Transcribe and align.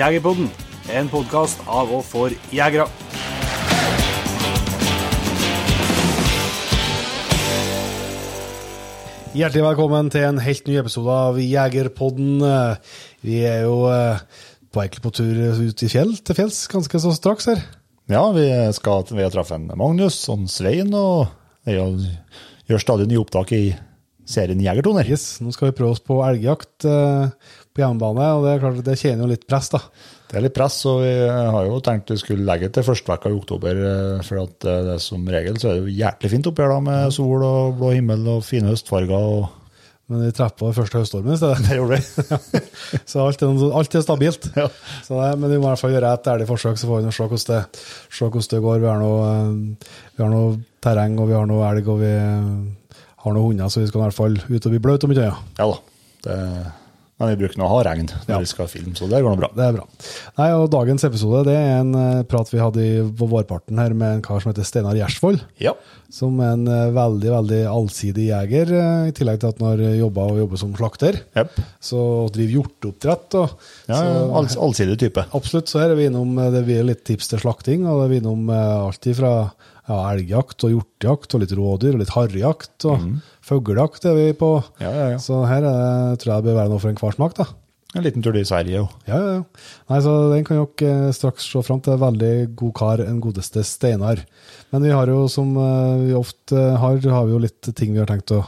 Jegerpodden, 0.00 0.46
en 0.96 1.08
podkast 1.12 1.60
av 1.68 1.90
og 1.92 2.00
for 2.08 2.32
jegere. 2.54 2.86
Hjertelig 9.36 9.66
velkommen 9.66 10.08
til 10.14 10.24
en 10.24 10.40
helt 10.40 10.70
ny 10.70 10.78
episode 10.80 11.18
av 11.26 11.36
Jegerpodden. 11.42 12.40
Vi 13.28 13.42
er 13.44 13.66
jo 13.66 13.90
eh, 13.92 14.24
på 14.72 14.86
egentlig 14.86 15.04
på 15.04 15.12
tur 15.20 15.42
ut 15.68 15.84
i 15.84 15.90
fjell, 15.92 16.16
til 16.24 16.38
fjells 16.38 16.62
ganske 16.72 17.02
så 17.04 17.12
straks 17.18 17.50
her. 17.52 17.60
Ja, 18.08 18.24
vi 18.32 18.48
skal 18.78 19.04
vi 19.12 19.20
har 19.20 19.36
truffet 19.36 19.60
en 19.60 19.68
Magnus 19.76 20.22
og 20.32 20.48
Svein, 20.48 20.96
og 20.96 21.28
jeg 21.68 21.76
gjør 22.72 22.86
stadig 22.88 23.10
nye 23.10 23.20
opptak 23.20 23.52
i 23.52 23.64
serien 24.30 24.62
Jegertoner. 24.62 25.08
Yes, 25.10 25.40
nå 25.42 25.52
skal 25.54 25.70
vi 25.70 25.76
prøve 25.76 25.96
oss 25.96 26.04
på 26.04 26.22
elgjakt 26.24 26.86
eh, 26.88 27.52
på 27.74 27.84
hjemmebane, 27.84 28.32
og 28.36 28.46
det 28.46 28.54
er 28.54 28.64
klart 28.64 28.80
det 28.86 28.98
tjener 28.98 29.24
jo 29.24 29.30
litt 29.30 29.46
press, 29.48 29.70
da. 29.72 29.80
Det 30.30 30.38
er 30.38 30.44
litt 30.44 30.54
press, 30.54 30.76
og 30.86 31.00
vi 31.02 31.12
har 31.26 31.64
jo 31.66 31.78
tenkt 31.82 32.12
vi 32.12 32.18
skulle 32.20 32.46
legge 32.46 32.68
til 32.70 32.86
første 32.86 33.10
vekka 33.10 33.30
i 33.30 33.38
oktober, 33.38 33.80
eh, 33.90 34.20
for 34.26 34.44
at 34.44 34.66
eh, 34.66 34.82
det 34.86 34.98
som 35.02 35.24
regel 35.26 35.58
så 35.58 35.70
er 35.70 35.78
det 35.78 35.88
jo 35.88 35.96
hjertelig 36.00 36.30
fint 36.34 36.50
oppi 36.50 36.62
her 36.62 36.70
da, 36.70 36.82
med 36.86 37.14
sol 37.16 37.46
og 37.46 37.80
blå 37.80 37.90
himmel 37.96 38.28
og 38.36 38.44
fine 38.46 38.70
høstfarger. 38.70 39.10
og 39.10 39.48
Men 40.10 40.24
vi 40.26 40.34
treffer 40.38 40.58
på 40.62 40.72
første 40.76 41.02
høststormen 41.02 41.34
i 41.34 41.40
stedet. 41.40 41.62
Det 41.66 41.78
gjorde 41.80 41.98
vi. 41.98 42.62
Så 43.10 43.24
alt 43.26 43.42
er, 43.42 43.66
alt 43.80 43.98
er 43.98 44.06
stabilt. 44.06 44.50
Ja. 44.54 44.66
Så 45.06 45.18
det, 45.18 45.30
men 45.38 45.50
vi 45.50 45.58
må 45.58 45.66
i 45.66 45.70
hvert 45.72 45.82
fall 45.82 45.94
gjøre 45.94 46.14
et 46.14 46.32
ærlig 46.34 46.50
forsøk, 46.50 46.78
så 46.78 46.90
får 46.90 47.02
vi 47.02 47.14
se 47.14 47.26
hvordan 47.26 47.46
det, 47.50 47.84
se 48.10 48.26
hvordan 48.26 48.50
det 48.54 48.64
går. 48.66 48.82
Vi 48.82 48.90
har, 48.90 49.02
noe, 49.02 49.30
eh, 49.30 49.94
vi 50.14 50.26
har 50.26 50.34
noe 50.34 50.58
terreng, 50.82 51.18
og 51.18 51.30
vi 51.30 51.38
har 51.38 51.50
noe 51.50 51.70
elg, 51.70 51.90
og 51.90 52.02
vi 52.02 52.12
eh, 52.14 53.00
har 53.24 53.34
noen 53.34 53.50
hunder, 53.50 53.70
så 53.70 53.82
vi 53.82 53.90
skal 53.90 54.04
i 54.04 54.06
hvert 54.06 54.22
fall 54.22 54.38
ut 54.46 54.62
og 54.62 54.76
bli 54.76 54.82
bløte 54.82 55.10
om 55.10 55.14
ikke 55.16 55.26
annet. 55.26 55.56
Ja 55.58 55.72
da. 55.74 55.80
Det, 56.20 56.38
men 57.20 57.28
vi 57.34 57.36
bruker 57.44 57.60
nå 57.60 57.66
å 57.68 57.72
ha 57.74 57.80
regn 57.90 58.06
når 58.08 58.30
Ja. 58.32 58.38
vi 58.40 58.48
skal 58.48 58.66
filme, 58.72 58.94
så 58.96 59.06
det 59.10 59.20
går 59.22 59.34
nå 59.34 59.38
bra. 59.42 59.50
Det 59.54 59.64
er 59.66 59.74
bra. 59.76 59.84
Nei, 60.40 60.48
og 60.56 60.70
Dagens 60.72 61.04
episode 61.04 61.44
det 61.50 61.54
er 61.58 61.80
en 61.82 61.94
eh, 61.94 62.22
prat 62.24 62.48
vi 62.50 62.58
hadde 62.62 62.80
i, 62.80 62.94
på 63.04 63.28
vårparten 63.28 63.76
her 63.78 63.92
med 63.92 64.16
en 64.16 64.22
kar 64.24 64.40
som 64.40 64.50
heter 64.54 64.64
Steinar 64.64 64.96
Gjersvold. 64.96 65.42
Ja. 65.60 65.74
Som 66.10 66.40
er 66.40 66.54
en 66.56 66.66
eh, 66.66 66.90
veldig 66.96 67.30
veldig 67.36 67.60
allsidig 67.70 68.30
jeger, 68.30 68.72
eh, 68.72 69.08
i 69.10 69.14
tillegg 69.20 69.40
til 69.42 69.52
at 69.52 69.60
han 69.60 69.68
har 69.68 69.84
jobba 70.00 70.26
og 70.32 70.40
jobber 70.42 70.62
som 70.64 70.72
slakter. 70.80 71.20
Yep. 71.36 71.60
Så 71.90 72.00
driver 72.34 72.56
hjorteoppdrett. 72.58 73.36
Og, 73.44 73.58
Ja, 73.90 74.00
så, 74.00 74.30
all, 74.40 74.48
allsidig 74.70 74.98
type. 75.04 75.26
Absolutt. 75.36 75.68
Så 75.68 75.82
her 75.84 75.92
er 75.92 76.00
vi 76.00 76.08
innom 76.08 76.34
det 76.54 76.64
blir 76.64 76.82
litt 76.88 77.04
tips 77.04 77.28
til 77.34 77.42
slakting, 77.44 77.84
og 77.86 78.00
det 78.00 78.06
er 78.08 78.14
vi 78.16 78.22
innom 78.24 78.48
alt 78.56 79.06
ifra 79.12 79.34
ja, 79.90 79.98
elgjakt 80.14 80.62
og 80.64 80.70
hjortejakt 80.76 81.34
og 81.34 81.40
litt 81.42 81.52
rådyr 81.58 81.96
og 81.96 82.02
litt 82.02 82.12
harrejakt. 82.14 82.86
Og 82.86 83.06
fuglejakt 83.50 84.06
er 84.08 84.14
vi 84.16 84.28
på. 84.38 84.52
Ja, 84.82 84.92
ja, 84.94 85.08
ja. 85.14 85.18
Så 85.22 85.42
her 85.50 85.66
er, 85.66 85.80
det- 86.12 86.22
tror 86.22 86.34
jeg 86.34 86.44
det 86.44 86.50
bør 86.50 86.60
være 86.62 86.72
noe 86.72 86.82
for 86.82 86.92
enhver 86.92 87.16
smak, 87.18 87.36
da. 87.36 87.50
En 87.90 88.04
liten 88.06 88.22
tur 88.22 88.30
til 88.36 88.46
Sverige 88.46 88.84
òg. 88.84 88.90
Ja, 89.08 89.18
ja, 89.18 89.30
ja. 89.40 89.70
Nei, 89.90 89.98
så 90.04 90.12
Den 90.30 90.44
kan 90.46 90.60
dere 90.62 91.08
eh, 91.08 91.14
straks 91.16 91.48
se 91.50 91.62
fram 91.66 91.80
til. 91.82 91.98
Veldig 91.98 92.54
god 92.54 92.74
kar, 92.78 93.02
en 93.02 93.18
godeste 93.20 93.64
Steinar. 93.66 94.22
Men 94.70 94.86
vi 94.86 94.92
har 94.94 95.10
jo, 95.10 95.24
som 95.26 95.50
eh, 95.58 96.04
vi 96.06 96.14
ofte 96.14 96.54
har, 96.54 97.00
har 97.02 97.26
vi 97.26 97.34
jo 97.34 97.42
litt 97.42 97.72
ting 97.74 97.92
vi 97.96 97.98
har 97.98 98.06
tenkt 98.06 98.30
å 98.30 98.44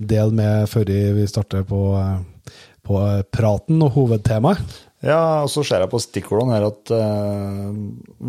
dele 0.00 0.32
med 0.32 0.70
før 0.72 0.88
vi 0.88 1.28
starter 1.28 1.66
på, 1.68 1.82
eh, 2.00 2.50
på 2.88 3.02
eh, 3.04 3.22
praten 3.36 3.84
og 3.84 3.92
hovedtemaet. 3.98 4.64
Ja, 5.04 5.44
og 5.44 5.50
så 5.52 5.60
ser 5.66 5.82
jeg 5.84 5.92
på 5.92 6.00
stikkordene 6.00 6.56
her 6.56 6.64
at 6.70 6.90
uh, 6.96 7.68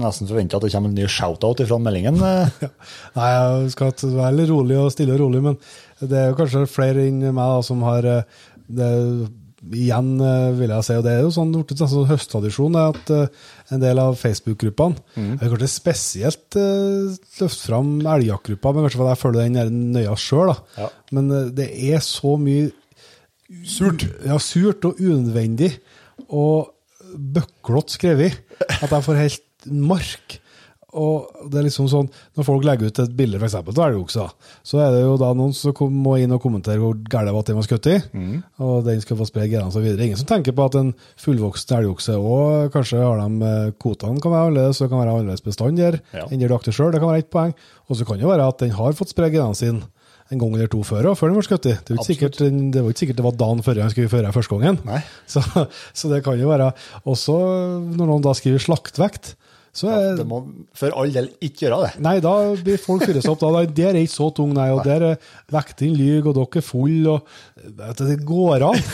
nesten 0.03 0.27
forventer 0.27 0.59
at 0.59 0.65
det 0.65 0.71
kommer 0.73 0.91
en 0.91 0.97
ny 0.99 1.07
shoutout 1.09 1.61
ifra 1.63 1.77
meldingen. 1.79 2.19
eh. 2.27 2.67
Nei, 3.15 3.29
jeg 3.31 3.71
skal 3.73 3.93
være 4.03 4.35
litt 4.35 4.51
rolig 4.51 4.75
og 4.81 4.91
stille 4.93 5.15
og 5.15 5.23
rolig, 5.23 5.41
men 5.47 5.55
det 6.01 6.17
er 6.19 6.31
jo 6.31 6.37
kanskje 6.37 6.67
flere 6.69 7.07
enn 7.07 7.23
meg 7.25 7.41
da, 7.41 7.59
som 7.65 7.83
har 7.87 8.07
eh, 8.07 8.39
det, 8.67 8.93
Igjen, 9.67 10.11
eh, 10.21 10.51
vil 10.53 10.69
jeg 10.69 10.85
si, 10.85 10.95
og 10.95 11.01
det 11.03 11.13
er 11.15 11.23
jo 11.25 11.31
sånn 11.33 11.49
en 11.57 11.79
sånn 11.81 12.05
høsttradisjon 12.07 12.75
er 12.77 12.91
at 12.93 13.09
eh, 13.11 13.47
en 13.73 13.81
del 13.81 13.99
av 13.99 14.13
Facebook-gruppene 14.19 15.01
Jeg 15.17 15.49
kanskje 15.49 15.69
spesielt 15.71 16.57
løfte 16.57 17.49
fram 17.65 17.95
elgjaktgruppa, 18.05 18.71
men 18.71 18.85
kanskje 18.85 19.01
fordi 19.01 19.15
jeg 19.15 19.21
følger 19.23 19.57
den 19.57 19.79
nøya 19.95 20.13
sjøl. 20.21 20.53
Ja. 20.77 20.91
Men 21.17 21.33
det 21.57 21.71
er 21.89 22.05
så 22.05 22.37
mye 22.39 22.69
Surt. 23.63 24.03
Ja, 24.27 24.35
surt 24.43 24.83
og 24.83 24.97
unødvendig 24.99 25.69
og 26.27 26.73
bøklete 27.15 27.95
skrevet 27.95 28.41
at 28.67 28.91
jeg 28.91 29.05
får 29.05 29.19
helt 29.21 29.69
mark. 29.71 30.35
Og 30.95 31.49
det 31.51 31.59
er 31.59 31.65
liksom 31.67 31.89
sånn, 31.91 32.05
Når 32.37 32.45
folk 32.47 32.63
legger 32.63 32.87
ut 32.87 32.99
et 33.03 33.11
bilde 33.17 33.37
for 33.41 33.47
eksempel, 33.49 33.75
av 33.75 33.89
elgoksa, 33.91 34.29
så 34.63 34.79
er 34.79 34.93
det 34.95 35.01
jo 35.01 35.17
da 35.19 35.33
noen 35.35 35.51
som 35.53 35.73
må 35.91 36.13
inn 36.21 36.31
og 36.31 36.39
kommentere 36.41 36.79
hvor 36.79 36.95
gæren 37.11 37.33
var 37.35 37.43
at 37.43 37.49
den 37.51 37.57
var 37.59 37.67
skutt 37.67 37.89
i, 37.91 37.97
og 38.63 38.85
den 38.87 39.01
skal 39.03 39.17
få 39.19 39.27
spre 39.27 39.49
genene 39.51 39.67
osv. 39.67 39.83
Ingen 39.83 40.17
som 40.17 40.29
tenker 40.29 40.55
på 40.55 40.63
at 40.69 40.77
en 40.79 40.93
fullvoksen 41.19 41.75
elgokse 41.81 42.15
òg 42.15 42.71
kanskje 42.71 43.03
har 43.03 43.19
de 43.19 43.51
eh, 43.51 43.73
kvotene 43.83 44.21
kan 44.23 44.31
være 44.31 44.47
annerledes, 44.47 44.77
så 44.79 44.85
det 44.87 44.93
kan 44.93 45.03
være 45.03 45.17
annerledes 45.17 45.43
bestand 45.43 45.77
der 45.77 45.99
Ja. 46.15 46.23
enn 46.31 46.39
der 46.39 46.47
du 46.47 46.55
akter 46.55 46.71
sjøl. 46.71 46.91
Det 46.95 47.01
kan 47.03 47.11
være 47.11 47.25
ett 47.25 47.31
poeng. 47.35 47.53
Og 47.89 47.97
så 47.99 48.05
kan 48.07 48.17
det 48.17 48.27
være 48.27 48.47
at 48.47 48.59
den 48.63 48.71
har 48.71 48.93
fått 48.95 49.11
spre 49.11 49.29
genene 49.29 49.55
sine 49.59 49.83
en 50.31 50.39
gang 50.39 50.53
eller 50.55 50.67
to 50.67 50.81
før, 50.83 51.13
før 51.15 51.29
den 51.31 51.37
ble 51.37 51.43
skutt. 51.47 51.63
Det, 51.63 51.75
er 51.87 51.95
jo 51.95 51.99
ikke 52.01 52.07
sikkert, 52.11 52.39
det 52.73 52.81
var 52.83 52.91
ikke 52.91 52.99
sikkert 53.03 53.19
det 53.19 53.23
var 53.27 53.35
dagen 53.39 53.61
før 53.63 53.79
han 53.79 53.91
skulle 53.93 54.11
føre 54.11 54.31
første 54.35 54.55
gangen. 54.59 54.79
Så, 55.27 55.43
så 55.93 56.09
det 56.11 56.23
kan 56.25 56.39
jo 56.39 56.49
være 56.49 56.71
Også 57.07 57.35
når 57.95 58.05
noen 58.09 58.23
da 58.25 58.33
skriver 58.35 58.59
slaktvekt, 58.59 59.35
så 59.77 59.89
ja, 59.91 60.13
Det 60.17 60.25
må 60.25 60.39
for 60.77 60.95
all 60.97 61.11
del 61.13 61.27
ikke 61.43 61.67
gjøre 61.67 61.83
det. 61.83 61.91
Nei, 62.01 62.15
da 62.23 62.33
blir 62.57 62.79
folk 62.81 63.05
fyret 63.05 63.21
seg 63.21 63.35
opp. 63.35 63.43
Da. 63.43 63.61
Der 63.77 63.91
er 63.91 63.99
ikke 64.01 64.15
så 64.15 64.31
tung, 64.33 64.55
nei. 64.57 64.71
Og 64.73 64.81
der 64.87 65.05
er 65.11 65.29
vekten 65.53 65.93
lyg, 65.93 66.25
og 66.25 66.33
dere 66.39 66.63
er 66.63 66.65
full, 66.65 66.97
og 67.13 67.29
du, 67.61 68.03
Det 68.07 68.17
går 68.25 68.65
an. 68.71 68.81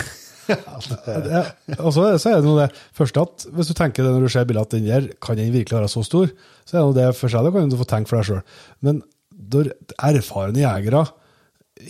Og 0.44 1.94
så, 1.96 2.04
så 2.20 2.34
er 2.34 2.42
det 2.42 2.44
noe 2.44 2.66
det 2.66 2.82
første 2.98 3.22
at 3.24 3.46
hvis 3.56 3.70
du 3.70 3.78
tenker 3.78 4.04
det 4.04 4.10
når 4.12 4.26
du 4.26 4.32
ser 4.34 4.48
bildet 4.50 4.66
at 4.68 4.74
den 4.76 4.90
der 4.90 5.06
kan 5.24 5.40
den 5.40 5.54
virkelig 5.54 5.78
være 5.78 5.92
så 5.94 6.04
stor, 6.04 6.34
så 6.68 6.76
er 6.76 6.82
det 6.82 6.88
noe 6.90 6.98
det 6.98 7.06
for 7.16 7.32
seg, 7.32 7.48
det 7.48 7.54
kan 7.56 7.72
du 7.72 7.78
få 7.80 7.88
tenke 7.88 8.12
for 8.12 8.20
deg 8.20 8.28
sjøl. 8.28 8.42
Men 8.84 9.00
når 9.54 9.72
erfarne 10.10 10.60
jegere 10.60 11.06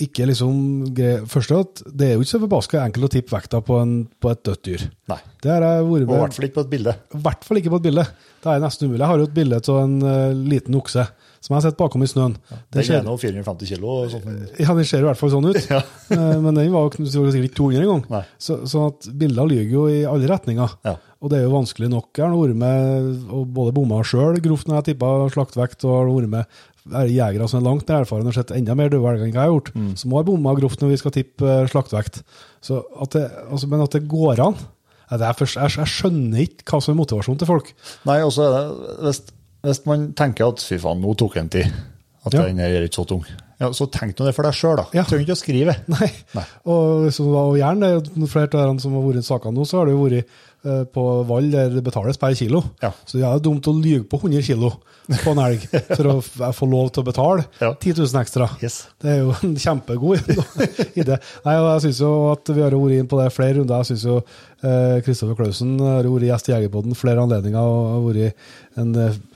ikke 0.03 0.25
liksom 0.29 0.53
greier 0.95 1.25
Først 1.29 1.51
at 1.57 1.81
det 1.91 2.07
er 2.07 2.13
jo 2.16 2.23
ikke 2.23 2.31
så 2.31 2.39
forbaska 2.45 2.83
enkelt 2.85 3.09
å 3.09 3.11
tippe 3.13 3.35
vekta 3.35 3.59
på, 3.66 3.79
en, 3.83 3.95
på 4.21 4.31
et 4.31 4.44
dødt 4.47 4.63
dyr. 4.69 4.85
Nei. 5.11 5.19
Det 5.44 5.51
har 5.51 5.66
jeg 5.66 5.83
vært 5.89 6.07
Og 6.07 6.16
i 6.16 6.21
hvert 6.23 6.38
fall 6.38 6.47
ikke 6.47 6.57
på 6.61 6.63
et 6.63 6.71
bilde. 6.71 6.95
i 7.13 7.21
hvert 7.27 7.44
fall 7.49 7.59
ikke 7.59 7.73
på 7.73 7.81
et 7.81 7.88
bilde. 7.89 8.05
Det 8.44 8.53
er 8.53 8.63
nesten 8.63 8.88
umulig. 8.88 9.03
Jeg 9.03 9.11
har 9.11 9.19
jo 9.23 9.27
et 9.27 9.35
bilde 9.35 9.59
av 9.59 9.81
en 9.83 9.97
uh, 10.07 10.31
liten 10.53 10.79
okse 10.79 11.05
som 11.44 11.51
jeg 11.51 11.57
har 11.59 11.63
sett 11.66 11.75
bakom 11.75 12.03
i 12.05 12.07
snøen. 12.07 12.38
Den 12.47 12.59
Det 12.71 12.85
ser, 12.88 13.01
er 13.01 13.03
nå 13.03 13.17
450 13.19 13.67
kilo. 13.67 13.88
og 14.05 14.11
sånn. 14.13 14.38
ja, 14.63 14.71
den 14.77 14.85
ser 14.88 15.01
i 15.03 15.07
hvert 15.09 15.19
fall 15.19 15.33
sånn 15.33 15.49
ut. 15.51 15.59
Eh, 16.13 16.35
Men 16.39 16.55
den 16.55 16.69
var 16.71 16.88
jo 16.88 17.03
sikkert 17.09 17.50
ikke 17.50 17.57
200 17.57 17.83
engang. 17.83 18.24
Så, 18.39 18.62
sånn 18.69 18.91
at 18.94 19.07
bilder 19.19 19.50
lyver 19.50 19.74
jo 19.75 19.83
i 19.91 20.03
alle 20.07 20.30
retninger. 20.30 20.77
Ja. 20.88 20.94
Og 21.24 21.31
det 21.31 21.39
er 21.41 21.45
jo 21.47 21.53
vanskelig 21.56 21.89
nok. 21.91 22.09
Jeg 22.15 22.24
har 22.30 22.35
vært 22.38 22.59
med 22.59 23.27
og 23.33 23.44
både 23.56 23.74
bomma 23.75 24.00
sjøl 24.07 24.39
grovt 24.44 24.68
når 24.69 24.80
jeg 24.80 24.88
tippa 24.94 25.12
slaktvekt, 25.35 25.83
og 25.88 25.95
har 25.97 26.12
vært 26.13 26.31
med 26.31 26.62
jegere 26.91 27.47
som 27.47 27.62
er 27.62 27.68
langt 27.69 27.88
mer 27.88 28.01
erfarne 28.03 28.27
og 28.27 28.33
sett 28.35 28.51
enda 28.51 28.75
mer 28.75 28.89
døde 28.89 29.13
enn 29.15 29.31
jeg 29.31 29.39
har 29.39 29.51
gjort, 29.51 29.74
Mm. 29.75 29.95
som 29.97 30.12
har 30.12 30.24
bomma 30.24 30.53
grovt 30.56 30.81
når 30.81 30.89
vi 30.89 30.97
skal 30.97 31.12
tippe 31.12 31.45
slaktevekt. 31.69 31.71
slaktvekt. 31.71 32.24
Så 32.62 32.83
at 33.01 33.09
det, 33.12 33.31
altså, 33.51 33.68
men 33.68 33.81
at 33.81 33.91
det 33.91 34.07
går 34.07 34.39
an 34.39 34.56
først, 35.38 35.56
jeg, 35.56 35.69
jeg 35.77 35.88
skjønner 35.88 36.39
ikke 36.41 36.63
hva 36.71 36.81
som 36.81 36.94
er 36.94 37.00
motivasjonen 37.01 37.39
til 37.39 37.47
folk. 37.47 37.74
Nei, 38.06 38.19
også 38.24 38.44
er 38.47 38.53
det 38.56 39.00
hvis, 39.03 39.21
hvis 39.63 39.85
man 39.85 40.13
tenker 40.13 40.47
at 40.47 40.59
fy 40.63 40.77
faen, 40.81 41.01
nå 41.01 41.13
tok 41.15 41.38
en 41.38 41.50
tid, 41.50 41.65
at 42.25 42.33
Ja. 42.33 42.45
den 42.47 42.59
er 42.63 42.83
ikke 42.87 43.01
så 43.01 43.07
tung. 43.09 43.25
Ja, 43.59 43.69
så 43.71 43.85
tenk 43.91 44.17
nå 44.19 44.25
det 44.27 44.33
for 44.35 44.43
deg 44.43 44.55
sjøl, 44.57 44.75
da. 44.79 44.85
Ja. 44.95 45.03
Trenger 45.07 45.23
ikke 45.27 45.37
å 45.37 45.41
skrive. 45.43 45.75
Nei. 45.93 46.09
Nei. 46.35 46.45
Og, 46.67 47.11
så, 47.15 47.23
og 47.27 47.57
gjerne, 47.59 47.93
flere 48.27 48.49
av 48.63 48.73
de 48.73 48.83
som 48.83 48.95
har 48.97 49.05
vært 49.05 49.21
i 49.23 49.27
sakene 49.27 49.55
nå, 49.59 49.67
så 49.69 49.79
har 49.79 49.87
det 49.87 49.93
jo 49.95 50.01
vært 50.03 50.33
eh, 50.65 50.81
på 50.95 51.03
Vall 51.29 51.51
der 51.53 51.69
det 51.75 51.83
betales 51.85 52.19
per 52.19 52.33
kilo. 52.35 52.63
Ja. 52.83 52.91
Så 53.07 53.19
det 53.21 53.27
er 53.29 53.43
dumt 53.45 53.67
å 53.69 53.75
lyge 53.77 54.03
på 54.09 54.19
100 54.23 54.43
kilo 54.49 54.73
på 55.03 55.33
en 55.33 55.39
elg 55.43 55.63
for 55.91 56.07
å 56.07 56.13
få 56.55 56.67
lov 56.71 56.89
til 56.95 57.03
å 57.03 57.07
betale 57.09 57.43
Ja. 57.59 57.73
10 57.75 57.97
000 58.01 58.21
ekstra. 58.23 58.47
Yes. 58.63 58.81
Det 59.03 59.09
er 59.11 59.17
jo 59.25 59.33
en 59.43 59.55
kjempegod 59.59 60.23
idé. 61.01 61.17
Nei, 61.43 61.55
og 61.59 61.67
jeg 61.73 61.81
synes 61.89 61.99
jo 62.05 62.11
at 62.31 62.51
vi 62.55 62.63
har 62.63 62.71
vært 62.75 62.97
inn 63.01 63.09
på 63.11 63.19
det 63.19 63.29
flere 63.35 63.57
runder. 63.59 63.83
Jeg 63.83 63.91
synes 63.93 64.05
jo 64.07 64.17
eh, 64.63 64.99
Kristoffer 65.05 65.35
Klausen 65.39 65.75
har 65.83 66.07
vært 66.07 66.27
gjest 66.29 66.49
i 66.51 66.55
Jegerpodden 66.55 66.95
flere 66.99 67.23
anledninger 67.27 67.59
og 67.63 67.91
har 67.93 68.05
vært 68.07 68.47
en, 68.79 68.93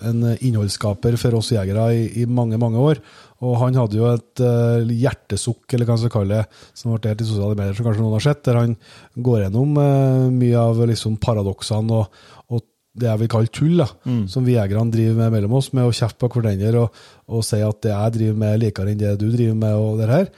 en 0.09 0.27
innholdsskaper 0.35 1.17
for 1.21 1.37
oss 1.39 1.51
jegere 1.53 1.87
i, 1.95 2.05
i 2.21 2.25
mange, 2.29 2.59
mange 2.61 2.81
år. 2.81 3.01
Og 3.45 3.53
han 3.61 3.75
hadde 3.77 3.99
jo 3.99 4.07
et 4.09 4.41
uh, 4.41 4.81
hjertesukk, 4.87 5.67
eller 5.73 5.85
hva 5.85 5.93
man 5.93 6.01
skal 6.01 6.13
kalle 6.15 6.39
det, 6.39 6.63
som 6.77 6.93
ble 6.93 7.03
delt 7.03 7.21
i 7.21 7.27
sosiale 7.27 7.57
medier, 7.57 7.75
som 7.77 7.85
kanskje 7.85 8.01
noen 8.01 8.15
har 8.17 8.25
sett, 8.25 8.41
der 8.47 8.57
han 8.57 8.73
går 9.27 9.43
gjennom 9.43 9.77
uh, 9.77 10.25
mye 10.33 10.63
av 10.63 10.81
liksom 10.89 11.19
paradoksene 11.21 11.99
og, 12.01 12.23
og 12.49 12.65
det 12.97 13.11
jeg 13.11 13.21
vil 13.21 13.29
kalle 13.29 13.53
tull, 13.53 13.75
da, 13.77 13.85
som 14.31 14.45
vi 14.47 14.55
jegerne 14.55 14.89
driver 14.89 15.19
med 15.19 15.35
mellom 15.35 15.51
oss, 15.59 15.67
med 15.77 15.85
å 15.85 15.93
kjefte 15.93 16.17
på 16.23 16.31
hverandre 16.33 16.81
og, 16.81 17.01
og 17.29 17.43
si 17.45 17.59
at 17.61 17.83
det 17.85 17.91
jeg 17.91 18.15
driver 18.15 18.39
med, 18.41 18.53
er 18.55 18.63
likere 18.63 18.93
enn 18.93 19.03
det 19.03 19.11
du 19.21 19.27
driver 19.29 19.59
med, 19.59 19.75
og 19.77 20.01
det 20.01 20.07
her. 20.09 20.31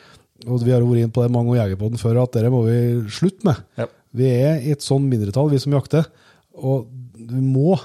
Og 0.47 0.65
vi 0.65 0.73
har 0.75 0.83
vært 0.83 1.05
inne 1.05 1.13
på 1.15 1.23
det 1.23 1.31
mange 1.31 1.55
ganger 1.55 1.79
på 1.79 1.91
den 1.93 2.01
før, 2.01 2.19
at 2.25 2.35
det 2.35 2.51
må 2.51 2.65
vi 2.67 2.75
slutte 3.15 3.47
med. 3.47 3.63
Ja. 3.79 3.87
Vi 4.19 4.27
er 4.27 4.59
i 4.59 4.73
et 4.75 4.83
sånn 4.83 5.07
mindretall, 5.07 5.47
vi 5.53 5.61
som 5.63 5.75
jakter, 5.77 6.11
og 6.59 6.89
vi 7.15 7.39
må 7.39 7.77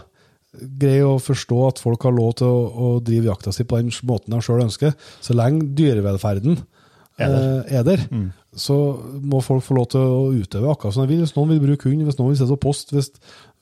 greie 0.80 1.02
å 1.06 1.16
forstå 1.22 1.58
at 1.68 1.80
folk 1.82 2.06
har 2.06 2.14
lov 2.14 2.34
til 2.40 2.46
å, 2.46 2.62
å 2.70 2.88
drive 3.04 3.30
jakta 3.32 3.52
si 3.54 3.64
på 3.66 3.80
den 3.80 3.90
måten 4.08 4.34
de 4.36 4.40
sjøl 4.44 4.62
ønsker. 4.66 4.94
Så 5.24 5.34
lenge 5.36 5.66
dyrevelferden 5.78 6.60
Er 7.18 7.28
der. 7.34 7.44
eh, 7.68 7.78
er 7.80 7.84
der, 7.86 8.06
så 8.54 8.76
må 9.22 9.40
folk 9.42 9.64
få 9.66 9.74
lov 9.78 9.88
til 9.94 10.00
å 10.00 10.30
utøve 10.34 10.70
akkurat 10.72 10.94
som 10.94 11.04
de 11.06 11.12
vil. 11.14 11.24
Hvis 11.26 11.34
noen 11.36 11.52
vil 11.54 11.62
bruke 11.64 11.90
hund, 11.90 12.04
hvis 12.06 12.18
noen 12.20 12.32
vil 12.32 12.40
se 12.40 12.48
på 12.50 12.60
post, 12.68 12.94
hvis, 12.94 13.10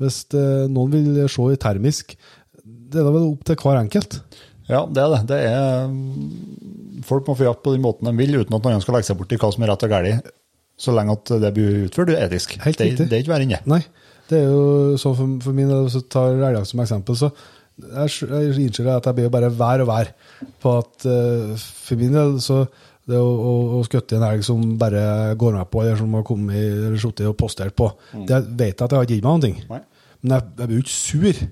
hvis 0.00 0.22
eh, 0.36 0.66
noen 0.72 0.92
vil 0.92 1.28
se 1.28 1.48
i 1.52 1.60
termisk. 1.60 2.16
Det 2.64 3.00
er 3.00 3.06
da 3.08 3.12
vel 3.14 3.30
opp 3.32 3.44
til 3.48 3.56
hver 3.56 3.80
enkelt. 3.80 4.20
Ja, 4.68 4.84
det 4.86 5.02
er 5.02 5.10
det. 5.16 5.20
det 5.32 5.38
er, 5.48 5.88
mm, 5.90 7.02
folk 7.08 7.26
må 7.28 7.34
få 7.36 7.48
jakt 7.48 7.64
på 7.64 7.72
den 7.74 7.82
måten 7.84 8.08
de 8.08 8.12
vil, 8.20 8.36
uten 8.40 8.54
at 8.56 8.68
noen 8.68 8.84
skal 8.84 8.96
legge 8.96 9.08
seg 9.10 9.18
bort 9.18 9.32
i 9.34 9.40
hva 9.40 9.50
som 9.52 9.64
er 9.64 9.72
rett 9.72 9.84
og 9.88 9.92
galt, 9.92 10.30
så 10.82 10.94
lenge 10.96 11.16
at 11.18 11.32
det 11.42 11.50
blir 11.56 11.82
utført 11.88 12.12
etisk. 12.14 12.54
Helt 12.64 12.78
det, 12.80 12.92
det 13.00 13.16
er 13.18 13.24
ikke 13.24 13.32
verre 13.34 13.46
enn 13.48 13.52
det. 13.56 13.60
Nei, 13.70 13.80
det 14.32 14.40
er 14.42 14.48
jo 14.50 14.96
sånn 15.00 15.16
for, 15.18 15.34
for 15.46 15.56
min 15.56 15.68
del, 15.70 15.88
jeg 15.92 16.06
tar 16.12 16.34
elgjakt 16.38 16.70
som 16.72 16.82
eksempel, 16.84 17.18
så 17.20 17.30
jeg, 17.82 18.28
jeg 18.30 18.56
innser 18.66 18.88
at 18.92 19.06
jeg 19.08 19.16
blir 19.20 19.30
bare 19.32 19.48
vær 19.56 19.82
og 19.84 19.88
vær 19.92 20.10
på 20.62 20.74
at 20.82 21.06
uh, 21.08 21.54
for 21.56 22.00
min 22.00 22.12
del 22.16 22.34
så 22.44 22.62
det 23.08 23.18
å, 23.18 23.26
å, 23.26 23.52
å 23.78 23.84
skutte 23.86 24.14
en 24.14 24.22
elg 24.28 24.44
som 24.46 24.60
bare 24.78 25.32
går 25.40 25.56
med 25.56 25.70
på, 25.72 25.80
eller 25.82 25.96
som 25.98 26.12
har 26.14 26.22
kommet 26.28 26.54
i- 26.54 26.68
eller 26.86 27.00
sittet 27.02 27.26
og 27.26 27.34
postert 27.40 27.74
på, 27.78 27.88
det 28.28 28.38
vet 28.54 28.76
jeg 28.76 28.84
at 28.84 28.92
jeg 28.92 28.98
har 29.00 29.08
ikke 29.08 29.16
gitt 29.16 29.24
meg 29.26 29.32
noen 29.32 29.46
ting. 29.48 29.56
Men 30.22 30.36
jeg, 30.36 30.44
jeg 30.60 30.68
blir 30.70 30.78
jo 30.78 30.84
ikke 30.84 30.94
sur 31.00 31.42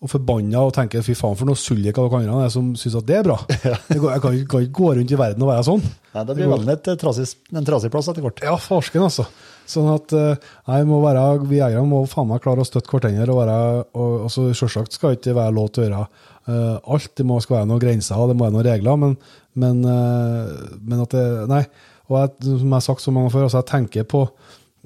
og 0.00 0.08
forbanna 0.08 0.60
og 0.64 0.70
tenker 0.72 1.02
fy 1.04 1.12
faen 1.18 1.34
for 1.36 1.44
noe 1.50 1.58
sullik 1.60 1.98
av 2.00 2.06
dere 2.14 2.30
andre 2.30 2.46
som 2.54 2.70
syns 2.78 2.94
at 3.02 3.08
det 3.10 3.18
er 3.18 3.26
bra. 3.26 3.34
Jeg, 3.66 3.98
jeg 3.98 4.22
kan, 4.22 4.38
ikke- 4.38 4.62
gå 4.78 4.92
rundt 4.96 5.10
i 5.12 5.18
verden 5.20 5.42
og 5.44 5.50
være 5.50 5.66
sånn. 5.66 5.82
Nei, 6.14 6.22
det 6.30 6.36
blir 6.38 6.48
vel 6.54 6.70
et, 6.72 6.88
trasig, 7.02 7.26
en 7.52 7.66
trasig 7.68 7.90
plass 7.92 8.08
etter 8.08 8.24
hvert. 8.24 8.40
Ja, 8.46 8.54
farsken, 8.62 9.02
altså. 9.10 9.26
Sånn 9.70 9.90
at 9.92 10.14
eh, 10.16 10.48
nei, 10.70 10.80
må 10.88 11.00
være, 11.04 11.24
vi 11.46 11.60
jegere 11.60 11.86
må 11.86 12.02
faen 12.10 12.28
meg 12.30 12.42
klare 12.44 12.64
å 12.64 12.68
støtte 12.68 12.90
hverandre. 12.92 13.28
Og 13.30 13.40
være, 13.42 13.58
og, 13.94 14.16
og 14.26 14.34
så 14.34 14.48
Selvsagt 14.50 14.96
skal 14.96 15.14
det 15.14 15.20
ikke 15.20 15.38
være 15.38 15.56
lov 15.56 15.70
til 15.70 15.84
å 15.84 15.88
gjøre 15.88 16.02
uh, 16.50 16.76
alt. 16.96 17.12
Det 17.16 17.26
må 17.26 17.38
skal 17.44 17.60
være 17.60 17.70
noen 17.70 17.82
grenser 17.82 18.26
det 18.30 18.36
må 18.36 18.46
være 18.46 18.56
noen 18.58 18.68
regler. 18.68 19.00
Men, 19.04 19.16
men, 19.62 19.82
uh, 19.86 20.78
men 20.80 21.04
at 21.06 21.16
det 21.16 21.26
Nei. 21.50 21.64
Og 22.10 22.16
jeg, 22.18 22.32
som 22.42 22.64
jeg 22.66 22.74
har 22.74 22.82
sagt 22.82 23.04
så 23.04 23.12
mange 23.14 23.30
før, 23.30 23.46
altså 23.46 23.60
jeg 23.60 23.70
tenker 23.70 24.08
på 24.10 24.24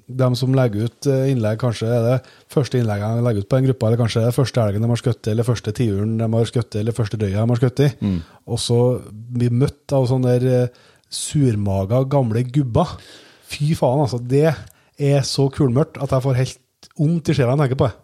dem 0.04 0.34
som 0.36 0.52
legger 0.52 0.88
ut 0.88 1.08
eh, 1.08 1.30
innlegg, 1.32 1.56
kanskje 1.62 1.88
er 1.88 2.02
det 2.04 2.16
første 2.52 2.76
innlegget 2.76 3.16
de 3.16 3.24
legger 3.24 3.44
ut 3.44 3.48
på 3.48 3.58
en 3.58 3.68
gruppe, 3.68 3.88
eller 3.88 4.00
kanskje 4.02 4.20
det 4.20 4.28
er 4.28 4.36
første 4.36 4.60
elgen 4.60 4.84
de 4.84 4.90
har 4.90 5.00
skutt, 5.00 5.30
eller 5.32 5.46
første 5.48 5.74
tiuren 5.78 6.18
de 6.20 6.28
har 6.34 6.50
skutt, 6.50 6.76
eller 6.80 6.96
første 6.96 7.20
røya 7.22 7.38
de 7.38 7.54
har 7.54 7.60
skutt 7.60 7.84
i. 7.86 7.88
Og 8.44 8.60
så 8.60 8.80
bli 9.38 9.48
møtt 9.48 9.96
av 9.96 10.08
sånne 10.10 10.34
der 10.36 10.58
eh, 10.58 10.82
surmaga 11.14 12.02
gamle 12.10 12.44
gubber. 12.52 12.96
Fy 13.48 13.72
faen, 13.78 14.04
altså. 14.04 14.20
Det 14.20 14.50
er 14.98 15.24
så 15.26 15.48
kulmørkt 15.52 15.98
at 16.02 16.12
jeg 16.14 16.24
får 16.24 16.40
helt 16.40 16.90
vondt 16.98 17.30
i 17.30 17.36
sjela 17.36 17.54
når 17.54 17.64
jeg 17.64 17.72
tenker 17.72 17.82
på 17.82 17.90
det. 17.90 18.00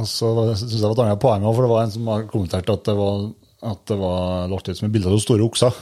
Og 0.00 0.06
så 0.06 0.30
synes 0.54 0.72
jeg 0.72 0.80
det 0.80 0.88
var 0.88 0.96
et 0.96 1.04
annet 1.04 1.22
poeng, 1.22 1.46
for 1.50 1.66
det 1.66 1.70
var 1.72 1.84
en 1.84 1.94
som 1.94 2.10
kommenterte 2.30 2.76
at 2.76 2.84
det 2.86 2.96
var, 2.98 3.24
at 3.72 3.80
det 3.90 3.98
var 3.98 4.50
lagt 4.52 4.70
ut 4.70 4.78
som 4.78 4.86
et 4.86 4.94
bilde 4.94 5.10
av 5.10 5.22
store 5.22 5.46
okser. 5.46 5.80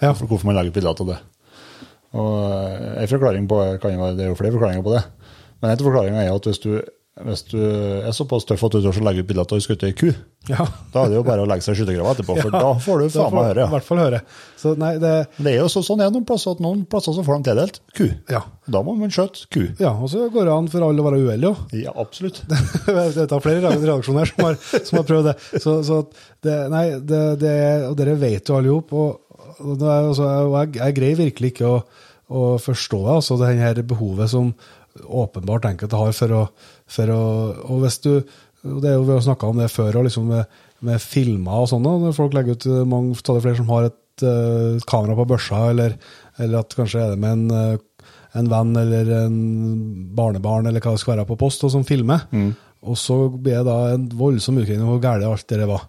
Ja. 0.00 0.12
For 0.12 0.28
hvorfor 0.28 0.48
man 0.48 0.56
lager 0.56 0.72
bilder 0.74 0.94
av 0.94 1.10
det. 1.10 1.18
Og 2.16 2.32
eh, 2.46 3.02
en 3.02 3.10
forklaring 3.10 3.48
på 3.50 3.60
kan 3.82 3.94
jo 3.94 4.02
være, 4.02 4.16
Det 4.16 4.24
er 4.24 4.30
jo 4.30 4.38
flere 4.38 4.54
forklaringer 4.56 4.84
på 4.86 4.94
det. 4.94 5.02
Men 5.60 5.72
en 5.72 5.84
forklaring 5.84 6.16
er 6.16 6.32
at 6.32 6.48
hvis 6.48 6.62
du, 6.62 6.70
hvis 7.24 7.46
du 7.48 7.56
er 7.56 8.12
såpass 8.12 8.44
tøff 8.44 8.60
at 8.66 8.74
du 8.74 8.82
tør 8.84 8.98
å 9.00 9.04
legge 9.06 9.22
ut 9.24 9.28
bilde 9.30 9.40
av 9.40 9.46
at 9.46 9.52
du 9.54 9.56
har 9.56 9.62
skutt 9.64 9.84
ei 9.88 9.94
ku, 9.96 10.10
Ja. 10.50 10.66
da 10.92 11.06
er 11.06 11.08
det 11.10 11.16
jo 11.16 11.22
bare 11.24 11.42
å 11.42 11.48
legge 11.48 11.64
seg 11.64 11.72
i 11.72 11.78
skyttergrava 11.80 12.12
etterpå, 12.12 12.34
for 12.42 12.52
da 12.66 12.74
får 12.84 13.00
du 13.00 13.06
faen 13.14 13.32
meg 13.34 13.46
høre. 13.48 13.64
I 13.64 13.72
hvert 13.72 13.86
fall 13.86 14.00
høre. 14.02 14.20
Så 14.60 14.74
nei, 14.78 14.90
det 15.00 15.14
det 15.40 15.54
er 15.54 15.56
jo 15.62 15.70
så, 15.72 15.80
sånn 15.86 16.02
er 16.04 16.12
noen 16.12 16.26
plasser 16.28 16.52
at 16.52 16.60
noen 16.60 16.84
plasser 16.92 17.16
så 17.16 17.24
får 17.24 17.40
de 17.40 17.48
tildelt 17.48 17.80
ku. 17.96 18.04
Ja. 18.28 18.42
Da 18.68 18.82
må 18.84 18.94
man 19.00 19.14
skjøte 19.14 19.48
ku. 19.48 19.64
Ja, 19.80 19.94
og 19.96 20.12
så 20.12 20.28
går 20.34 20.50
det 20.50 20.54
an 20.58 20.68
for 20.74 20.84
alle 20.84 21.00
å 21.00 21.08
være 21.08 21.22
uheldige 21.24 21.54
òg. 21.54 21.74
Ja, 21.80 21.96
absolutt. 22.04 22.42
det 22.52 23.24
er 23.26 23.44
flere 23.48 23.72
redaksjoner 23.72 24.32
som 24.34 24.44
har, 24.44 24.60
som 24.76 25.00
har 25.00 25.08
prøvd 25.08 25.30
det. 25.32 25.36
Så, 25.56 25.78
så 25.88 26.02
det, 26.44 26.56
nei, 26.76 26.86
det, 27.00 27.22
det, 27.40 27.56
og 27.88 27.96
dere 27.98 28.18
vet 28.20 28.52
jo 28.52 28.60
alle 28.60 28.76
sammen. 28.76 28.96
Og, 29.56 29.62
og, 29.64 29.86
altså, 29.88 30.28
og 30.50 30.58
jeg, 30.60 30.74
jeg 30.82 31.00
greier 31.00 31.22
virkelig 31.24 31.54
ikke 31.56 31.70
å, 31.72 31.76
å 32.28 32.48
forstå 32.60 33.06
altså, 33.16 33.40
det 33.40 33.54
her 33.56 33.80
behovet 33.88 34.28
som 34.36 34.52
åpenbart 35.04 35.68
enkelte 35.70 36.00
har 36.00 36.12
for 36.16 36.34
å, 36.34 36.42
for 36.90 37.12
å 37.12 37.22
Og 37.72 37.84
hvis 37.84 38.00
du 38.04 38.10
det 38.66 38.88
er 38.90 38.96
jo, 38.96 39.04
Vi 39.06 39.12
har 39.14 39.20
snakka 39.22 39.46
om 39.46 39.60
det 39.60 39.68
før, 39.70 40.00
og 40.00 40.08
liksom 40.08 40.24
med, 40.32 40.56
med 40.86 41.02
filmer 41.02 41.62
og 41.62 41.68
sånn. 41.70 41.84
da, 41.86 41.92
Når 42.02 42.16
folk 42.16 42.34
legger 42.34 42.56
ut 42.56 42.66
eh, 42.66 42.84
mange 42.88 43.14
stadig 43.18 43.44
flere 43.44 43.60
som 43.60 43.68
har 43.70 43.86
et 43.90 44.24
uh, 44.26 44.80
kamera 44.90 45.14
på 45.18 45.26
børsa, 45.30 45.60
eller, 45.70 45.94
eller 46.42 46.64
at 46.64 46.74
kanskje 46.74 47.04
er 47.04 47.12
det 47.12 47.20
med 47.22 47.36
en 47.36 47.60
eh, 47.60 47.84
en 48.36 48.48
venn 48.50 48.76
eller 48.76 49.10
en 49.16 49.36
barnebarn 50.16 50.68
eller 50.68 50.82
hva 50.84 50.94
det 50.94 51.00
skal 51.00 51.14
være 51.16 51.28
på 51.30 51.38
post, 51.40 51.62
og 51.64 51.72
som 51.72 51.84
filmer. 51.88 52.26
Og 52.86 52.98
så 53.00 53.16
blir 53.32 53.62
det 53.62 53.66
da 53.68 53.94
en 53.94 54.08
voldsom 54.12 54.58
utgreiing 54.60 54.84
om 54.84 54.92
hvor 54.92 55.02
galt 55.02 55.24
alt 55.26 55.48
det 55.48 55.68
var. 55.68 55.86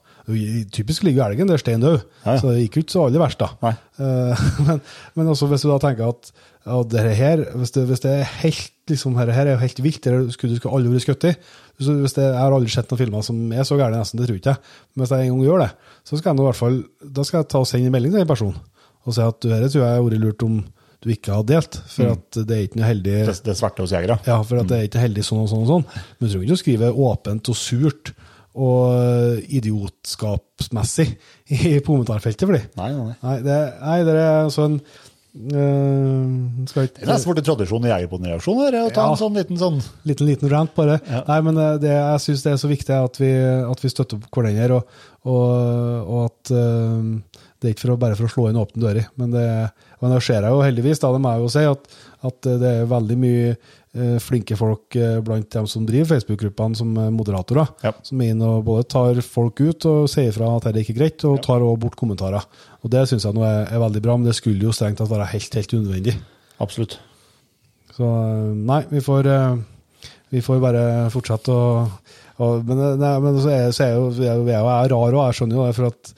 Typisk 0.75 1.03
ligger 1.03 1.21
jo 1.21 1.25
elgen 1.27 1.51
der 1.51 1.59
stein 1.61 1.83
død, 1.83 1.99
Ja, 2.25 2.33
ja. 2.33 2.37
så 2.39 2.51
det 2.51 2.65
gikk 2.65 2.77
jo 2.79 2.83
ikke 2.85 2.95
så 2.95 3.05
aller 3.07 3.23
verst, 3.23 3.43
da. 3.43 3.73
Men, 4.67 4.81
men 5.17 5.29
også 5.31 5.47
hvis 5.51 5.63
du 5.65 5.69
da 5.71 5.77
tenker 5.81 6.11
at 6.11 6.31
ja, 6.67 6.77
det 6.91 7.03
her, 7.17 7.41
hvis 7.57 7.71
det, 7.75 7.85
hvis 7.89 8.03
det 8.03 8.11
er 8.19 8.29
helt 8.43 8.91
liksom, 8.91 9.15
her, 9.19 9.31
her 9.35 9.47
er 9.47 9.55
jo 9.55 9.61
helt 9.63 9.81
vilt, 9.83 10.03
det 10.03 10.33
skulle 10.35 10.57
du 10.59 10.67
aldri 10.69 10.93
vært 10.93 11.05
skutt 11.07 11.27
i. 11.29 11.33
Hvis 11.79 12.15
det, 12.17 12.25
jeg 12.25 12.37
har 12.37 12.53
aldri 12.55 12.71
sett 12.73 12.89
noen 12.91 13.01
filmer 13.01 13.25
som 13.25 13.39
er 13.55 13.67
så 13.67 13.77
gærne, 13.79 13.99
nesten, 14.01 14.19
det 14.19 14.27
tror 14.29 14.39
ikke 14.39 14.53
jeg. 14.55 14.73
Men 14.93 15.03
hvis 15.05 15.13
jeg 15.15 15.27
en 15.27 15.33
gang 15.35 15.45
gjør 15.47 15.63
det, 15.63 15.69
så 16.07 16.19
skal 16.19 16.31
jeg 16.31 16.39
nå 16.39 16.45
i 16.45 16.49
hvert 16.51 16.59
fall 16.61 16.79
da 17.19 17.25
skal 17.27 17.41
jeg 17.41 17.49
ta 17.53 17.61
og 17.63 17.69
sende 17.69 17.89
en 17.91 17.95
melding 17.95 18.15
til 18.15 18.23
en 18.25 18.31
person 18.35 18.57
og 19.07 19.15
si 19.15 19.23
at 19.23 19.37
du, 19.39 19.47
dette 19.47 19.69
tror 19.71 19.83
jeg 19.85 19.95
har 19.95 20.03
vært 20.03 20.19
lurt 20.19 20.43
om 20.43 20.55
du 21.05 21.11
ikke 21.13 21.35
har 21.37 21.43
delt, 21.47 21.77
for 21.93 22.15
at 22.17 22.39
det 22.49 22.55
er 22.55 22.63
ikke 22.65 22.79
noe 22.81 22.87
heldig 22.89 23.17
Det, 23.29 23.35
det 23.45 23.53
svarte 23.55 23.85
hos 23.85 23.93
jegere. 23.95 24.17
ja, 24.27 24.39
for 24.43 24.59
at 24.59 24.67
det 24.67 24.79
er 24.81 24.87
ikke 24.89 25.03
heldig 25.05 25.23
sånn 25.23 25.43
og 25.45 25.51
sånn 25.51 25.61
og 25.63 25.69
sånn. 25.69 25.85
Men 25.93 26.23
du 26.25 26.31
trenger 26.33 26.47
ikke 26.49 26.57
å 26.57 26.63
skrive 26.63 26.89
åpent 27.07 27.51
og 27.53 27.59
surt 27.59 28.11
og 28.57 29.37
idiotskapsmessig 29.53 31.05
i 31.53 31.75
kommentarfeltet 31.85 32.47
for 32.47 32.57
dem. 32.57 32.65
Nei, 32.79 32.89
nei, 32.95 33.15
nei. 33.21 33.35
Det, 33.45 33.57
nei, 33.83 33.97
det 34.07 34.15
er 34.23 34.49
sånn 34.53 34.79
øh, 35.37 36.67
Skal 36.69 36.87
Det 36.87 37.03
er 37.03 37.09
nesten 37.11 37.29
ikke 37.29 37.35
blitt 37.37 37.47
tradisjon 37.49 37.85
i 37.87 37.91
Jegerpoden-reaksjoner 37.91 38.77
å 38.81 38.85
ta 38.93 39.05
Ja. 39.05 39.11
en 39.11 39.19
sånn 39.21 39.37
liten 39.37 39.59
sånn 39.61 39.79
Liten, 40.07 40.27
liten 40.29 40.49
rant, 40.51 40.73
bare. 40.75 40.99
Ja. 41.09 41.23
Nei, 41.27 41.39
men 41.47 41.57
eh, 41.61 41.77
det, 41.83 41.93
jeg 41.93 42.23
syns 42.25 42.43
det 42.45 42.53
er 42.53 42.61
så 42.61 42.71
viktig 42.71 42.95
at 42.97 43.19
vi, 43.21 43.31
at 43.71 43.83
vi 43.83 43.91
støtter 43.93 44.17
opp 44.17 44.29
hverandre, 44.33 44.79
og, 44.81 45.03
og, 45.27 45.47
og 46.07 46.21
at 46.27 46.53
uh, 46.55 47.41
det 47.57 47.69
er 47.69 47.73
ikke 47.73 47.85
for 47.87 47.95
å, 47.95 47.99
bare 48.01 48.17
for 48.19 48.29
å 48.29 48.31
slå 48.31 48.49
inn 48.51 48.59
åpne 48.61 48.83
dører. 48.83 49.07
Men 49.17 49.31
det, 49.33 49.47
men 50.01 50.13
det 50.13 50.21
ser 50.25 50.45
jeg 50.45 50.53
jo 50.53 50.61
heldigvis, 50.61 51.01
da, 51.01 51.11
det 51.15 51.21
må 51.23 51.33
jeg 51.33 51.43
jo 51.45 51.49
si, 51.55 51.65
at, 51.65 51.87
at 52.29 52.49
det 52.61 52.73
er 52.83 52.91
veldig 52.91 53.17
mye 53.17 53.55
flinke 54.21 54.55
folk 54.59 54.95
eh, 54.99 55.17
blant 55.25 55.49
dem 55.53 55.67
som 55.69 55.85
driver 55.87 56.11
Facebook-gruppene 56.13 56.77
som 56.77 56.91
eh, 56.97 57.09
moderatorer, 57.13 57.69
Ja. 57.83 57.91
som 58.05 58.21
er 58.21 58.33
inne 58.33 58.49
og 58.57 58.65
både 58.67 58.87
tar 58.93 59.21
folk 59.25 59.59
ut 59.61 59.85
og 59.89 60.07
sier 60.11 60.31
fra 60.35 60.49
at 60.57 60.67
det 60.73 60.83
ikke 60.85 60.95
er 60.95 60.99
greit, 61.01 61.25
og 61.29 61.41
tar 61.45 61.63
også 61.65 61.81
bort 61.85 61.97
kommentarer. 61.99 62.45
Og 62.83 62.91
Det 62.93 63.05
syns 63.09 63.25
jeg 63.25 63.33
nå 63.37 63.43
er, 63.47 63.65
er 63.73 63.79
veldig 63.81 64.01
bra, 64.05 64.17
men 64.17 64.27
det 64.29 64.35
skulle 64.37 64.67
jo 64.67 64.75
strengt 64.75 64.99
tatt 65.01 65.09
være 65.11 65.29
helt, 65.33 65.57
helt 65.59 65.73
unødvendig. 65.79 66.15
Absolutt. 66.63 66.99
Så 67.97 68.05
eh, 68.05 68.53
nei, 68.69 68.83
vi 68.91 69.01
får, 69.01 69.27
eh, 69.33 70.11
vi 70.35 70.41
får 70.45 70.61
bare 70.61 70.85
fortsette 71.13 71.49
å 71.53 71.67
og, 72.37 72.59
Men, 72.69 72.77
eh, 72.77 72.97
nei, 73.01 73.13
men 73.23 73.39
så 73.41 73.49
er, 73.49 73.71
så 73.73 73.83
er 73.87 73.95
jo, 73.95 74.09
jeg, 74.13 74.27
jeg, 74.29 74.45
jeg 74.51 74.61
er 74.61 74.91
rar 74.93 75.15
og 75.17 75.23
jeg 75.23 75.37
skjønner 75.39 75.57
jo 75.57 75.63
det, 75.65 75.75
for 75.79 75.87
at 75.89 76.11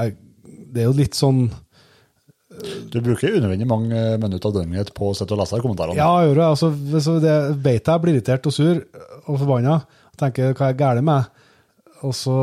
jeg, 0.00 0.14
det 0.72 0.80
er 0.80 0.86
jo 0.88 0.94
litt 0.96 1.18
sånn 1.18 1.42
Du 2.92 3.00
bruker 3.04 3.36
unødvendig 3.36 3.66
mange 3.68 4.02
minutter 4.22 4.50
av 4.50 4.58
døgnet 4.60 4.92
på 4.96 5.10
å 5.10 5.16
sitte 5.16 5.36
og 5.36 5.42
lese 5.42 5.60
kommentarene. 5.60 5.98
Ja, 5.98 6.08
jeg 6.22 6.30
gjør 6.30 6.38
det. 6.40 6.46
Altså, 6.50 6.70
hvis 6.92 7.08
det 7.24 7.36
vet 7.64 7.90
jeg 7.92 8.04
blir 8.04 8.16
irritert 8.16 8.48
og 8.48 8.54
sur 8.56 8.78
og 9.26 9.34
forbanna, 9.34 9.80
tenker 10.16 10.54
hva 10.56 10.70
er 10.70 10.78
galt 10.78 11.04
med 11.04 11.26
og 12.04 12.12
så 12.14 12.36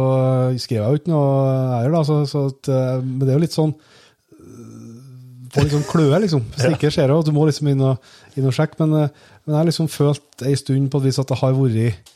skriver 0.60 0.82
jeg 0.82 0.90
jo 0.90 1.02
ikke 1.02 1.12
noe 1.14 1.34
her, 1.76 1.92
da. 1.94 2.02
Så, 2.08 2.24
så 2.30 2.48
at, 2.50 2.70
eh, 2.72 3.04
men 3.04 3.24
det 3.24 3.34
er 3.34 3.38
jo 3.38 3.44
litt 3.44 3.56
sånn 3.56 3.74
eh, 3.74 5.52
får 5.54 5.68
litt 5.68 5.76
sånn 5.76 5.90
kløe, 5.92 6.22
liksom. 6.26 6.48
Hvis 6.54 6.66
det 6.66 6.74
ikke 6.78 6.94
skjer 6.96 7.14
og 7.14 7.26
du 7.28 7.34
må 7.36 7.46
liksom 7.50 7.70
inn 7.72 7.84
og, 7.92 8.14
inn 8.34 8.50
og 8.50 8.56
sjekke. 8.58 8.80
Men, 8.82 8.96
eh, 9.04 9.30
men 9.44 9.56
jeg 9.56 9.60
har 9.60 9.70
liksom 9.70 9.92
følt 9.94 10.46
ei 10.48 10.56
stund 10.60 10.90
på 10.92 11.02
et 11.02 11.10
vis 11.10 11.22
at 11.22 11.30
det 11.30 11.40
har 11.42 11.56
vært 11.58 12.13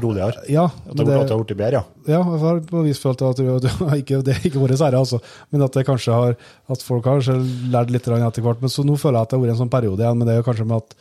Roligere. 0.00 0.44
Ja, 0.48 0.64
At 0.88 0.96
det, 0.96 1.04
at 1.04 1.28
det 1.28 1.34
har 1.34 1.42
blitt 1.44 1.58
bedre, 1.58 1.80
ja. 1.82 1.84
ja, 2.08 2.20
jeg 2.22 2.40
har 2.40 2.60
på 2.64 2.82
vis 2.86 2.98
følt 3.02 3.20
at 3.22 3.36
det, 3.36 3.72
ikke, 4.00 4.22
det 4.24 4.36
er 4.38 4.46
ikke 4.48 4.62
våre 4.62 4.76
sære, 4.80 4.96
altså. 4.96 5.18
Men 5.52 5.62
at 5.66 5.74
har 5.76 6.36
At 6.72 6.82
folk 6.86 7.04
har 7.04 7.18
kanskje 7.20 7.36
lært 7.72 7.90
litt 7.92 8.06
etter 8.08 8.42
hvert. 8.42 8.60
Men 8.62 8.70
så 8.72 8.84
nå 8.84 8.96
føler 8.96 9.18
jeg 9.18 9.22
at 9.22 9.30
det 9.30 9.36
har 9.38 9.44
vært 9.44 9.52
en 9.56 9.60
sånn 9.66 9.74
periode 9.74 10.00
igjen, 10.00 10.16
men 10.18 10.26
det 10.26 10.34
er 10.34 10.40
jo 10.40 10.46
kanskje 10.48 10.64
med 10.70 10.80
at, 10.80 10.96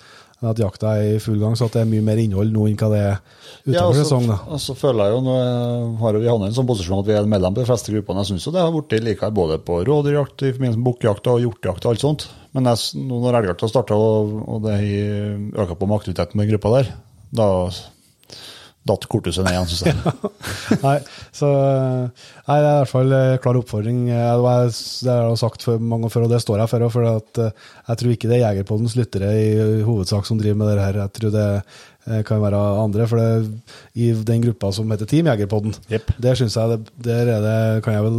at 0.51 0.57
jakta 0.59 0.95
er 0.97 1.15
i 1.15 1.19
full 1.21 1.37
gang, 1.39 1.55
så 1.55 1.67
at 1.69 1.75
det 1.77 1.81
er 1.85 1.89
mye 1.91 2.01
mer 2.03 2.17
innhold 2.19 2.51
nå 2.51 2.65
enn 2.67 2.75
hva 2.81 2.89
det 2.91 2.99
er 3.05 3.17
utenfor 3.61 3.75
Ja, 3.77 3.85
sesong. 4.01 4.27
da. 4.27 4.37
Og 4.49 4.59
så 4.63 4.73
føler 4.75 5.05
jeg 5.07 5.13
jo, 5.15 5.21
nå 5.29 5.35
er- 5.37 5.95
har 6.01 6.17
vi 6.19 6.27
havnet 6.27 6.49
i 6.49 6.51
en 6.51 6.57
sånn 6.57 6.67
posisjon 6.71 6.99
at 7.03 7.07
vi 7.07 7.13
er 7.15 7.29
medlem 7.29 7.53
på 7.55 7.61
de 7.61 7.69
fleste 7.69 7.93
gruppene. 7.93 8.25
Jeg 8.25 8.33
syns 8.33 8.47
jo 8.49 8.53
det 8.57 8.65
har 8.65 8.73
blitt 8.75 9.05
likere 9.05 9.31
både 9.37 9.59
på 9.63 9.79
rådyrjakt, 9.87 10.41
i 10.49 10.51
forbindelse 10.57 10.81
med 10.81 10.87
bukkjakt 10.89 11.29
og 11.31 11.39
hjortejakt 11.45 11.85
og 11.85 11.93
alt 11.93 12.03
sånt. 12.03 12.27
Men 12.57 12.67
jeg, 12.67 13.05
nå 13.07 13.21
når 13.23 13.37
elgjakta 13.39 13.69
starta 13.71 13.95
og, 13.95 14.33
og 14.49 14.65
det 14.65 14.81
øka 15.55 15.77
på 15.79 15.87
med 15.87 16.01
aktiviteten 16.01 16.35
med 16.41 16.49
gruppa 16.51 16.73
der, 16.81 16.91
da 17.31 17.47
datt 18.87 19.05
korthuset 19.11 19.45
ned 19.45 19.53
igjen, 19.53 19.67
syns 19.69 19.83
jeg. 19.91 20.79
Nei, 20.81 20.95
så 21.37 21.49
nei, 21.51 22.55
det 22.57 22.65
er 22.65 22.71
i 22.71 22.79
hvert 22.79 22.89
fall 22.89 23.13
en 23.13 23.37
klar 23.43 23.59
oppfordring. 23.59 23.99
Eh, 24.09 24.31
Det 24.41 25.11
har 25.11 25.27
jeg 25.29 25.41
sagt 25.41 25.65
for 25.67 25.81
mange 25.81 26.07
år 26.07 26.13
før, 26.15 26.25
og 26.25 26.33
det 26.33 26.41
står 26.41 26.63
jeg 26.63 26.71
for. 26.71 26.85
òg. 26.87 26.93
For 26.95 27.09
at 27.11 27.41
eh, 27.45 27.51
jeg 27.91 28.01
tror 28.01 28.13
ikke 28.15 28.31
det 28.31 28.37
er 28.39 28.43
Jegerpoddens 28.47 28.97
lyttere 28.97 29.31
i 29.37 29.81
hovedsak 29.85 30.25
som 30.25 30.39
driver 30.41 30.57
med 30.63 30.71
det 30.71 30.85
her. 30.85 31.01
Jeg 31.03 31.13
tror 31.19 31.33
det 31.35 31.47
eh, 31.51 32.23
kan 32.27 32.41
være 32.41 32.61
andre. 32.81 33.07
For 33.11 33.21
det, 33.21 33.75
i 34.01 34.11
den 34.31 34.47
gruppa 34.47 34.71
som 34.73 34.89
heter 34.95 35.09
Team 35.09 35.29
Jegerpodden, 35.29 35.77
yep. 35.91 36.09
der 36.17 36.41
jeg 36.41 36.49
det, 36.49 36.79
der 37.05 37.35
er 37.37 37.45
det, 37.45 37.59
kan 37.85 37.99
jeg 37.99 38.07
vel 38.07 38.17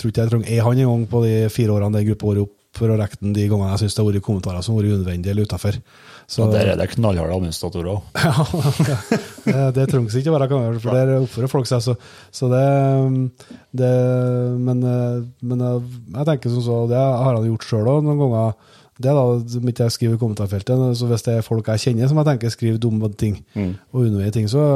Tror 0.00 0.12
ikke 0.14 0.24
jeg 0.24 0.32
trenger 0.32 0.48
ei 0.48 0.62
han 0.64 0.80
engang 0.80 1.04
på 1.10 1.20
de 1.26 1.34
fire 1.52 1.76
årene 1.76 1.98
den 1.98 2.08
gruppa 2.08 2.30
har 2.30 2.38
vært 2.38 2.48
opp 2.48 2.56
for 2.78 2.92
å 2.92 2.96
rekke 2.96 3.18
den 3.20 3.34
de 3.34 3.48
gangene 3.50 3.72
jeg 3.74 3.82
syns 3.82 3.96
det 3.96 4.00
har 4.04 4.12
vært 4.12 4.24
kommentarer 4.24 4.62
som 4.64 4.76
har 4.76 4.84
vært 4.84 4.94
unødvendige 4.94 5.34
eller 5.34 5.48
utafor. 5.50 5.76
Og 6.38 6.52
der 6.54 6.68
er 6.70 6.76
det 6.78 6.86
knallharde 6.92 7.34
administratorer 7.34 7.88
òg. 7.90 8.02
Ja, 9.50 9.70
det, 9.72 9.72
det 9.74 9.86
trengs 9.90 10.14
ikke 10.14 10.30
å 10.30 10.36
være 10.36 10.46
kamera, 10.52 10.78
for 10.78 10.94
der 10.94 11.14
oppfører 11.24 11.50
folk 11.50 11.66
seg. 11.66 11.80
Så, 11.82 11.94
så 12.30 12.46
det, 12.52 12.60
det 13.80 13.88
men, 14.60 14.82
men 15.42 15.64
jeg 15.64 16.26
tenker 16.28 16.52
som 16.52 16.62
så, 16.64 16.76
det 16.90 17.00
har 17.00 17.34
han 17.34 17.48
gjort 17.48 17.66
sjøl 17.66 17.88
òg 17.90 18.04
noen 18.06 18.20
ganger. 18.20 18.54
Det 19.00 19.14
da 19.16 19.22
som 19.48 19.68
ikke 19.72 19.86
jeg 19.86 19.94
skriver 19.94 20.18
i 20.18 20.20
kommentarfeltet. 20.20 20.82
Så 21.00 21.06
hvis 21.08 21.24
det 21.24 21.38
er 21.38 21.46
folk 21.46 21.70
jeg 21.72 21.80
kjenner 21.86 22.10
som 22.10 22.18
jeg 22.20 22.28
tenker 22.28 22.52
skriver 22.52 22.82
dumme 22.84 23.08
ting, 23.18 23.38
og 23.56 24.02
unødvendige 24.02 24.34
ting, 24.36 24.50
så 24.52 24.66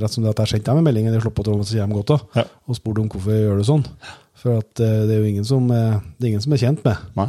rett 0.00 0.14
som 0.16 0.24
det 0.24 0.32
at 0.32 0.40
jeg 0.46 0.54
sendte 0.56 0.72
dem 0.72 0.80
en 0.80 0.88
melding 0.88 1.10
eller 1.10 1.22
på 1.28 1.44
tråden, 1.44 1.66
så 1.68 1.76
kommer 1.76 2.00
de 2.00 2.00
godt 2.00 2.14
da, 2.14 2.40
Ja. 2.40 2.46
og 2.66 2.78
spurte 2.80 3.04
om 3.04 3.12
hvorfor 3.12 3.36
jeg 3.36 3.44
gjør 3.46 3.60
det 3.60 3.68
sånn. 3.68 3.84
For 4.40 4.62
at 4.62 4.80
eh, 4.80 5.02
det 5.04 5.12
er 5.12 5.20
jo 5.20 5.28
ingen 5.28 5.44
som, 5.44 5.66
det 5.68 6.24
er 6.24 6.30
ingen 6.32 6.40
som 6.40 6.56
er 6.56 6.62
kjent 6.64 6.80
med. 6.88 7.04
Nei. 7.20 7.28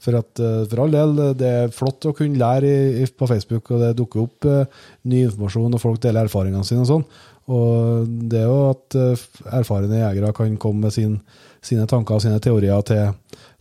For, 0.00 0.16
at, 0.16 0.40
eh, 0.40 0.62
for 0.70 0.80
all 0.84 0.94
del, 0.94 1.10
det 1.36 1.48
er 1.64 1.74
flott 1.76 2.06
å 2.08 2.14
kunne 2.16 2.40
lære 2.40 2.70
i, 3.02 3.04
på 3.04 3.28
Facebook, 3.28 3.68
og 3.74 3.82
det 3.84 3.90
dukker 3.98 4.22
opp 4.22 4.46
eh, 4.48 4.80
ny 5.12 5.26
informasjon, 5.26 5.76
og 5.76 5.82
folk 5.82 6.00
deler 6.00 6.24
erfaringene 6.24 6.64
sine 6.64 6.86
og 6.86 6.88
sånn. 6.88 7.04
Og 7.50 8.08
det 8.30 8.40
er 8.40 8.48
jo 8.48 8.58
at 8.70 8.96
eh, 8.96 9.24
erfarne 9.58 10.00
jegere 10.00 10.32
kan 10.36 10.54
komme 10.62 10.86
med 10.86 10.94
sin, 10.94 11.18
sine 11.60 11.84
tanker 11.90 12.16
og 12.16 12.24
sine 12.24 12.40
teorier 12.40 12.80
til, 12.88 13.10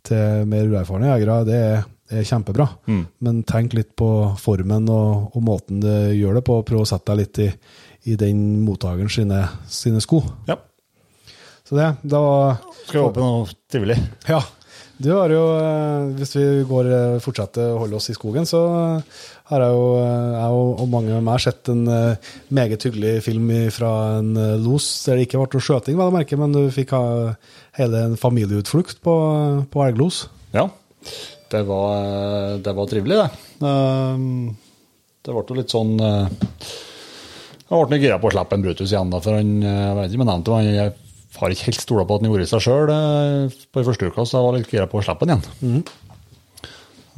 til 0.07 0.45
mer 0.47 0.69
uerfarne 0.71 1.09
jegere, 1.11 1.41
det 1.49 1.59
er, 1.59 1.83
er 2.21 2.29
kjempebra. 2.29 2.69
Men 2.87 3.43
tenk 3.49 3.75
litt 3.75 3.91
på 3.99 4.09
formen 4.39 4.87
og, 4.93 5.35
og 5.35 5.43
måten 5.43 5.83
du 5.83 5.91
gjør 5.91 6.39
det 6.39 6.45
på, 6.47 6.61
og 6.61 6.67
prøv 6.69 6.85
å 6.85 6.87
sette 6.87 7.11
deg 7.11 7.25
litt 7.25 7.41
i, 7.43 7.49
i 8.13 8.15
den 8.21 8.45
mottakeren 8.63 9.11
sine, 9.11 9.43
sine 9.67 9.99
sko. 10.05 10.21
Ja. 10.47 10.55
Så 11.67 11.75
det, 11.77 11.89
da 12.09 12.23
var 12.23 12.55
Skal 12.85 12.95
vi 12.95 13.03
håpe 13.03 13.21
noe 13.27 13.43
trivelig. 13.69 13.99
ja. 14.29 14.39
Du 14.99 15.13
har 15.15 15.31
jo, 15.31 15.43
eh, 15.55 16.09
hvis 16.19 16.33
vi 16.35 16.45
går, 16.67 16.87
eh, 16.91 17.19
fortsetter 17.23 17.71
å 17.71 17.77
holde 17.79 17.95
oss 17.95 18.09
i 18.11 18.15
skogen, 18.17 18.43
så 18.43 18.59
har 19.47 19.63
jeg 19.63 19.71
jo, 19.71 19.85
eh, 19.95 20.33
jeg 20.35 20.57
og, 20.59 20.89
mange 20.91 21.13
med 21.13 21.23
meg 21.23 21.39
sett 21.39 21.69
en 21.71 21.85
meget 22.51 22.83
hyggelig 22.83 23.23
film 23.23 23.47
fra 23.71 24.19
en 24.19 24.33
los 24.59 25.05
der 25.05 25.15
det 25.15 25.29
ikke 25.29 25.39
ble 25.39 25.47
noe 25.55 25.63
skjøting, 25.63 25.95
vel 25.95 26.11
å 26.11 26.17
merke, 26.17 26.37
men 26.37 26.51
du 26.51 26.67
fikk 26.67 26.91
ha 26.91 27.33
hele 27.79 28.03
en 28.09 28.17
familieutflukt 28.19 28.99
på, 28.99 29.15
på 29.71 29.87
elglos. 29.87 30.27
Ja, 30.51 30.67
det 31.49 31.63
var, 31.65 32.59
det 32.59 32.75
var 32.75 32.91
trivelig, 32.91 33.23
det. 33.23 33.29
Ehm, 33.63 34.57
Det 35.23 35.31
ble 35.31 35.43
jo 35.47 35.55
litt 35.55 35.71
sånn 35.71 35.99
Jeg 35.99 37.87
ble 37.87 37.99
gira 37.99 38.19
på 38.19 38.27
å 38.27 38.31
slippe 38.31 38.55
en 38.55 38.63
Brutus 38.63 38.91
igjen, 38.91 39.11
da, 39.11 39.19
for 39.19 39.35
han 39.35 39.61
jeg 39.61 39.95
vet 39.95 40.11
ikke 40.11 40.23
jeg 40.23 40.27
nevnte 40.27 40.63
jeg 40.75 40.93
har 41.37 41.53
ikke 41.53 41.69
helt 41.69 41.83
stola 41.83 42.05
på 42.07 42.15
at 42.15 42.23
han 42.23 42.31
gjorde 42.31 42.47
seg 42.49 42.63
sjøl 42.65 42.89
på 42.89 43.81
i 43.81 43.85
første 43.85 44.09
uka, 44.09 44.25
så 44.25 44.39
jeg 44.39 44.47
var 44.47 44.57
litt 44.57 44.71
gira 44.73 44.87
på 44.89 44.99
å 44.99 45.03
slippe 45.05 45.27
han 45.27 45.35
igjen. 45.35 45.43
Mm. 45.61 46.09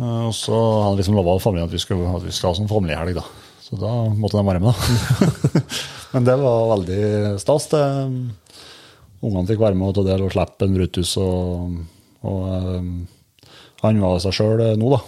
Og 0.01 0.33
så 0.33 0.57
hadde 0.57 0.89
han 0.89 0.99
liksom 0.99 1.17
lova 1.17 1.37
familien 1.41 1.69
at 1.69 1.73
vi 1.73 1.81
skulle, 1.81 2.09
at 2.09 2.25
vi 2.25 2.33
skulle 2.33 2.51
ha 2.51 2.59
sånn 2.59 2.71
familiehelg, 2.71 3.19
da. 3.19 3.25
Så 3.61 3.77
da 3.79 3.91
måtte 4.09 4.39
de 4.39 4.47
være 4.47 4.61
med, 4.63 4.73
da. 4.75 5.61
Men 6.11 6.27
det 6.27 6.37
var 6.41 6.71
veldig 6.73 7.03
stas. 7.39 7.69
det. 7.71 7.83
Ungene 9.21 9.47
fikk 9.47 9.61
være 9.61 9.77
med 9.77 9.91
og 9.91 9.95
ta 9.95 10.05
del 10.09 10.25
og 10.25 10.33
slippe 10.33 10.67
en 10.67 10.75
Brutus. 10.75 11.13
Og, 11.21 11.77
og 12.27 12.41
um, 12.81 12.89
han 13.83 14.01
var 14.01 14.17
seg 14.23 14.35
sjøl 14.35 14.65
nå, 14.81 14.91
da. 14.95 14.99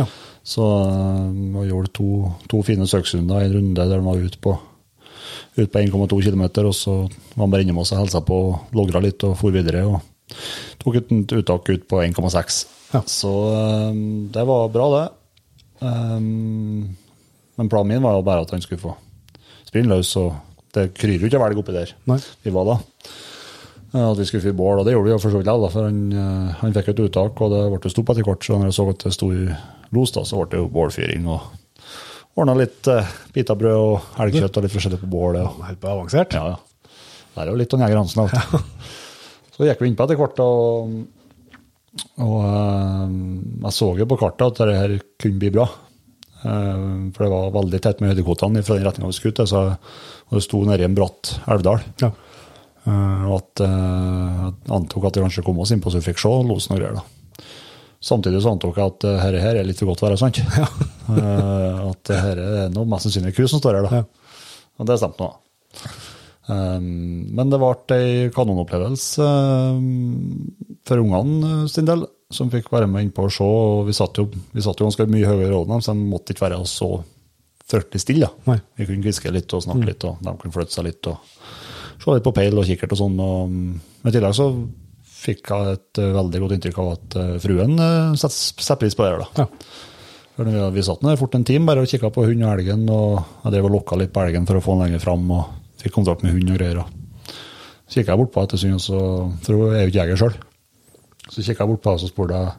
Ja. 0.00 0.06
Så 0.48 0.64
uh, 0.64 1.60
gjorde 1.68 1.92
to, 1.94 2.08
to 2.50 2.64
fine 2.66 2.88
søksrunder 2.88 3.44
i 3.44 3.50
en 3.50 3.54
runde 3.58 3.84
der 3.84 4.00
han 4.00 4.08
var 4.08 4.24
ute 4.24 4.40
på, 4.42 4.56
ut 5.58 5.72
på 5.72 5.82
1,2 5.82 6.20
km. 6.24 6.44
Og 6.64 6.74
så 6.76 6.94
var 7.34 7.44
han 7.44 7.52
bare 7.54 7.66
innom 7.66 7.80
oss 7.82 7.92
og 7.94 8.02
hilsa 8.02 8.22
på 8.24 8.38
og 8.48 8.74
logra 8.76 9.02
litt 9.04 9.24
og 9.28 9.36
for 9.40 9.54
videre. 9.54 9.84
Og 9.88 10.00
tok 10.82 11.00
et 11.00 11.12
uttak 11.40 11.68
ut 11.72 11.86
på 11.90 12.02
1,6. 12.04 12.58
Ja. 12.94 13.02
Så 13.06 13.32
eh, 13.54 14.02
det 14.34 14.44
var 14.48 14.68
bra, 14.72 14.88
det. 14.96 15.06
Um, 15.78 16.96
men 17.58 17.68
planen 17.70 17.92
min 17.92 18.02
var 18.02 18.16
jo 18.16 18.24
bare 18.26 18.42
at 18.42 18.50
han 18.54 18.62
skulle 18.64 18.82
få 18.82 18.94
springe 19.68 19.92
løs, 19.92 20.10
og 20.18 20.34
det 20.74 20.88
kryr 20.96 21.20
jo 21.20 21.28
ikke 21.28 21.38
av 21.38 21.46
elg 21.48 21.60
oppi 21.60 21.74
der 21.76 21.92
Nei. 22.10 22.16
vi 22.42 22.50
var 22.54 22.66
da. 22.66 22.76
Eh, 23.92 24.04
At 24.04 24.18
vi 24.18 24.26
skulle 24.28 24.44
fyre 24.44 24.56
bål, 24.58 24.80
og 24.80 24.86
det 24.86 24.94
gjorde 24.94 25.08
vi 25.08 25.14
jo 25.14 25.20
for 25.22 25.32
så 25.34 25.40
vidt 25.40 25.48
likevel, 25.48 25.72
for 25.74 25.88
han, 25.88 26.00
eh, 26.12 26.52
han 26.60 26.74
fikk 26.76 26.90
et 26.92 27.02
uttak, 27.06 27.40
og 27.44 27.54
det 27.54 27.62
ble 27.74 27.92
stopp 27.92 28.12
etter 28.14 28.26
hvert. 28.26 28.44
Så 28.44 28.58
når 28.58 28.70
jeg 28.70 28.78
så 28.78 28.88
at 28.92 29.04
det 29.06 29.14
sto 29.16 29.30
i 29.32 29.46
los, 29.96 30.12
da, 30.14 30.24
så 30.28 30.40
ble 30.42 30.50
det 30.52 30.62
jo 30.62 30.70
bålfyring. 30.72 31.28
og 31.28 31.40
Ordna 32.36 32.54
litt 32.58 32.86
uh, 32.92 33.02
pitabrød 33.34 33.78
og 33.78 34.18
elgkjøtt 34.24 34.56
og 34.60 34.62
litt 34.66 34.74
forskjellig 34.74 35.00
på 35.00 35.10
bålet. 35.10 35.42
og- 35.46 35.64
Helt 35.66 35.80
på 35.80 35.88
avansert. 35.90 36.32
ja, 36.36 36.46
ja. 36.54 36.56
Det 37.34 37.44
er 37.44 37.50
jo 37.52 37.56
litt 37.60 37.74
av 37.74 37.80
Jeger 37.80 37.96
Hansen. 37.96 38.22
alt. 38.24 38.62
Så 39.56 39.64
gikk 39.66 39.80
vi 39.82 39.88
innpå 39.90 40.04
etter 40.06 40.18
hvert, 40.18 40.38
og, 40.38 40.92
og 42.22 42.36
uh, 42.44 43.10
jeg 43.64 43.72
så 43.74 43.88
jo 43.98 44.06
på 44.06 44.18
kartet 44.20 44.44
at 44.46 44.58
dette 44.60 44.76
her 44.78 44.94
kunne 45.18 45.38
bli 45.42 45.50
bra. 45.50 45.66
Uh, 46.44 47.10
for 47.14 47.24
det 47.24 47.30
var 47.32 47.50
veldig 47.56 47.80
tett 47.82 48.00
med 48.02 48.12
høydekvotene 48.12 48.62
fra 48.62 48.76
den 48.78 48.86
retninga 48.86 49.10
vi 49.10 49.16
skulle 49.18 49.34
til, 49.34 49.50
og 49.58 50.36
det 50.38 50.44
sto 50.46 50.60
nedi 50.68 50.86
en 50.86 50.94
bratt 50.94 51.32
elvdal. 51.50 51.82
Ja. 52.04 52.12
Uh, 52.86 53.24
og 53.28 53.34
at 53.42 53.60
eh, 53.66 54.36
jeg 54.38 54.52
antok 54.78 55.04
at 55.10 55.18
vi 55.18 55.24
kanskje 55.26 55.42
kom 55.44 55.58
oss 55.60 55.72
innpå 55.74 55.90
så 55.92 55.98
vi 55.98 56.06
fikk 56.06 56.22
se 56.22 56.30
losen 56.48 56.76
og 56.76 56.78
greier. 56.80 56.94
da. 57.00 57.02
Samtidig 57.98 58.42
så 58.44 58.52
antok 58.54 58.78
jeg 58.78 58.92
at 58.92 59.06
herre 59.08 59.34
dette 59.34 59.46
her 59.46 59.58
er 59.58 59.66
litt 59.66 59.80
for 59.80 59.90
godt 59.90 60.02
til 60.02 60.06
å 60.06 60.10
være 60.10 60.20
sant. 60.20 60.38
Ja. 60.38 60.68
at 61.90 62.04
dette 62.06 62.20
er 62.28 62.70
noe 62.74 62.86
mest 62.88 63.08
sannsynlig 63.08 63.34
ku 63.34 63.42
som 63.50 63.62
står 63.62 63.80
her. 63.80 63.88
da. 63.88 64.02
Ja. 64.02 64.38
Og 64.78 64.86
det 64.86 65.00
stemte 65.00 65.26
nå. 65.26 65.32
Um, 66.48 67.26
men 67.36 67.50
det 67.52 67.58
ble 67.60 67.96
ei 67.98 68.28
kanonopplevelse 68.32 69.24
um, 69.76 70.46
for 70.88 71.02
ungene 71.02 71.50
uh, 71.64 71.66
sin 71.68 71.84
del, 71.88 72.06
som 72.32 72.48
fikk 72.52 72.70
være 72.72 72.88
med 72.88 73.08
innpå 73.08 73.26
og 73.28 73.34
se. 73.34 73.44
og 73.44 73.84
Vi 73.90 73.96
satt 73.96 74.20
jo, 74.20 74.28
vi 74.54 74.64
satt 74.64 74.80
jo 74.80 74.88
ganske 74.88 75.08
mye 75.12 75.28
høyere 75.28 75.52
i 75.52 75.68
dem, 75.68 75.82
så 75.84 75.92
de 75.92 76.08
måtte 76.08 76.32
ikke 76.32 76.46
være 76.46 76.62
så 76.70 76.92
fryktelig 77.68 78.00
stille. 78.00 78.30
da. 78.46 78.56
Vi 78.80 78.88
kunne 78.88 79.04
hviske 79.04 79.32
litt 79.34 79.52
og 79.52 79.66
snakke 79.66 79.90
litt, 79.90 80.08
og 80.08 80.22
de 80.24 80.36
kunne 80.40 80.54
flytte 80.54 80.78
seg 80.78 80.88
litt. 80.88 81.10
og 81.10 81.20
Se 81.98 82.14
litt 82.14 82.24
på 82.24 82.36
peil 82.36 82.56
og 82.56 82.64
kikkert 82.64 82.94
og 82.96 83.02
sånn. 83.02 83.20
og 83.20 83.52
um, 83.52 83.74
I 84.08 84.14
tillegg 84.14 84.38
så 84.38 84.48
fikk 85.18 85.50
jeg 85.50 85.76
et 85.76 86.00
uh, 86.00 86.14
veldig 86.16 86.40
godt 86.42 86.56
inntrykk 86.56 86.80
av 86.82 86.90
at 86.94 87.16
uh, 87.18 87.36
fruen 87.42 87.74
uh, 87.78 88.16
setter 88.18 88.80
pris 88.80 88.96
på 88.96 89.04
det. 89.04 89.12
her 89.12 89.24
da. 89.24 89.44
Ja. 89.44 89.48
Vi, 90.38 90.58
vi 90.76 90.84
satt 90.86 91.02
ned 91.02 91.18
fort 91.18 91.34
en 91.34 91.46
time 91.46 91.66
bare 91.66 91.82
og 91.82 91.90
kikka 91.90 92.12
på 92.14 92.22
hund 92.28 92.44
og 92.44 92.52
elgen, 92.52 92.84
og 92.94 93.16
jeg 93.42 93.56
drev 93.56 93.66
og 93.66 93.74
lokka 93.74 93.98
litt 93.98 94.12
på 94.14 94.22
elgen 94.22 94.46
for 94.46 94.60
å 94.60 94.62
få 94.62 94.76
den 94.76 94.84
lenger 94.86 95.02
fram, 95.02 95.24
og 95.34 95.80
fikk 95.82 95.96
kontakt 95.96 96.22
med 96.22 96.36
hund 96.36 96.52
og 96.52 96.60
greier. 96.60 96.82
og 96.84 97.32
Så 97.88 97.98
kikka 97.98 98.14
jeg 98.14 98.22
bort 98.22 98.34
på 98.36 98.44
etter 98.46 98.62
stund, 98.62 98.84
for 99.42 99.58
hun 99.58 99.74
er 99.74 99.82
jo 99.82 99.90
ikke 99.90 100.04
jeger 100.04 100.20
sjøl. 100.22 100.36
Så 101.26 101.42
kikka 101.42 101.64
jeg 101.64 101.72
bort 101.72 101.82
på 101.82 101.90
henne 101.90 101.98
og 101.98 102.04
så 102.04 102.12
spurte 102.12 102.38
jeg 102.38 102.54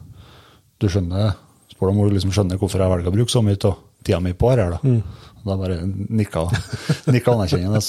du 0.80 0.88
skjønner, 0.92 1.32
spurte 1.72 1.94
om 1.94 2.02
hun 2.02 2.12
liksom 2.12 2.34
skjønner 2.36 2.60
hvorfor 2.60 2.84
jeg 2.84 2.92
velger 2.92 3.08
å 3.10 3.16
bruke 3.16 3.32
så 3.32 3.42
mye 3.44 3.58
av 3.68 3.80
tida 4.04 4.20
mi 4.24 4.32
på 4.36 4.52
dette. 4.52 4.76
Da. 4.76 4.92
Og 5.40 5.48
da 5.48 5.56
bare 5.60 5.80
nikka, 5.88 6.44
nikka 7.14 7.32
anerkjennende 7.32 7.80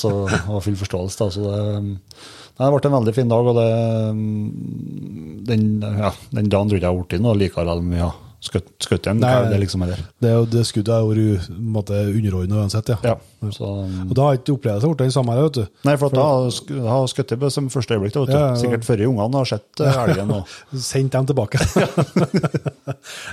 og 0.47 0.63
full 0.63 0.79
forståelse. 0.79 1.19
Da. 1.19 1.29
Så 1.35 1.43
det, 1.43 1.91
det 2.67 2.73
ble 2.75 2.89
en 2.91 2.97
veldig 2.99 3.13
fin 3.15 3.31
dag, 3.31 3.47
og 3.51 3.55
det, 3.57 3.69
den, 5.47 5.63
ja, 5.81 6.11
den 6.31 6.49
dagen 6.51 6.69
tror 6.69 6.77
jeg 6.77 6.83
jeg 6.83 6.89
har 6.91 6.99
blitt 7.05 7.23
noe 7.23 7.37
likere 7.39 7.77
enn 7.77 7.89
vi 7.93 8.01
har 8.01 8.17
skutt, 8.41 8.69
skutt 8.81 9.07
en. 9.11 9.19
Nei, 9.21 9.31
det 9.51 9.59
liksom 9.61 9.83
er? 9.85 9.99
Det, 10.21 10.31
det 10.51 10.63
skuddet 10.65 11.05
jo 11.05 11.35
på 11.75 11.83
underordnet 11.93 12.57
uansett, 12.57 12.89
ja. 12.93 12.97
Ja. 13.05 13.15
Så, 13.53 13.69
Og 14.07 14.13
da 14.17 14.27
har 14.27 14.39
ikke 14.39 14.55
opplevelsen 14.55 14.93
blitt 14.93 15.03
den 15.05 15.13
samme, 15.13 15.37
vet 15.37 15.59
du. 15.59 15.63
nei, 15.87 15.95
for 16.01 16.09
at 16.09 16.17
da 16.17 16.25
har 16.89 17.03
jeg 17.05 17.13
skutt 17.13 17.35
det 17.43 17.51
som 17.53 17.69
første 17.73 17.97
øyeblikk. 17.97 18.15
da, 18.17 18.25
Vet 18.25 18.33
du. 18.33 18.37
Ja, 18.37 18.47
ja. 18.49 18.59
Sikkert 18.61 18.87
før 18.87 19.05
ungene 19.11 19.41
har 19.41 19.51
sett 19.53 19.83
eh, 19.85 20.01
elgen. 20.05 20.33
Og, 20.39 20.55
Sendt 20.91 21.13
dem 21.17 21.29
tilbake. 21.29 21.61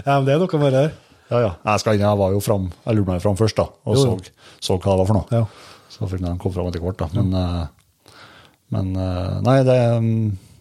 ja, 0.07 0.19
men 0.19 0.29
det 0.29 0.37
er 0.37 0.45
noe 0.45 0.61
med 0.63 0.77
det 0.77 0.85
her. 0.85 0.93
ja, 1.33 1.41
ja. 1.47 1.51
Jeg, 1.73 1.85
skal, 1.85 1.97
inn, 1.97 2.05
jeg 2.07 2.21
var 2.21 2.37
jo 2.37 2.45
fram, 2.45 2.69
jeg 2.85 2.99
lurte 3.01 3.15
meg 3.15 3.25
fram 3.25 3.41
først, 3.41 3.57
da, 3.61 3.69
og 3.89 3.97
Jo, 3.97 4.05
så, 4.05 4.15
jo. 4.17 4.55
så 4.69 4.77
hva 4.79 4.93
det 4.93 5.01
var 5.03 5.11
for 5.13 5.21
noe. 5.23 5.41
Ja. 5.41 5.45
Så 5.93 6.07
fikk 6.13 6.21
de 6.23 6.37
komme 6.41 6.55
fram 6.55 6.69
etter 6.71 6.85
hvert, 6.85 7.01
da. 7.01 7.09
Men, 7.17 7.33
eh, 7.37 7.67
men 8.75 8.91
eh, 9.01 9.39
nei, 9.47 9.59
det, 9.67 9.79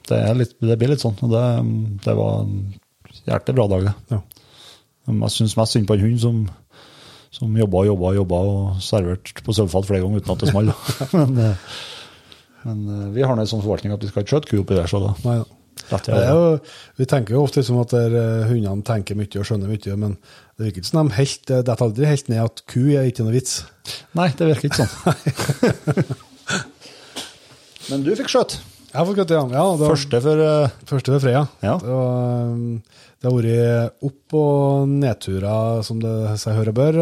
det, 0.09 0.21
litt, 0.39 0.55
det 0.63 0.77
blir 0.79 0.93
litt 0.93 1.03
sånn. 1.03 1.17
Og 1.25 1.33
det, 1.33 1.43
det 2.05 2.15
var 2.17 2.45
en 2.45 2.55
hjertelig 3.27 3.57
bra 3.57 3.67
dag, 3.73 3.89
det. 3.89 4.15
Ja. 4.15 4.23
Jeg 5.07 5.33
syns 5.35 5.57
mest 5.59 5.75
synd 5.75 5.87
på 5.87 5.95
en 5.95 6.03
hund 6.03 6.17
som, 6.23 6.41
som 7.35 7.59
jobba 7.59 7.83
og 7.83 7.91
jobba 7.91 8.09
og 8.09 8.17
jobba 8.21 8.41
og 8.53 8.81
serverte 8.83 9.43
på 9.43 9.55
sølvfat 9.55 9.87
flere 9.87 10.03
ganger 10.03 10.23
uten 10.23 10.33
at 10.35 10.43
det 10.43 10.51
smalt. 10.51 10.89
men 11.19 11.45
eh, 11.45 11.69
men 12.67 12.87
eh, 12.89 13.11
vi 13.15 13.23
har 13.23 13.37
en 13.37 13.49
sånn 13.49 13.63
forvaltning 13.63 13.93
at 13.95 14.03
vi 14.03 14.09
skal 14.11 14.25
ikke 14.25 14.35
skjøte 14.35 14.51
ku 14.51 14.59
oppi 14.63 14.77
der, 14.77 14.89
så 14.91 15.01
da 15.03 15.13
Nei, 15.23 15.37
da. 15.37 15.53
Det 15.87 16.21
jo, 16.25 16.39
vi 16.97 17.05
tenker 17.07 17.35
jo 17.37 17.43
ofte 17.45 17.61
liksom 17.61 17.77
at 17.79 17.93
der, 17.93 18.15
hundene 18.49 18.83
tenker 18.83 19.15
mye 19.15 19.39
og 19.39 19.45
skjønner 19.47 19.69
mye, 19.71 19.97
men 20.01 20.17
det 20.57 20.65
virker 20.65 20.81
ikke 20.81 20.89
som 20.89 20.99
de 20.99 21.15
helt, 21.15 21.43
det 21.47 21.59
detter 21.69 21.85
aldri 21.85 22.09
helt 22.09 22.31
ned 22.33 22.41
at 22.43 22.63
ku 22.67 22.81
er 22.89 23.07
ikke 23.07 23.23
noe 23.23 23.35
vits. 23.37 23.61
Nei, 24.17 24.27
det 24.35 24.49
virker 24.49 24.67
ikke 24.67 24.83
sånn. 24.83 26.17
men 27.91 28.03
du 28.05 28.11
fikk 28.17 28.29
skjøt. 28.33 28.57
Jeg 28.87 28.95
har 29.01 29.05
fått 29.09 29.17
gutt 29.19 29.31
igjen. 29.33 29.51
Ja, 29.53 29.63
var 29.77 29.91
Første 29.91 30.19
for 30.23 30.41
uh, 30.41 30.75
første 30.87 31.11
for 31.13 31.23
Freya. 31.23 31.41
Ja. 31.61 31.75
Det, 31.81 31.91
var, 31.91 32.51
um, 32.53 32.77
det 33.19 33.27
har 33.27 33.35
vært 33.35 34.05
opp- 34.07 34.35
og 34.39 34.87
nedturer, 34.89 35.81
som 35.85 35.99
det 36.01 36.13
seg 36.41 36.55
hører 36.57 36.75
bør. 36.77 36.99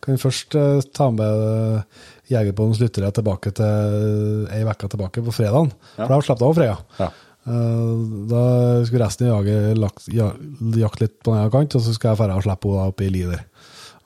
Kan 0.00 0.14
Kan 0.14 0.22
først 0.22 0.54
uh, 0.56 0.78
ta 0.94 1.10
med 1.12 1.42
eh, 1.48 2.04
Jegerpodens 2.32 2.80
lyttere 2.80 3.10
tilbake 3.16 3.52
til 3.56 4.46
ei 4.54 4.62
uke 4.64 4.88
tilbake 4.88 5.24
på 5.26 5.34
fredagen. 5.34 5.72
Ja. 5.96 6.04
For 6.06 6.14
da 6.14 6.20
slapp 6.24 6.44
jeg 6.44 6.48
av 6.48 6.58
Freya. 6.60 6.76
Ja. 7.02 7.10
Eh, 7.48 7.94
Da 8.28 8.42
skulle 8.86 9.04
resten 9.04 9.30
av 9.32 9.46
jaget 9.46 10.08
jakte 10.78 11.04
litt 11.04 11.18
på 11.24 11.32
den 11.34 11.40
ene 11.42 11.52
kant, 11.52 11.74
og 11.74 11.82
så 11.84 11.94
skal 11.96 12.14
jeg 12.14 12.20
dra 12.28 12.36
og 12.36 12.44
slippe 12.46 12.68
henne 12.72 12.92
opp 12.92 13.00
i 13.04 13.10
lider. 13.12 13.42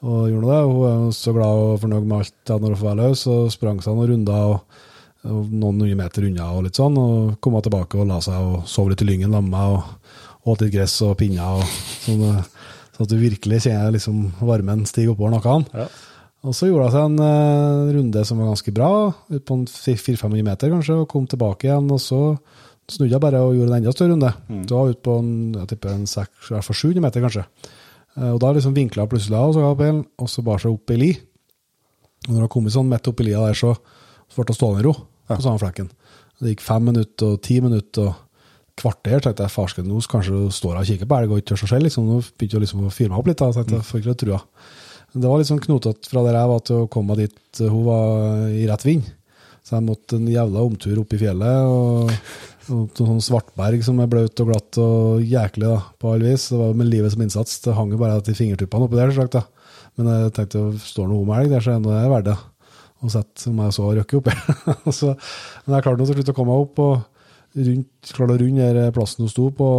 Og 0.02 0.31
gjorde 0.31 0.49
det. 0.50 0.62
Hun 0.66 0.87
er 1.09 1.12
så 1.14 1.35
glad 1.37 1.61
og 1.66 1.76
fornøyd 1.83 2.07
med 2.09 2.19
alt 2.25 2.50
når 2.57 2.73
hun 2.73 2.81
får 2.81 2.88
være 2.88 3.02
løs, 3.04 3.26
og 3.31 3.52
sprang 3.54 3.83
seg 3.85 3.95
noen 3.95 4.11
runder 4.14 4.49
og 4.57 4.81
noen 5.22 5.78
hundre 5.78 5.94
meter 5.98 6.26
unna 6.26 6.48
og 6.56 6.64
litt 6.66 6.78
sånn, 6.78 6.96
og 6.98 7.34
komme 7.42 7.62
tilbake 7.62 7.98
og 8.00 8.08
la 8.10 8.18
seg 8.24 8.38
og 8.42 8.64
sove 8.70 8.92
litt 8.92 9.04
i 9.04 9.08
lyngen 9.08 9.34
sammen 9.34 9.52
med 9.52 9.58
meg, 9.58 9.76
og 9.76 10.52
åt 10.52 10.64
litt 10.64 10.72
gress 10.74 10.96
og 11.06 11.14
pinner, 11.20 11.60
og 11.60 11.66
sånn, 12.02 12.24
eh, 12.26 12.48
sånn 12.96 13.06
at 13.06 13.12
du 13.12 13.20
virkelig 13.20 13.60
kjenner 13.66 13.94
liksom 13.94 14.24
varmen 14.42 14.82
stige 14.88 15.12
oppover 15.12 15.36
nakken. 15.36 15.68
Ja. 15.76 15.86
Og 16.42 16.56
så 16.58 16.66
gjorde 16.66 16.88
hun 16.88 16.94
seg 16.96 17.04
en 17.06 17.20
uh, 17.22 17.92
runde 17.94 18.24
som 18.26 18.40
var 18.42 18.50
ganske 18.50 18.74
bra, 18.74 18.90
ut 19.30 19.44
på 19.46 19.58
en 19.60 19.62
400-500 19.70 20.48
meter 20.48 20.72
kanskje, 20.74 20.98
og 21.04 21.08
kom 21.12 21.28
tilbake 21.30 21.68
igjen, 21.68 21.86
og 21.94 22.02
så 22.02 22.18
snudde 22.90 23.14
jeg 23.14 23.22
bare 23.22 23.44
og 23.46 23.54
gjorde 23.54 23.70
en 23.70 23.78
enda 23.78 23.94
større 23.94 24.16
runde. 24.16 24.32
Så 24.66 24.80
var 24.80 24.90
ut 24.90 25.04
på 25.06 25.14
en, 25.22 25.30
jeg 25.60 25.70
tipper 25.70 25.94
en 25.94 26.08
6, 26.10 26.32
i 26.50 26.56
hvert 26.56 26.66
700 26.66 27.06
meter 27.06 27.22
kanskje. 27.28 27.46
Uh, 28.18 28.32
Og 28.34 28.42
da 28.42 28.50
liksom 28.56 28.74
vinkla 28.74 29.06
hun 29.06 29.14
plutselig 29.14 29.38
av, 29.38 29.52
og 29.52 29.54
så 29.54 29.62
ga 29.62 29.78
peilen, 29.78 30.02
og 30.18 30.34
så 30.34 30.42
bar 30.42 30.58
seg 30.58 30.74
opp 30.74 30.90
i 30.90 30.98
li. 30.98 31.12
Og 32.26 32.34
når 32.34 32.44
hun 32.48 32.52
kom 32.56 32.68
sånn 32.74 32.90
midt 32.90 33.06
oppi 33.06 33.30
lia 33.30 33.46
der, 33.46 33.54
så, 33.62 33.76
så 34.26 34.42
ble 34.42 34.50
hun 34.50 34.58
stående 34.58 34.82
i 34.82 34.88
ro 34.90 34.96
på 35.38 35.46
samme 35.46 35.62
flekken. 35.62 35.88
Det 36.42 36.54
gikk 36.54 36.64
fem 36.64 36.86
minutter 36.90 37.34
og 37.34 37.42
ti 37.46 37.60
minutter 37.62 38.10
og 38.10 38.20
kvarter, 38.80 39.20
tenkte 39.22 39.44
jeg, 39.44 39.52
farsken, 39.52 39.88
nå 39.88 40.00
kanskje 40.10 40.32
du 40.34 40.54
står 40.54 40.78
og 40.80 40.86
kikker 40.88 41.08
på 41.08 41.18
elg 41.18 41.32
og 41.32 41.42
ikke 41.42 41.52
tør 41.52 41.62
seg 41.62 41.74
selv, 41.74 41.86
liksom. 41.86 42.08
Nå 42.08 42.20
begynte 42.24 42.58
hun 42.58 42.64
liksom 42.64 42.86
å 42.86 42.92
fyre 42.92 43.12
meg 43.12 43.20
opp 43.20 43.28
litt, 43.30 43.40
da, 43.42 43.50
tenkte 43.54 43.76
jeg, 43.78 43.86
for 43.88 44.00
ikke 44.00 44.18
trua. 44.22 44.38
Men 45.12 45.24
Det 45.24 45.32
var 45.32 45.42
litt 45.42 45.50
sånn 45.50 45.66
knotete 45.66 46.08
fra 46.08 46.22
der 46.26 46.38
jeg 46.38 46.50
var 46.52 46.62
til 46.66 46.78
å 46.80 46.86
komme 46.92 47.12
meg 47.12 47.26
dit 47.26 47.60
hun 47.62 47.84
var 47.86 48.46
i 48.48 48.64
rett 48.70 48.86
vind. 48.86 49.10
Så 49.62 49.76
jeg 49.76 49.86
måtte 49.86 50.18
en 50.18 50.26
jævla 50.26 50.64
omtur 50.66 51.02
opp 51.04 51.12
i 51.14 51.20
fjellet, 51.20 51.68
og, 51.70 52.10
noen 52.68 52.88
til 52.94 53.08
sånn 53.10 53.22
svartberg 53.22 53.84
som 53.86 54.00
er 54.02 54.10
blaut 54.10 54.40
og 54.42 54.48
glatt 54.48 54.78
og 54.82 55.22
jæklig 55.26 55.68
da, 55.68 55.80
på 56.00 56.14
alle 56.14 56.32
vis. 56.32 56.48
Det 56.50 56.58
var 56.58 56.78
med 56.78 56.90
livet 56.90 57.14
som 57.14 57.22
innsats. 57.22 57.60
Det 57.62 57.76
hang 57.76 57.92
jo 57.94 58.00
bare 58.00 58.22
til 58.26 58.38
fingertuppene 58.38 58.88
oppi 58.88 58.98
der, 58.98 59.14
sagt 59.14 59.36
da. 59.36 59.44
Men 59.98 60.08
jeg 60.08 60.34
tenkte, 60.38 60.64
står 60.80 61.06
det 61.06 61.12
noe 61.12 61.26
om 61.26 61.32
elg 61.36 61.52
der, 61.52 61.62
så 61.62 61.76
er 61.76 61.84
det 61.84 62.02
verdt 62.14 62.30
det. 62.30 62.38
Og 63.02 63.11
sett 63.11 63.47
om 63.50 63.59
jeg 63.64 63.75
så 63.75 63.88
røkke 63.99 64.18
opp. 64.21 64.28
Så- 64.99 65.16
Men 65.66 65.76
jeg 65.78 65.85
klarte 65.87 65.99
nå 65.99 66.06
til 66.06 66.21
slutt 66.21 66.30
å 66.30 66.37
komme 66.37 66.54
meg 66.54 66.66
opp, 66.68 66.78
og 66.78 67.62
rundt, 67.66 68.12
klarte 68.14 68.37
å 68.37 68.42
runde 68.44 68.85
plassen 68.97 69.25
hun 69.26 69.32
sto 69.32 69.49
på. 69.59 69.71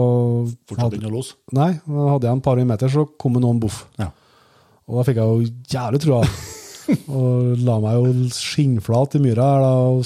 Fortsatt 0.70 0.98
inn 0.98 1.08
og 1.08 1.16
los. 1.16 1.32
Nei, 1.56 1.70
hadde 1.88 2.28
jeg 2.28 2.34
en 2.36 2.44
par 2.44 2.60
meter, 2.74 2.92
så 2.92 3.06
kom 3.20 3.38
det 3.38 3.46
noen 3.46 3.62
boff. 3.64 3.86
Ja. 4.02 4.10
Og 4.90 5.00
da 5.00 5.06
fikk 5.08 5.22
jeg 5.22 5.32
jo 5.32 5.54
jævlig 5.72 6.04
trua. 6.04 6.20
og 7.16 7.64
la 7.64 7.78
meg 7.80 7.96
jo 7.96 8.28
skinnflat 8.36 9.16
i 9.16 9.24
myra 9.24 9.46
her, 9.54 9.64
da, 9.64 9.72
og, 9.96 10.04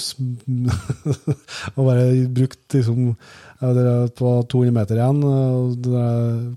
og 1.75 1.79
bare 1.87 2.03
brukt 2.29 2.75
liksom 2.77 3.15
det 3.57 3.81
var 3.81 4.11
På 4.13 4.31
200 4.45 4.69
meter 4.75 4.99
igjen, 4.99 5.23
og 5.25 5.71
det 5.81 6.01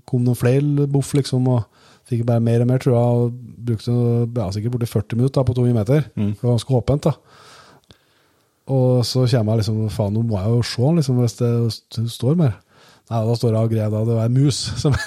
kom 0.05 0.21
noen 0.21 0.37
flere 0.37 0.85
boff, 0.85 1.15
liksom, 1.17 1.47
og 1.49 1.63
fikk 2.11 2.25
bare 2.29 2.43
mer 2.43 2.63
og 2.63 2.69
mer 2.69 2.81
trua. 2.83 3.03
Og 3.25 3.33
brukte 3.71 3.95
ja, 3.95 4.49
sikkert 4.53 4.75
borti 4.77 4.91
40 4.91 5.17
minutter 5.19 5.39
da, 5.41 5.47
på 5.49 5.57
200 5.57 5.77
meter. 5.79 6.05
Mm. 6.15 6.33
det 6.35 6.43
var 6.45 6.55
ganske 6.57 6.77
åpent, 6.81 7.07
da. 7.09 7.15
Og 8.71 9.01
så 9.03 9.25
kommer 9.27 9.57
jeg 9.57 9.63
liksom 9.65 9.79
Faen, 9.91 10.13
nå 10.15 10.21
må 10.29 10.37
jeg 10.39 10.51
jo 10.53 10.61
se 10.69 10.91
liksom, 10.99 11.17
hvis 11.23 11.39
det 11.41 11.49
st- 11.75 12.05
står 12.13 12.37
mer. 12.39 12.53
Nei, 13.11 13.19
da 13.27 13.33
står 13.35 13.55
jeg 13.57 13.67
og 13.67 13.71
greier 13.73 13.89
da 13.91 14.03
det 14.07 14.15
var 14.15 14.29
mus 14.31 14.59
som 14.79 14.93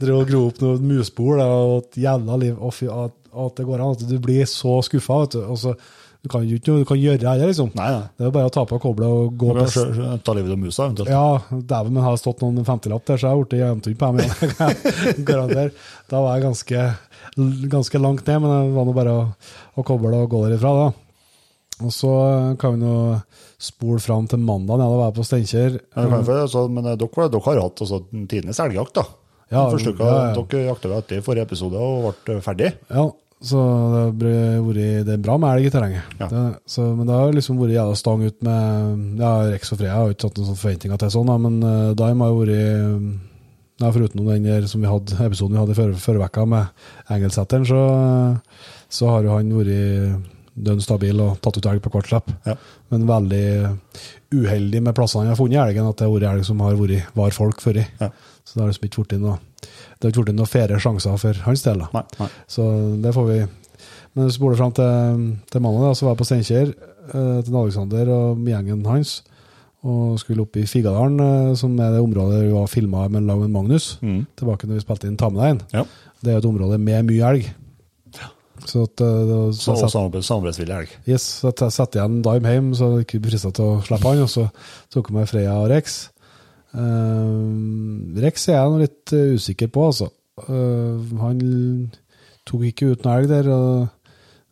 Drev 0.00 0.16
og 0.16 0.26
gro 0.30 0.40
opp 0.48 0.58
noe 0.64 0.80
musbol 0.82 1.42
og 1.44 1.76
et 1.84 2.00
jævla 2.06 2.38
liv. 2.42 2.56
Å, 2.58 2.72
fy, 2.74 2.88
at, 2.90 3.14
at 3.36 3.60
det 3.60 3.66
går 3.68 3.82
an. 3.84 3.94
At 3.94 4.02
du 4.10 4.16
blir 4.22 4.48
så 4.50 4.78
skuffa, 4.86 5.20
vet 5.24 5.36
du. 5.36 5.40
Og 5.46 5.60
så, 5.62 5.74
du 6.26 6.30
kan 6.32 6.42
jo 6.42 6.58
ikke 6.58 6.72
noe 6.74 6.82
du 6.82 6.88
kan 6.88 6.98
gjøre 6.98 7.22
heller, 7.22 7.50
liksom. 7.52 7.70
Nei, 7.78 7.86
nei. 7.94 8.04
Det 8.18 8.24
er 8.24 8.30
jo 8.30 8.34
bare 8.34 8.50
å 8.50 8.54
ta 8.56 8.64
på 8.66 8.78
kobla 8.82 9.08
og 9.14 9.36
gå 9.38 9.52
på 9.54 9.66
Ta 10.26 10.34
livet 10.34 10.52
av 10.56 10.58
musa, 10.58 10.88
eventuelt. 10.88 11.10
ja, 11.12 11.60
dæven, 11.72 11.94
men 11.94 12.02
har 12.02 12.18
stått 12.18 12.42
noen 12.42 12.66
50-lapp 12.66 13.06
der, 13.06 13.20
så 13.22 13.30
har 13.30 13.36
jeg 13.38 13.46
blitt 13.46 13.58
jevntynn 13.62 13.98
på 14.00 14.10
dem 14.10 14.22
igjen. 14.24 15.24
Garanter. 15.28 15.74
Da 16.10 16.22
var 16.24 16.36
jeg 16.36 16.46
ganske, 16.48 16.84
ganske 17.76 18.02
langt 18.02 18.26
ned, 18.26 18.42
men 18.42 18.54
det 18.54 18.76
var 18.76 18.88
nå 18.88 18.94
bare 18.96 19.14
å, 19.14 19.26
å 19.78 19.84
koble 19.86 20.14
og 20.24 20.32
gå 20.34 20.42
derifra, 20.48 20.72
da. 20.82 20.88
Og 21.84 21.92
så 21.92 22.10
kan 22.58 22.74
vi 22.74 22.86
nå 22.86 22.96
spole 23.60 24.00
fram 24.00 24.26
til 24.30 24.40
mandag, 24.40 24.80
da 24.80 24.88
var 24.88 25.10
jeg 25.10 25.16
på 25.18 25.26
Steinkjer. 25.28 25.78
Ja, 25.94 26.08
altså, 26.40 26.66
men 26.72 26.88
eh, 26.88 26.96
dere, 26.98 27.28
dere 27.32 27.44
har 27.46 27.62
hatt 27.66 27.84
altså, 27.84 28.00
tidenes 28.32 28.60
elgjakt, 28.64 28.96
da. 28.98 29.06
Ja, 29.52 29.68
ja, 29.70 29.92
ja. 29.94 30.32
Dere 30.34 30.64
jakta 30.66 30.90
etter 30.96 31.22
forrige 31.22 31.46
episode 31.46 31.78
og 31.78 32.16
ble 32.26 32.40
ferdig. 32.42 32.72
Ja, 32.90 33.04
så 33.44 33.60
det, 33.92 34.04
ble, 34.16 34.32
vært- 34.64 35.06
det 35.06 35.18
bra 35.20 35.36
med 35.36 35.50
elg 35.58 35.68
i 35.68 35.72
terrenget. 35.74 36.16
Ja. 36.18 36.28
Det, 36.30 36.42
så, 36.72 36.86
men 36.96 37.06
det 37.06 37.16
har 37.18 37.34
liksom 37.36 37.58
vært 37.60 37.74
jævla 37.76 37.96
stang 38.00 38.22
ut 38.24 38.38
med 38.46 39.20
ja, 39.20 39.32
Rex 39.52 39.72
og 39.72 39.80
Freya. 39.80 39.90
Jeg 39.92 39.98
har 40.00 40.14
ikke 40.14 40.26
satt 40.28 40.38
noen 40.38 40.48
sånne 40.48 40.62
forventninger 40.62 41.02
til 41.02 41.12
sånn, 41.12 41.32
men 41.44 41.58
uh, 41.60 41.90
Dime 41.98 42.24
har 42.24 42.32
jo 42.32 42.38
vært 42.40 42.54
ja, 43.76 43.90
Foruten 43.92 44.24
den 44.24 44.46
der 44.48 44.68
som 44.70 44.80
vi 44.80 44.88
hadde, 44.88 45.18
episoden 45.28 45.58
vi 45.58 45.60
hadde 45.60 45.76
i 45.76 46.00
forrige 46.00 46.22
vekka 46.24 46.46
med 46.48 47.12
Engelsetteren, 47.12 47.68
så, 47.68 47.82
så 48.88 49.12
har 49.12 49.28
jo 49.28 49.36
han 49.36 49.52
vært 49.58 50.32
dønn 50.56 50.80
stabil 50.80 51.18
og 51.20 51.36
tatt 51.44 51.58
ut 51.60 51.68
elg 51.68 51.82
på 51.84 51.92
hvert 51.92 52.08
slipp. 52.08 52.30
Ja. 52.48 52.54
Men 52.88 53.04
veldig 53.04 53.44
uheldig 54.32 54.80
med 54.80 54.96
plassene 54.96 55.26
han 55.26 55.34
har 55.34 55.38
funnet 55.38 55.60
elgen, 55.60 55.90
at 55.90 56.00
det 56.00 56.08
har 56.08 56.14
vært 56.14 56.30
elg 56.30 56.48
som 56.48 56.64
har 56.64 56.78
vært 56.80 57.12
var 57.18 57.36
folk 57.36 57.60
før 57.60 57.82
i. 57.82 57.84
Ja. 58.00 58.08
Så 58.46 58.56
det 58.56 58.64
har 58.64 58.72
liksom 58.72 58.88
ikke 58.88 59.04
blitt 59.04 59.20
noe 59.20 59.36
det 60.00 60.08
har 60.08 60.12
ikke 60.12 60.24
blitt 60.26 60.36
noen 60.38 60.50
færre 60.50 60.78
sjanser 60.82 61.16
for 61.18 61.32
hans 61.46 61.62
del. 61.64 61.78
Nei, 61.94 62.02
nei. 62.20 62.28
Så 62.48 62.66
det 63.02 63.14
får 63.16 63.26
vi 63.30 63.38
Men 64.16 64.24
hvis 64.24 64.34
vi 64.34 64.38
spoler 64.38 64.56
fram 64.56 64.72
til, 64.72 65.24
til 65.52 65.60
mandag, 65.60 65.82
da, 65.88 65.94
så 65.94 66.06
var 66.06 66.14
jeg 66.14 66.20
på 66.22 66.26
Steinkjer 66.30 66.70
eh, 66.72 67.42
til 67.44 67.56
Alexander 67.60 68.08
og 68.14 68.38
gjengen 68.48 68.84
hans. 68.88 69.18
Og 69.86 70.16
skulle 70.18 70.42
opp 70.46 70.56
i 70.56 70.64
Figadalen, 70.66 71.20
eh, 71.20 71.52
som 71.60 71.74
er 71.78 71.92
det 71.92 72.00
området 72.00 72.40
vi 72.46 72.54
var 72.54 72.66
filma 72.72 73.04
med 73.12 73.26
lag 73.28 73.38
med 73.44 73.52
Magnus. 73.52 73.98
Mm. 74.00 74.22
Tilbake 74.40 74.66
når 74.66 74.78
vi 74.80 74.84
spilte 74.86 75.06
inn 75.10 75.18
Ta 75.20 75.28
med 75.28 75.42
deg 75.44 75.52
inn. 75.54 75.60
Ja. 75.76 75.84
Det 76.24 76.32
er 76.32 76.40
et 76.40 76.48
område 76.48 76.78
med 76.80 77.04
mye 77.10 77.28
elg. 77.34 77.50
Så, 78.66 78.82
at, 78.88 78.96
det 78.96 79.06
var- 79.36 79.52
Så, 79.52 79.74
så 79.76 79.88
samarbeidsvillig 80.24 80.74
elg. 80.74 80.88
Yes, 81.06 81.22
så 81.42 81.52
jeg 81.52 81.72
satte 81.76 81.98
igjen 82.00 82.22
Dime 82.24 82.48
hjem, 82.54 82.70
så 82.74 82.88
jeg 82.96 83.04
ikke 83.06 83.20
frista 83.28 83.52
til 83.54 83.64
å 83.68 83.82
slippe 83.84 84.08
han. 84.08 84.22
Og 84.24 84.30
så 84.32 84.46
tok 84.90 85.10
jeg 85.10 85.14
med 85.18 85.28
Freya 85.28 85.52
og 85.60 85.68
Rex. 85.70 86.08
Eh, 86.76 88.20
Rex 88.22 88.48
er 88.50 88.58
jeg 88.58 88.72
nå 88.72 88.80
litt 88.82 89.14
eh, 89.16 89.36
usikker 89.36 89.72
på, 89.72 89.90
altså. 89.92 90.10
Uh, 90.36 91.00
han 91.22 91.38
tok 92.44 92.66
ikke 92.68 92.90
ut 92.92 93.06
noen 93.06 93.22
elg 93.22 93.30
der, 93.30 93.46
og 93.48 93.86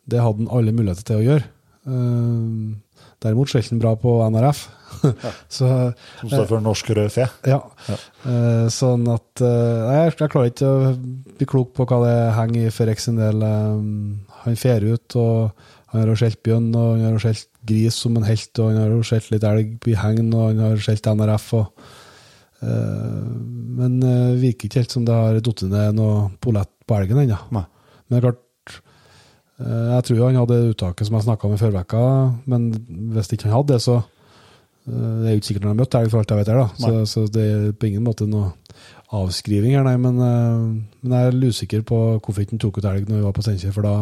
det 0.09 0.21
hadde 0.21 0.41
han 0.41 0.49
alle 0.57 0.73
muligheter 0.73 1.05
til 1.05 1.21
å 1.21 1.25
gjøre. 1.25 1.51
Uh, 1.85 2.73
derimot 3.21 3.51
skjelte 3.51 3.75
han 3.75 3.81
bra 3.83 3.93
på 3.99 4.15
NRF. 4.33 4.63
så 5.57 5.69
Som 6.21 6.31
står 6.31 6.47
for 6.49 6.63
Norsk 6.65 6.89
rød 6.97 7.11
fe. 7.13 7.27
ja. 7.45 7.59
Eh, 8.25 8.65
sånn 8.73 9.05
at 9.11 9.43
uh, 9.43 9.93
jeg, 9.93 10.15
jeg 10.17 10.31
klarer 10.33 10.51
ikke 10.51 10.71
å 10.71 10.93
bli 11.35 11.47
klok 11.49 11.73
på 11.77 11.85
hva 11.89 11.99
det 12.05 12.15
henger 12.39 12.67
i 12.67 12.73
for 12.73 12.89
Rex 12.89 13.05
sin 13.09 13.19
del. 13.21 13.43
Um, 13.43 14.23
han 14.45 14.57
fer 14.57 14.85
ut, 14.85 15.17
og 15.21 15.51
han 15.93 16.01
har 16.01 16.17
skjelt 16.21 16.41
bjørn, 16.45 16.71
og 16.73 16.95
han 16.95 17.13
har 17.13 17.21
skjelt 17.21 17.49
gris 17.65 17.97
som 18.01 18.17
en 18.17 18.25
helt, 18.25 18.53
og 18.57 18.71
han 18.71 18.81
har 18.81 19.05
skjelt 19.05 19.29
litt 19.33 19.45
elg 19.45 19.89
i 19.89 19.95
hegn, 19.99 20.33
og 20.33 20.49
han 20.49 20.65
har 20.65 20.81
skjelt 20.81 21.13
NRF. 21.13 21.47
og 21.61 21.93
men 22.65 23.99
det 24.01 24.15
virker 24.41 24.69
ikke 24.69 24.81
helt 24.81 24.95
som 24.95 25.05
det 25.05 25.15
har 25.15 25.37
falt 25.43 25.63
ned 25.69 25.97
noe 25.97 26.25
polett 26.41 26.71
på 26.87 26.97
elgen 26.97 27.21
ennå. 27.25 27.37
Men 27.51 27.65
det 28.09 28.17
er 28.17 28.25
klart 28.27 28.75
eh, 29.59 29.87
Jeg 29.95 30.07
tror 30.09 30.25
han 30.25 30.41
hadde 30.41 30.59
uttaket 30.71 31.07
som 31.07 31.17
jeg 31.17 31.27
snakka 31.27 31.47
om 31.47 31.55
i 31.55 31.61
forrige 31.61 31.85
uke, 31.85 32.03
men 32.51 32.67
hvis 33.15 33.31
ikke 33.33 33.49
han 33.49 33.57
hadde 33.57 33.73
det, 33.73 33.81
så 33.83 33.97
eh, 33.99 34.91
Det 34.93 35.27
er 35.27 35.33
jo 35.33 35.41
ikke 35.41 35.49
sikkert 35.51 35.67
han 35.67 35.73
har 35.73 35.81
møtt 35.81 35.97
elg, 35.99 36.11
for 36.13 36.21
alt 36.21 36.35
jeg 36.35 36.41
vet. 36.41 36.53
her 36.53 36.61
da. 36.61 36.67
Så, 36.83 36.93
så 37.11 37.25
det 37.31 37.47
er 37.51 37.71
på 37.73 37.89
ingen 37.89 38.05
måte 38.05 38.29
noe 38.29 38.53
avskriving 39.15 39.75
her, 39.75 39.85
nei. 39.85 39.95
Men, 40.01 40.19
eh, 40.19 40.83
men 41.05 41.17
jeg 41.17 41.31
er 41.31 41.49
usikker 41.49 41.87
på 41.87 41.99
hvorfor 42.19 42.43
ikke 42.43 42.55
han 42.55 42.63
tok 42.63 42.79
ut 42.79 42.87
elg 42.89 43.09
når 43.09 43.19
vi 43.19 43.25
var 43.27 43.35
på 43.35 43.45
Steinkjer, 43.45 43.73
for 43.75 43.87
da 43.87 43.95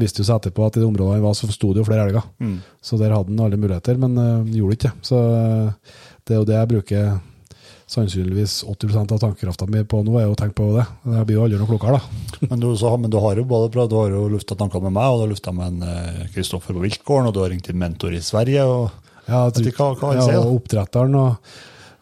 viste 0.00 0.22
det 0.22 0.28
seg 0.28 0.40
etterpå 0.40 0.66
at 0.66 0.78
i 0.78 0.82
det 0.82 0.88
området 0.88 1.18
han 1.18 1.24
var, 1.24 1.36
så 1.38 1.50
sto 1.52 1.72
det 1.72 1.82
jo 1.82 1.86
flere 1.88 2.08
elger. 2.08 2.26
Mm. 2.42 2.58
Så 2.84 2.98
der 3.00 3.14
hadde 3.14 3.32
han 3.32 3.44
alle 3.46 3.60
muligheter, 3.60 4.00
men 4.00 4.18
uh, 4.18 4.50
gjorde 4.50 4.78
ikke 4.78 4.90
det. 4.90 5.08
Så 5.10 5.20
eh, 5.38 5.94
det 6.24 6.34
er 6.34 6.42
jo 6.42 6.48
det 6.50 6.58
jeg 6.58 6.72
bruker 6.74 7.14
sannsynligvis 7.90 8.64
80% 8.64 9.12
av 9.12 9.18
tankekrafta 9.20 9.66
mi 9.68 9.82
på 9.84 10.00
nå, 10.06 10.14
er 10.18 10.24
jo 10.28 10.32
å 10.34 10.38
tenke 10.40 10.56
på 10.56 10.70
det. 10.76 10.84
Jeg 11.14 11.26
blir 11.28 11.36
jo 11.36 11.44
aldri 11.44 11.58
noe 11.60 11.68
klokere, 11.68 11.98
da. 12.00 12.22
Men, 12.50 12.62
du, 12.62 12.70
så, 12.80 12.94
men 13.00 13.12
du 13.12 13.18
har 13.20 13.36
jo 13.40 13.44
både 13.48 13.70
bra, 13.74 13.84
du 13.90 13.96
har 13.98 14.10
jo 14.14 14.24
lufta 14.32 14.56
tanker 14.58 14.82
med 14.84 14.94
meg, 14.96 15.10
og 15.12 15.20
du 15.20 15.24
har 15.26 15.32
lufta 15.34 15.52
med 15.56 15.66
en 15.68 15.86
eh, 15.90 16.24
Kristoffer 16.34 16.76
på 16.76 16.82
Viltgården, 16.84 17.28
og 17.30 17.36
du 17.36 17.42
har 17.44 17.52
ringt 17.52 17.68
til 17.68 17.76
mentor 17.80 18.16
i 18.16 18.22
Sverige. 18.24 18.64
og 18.64 18.90
Ja, 19.28 19.44
Vet 19.48 19.60
du 19.62 19.70
hva- 19.70 19.92
hva 19.96 20.10
han 20.14 20.20
ja, 20.20 20.26
sier, 20.28 20.40
og 20.42 20.58
oppdretteren 20.58 21.14
og, 21.20 21.54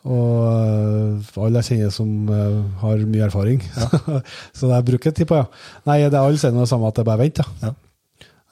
og 0.02 0.32
øh, 0.48 1.36
alle 1.46 1.62
jeg 1.62 1.68
kjenner 1.76 1.92
som 1.94 2.10
uh, 2.30 2.58
har 2.82 3.04
mye 3.06 3.26
erfaring. 3.28 3.62
så 4.58 4.70
det 4.72 4.80
bruker 4.88 5.14
tid 5.14 5.28
på, 5.30 5.38
ja. 5.38 5.46
Nei, 5.86 6.00
det 6.06 6.14
er 6.18 6.22
alle 6.24 6.40
sier 6.42 6.54
noe 6.54 6.66
samme, 6.70 6.90
at 6.90 6.98
det 6.98 7.06
bare 7.06 7.22
vent, 7.22 7.42
ja. 7.42 7.46
Ja. 7.68 7.74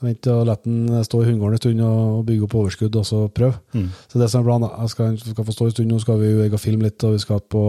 Vent 0.01 0.27
og 0.33 0.47
la 0.49 0.57
den 0.65 1.03
stå 1.05 1.19
i 1.21 1.27
hundegården 1.29 1.59
en 1.59 1.61
stund 1.61 1.81
og 1.85 2.21
bygge 2.29 2.47
opp 2.47 2.55
overskudd, 2.63 2.97
og 2.97 3.05
så 3.05 3.23
prøve. 3.37 3.59
Mm. 3.77 3.89
Så 4.09 4.21
det 4.21 4.29
som 4.33 4.41
er 4.41 4.47
planen, 4.49 4.71
jeg 4.73 4.93
skal, 4.95 5.19
skal 5.21 5.47
få 5.49 5.57
stå 5.57 5.67
en 5.67 5.75
stund, 5.75 5.93
nå 5.93 5.99
skal 6.01 6.21
vi 6.23 6.31
jo 6.33 6.61
filme 6.63 6.89
litt, 6.89 7.05
og 7.05 7.17
vi 7.17 7.21
skal 7.21 7.43
på 7.53 7.65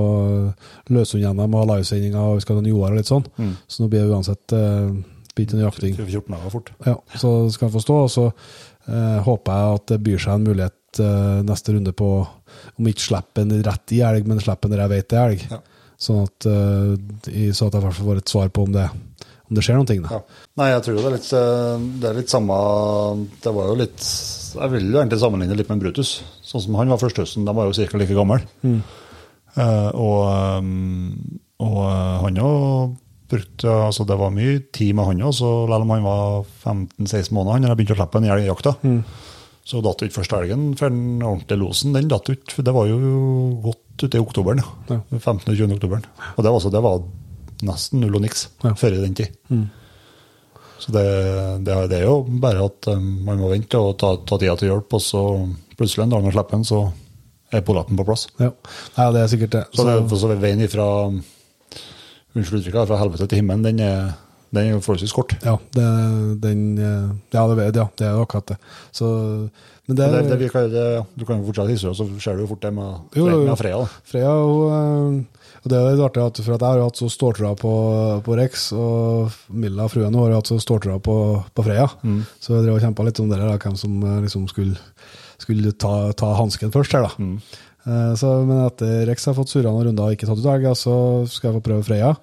Løshund-NM 0.95 1.57
og 1.57 1.63
ha 1.63 1.69
livesendinger, 1.73 2.21
og 2.21 2.39
vi 2.39 2.45
skal 2.45 2.61
ha 2.61 2.71
Joar 2.71 2.95
og 2.95 3.01
litt 3.01 3.11
sånn. 3.11 3.27
Mm. 3.35 3.55
Så 3.67 3.83
nå 3.83 3.89
blir 3.91 4.05
det 4.05 4.15
uansett 4.15 4.55
eh, 4.55 4.93
bit 5.35 5.55
en 5.55 5.65
jakting. 5.65 5.97
14 5.99 6.31
dager 6.31 6.53
fort. 6.53 6.71
Ja, 6.87 6.95
så 7.15 7.33
skal 7.51 7.67
jeg 7.67 7.75
få 7.75 7.83
stå, 7.83 7.99
og 8.05 8.13
så 8.13 8.27
eh, 8.31 9.19
håper 9.27 9.59
jeg 9.59 9.81
at 9.81 9.91
det 9.91 9.99
byr 10.07 10.23
seg 10.23 10.37
en 10.37 10.47
mulighet 10.47 11.03
eh, 11.03 11.43
neste 11.47 11.75
runde 11.75 11.95
på 11.95 12.13
om 12.23 12.89
ikke 12.89 13.07
slipper 13.09 13.45
en 13.45 13.63
rett 13.67 13.95
i 13.95 14.01
elg, 14.07 14.27
men 14.27 14.41
slipper 14.43 14.69
en 14.69 14.75
der 14.75 14.85
jeg 14.85 14.93
vet 14.95 15.11
det 15.11 15.19
er 15.19 15.35
elg. 15.35 15.45
Ja. 15.51 15.61
Sånn 16.01 16.23
at, 16.25 16.47
eh, 16.49 17.51
så 17.53 17.67
at 17.67 17.75
jeg 17.75 17.81
i 17.81 17.85
hvert 17.85 17.99
fall 17.99 18.07
får 18.13 18.23
et 18.23 18.33
svar 18.33 18.51
på 18.53 18.65
om 18.65 18.75
det, 18.75 18.87
om 19.51 19.57
det 19.59 19.65
skjer 19.65 19.77
noen 19.77 19.89
ting. 19.89 20.01
Da. 20.05 20.17
Ja. 20.17 20.47
Nei, 20.61 20.69
jeg 20.71 20.83
tror 20.85 20.97
det 20.97 21.09
er 21.09 21.15
litt, 21.17 21.29
eh, 21.35 21.85
det 21.99 22.09
er 22.09 22.17
litt 22.21 22.31
samme 22.31 22.57
Det 23.43 23.51
var 23.51 23.69
jo 23.71 23.77
litt 23.81 24.05
Jeg 24.55 24.71
vil 24.71 24.87
jo 24.87 24.99
egentlig 25.01 25.19
sammenligne 25.19 25.57
litt 25.59 25.71
med 25.71 25.83
Brutus. 25.83 26.11
Sånn 26.43 26.63
som 26.63 26.77
han 26.79 26.91
var 26.91 27.01
førstehøsten, 27.01 27.45
de 27.47 27.55
var 27.55 27.67
jo 27.67 27.75
ca. 27.75 27.99
like 27.99 28.15
gamle. 28.15 28.39
Eh, 28.63 29.89
og, 29.91 30.21
eh, 30.31 30.71
og 31.67 31.79
han 32.23 32.39
jo 32.39 32.51
brukte 33.31 33.67
altså 33.87 34.05
Det 34.07 34.17
var 34.19 34.31
mye 34.35 34.59
tid 34.75 34.95
med 34.95 35.07
han 35.07 35.21
òg, 35.27 35.35
selv 35.35 35.75
om 35.75 35.93
han 35.93 36.03
var 36.03 36.45
15-16 36.63 37.31
måneder 37.35 37.53
han, 37.53 37.61
når 37.63 37.71
jeg 37.71 37.79
begynte 37.79 37.95
å 37.95 37.99
slippe 38.01 38.19
en 38.19 38.31
elg 38.31 38.43
i 38.43 38.49
jakta. 38.49 38.75
Så 39.63 39.79
datt 39.85 40.01
ikke 40.03 40.17
første 40.17 40.39
elgen 40.41 40.71
for 40.75 40.89
den 40.89 41.21
ordentlige 41.21 41.61
losen. 41.61 41.93
Den 41.95 42.09
datt 42.11 42.27
ut, 42.31 42.51
for 42.51 42.65
det 42.65 42.73
var 42.75 42.89
jo 42.89 42.99
godt 43.63 44.03
ute 44.03 44.17
i 44.17 44.23
oktoberen. 44.23 44.63
Ja. 44.89 44.97
15.-20. 45.13 45.75
oktoberen. 45.77 46.07
Og 46.35 46.43
det 46.43 46.51
var, 46.51 46.59
så, 46.59 46.71
det 46.73 46.81
var 46.83 47.03
nesten 47.67 48.01
null 48.03 48.15
og 48.19 48.23
niks 48.25 48.47
Ja. 48.63 48.73
før 48.77 48.97
i 48.97 49.01
den 49.03 49.13
tid. 49.17 49.35
Så 50.81 50.91
det, 50.95 51.05
det, 51.67 51.75
det 51.91 51.99
er 51.99 52.07
jo 52.07 52.21
bare 52.41 52.63
at 52.65 52.87
um, 52.89 53.03
man 53.27 53.37
må 53.37 53.51
vente 53.51 53.77
og 53.77 53.93
ta, 54.01 54.15
ta 54.25 54.39
tida 54.41 54.55
til 54.57 54.71
hjelp, 54.71 54.95
og 54.97 55.03
så 55.05 55.21
plutselig 55.77 56.07
en 56.07 56.15
dag 56.15 56.23
man 56.25 56.33
slipper 56.33 56.57
den, 56.57 56.65
så 56.65 56.79
er 57.53 57.61
polaten 57.67 57.99
på 57.99 58.05
plass. 58.07 58.25
Ja. 58.41 58.49
ja, 58.97 59.11
det 59.13 59.21
er 59.21 59.29
sikkert 59.29 59.53
det. 59.57 59.63
Så, 59.75 59.85
det, 59.85 60.17
så 60.17 60.31
veien 60.41 60.63
ifra 60.65 60.87
unnskyld 61.11 62.61
uttrykket, 62.61 62.87
fra 62.89 62.99
helvete 63.01 63.27
til 63.27 63.41
himmelen, 63.41 63.65
den 63.67 63.81
er, 63.83 64.13
den 64.55 64.71
er 64.71 64.81
forholdsvis 64.83 65.13
kort. 65.15 65.35
ja, 65.43 65.57
det, 65.75 65.87
den, 66.43 66.63
eh, 66.79 67.09
ja, 67.35 67.43
det, 67.51 67.67
ja, 67.75 67.87
det 67.99 68.07
er 68.07 68.15
jo 68.15 68.23
akkurat 68.25 68.53
det. 68.53 68.57
Så, 68.95 69.09
men 69.85 69.97
det, 69.99 70.07
Det, 70.13 70.23
det, 70.29 70.39
vi 70.39 70.49
det, 70.71 70.87
du 71.19 71.25
kan 71.27 71.41
jo 71.41 71.49
fortsette 71.49 71.75
historien, 71.75 71.97
så 71.99 72.23
ser 72.23 72.39
du 72.39 72.45
jo 72.45 72.51
fort 72.53 72.63
det 72.63 72.73
med, 72.73 73.01
jo. 73.19 73.27
med 73.43 73.57
Freya. 73.59 73.83
Freya, 74.07 74.33
hun, 74.39 75.19
eh, 75.21 75.40
og 75.61 75.69
det 75.69 75.77
er 75.77 75.91
litt 75.93 76.01
artig, 76.01 76.23
at, 76.25 76.39
for 76.41 76.55
at 76.55 76.63
jeg 76.65 76.73
har 76.73 76.83
hatt 76.87 76.97
så 76.97 77.07
ståltroa 77.13 77.51
på, 77.59 77.71
på 78.25 78.35
Rex, 78.39 78.67
og 78.73 79.29
Milla, 79.53 79.85
fruen, 79.93 80.15
har 80.17 80.33
hatt 80.33 80.49
så 80.49 80.57
ståltroa 80.61 80.97
på, 81.05 81.15
på 81.53 81.65
Freya. 81.67 81.85
Så 82.41 82.55
jeg 82.55 82.65
drev 82.65 82.79
og 82.79 82.81
kjempa 82.85 83.05
litt 83.05 83.19
om 83.21 83.29
det, 83.29 83.37
da, 83.37 83.57
hvem 83.61 83.75
som 83.77 83.99
eh, 84.01 84.21
liksom 84.25 84.47
skulle, 84.49 84.79
skulle 85.41 85.71
ta, 85.77 86.11
ta 86.17 86.31
hansken 86.39 86.73
først 86.73 86.97
her, 86.97 87.05
da. 87.05 87.29
Eh, 87.85 88.13
Så, 88.17 88.31
men 88.45 88.63
etter 88.67 89.05
Rex 89.09 89.25
har 89.29 89.37
fått 89.37 89.49
surra 89.53 89.69
noen 89.73 89.87
runder 89.91 90.09
og 90.09 90.13
ikke 90.17 90.27
tatt 90.29 90.41
ut 90.41 90.49
elg, 90.53 90.65
så 90.77 90.95
skal 91.29 91.51
jeg 91.51 91.59
få 91.59 91.65
prøve 91.69 91.85
Freya 91.85 92.15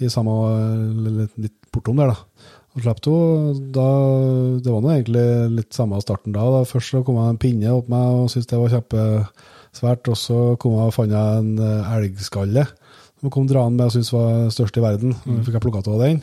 i 0.00 0.08
samme 0.12 0.34
eh, 0.54 1.12
litt, 1.22 1.36
litt 1.44 1.56
bortom 1.74 2.00
der, 2.00 2.14
da. 2.14 2.48
Og 2.76 2.82
slapp 2.84 3.00
to, 3.02 3.14
Da, 3.74 3.86
det 4.62 4.70
var 4.70 4.82
nå 4.84 4.90
egentlig 4.92 5.24
litt 5.56 5.72
samme 5.74 5.98
starten 6.04 6.32
da. 6.36 6.44
da. 6.56 6.64
Først 6.68 6.92
så 6.92 7.00
kom 7.04 7.16
jeg 7.18 7.32
en 7.32 7.40
pinne 7.42 7.72
opp 7.74 7.88
meg 7.90 8.20
og 8.20 8.28
syntes 8.30 8.48
det 8.52 8.60
var 8.60 8.74
kjempesvært. 8.76 10.10
Og 10.12 10.18
så 10.20 10.36
kom 10.62 10.76
jeg 10.76 10.90
og 10.92 10.94
fant 10.94 11.14
jeg 11.16 11.40
en 11.42 11.56
elgskalle 11.96 12.66
som 13.20 13.30
kom 13.34 13.46
draende 13.50 13.76
med 13.78 13.88
og 13.88 13.94
syntes 13.94 14.12
var 14.14 14.50
størst 14.54 14.78
i 14.78 14.84
verden. 14.84 15.14
Mm. 15.26 15.40
fikk 15.46 15.56
jeg 15.58 15.64
plukka 15.64 15.82
av 15.90 16.02
den. 16.04 16.20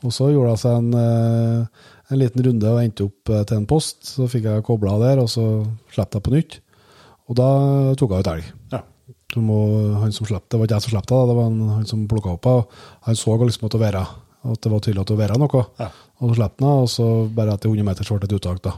Og 0.00 0.14
så 0.16 0.30
gjorde 0.32 0.54
hun 0.54 0.60
seg 0.60 0.76
en, 0.78 0.94
eh, 0.96 1.66
en 2.10 2.18
liten 2.20 2.44
runde 2.46 2.70
og 2.70 2.80
endte 2.80 3.04
opp 3.04 3.28
eh, 3.34 3.42
til 3.44 3.58
en 3.60 3.66
post. 3.68 3.98
Så 4.14 4.28
fikk 4.32 4.46
jeg 4.48 4.64
kobla 4.64 4.96
der, 5.02 5.20
og 5.20 5.28
så 5.28 5.44
slapp 5.92 6.16
jeg 6.16 6.24
på 6.24 6.32
nytt. 6.32 6.56
Og 7.28 7.36
da 7.36 7.48
tok 8.00 8.14
jeg 8.16 8.24
ut 8.24 8.30
elg. 8.32 8.48
Ja. 8.72 8.80
Som, 9.30 9.50
han 10.00 10.10
som 10.16 10.26
slapp, 10.26 10.48
det 10.50 10.58
var 10.58 10.66
ikke 10.66 10.78
jeg 10.80 10.86
som 10.88 10.94
slapp 10.96 11.06
det, 11.06 11.18
det 11.30 11.34
var 11.36 11.44
han, 11.46 11.58
han 11.76 11.84
som 11.86 12.06
plukka 12.10 12.32
opp 12.34 12.48
henne. 12.48 12.80
Han 13.06 13.18
så 13.20 13.36
liksom 13.38 13.66
at 13.68 13.76
det, 13.76 13.82
være, 13.84 14.00
at 14.50 14.62
det 14.64 14.72
var 14.72 14.80
tydelig 14.82 15.04
å 15.04 15.18
være 15.20 15.36
noe. 15.38 15.66
Ja. 15.78 15.90
Og 16.18 16.32
så 16.32 16.38
slapp 16.40 16.64
han 16.64 16.70
og 16.86 16.88
så 16.90 17.06
bare 17.36 17.54
etter 17.54 17.70
100 17.70 17.86
meter 17.86 18.08
så 18.08 18.16
ble 18.16 18.26
det 18.26 18.32
et 18.32 18.40
uttak. 18.40 18.62
da. 18.64 18.72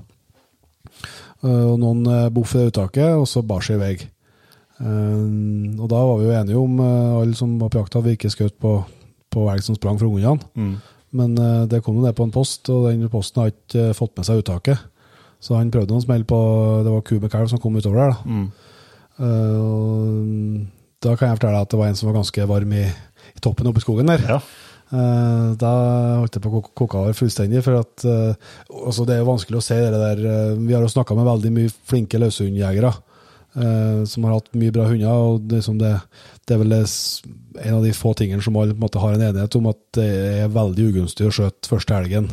Eh, 1.47 1.65
Og 1.71 1.79
noen 1.81 2.05
boff 2.35 2.57
i 2.59 2.67
uttaket, 2.69 3.15
og 3.17 3.25
så 3.31 3.47
bar 3.47 3.65
seg 3.65 3.79
i 3.79 3.85
vei. 3.87 3.95
Eh, 4.83 5.81
Og 5.83 5.89
da 5.91 6.01
var 6.07 6.19
vi 6.19 6.27
jo 6.27 6.35
enige 6.37 6.59
om, 6.59 6.81
eh, 6.81 7.21
alle 7.23 7.35
som 7.39 7.59
var 7.61 7.69
på 7.71 7.79
jakt, 7.83 7.97
at 7.97 8.05
vi 8.05 8.17
ikke 8.17 8.31
skjøt 8.35 8.57
på, 8.61 8.73
på 9.33 9.45
elg 9.53 9.63
som 9.63 9.75
sprang 9.79 9.99
fra 10.01 10.09
ungene. 10.11 10.81
Men 11.13 11.37
eh, 11.39 11.67
det 11.69 11.83
kom 11.85 11.97
jo 11.99 12.03
ned 12.07 12.17
på 12.17 12.25
en 12.27 12.33
post, 12.35 12.69
og 12.73 12.89
den 12.91 13.09
posten 13.13 13.43
har 13.43 13.53
ikke 13.53 13.89
eh, 13.91 13.95
fått 13.97 14.17
med 14.17 14.27
seg 14.27 14.43
uttaket. 14.43 14.79
Så 15.43 15.57
han 15.59 15.71
prøvde 15.75 15.91
noen 15.91 16.05
smelle 16.05 16.25
på 16.29 16.39
Det 16.87 16.93
var 16.95 17.01
ku 17.03 17.17
med 17.19 17.31
kalv 17.33 17.49
som 17.51 17.59
kom 17.59 17.75
utover 17.77 17.99
der. 17.99 18.13
da. 18.15 18.19
Mm. 19.23 20.67
da 21.03 21.15
kan 21.19 21.29
jeg 21.29 21.39
fortelle 21.39 21.57
deg 21.57 21.65
at 21.67 21.73
det 21.73 21.79
var 21.81 21.89
en 21.91 21.99
som 21.99 22.09
var 22.09 22.17
ganske 22.21 22.47
varm 22.49 22.73
i, 22.79 22.85
i 23.37 23.41
toppen 23.43 23.67
oppe 23.71 23.83
i 23.83 23.85
skogen 23.85 24.07
der. 24.13 24.23
Ja. 24.29 24.39
Da 25.59 25.71
holdt 26.21 26.35
det 26.37 26.43
på 26.45 26.51
å 26.53 26.63
koke- 26.77 27.01
over 27.01 27.17
fullstendig. 27.17 27.63
For 27.65 27.79
at, 27.81 28.05
altså 28.07 29.07
det 29.09 29.17
er 29.17 29.23
jo 29.23 29.31
vanskelig 29.33 29.59
å 29.61 29.65
se 29.65 29.79
det 29.81 30.01
der 30.03 30.23
Vi 30.61 30.75
har 30.77 30.85
jo 30.85 30.91
snakka 30.93 31.17
med 31.19 31.27
veldig 31.29 31.53
mye 31.59 31.73
flinke 31.91 32.21
løshundjegere 32.23 32.93
eh, 33.57 34.03
som 34.09 34.27
har 34.27 34.39
hatt 34.39 34.53
mye 34.59 34.75
bra 34.75 34.87
hunder. 34.89 35.09
og 35.09 35.43
det, 35.47 35.61
liksom 35.61 35.79
det, 35.81 35.95
det 36.47 36.55
er 36.55 36.63
vel 36.63 36.77
en 36.79 37.77
av 37.77 37.83
de 37.85 37.93
få 37.97 38.15
tingene 38.19 38.45
som 38.45 38.57
alle 38.57 38.75
på 38.75 38.81
en 38.81 38.87
måte 38.87 39.03
har 39.03 39.17
en 39.17 39.27
enighet 39.29 39.59
om, 39.59 39.69
at 39.73 39.81
det 39.99 40.09
er 40.45 40.55
veldig 40.55 40.89
ugunstig 40.93 41.29
å 41.29 41.35
skjøte 41.35 41.71
første 41.71 41.99
helgen. 41.99 42.33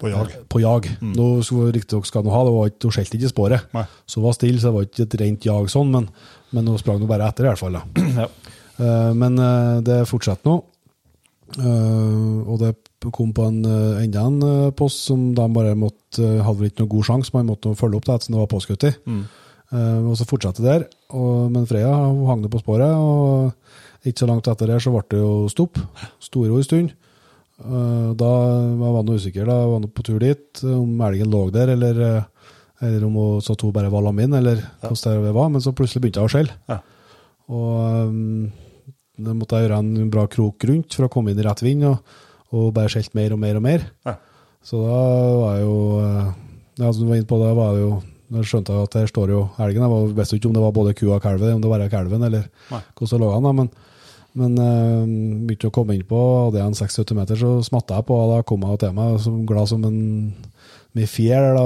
På 0.00 0.08
jag. 0.08 0.36
På 0.48 0.60
jag. 0.62 0.86
Nå 1.04 1.28
skulle 1.44 1.74
riktignok 1.76 2.06
skal 2.08 2.24
hun 2.24 2.32
ha, 2.32 2.44
det 2.46 2.54
var 2.54 2.70
ikke, 2.70 2.88
hun 2.88 2.94
skjelte 2.96 3.18
ikke 3.18 3.32
sporet. 3.34 3.66
Nei. 3.76 3.84
Så 4.08 4.20
hun 4.20 4.30
var 4.30 4.36
stille, 4.38 4.60
så 4.60 4.70
det 4.70 4.76
var 4.78 4.88
ikke 4.88 5.04
et 5.04 5.16
rent 5.20 5.48
jag 5.50 5.68
sånn, 5.72 5.92
men, 5.92 6.08
men 6.56 6.70
hun 6.72 6.80
sprang 6.80 7.02
nå 7.02 7.08
bare 7.10 7.28
etter, 7.28 7.44
i 7.44 7.52
hvert 7.52 7.60
fall. 7.60 7.80
Ja. 8.20 8.28
Eh, 8.80 9.10
men 9.12 9.34
eh, 9.36 9.80
det 9.84 9.98
fortsetter 10.08 10.48
nå. 10.48 10.54
Eh, 11.58 12.38
og 12.48 12.62
det 12.62 12.70
kom 13.12 13.34
på 13.36 13.44
en, 13.48 13.58
eh, 13.66 14.04
enda 14.06 14.22
en 14.24 14.38
eh, 14.46 14.70
post 14.76 15.04
som 15.10 15.34
de 15.36 15.46
bare 15.52 15.74
måtte 15.76 16.22
eh, 16.24 16.40
hadde 16.46 16.62
vel 16.62 16.70
ikke 16.70 16.84
noen 16.86 16.92
god 16.94 17.08
sjanse, 17.10 17.34
man 17.34 17.50
måtte 17.50 17.74
følge 17.76 18.00
opp 18.00 18.06
det 18.08 18.14
ettersom 18.16 18.36
det 18.38 18.40
var 18.40 18.50
påskutt 18.54 18.86
i. 18.88 18.92
Eh, 19.04 19.20
og 19.70 20.16
så 20.18 20.26
fortsatte 20.26 20.64
der. 20.64 20.88
Og, 21.14 21.50
men 21.54 21.66
Freya 21.68 21.92
hang 22.26 22.40
det 22.42 22.50
på 22.50 22.58
sporet, 22.62 22.90
og 22.90 24.08
ikke 24.08 24.24
så 24.24 24.28
langt 24.30 24.48
etter 24.48 24.70
det 24.70 24.80
så 24.82 24.92
ble 24.94 25.04
det 25.12 25.20
jo 25.20 25.34
stopp. 25.52 25.78
Storo 26.22 26.58
en 26.58 26.66
stund. 26.66 26.94
Eh, 27.60 28.10
da 28.16 28.30
var 28.80 28.96
han 29.00 29.12
usikker, 29.12 29.44
da 29.44 29.58
var 29.66 29.80
han 29.80 29.92
på 29.92 30.04
tur 30.06 30.20
dit, 30.22 30.62
om 30.64 31.02
elgen 31.04 31.30
lå 31.32 31.42
der, 31.52 31.74
eller, 31.74 32.00
eh, 32.06 32.56
eller 32.86 33.04
om 33.06 33.18
hun 33.20 33.44
satt 33.44 33.60
hun 33.60 33.74
bare 33.76 33.92
var 33.92 34.06
lam 34.06 34.22
inn, 34.24 34.34
eller 34.36 34.62
hvordan 34.80 35.26
det 35.26 35.36
var. 35.36 35.52
Men 35.52 35.60
så 35.60 35.74
plutselig 35.76 36.06
begynte 36.06 36.24
hun 36.24 36.30
å 36.30 36.32
skjelle. 36.32 36.56
Ja. 36.70 36.80
Og 37.50 38.08
um, 38.08 38.50
da 39.20 39.34
måtte 39.36 39.58
jeg 39.58 39.66
gjøre 39.66 39.80
en 39.82 40.12
bra 40.12 40.24
krok 40.30 40.64
rundt 40.70 40.96
for 40.96 41.04
å 41.08 41.12
komme 41.12 41.32
inn 41.32 41.40
i 41.40 41.44
rett 41.44 41.60
vind, 41.66 41.84
og, 41.90 42.16
og 42.56 42.70
bare 42.76 42.92
skjelte 42.92 43.18
mer 43.18 43.34
og 43.36 43.42
mer 43.42 43.58
og 43.60 43.66
mer. 43.66 43.84
Ja. 44.08 44.16
Så 44.64 44.80
da 44.84 45.02
var 45.40 45.56
jeg 45.56 45.64
jo 45.64 45.76
eh, 46.04 46.32
Ja, 46.80 46.90
som 46.92 47.04
du 47.04 47.10
var 47.10 47.16
inne 47.16 47.28
på, 47.28 47.36
da 47.40 47.52
var 47.56 47.76
jeg 47.76 47.84
jo 47.84 47.92
da 48.30 48.42
skjønte 48.46 48.74
jeg 48.74 48.86
at 48.86 48.96
her 49.00 49.08
står 49.10 49.32
jo 49.34 49.44
elgen. 49.58 49.82
Jeg 49.82 50.16
visste 50.18 50.38
ikke 50.38 50.50
om 50.50 50.56
det 50.56 50.62
var 50.62 50.74
både 50.74 50.94
kua 50.98 51.16
og 51.16 51.24
kalven, 51.24 51.56
om 51.56 51.62
det 51.64 51.70
var 51.72 51.86
kalven, 51.90 52.22
eller 52.26 52.46
Nei. 52.70 52.82
hvordan 52.98 53.22
lå 53.22 53.30
han 53.34 53.48
da, 53.48 53.52
Men, 53.58 53.70
men 54.38 54.58
uh, 54.62 55.46
begynte 55.48 55.70
å 55.70 55.74
komme 55.74 55.96
inn 55.96 56.06
på, 56.06 56.20
hadde 56.46 56.60
jeg 56.60 56.70
en 56.70 56.78
6-70 56.78 57.18
meter, 57.18 57.40
så 57.40 57.56
smatta 57.66 57.98
jeg 57.98 58.06
på, 58.06 58.14
og 58.14 58.34
da 58.36 58.44
kom 58.46 58.66
jeg 58.68 58.82
til 58.84 58.94
meg 58.94 59.18
som 59.24 59.40
glad 59.48 59.70
som 59.72 59.86
en 59.88 60.00
med 60.96 61.10
fjær. 61.10 61.54
Da, 61.56 61.64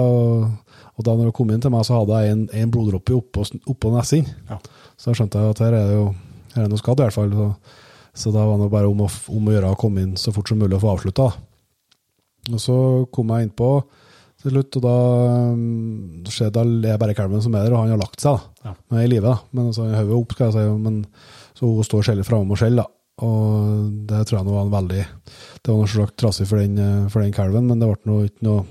og, 0.94 1.04
da 1.04 1.16
når 1.16 1.30
jeg 1.30 1.36
kom 1.36 1.52
inn 1.52 1.64
til 1.64 1.72
meg, 1.74 1.84
så 1.86 2.00
hadde 2.00 2.20
jeg 2.22 2.34
en, 2.34 2.44
en 2.62 2.72
bloddråpe 2.72 3.16
oppå, 3.18 3.44
oppå 3.72 3.92
nesen. 3.94 4.28
Ja. 4.50 4.60
Så 4.96 5.10
da 5.10 5.18
skjønte 5.18 5.40
jeg 5.40 5.56
at 5.56 5.64
her 5.64 5.76
er 5.76 5.90
det 5.90 5.98
jo 5.98 6.12
Eller 6.54 6.68
noe 6.70 6.78
skadd, 6.78 7.00
i 7.00 7.02
hvert 7.02 7.16
fall. 7.16 7.32
Så, 7.34 7.46
så 8.14 8.30
da 8.30 8.44
var 8.46 8.60
det 8.60 8.70
bare 8.70 8.86
om 8.86 9.00
å, 9.02 9.08
om 9.34 9.48
å 9.50 9.54
gjøre 9.56 9.72
å 9.74 9.78
komme 9.78 10.04
inn 10.04 10.12
så 10.20 10.30
fort 10.30 10.46
som 10.46 10.60
mulig 10.60 10.76
og 10.76 10.84
få 10.84 10.92
avslutta. 10.92 11.24
Og 12.52 12.60
så 12.62 12.76
kom 13.10 13.32
jeg 13.34 13.48
innpå 13.48 13.70
til 14.44 14.52
slutt, 14.52 14.76
og 14.78 14.84
da 14.84 14.96
um, 15.54 16.26
skjer 16.28 16.52
det 16.54 16.90
er 16.92 17.00
bare 17.00 17.16
kalven 17.16 17.42
som 17.44 17.54
er 17.56 17.64
der, 17.64 17.74
og 17.74 17.84
han 17.84 17.94
har 17.94 18.02
lagt 18.02 18.20
seg. 18.22 18.36
da. 18.36 18.68
Ja. 18.68 18.74
Men 18.90 19.00
er 19.00 19.06
i 19.06 19.12
live, 19.14 19.30
da. 19.30 19.38
Men 19.56 19.70
altså, 19.70 19.88
hodet 19.88 20.18
opp, 20.18 20.36
skal 20.36 20.50
jeg 20.50 20.56
si. 20.58 20.76
Men, 20.84 21.00
så 21.54 21.70
hun 21.70 21.88
står 21.88 22.06
skjellet 22.08 22.28
framme 22.28 22.54
og 22.54 22.60
skjeller, 22.60 22.84
da. 22.84 22.90
Og 23.24 23.90
det 24.10 24.24
tror 24.26 24.40
jeg 24.40 24.46
nå 24.48 24.54
var 24.56 24.64
en 24.64 24.72
veldig 24.72 25.02
Det 25.04 25.68
var 25.68 25.76
noe 25.78 25.90
slags 25.92 26.16
trassig 26.18 26.48
for 26.50 26.58
den, 26.58 26.80
eh, 26.82 27.04
for 27.12 27.22
den 27.22 27.34
kalven, 27.34 27.68
men 27.70 27.78
det 27.78 27.86
ble 27.86 28.10
nå 28.10 28.16
ikke 28.26 28.46
noe, 28.48 28.64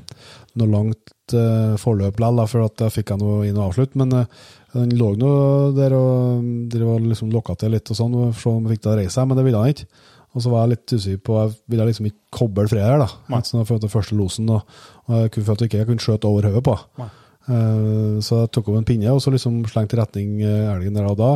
noe 0.59 0.67
langt 0.69 1.13
uh, 1.33 1.79
forløp 1.79 2.19
likevel, 2.19 2.49
for 2.51 2.67
at 2.67 2.83
jeg 2.83 2.95
fikk 2.97 3.13
jeg 3.13 3.23
noe 3.23 3.47
inn 3.47 3.55
og 3.57 3.69
avslutt. 3.69 3.95
Men 3.99 4.11
uh, 4.13 4.43
den 4.75 4.93
lå 4.99 5.13
nå 5.17 5.31
der 5.77 5.95
og 5.97 6.43
drev 6.73 6.91
og 6.97 7.07
liksom 7.07 7.31
lokka 7.33 7.55
til 7.61 7.73
litt 7.73 7.89
og 7.89 7.97
sånn, 7.97 8.17
og 8.19 8.35
se 8.37 8.51
om 8.51 8.67
jeg 8.67 8.75
fikk 8.75 8.83
til 8.83 8.93
å 8.93 8.97
reise 8.99 9.15
seg, 9.15 9.29
men 9.29 9.39
det 9.39 9.47
ville 9.47 9.63
han 9.63 9.73
ikke. 9.73 9.87
Og 10.33 10.41
så 10.41 10.49
var 10.49 10.63
jeg 10.63 10.73
litt 10.73 10.93
usikker 10.95 11.19
på 11.27 11.35
Jeg 11.37 11.51
ville 11.69 11.85
liksom 11.89 12.07
ikke 12.09 12.37
koble 12.39 12.63
fred 12.69 12.81
her, 12.81 13.03
da. 13.03 13.41
Så 13.45 13.59
jeg 13.59 13.69
følte 13.69 13.91
første 13.91 14.17
losen, 14.17 14.49
og, 14.49 14.79
og 15.05 15.19
jeg 15.19 15.33
kunne 15.33 15.49
føle 15.49 15.59
at 15.59 15.65
jeg 15.65 15.73
ikke 15.73 15.91
kunne 15.91 16.05
skjøte 16.07 16.29
over 16.29 16.49
hodet 16.49 16.63
på. 16.65 16.77
Nei. 17.01 17.11
Eh, 17.43 18.19
så 18.23 18.43
jeg 18.43 18.51
tok 18.55 18.69
opp 18.71 18.79
en 18.79 18.85
pinne 18.87 19.11
og 19.11 19.19
så 19.19 19.33
liksom 19.33 19.65
slengte 19.67 19.97
i 19.97 19.99
retning 19.99 20.37
eh, 20.45 20.71
elgen 20.71 20.95
der. 20.95 21.09
Og 21.11 21.19
da 21.19 21.31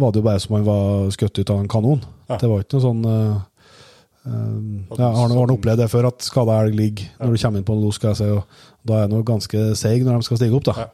var 0.00 0.12
det 0.12 0.22
jo 0.22 0.26
bare 0.26 0.42
som 0.42 0.54
om 0.54 0.60
han 0.60 0.68
var 0.68 1.10
skutt 1.14 1.38
ut 1.38 1.52
av 1.52 1.60
en 1.60 1.70
kanon. 1.70 2.04
Ja. 2.30 2.38
Det 2.40 2.48
var 2.48 2.62
ikke 2.62 2.78
noe 2.78 2.86
sånn 2.86 3.02
uh, 3.04 3.42
eh, 4.24 4.96
Jeg 4.96 5.18
har 5.18 5.34
nå 5.34 5.44
opplevd 5.44 5.84
det 5.84 5.90
før, 5.92 6.08
at 6.08 6.24
skada 6.24 6.62
elg 6.62 6.78
ligger 6.78 7.12
når 7.20 7.34
du 7.34 7.42
kommer 7.44 7.60
inn 7.60 7.68
på 7.68 7.76
en 7.76 7.84
los, 7.84 8.00
skal 8.00 8.14
jeg 8.14 8.22
si. 8.22 8.30
Og 8.32 8.88
da 8.88 9.02
er 9.02 9.10
det 9.10 9.14
nå 9.14 9.22
ganske 9.28 9.68
seig 9.78 10.06
når 10.06 10.22
de 10.22 10.28
skal 10.30 10.40
stige 10.40 10.58
opp, 10.58 10.68
da. 10.70 10.86
Ja. 10.86 10.90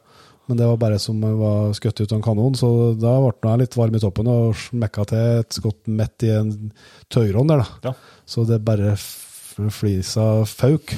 Men 0.49 0.57
det 0.57 0.67
var 0.67 0.79
bare 0.81 0.99
som 1.03 1.19
om 1.25 1.39
var 1.39 1.73
skutt 1.77 2.01
ut 2.01 2.13
av 2.13 2.17
en 2.19 2.25
kanon, 2.25 2.55
så 2.57 2.69
da 2.97 3.15
ble 3.21 3.51
jeg 3.53 3.61
litt 3.67 3.77
varm 3.77 3.97
i 3.99 4.01
toppen 4.01 4.31
og 4.33 4.55
smekka 4.57 5.05
til 5.11 5.41
et 5.43 5.59
skott 5.59 5.91
midt 5.93 6.25
i 6.25 6.31
en 6.39 6.53
tøyron 7.13 7.51
der, 7.53 7.61
da. 7.61 7.91
Ja. 7.91 7.93
Så 8.25 8.47
det 8.49 8.63
bare 8.65 8.95
flisa 8.97 10.45
fauk. 10.49 10.95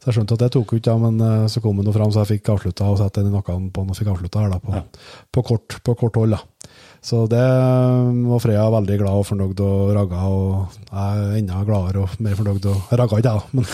Så 0.00 0.08
jeg 0.08 0.16
skjønte 0.16 0.36
at 0.38 0.42
det 0.46 0.50
tok 0.54 0.72
ut, 0.72 0.86
ja, 0.88 0.94
men 0.96 1.20
eh, 1.20 1.46
så 1.52 1.60
kom 1.60 1.76
den 1.84 1.92
fram, 1.92 2.10
så 2.10 2.22
jeg 2.24 2.38
fikk 2.40 2.54
avslutta 2.54 2.86
og 2.88 2.98
satte 3.02 3.20
den 3.20 3.30
i 3.30 3.36
nakken 3.36 3.66
på 3.74 3.82
den 3.84 3.92
og 3.92 3.98
fikk 3.98 4.08
avslutta 4.14 4.40
her 4.46 4.54
da, 4.54 4.60
på, 4.64 4.72
Ja. 4.72 4.82
på, 5.30 5.42
kort, 5.44 5.76
på 5.84 5.94
kort 6.00 6.16
hold. 6.16 6.38
da. 6.38 6.70
Så 7.00 7.22
det 7.32 7.40
var 7.40 8.40
Freya 8.44 8.66
veldig 8.74 8.96
glad 9.00 9.20
og 9.22 9.24
fornøyd 9.24 9.60
og 9.64 9.92
ragga, 9.96 10.18
og 10.28 10.74
jeg 10.90 11.20
er 11.22 11.36
enda 11.38 11.60
gladere 11.64 12.02
og 12.04 12.16
mer 12.20 12.34
fornøyd. 12.36 12.66
og 12.68 12.90
ragga 13.00 13.20
ikke, 13.22 13.30
jeg, 13.30 13.40
da, 13.40 13.46
men, 13.56 13.64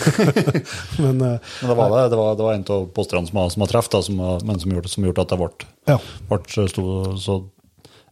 men 1.03 1.25
eh, 1.33 1.49
Men 1.59 1.71
det 1.73 1.75
var, 1.75 1.91
det, 1.91 2.03
det 2.13 2.19
var, 2.21 2.37
det 2.39 2.45
var 2.47 2.53
en 2.55 2.63
av 2.77 2.85
posterne 2.95 3.27
som, 3.27 3.41
har- 3.41 3.49
som 3.51 3.65
har 3.65 3.71
truffet, 3.73 3.91
da, 3.97 4.01
som, 4.07 4.21
har- 4.23 4.45
men 4.47 4.61
som 4.63 4.71
gjorde, 4.71 4.91
som 4.93 5.03
gjorde 5.09 5.25
at 5.25 5.33
det 5.33 5.39
ble, 5.41 5.49
ja. 5.91 5.97
ble 6.31 6.39
så 6.47 6.67
så 7.19 7.37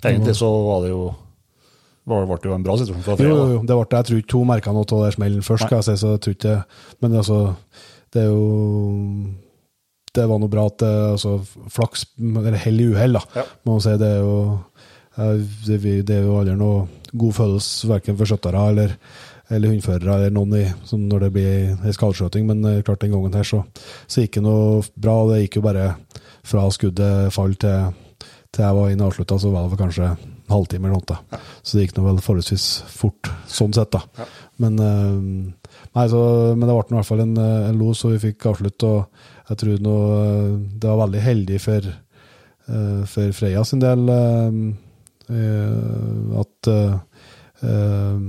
Egentlig 0.06 0.36
så 0.38 0.50
var 0.68 0.84
det 0.84 0.92
jo 0.92 1.06
var, 2.06 2.28
ble 2.30 2.36
det 2.44 2.50
jo 2.52 2.54
en 2.60 2.66
bra 2.68 2.76
situasjon 2.78 3.06
for 3.08 3.18
Freya. 3.18 3.32
jo, 3.32 3.38
jo, 3.40 3.54
jo. 3.56 3.62
Det 3.66 3.78
ble, 3.80 3.88
jeg 3.98 4.06
tror 4.12 4.20
ikke 4.22 4.38
hun 4.42 4.52
merka 4.52 4.74
noe 4.76 4.86
av 4.86 5.06
den 5.08 5.16
smellen 5.16 5.48
først, 5.48 5.64
skal 5.66 5.80
jeg 5.80 5.88
si, 5.88 5.96
så 6.04 6.12
jeg 6.18 6.22
tror 6.28 6.36
ikke 6.36 6.58
Men 7.02 7.16
altså, 7.24 7.40
det 8.14 8.22
er 8.22 8.30
jo 8.30 8.44
Det 10.16 10.28
var 10.30 10.40
noe 10.44 10.52
bra 10.52 10.68
at 10.70 10.78
det 10.84 10.92
altså, 11.16 11.32
flaks, 11.74 12.06
eller 12.20 12.60
hell 12.62 12.80
i 12.84 12.86
uhell, 12.94 13.18
da. 13.18 13.24
Ja. 13.36 13.48
Må 13.66 13.80
man 13.80 13.82
si. 13.88 13.96
Det 14.00 14.08
er 14.08 14.22
jo 14.22 14.36
eh, 14.46 14.75
det, 15.16 16.12
er 16.12 16.26
jo 16.26 16.38
aldri 16.40 16.56
noe 16.60 16.86
god 17.16 17.36
følelse 17.38 17.90
verken 17.90 18.18
for 18.20 18.30
skjøttere 18.30 18.64
eller, 18.72 18.96
eller 19.54 19.72
hundførere 19.72 20.18
eller 20.18 20.34
noen 20.36 20.56
i, 20.60 20.64
som 20.88 21.06
når 21.08 21.28
det 21.28 21.34
blir 21.38 21.76
en 21.76 21.96
skallskjøting, 21.96 22.48
men 22.50 22.64
eh, 22.68 22.82
klart 22.86 23.04
den 23.04 23.16
gangen 23.16 23.38
her 23.38 23.48
så, 23.48 23.62
så 24.08 24.24
gikk 24.24 24.40
det 24.40 24.46
noe 24.48 24.82
bra. 24.96 25.22
og 25.24 25.34
Det 25.34 25.44
gikk 25.46 25.60
jo 25.62 25.68
bare 25.68 25.90
fra 26.46 26.66
skuddet 26.74 27.34
fall 27.34 27.56
til, 27.62 27.94
til 28.54 28.66
jeg 28.68 28.78
var 28.78 28.92
inne 28.92 29.06
og 29.06 29.14
avslutta, 29.14 29.40
så 29.42 29.52
var 29.54 29.70
det 29.70 29.80
kanskje 29.80 30.10
en 30.12 30.34
halvtime 30.52 30.90
eller 30.90 31.00
noe. 31.00 31.08
da. 31.10 31.42
Så 31.62 31.78
det 31.78 31.86
gikk 31.88 31.96
nå 31.98 32.08
vel 32.10 32.24
forholdsvis 32.26 32.68
fort 32.92 33.32
sånn 33.50 33.76
sett, 33.76 33.96
da. 33.96 34.28
Men, 34.62 34.80
eh, 34.80 35.70
nei, 35.96 36.08
så, 36.12 36.22
men 36.56 36.68
det 36.68 36.76
ble 36.76 36.86
i 36.92 37.00
hvert 37.00 37.10
fall 37.10 37.24
en, 37.24 37.38
eh, 37.40 37.70
en 37.70 37.80
los, 37.80 38.04
og 38.06 38.16
vi 38.16 38.24
fikk 38.30 38.50
avslutt. 38.52 38.88
Og 38.88 39.52
jeg 39.52 39.62
tror 39.62 39.86
nå 39.88 40.00
eh, 40.20 40.50
det 40.82 40.90
var 40.90 41.06
veldig 41.06 41.24
heldig 41.26 41.62
for, 41.64 41.94
eh, 42.68 43.02
for 43.10 43.38
Freia 43.38 43.66
sin 43.68 43.84
del 43.84 44.10
eh, 44.10 44.50
eh, 44.50 44.74
at 45.30 46.70
eh, 46.72 46.98
eh, 47.66 48.20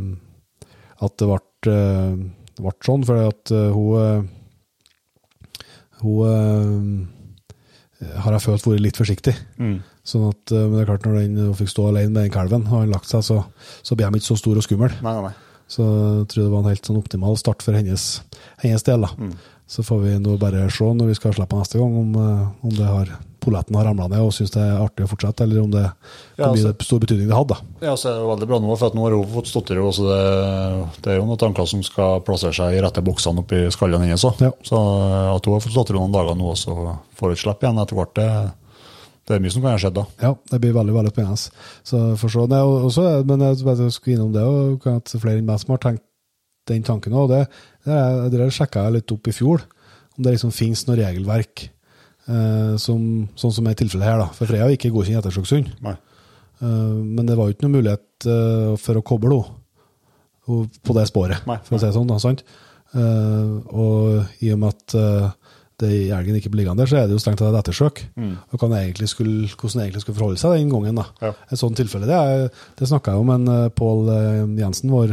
at 1.07 1.19
det 1.21 1.29
ble, 1.29 1.41
eh, 1.73 2.15
ble 2.63 2.73
sånn, 2.87 3.05
for 3.05 3.27
at 3.27 3.53
eh, 3.53 3.69
hun 3.75 4.01
eh, 4.01 4.33
hun 6.01 7.09
eh, 8.01 8.17
har 8.21 8.37
jeg 8.37 8.45
følt 8.45 8.67
vært 8.69 8.85
litt 8.85 9.01
forsiktig. 9.01 9.35
Mm. 9.61 9.79
Sånn 10.07 10.29
at, 10.31 10.53
eh, 10.53 10.65
men 10.65 10.77
det 10.77 10.85
er 10.85 10.91
klart 10.93 11.09
når 11.09 11.19
den 11.21 11.41
hun 11.41 11.59
fikk 11.59 11.73
stå 11.73 11.89
alene 11.91 12.13
med 12.13 12.27
den 12.27 12.35
kalven, 12.35 12.67
og 12.69 12.83
han 12.83 12.93
lagt 12.93 13.11
seg, 13.11 13.25
så, 13.27 13.43
så 13.83 13.97
blir 13.97 14.09
de 14.13 14.21
ikke 14.21 14.31
så 14.31 14.39
stor 14.41 14.61
og 14.61 14.67
skummel. 14.67 14.97
Nei, 15.05 15.15
nei. 15.29 15.35
Så 15.67 15.83
jeg 15.83 16.27
tror 16.31 16.45
det 16.45 16.51
var 16.53 16.61
en 16.63 16.71
helt 16.71 16.89
sånn 16.89 17.01
optimal 17.01 17.39
start 17.41 17.65
for 17.65 17.75
hennes, 17.75 18.05
hennes 18.63 18.85
del. 18.87 19.03
da. 19.03 19.11
Mm. 19.19 19.33
Så 19.67 19.83
får 19.83 20.05
vi 20.05 20.13
nå 20.23 20.37
bare 20.39 20.69
se 20.71 20.87
når 20.95 21.11
vi 21.11 21.17
skal 21.19 21.35
slippe 21.35 21.59
neste 21.59 21.81
gang, 21.81 21.97
om, 22.05 22.13
eh, 22.23 22.45
om 22.69 22.77
det 22.77 22.87
har, 22.87 23.11
polletten 23.47 23.79
har 23.79 23.87
ramla 23.89 24.09
ned 24.11 24.25
og 24.27 24.35
syns 24.35 24.53
det 24.55 24.61
er 24.63 24.83
artig 24.83 25.07
å 25.07 25.11
fortsette, 25.11 25.47
eller 25.47 25.63
om 25.63 25.71
det 25.73 25.85
Ja, 25.87 25.93
hvor 26.43 26.57
mye 26.57 26.67
altså- 26.73 26.87
stor 26.89 27.01
betydning 27.05 27.31
det 27.31 27.39
hadde. 27.39 27.57
Ja, 27.81 27.95
så 27.95 28.11
er 28.11 28.17
det 28.17 28.25
jo 28.25 28.31
veldig 28.33 28.49
bra 28.51 28.59
nå, 28.61 28.77
for 28.77 28.87
at 28.91 28.99
nå 28.99 29.07
har 29.07 29.17
hun 29.17 29.33
fått 29.37 29.69
det. 29.69 29.79
så 29.95 30.03
det, 30.11 30.23
det 31.03 31.13
er 31.13 31.19
jo 31.21 31.27
noen 31.27 31.39
tanker 31.39 31.67
som 31.67 31.83
skal 31.87 32.21
plassere 32.27 32.53
seg 32.53 32.75
i 32.75 32.83
rette 32.83 33.03
boksene 33.07 33.41
oppi 33.41 33.71
skallen 33.71 34.03
hennes 34.03 34.25
òg. 34.27 34.41
Ja. 34.43 34.53
Så 34.63 34.77
at 35.37 35.47
hun 35.47 35.55
har 35.55 35.61
fått 35.65 35.77
stått 35.77 35.89
det 35.89 35.97
noen 35.97 36.13
dager 36.13 36.35
nå, 36.35 36.51
og 36.51 36.57
så 36.59 36.99
får 37.17 37.33
et 37.33 37.39
slipp 37.39 37.63
igjen 37.63 37.79
etter 37.79 37.97
hvert, 37.97 38.15
det, 38.15 38.29
det 39.27 39.37
er 39.37 39.41
mye 39.41 39.55
som 39.55 39.63
kan 39.63 39.75
ha 39.75 39.79
skjedd 39.79 39.97
da. 39.97 40.05
Ja, 40.23 40.35
det 40.51 40.61
blir 40.61 40.75
veldig 40.77 40.95
veldig 40.97 41.15
spennende. 41.15 41.55
Så 41.87 42.03
for 42.21 42.29
så, 42.29 42.45
er 42.51 42.67
også, 42.67 43.07
men 43.25 43.41
jeg 43.41 43.63
jeg 43.63 43.93
skulle 43.93 44.17
innom 44.19 44.35
det, 44.35 44.43
og 44.43 44.83
kan 44.83 45.01
at 45.01 45.15
flere 45.15 45.39
enn 45.39 45.47
meg 45.49 45.63
som 45.63 45.75
har 45.75 45.83
tenkt 45.83 46.05
den 46.67 46.83
tanken 46.83 47.15
òg. 47.15 47.31
Det, 47.31 47.47
det, 47.87 47.97
det 48.35 48.51
sjekka 48.55 48.87
jeg 48.87 48.99
litt 48.99 49.13
opp 49.15 49.29
i 49.31 49.35
fjor, 49.35 49.65
om 50.17 50.25
det 50.25 50.37
liksom 50.37 50.55
finnes 50.55 50.87
noe 50.87 50.99
regelverk 50.99 51.69
som, 52.83 53.03
sånn 53.39 53.53
som 53.55 53.67
er 53.71 53.75
tilfellet 53.79 54.07
her. 54.09 54.19
da. 54.19 54.27
For 54.35 54.47
Freya 54.51 54.67
er 54.67 54.75
ikke 54.77 54.91
godkjent 54.95 55.21
ettersøkshund. 55.23 55.69
Nei. 55.87 55.95
Eh, 56.61 56.67
men 56.67 57.27
det 57.29 57.37
var 57.39 57.47
jo 57.51 57.55
ikke 57.57 57.67
noe 57.69 57.77
mulighet 57.79 58.27
eh, 58.27 58.73
for 58.83 58.99
å 58.99 59.05
koble 59.07 59.43
henne 59.43 59.63
på 60.87 60.95
det 60.95 61.09
sporet, 61.11 61.41
Nei, 61.49 61.57
for 61.67 61.75
å 61.75 61.81
si 61.83 61.89
det 61.89 61.95
sånn. 61.97 62.07
da, 62.07 62.17
sant? 62.23 62.45
Eh, 62.95 63.49
og 63.75 64.43
i 64.47 64.53
og 64.55 64.61
med 64.63 64.75
at 64.77 64.95
eh, 64.95 65.33
det 65.83 65.89
i 65.93 66.05
elgen 66.15 66.39
ikke 66.39 66.53
blir 66.55 66.63
liggende 66.63 66.87
så 66.89 67.01
er 67.01 67.09
det 67.11 67.17
jo 67.17 67.21
strengt 67.21 67.41
tatt 67.43 67.51
et 67.53 67.59
ettersøk. 67.61 67.99
Og 68.17 68.61
kan 68.63 68.73
egentlig 68.79 69.11
skulle, 69.13 69.49
hvordan 69.51 69.83
egentlig 69.83 70.05
skulle 70.07 70.17
forholde 70.21 70.39
seg 70.41 70.55
den 70.57 70.71
gangen. 70.73 70.97
da. 71.03 71.05
Ja. 71.21 71.33
Et 71.51 71.61
sånt 71.61 71.77
tilfelle. 71.77 72.07
Det, 72.09 72.15
er- 72.17 72.49
det 72.79 72.89
snakka 72.89 73.13
jeg 73.13 73.21
om 73.21 73.29
med 73.29 73.43
en, 73.43 73.51
eh, 73.67 73.75
Pål 73.77 74.09
eh, 74.15 74.63
Jensen, 74.63 74.95
vår, 74.95 75.13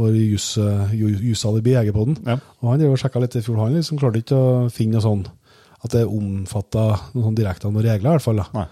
vår 0.00 0.14
jus, 0.16 0.46
eh, 0.62 0.94
jus 0.96 1.20
jusalibi 1.32 1.74
i 1.74 1.76
Jegerpodden. 1.80 2.16
Ja. 2.30 2.38
Og 2.62 2.70
han 2.72 2.86
og 2.88 2.96
sjekka 3.02 3.20
litt 3.20 3.36
i 3.36 3.42
fjor. 3.44 3.58
Han 3.60 3.74
liksom 3.76 3.98
klarte 4.00 4.22
ikke 4.22 4.38
å 4.38 4.70
finne 4.72 4.96
noe 4.96 5.04
sånn 5.04 5.26
at 5.80 5.94
det 5.94 6.04
omfatta 6.06 6.84
noen 7.14 7.30
sånn 7.30 7.38
direkte 7.38 7.68
av 7.68 7.74
noen 7.74 7.86
regler, 7.86 8.10
i 8.10 8.18
hvert 8.18 8.26
fall. 8.26 8.42
da. 8.42 8.66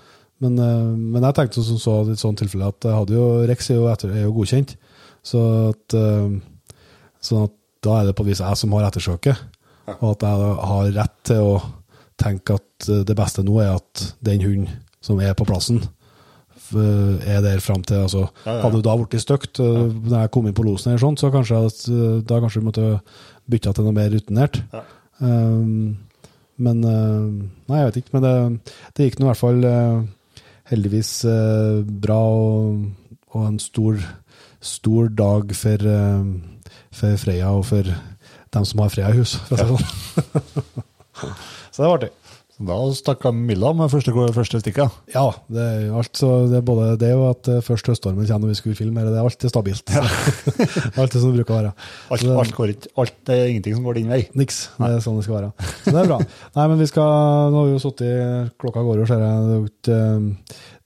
Men, 0.44 0.59
eh, 0.62 0.90
men 1.14 1.25
jeg 1.27 1.37
tenkte 1.38 1.64
som 1.66 1.81
så 1.83 1.97
i 2.07 2.14
et 2.14 2.23
sånt 2.23 2.38
tilfelle 2.38 2.71
at 2.71 2.87
jeg 2.87 2.94
hadde 2.94 3.16
jo, 3.16 3.27
Rex 3.49 3.71
er 3.73 3.81
jo, 3.81 3.88
etter, 3.90 4.14
er 4.14 4.27
jo 4.27 4.35
godkjent. 4.37 4.77
Så 5.27 5.42
at, 5.73 5.97
eh, 5.99 6.38
sånn 7.29 7.47
at 7.49 7.55
da 7.85 8.01
er 8.01 8.09
det 8.09 8.16
på 8.18 8.27
et 8.27 8.33
vis 8.33 8.42
jeg 8.44 8.61
som 8.61 8.75
har 8.77 8.88
ettersøket. 8.88 9.47
Og 9.99 10.11
at 10.12 10.25
jeg 10.27 10.57
har 10.71 10.90
rett 10.99 11.16
til 11.25 11.53
å 11.55 11.55
tenke 12.21 12.59
at 12.59 12.88
eh, 12.90 13.05
det 13.09 13.16
beste 13.18 13.44
nå 13.47 13.59
er 13.64 13.79
at 13.79 14.05
den 14.25 14.44
hunden 14.44 14.83
som 15.01 15.21
er 15.23 15.35
på 15.38 15.47
plassen, 15.49 15.83
er 16.68 17.38
der 17.40 17.62
fram 17.64 17.81
til 17.81 18.03
altså, 18.03 18.27
Ja, 18.44 18.59
ja. 18.59 18.61
Hadde 18.61 18.77
det 18.77 18.85
da 18.85 18.97
blitt 18.99 19.23
stygt 19.23 19.57
ja. 19.57 19.87
når 19.88 20.27
jeg 20.27 20.31
kom 20.35 20.49
inn 20.51 20.57
på 20.59 20.66
losen, 20.66 20.90
eller 20.90 21.01
sånt, 21.01 21.23
så 21.23 21.31
kanskje 21.33 21.62
jeg, 21.64 22.25
da 22.29 22.40
kanskje 22.42 22.61
vi 22.61 22.66
måtte 22.66 22.88
bytta 23.49 23.73
til 23.73 23.87
noe 23.87 23.97
mer 23.97 24.11
rutinert. 24.12 24.59
Ja. 24.75 24.83
Um, 25.23 25.97
men 26.62 26.85
uh, 26.85 27.27
Nei, 27.71 27.81
jeg 27.81 27.88
vet 27.88 27.99
ikke. 28.03 28.14
Men 28.16 28.25
det, 28.25 28.35
det 28.97 29.09
gikk 29.09 29.18
nå 29.18 29.27
i 29.27 29.31
hvert 29.31 29.40
fall 29.40 29.64
uh, 29.64 30.42
heldigvis 30.71 31.12
uh, 31.29 31.81
bra, 31.87 32.18
og, 32.18 32.85
og 33.33 33.47
en 33.47 33.59
stor, 33.62 34.01
stor 34.61 35.11
dag 35.14 35.55
for, 35.57 35.90
for 37.01 37.21
Freya 37.23 37.53
og 37.55 37.66
for 37.68 37.88
dem 37.88 38.64
som 38.68 38.83
har 38.83 38.92
Freya 38.92 39.12
i 39.12 39.21
hus, 39.21 39.37
for 39.49 39.55
å 39.55 39.61
si 39.61 39.68
det 39.68 39.79
sånn. 39.79 40.87
Så 41.73 41.83
det 41.83 41.88
var 41.88 41.99
artig. 41.99 42.14
Da 42.59 42.77
stakk 42.90 43.23
Milla 43.37 43.71
med 43.77 43.87
første, 43.92 44.11
første 44.35 44.59
stikka. 44.59 44.88
Ja, 45.12 45.29
det 45.47 45.62
er 45.62 45.83
jo 45.85 46.01
alt, 46.01 46.11
så 46.18 46.31
det 46.51 46.59
er 46.59 46.64
både 46.66 46.88
det 46.99 47.12
og 47.14 47.29
at 47.31 47.51
uh, 47.55 47.61
først 47.62 47.87
høststormen 47.87 48.27
kommer 48.27 48.49
når 48.49 48.51
vi 48.51 48.59
skulle 48.59 48.79
filme, 48.79 49.05
det 49.07 49.14
er 49.14 49.23
alltid 49.23 49.53
stabilt. 49.53 49.92
alt 50.99 51.14
det 51.14 51.23
som 51.23 51.31
det 51.31 51.38
bruker 51.38 51.55
å 51.55 51.61
være. 51.61 51.73
Alt, 52.11 52.27
det- 52.27 52.35
alt, 52.42 52.57
går 52.57 52.75
ikke, 52.75 52.90
alt, 52.99 53.16
er 53.31 53.44
ingenting 53.53 53.79
som 53.79 53.87
går 53.87 54.01
din 54.01 54.11
vei. 54.11 54.21
Niks. 54.35 54.59
Det 54.75 54.90
er 54.90 55.05
sånn 55.05 55.21
det 55.21 55.29
skal 55.29 55.38
være. 55.38 55.71
Så 55.85 55.94
det 55.94 56.03
er 56.03 56.11
bra. 56.11 56.18
Nei, 56.59 56.66
men 56.66 56.83
vi 56.83 56.90
skal 56.90 57.14
Nå 57.55 57.62
har 57.62 57.68
vi 57.68 57.77
jo 57.77 57.83
sittet 57.83 58.57
Klokka 58.59 58.83
går 58.85 59.05
jo, 59.05 59.07
ser 59.07 59.23
jeg. 59.23 59.47
Det 59.47 59.55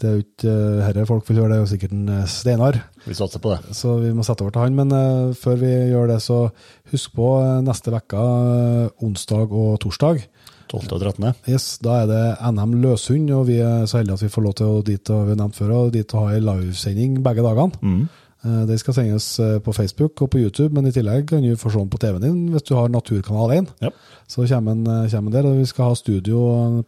er 0.09 0.17
jo 0.19 0.25
ikke 0.27 0.53
eh, 0.53 0.53
eh, 0.53 0.83
herre 0.91 1.09
folk 1.09 1.25
vil 1.31 1.41
gjøre, 1.41 1.55
det 1.55 1.57
er 1.57 1.65
jo 1.65 1.73
sikkert 1.73 1.97
en 1.97 2.17
eh, 2.19 2.29
Steinar. 2.29 2.83
Vi 3.07 3.17
satser 3.19 3.43
på 3.43 3.51
det. 3.51 3.75
Så 3.75 3.97
vi 3.99 4.13
må 4.15 4.23
sette 4.27 4.45
over 4.45 4.55
til 4.55 4.63
han. 4.63 4.77
Men 4.79 4.93
uh, 4.95 5.35
før 5.35 5.59
vi 5.63 5.71
gjør 5.91 6.13
det, 6.13 6.21
så 6.23 6.45
husk 6.93 7.15
på 7.19 7.33
eh, 7.41 7.59
neste 7.67 7.91
uke, 7.95 8.19
uh, 8.21 8.87
onsdag 9.03 9.51
og 9.51 9.81
torsdag, 9.83 10.23
12. 10.69 10.93
og 10.93 11.01
13. 11.01 11.35
Yes, 11.49 11.79
Da 11.83 12.03
er 12.03 12.07
det 12.11 12.23
NM 12.53 12.75
Løshund, 12.83 13.31
og 13.35 13.47
vi 13.49 13.59
er 13.65 13.87
så 13.87 13.99
heldige 14.01 14.15
at 14.21 14.23
vi 14.23 14.33
får 14.33 14.43
lov 14.47 14.55
til 14.55 14.67
å 14.67 14.83
dit 14.87 15.11
og 15.11 15.25
vi 15.27 15.35
har 15.35 15.41
nevnt 15.43 15.57
før, 15.59 15.71
og 15.77 15.93
dit 15.93 16.15
og 16.15 16.27
ha 16.29 16.35
ei 16.37 16.41
livesending 16.41 17.23
begge 17.23 17.43
dagene. 17.45 17.73
Eh, 17.83 18.19
Det 18.43 18.79
skal 18.81 18.97
sendes 18.97 19.27
eh, 19.39 19.59
på 19.63 19.75
Facebook 19.77 20.19
og 20.25 20.33
på 20.33 20.41
YouTube, 20.43 20.75
men 20.75 20.89
i 20.89 20.95
tillegg 20.95 21.29
kan 21.31 21.45
du 21.45 21.55
få 21.55 21.71
se 21.71 21.79
den 21.79 21.91
på 21.93 22.01
TV-en 22.03 22.25
din 22.25 22.41
hvis 22.51 22.65
du 22.67 22.75
har 22.75 22.91
Naturkanal 22.91 23.53
1. 23.55 23.69
Ja. 23.85 23.93
Så 24.27 24.47
kommer 24.51 24.75
den, 24.75 24.87
eh, 24.91 25.11
kommer 25.13 25.31
den 25.31 25.37
der, 25.37 25.51
og 25.51 25.61
vi 25.61 25.67
skal 25.71 25.93
ha 25.93 25.99
studio, 25.99 26.41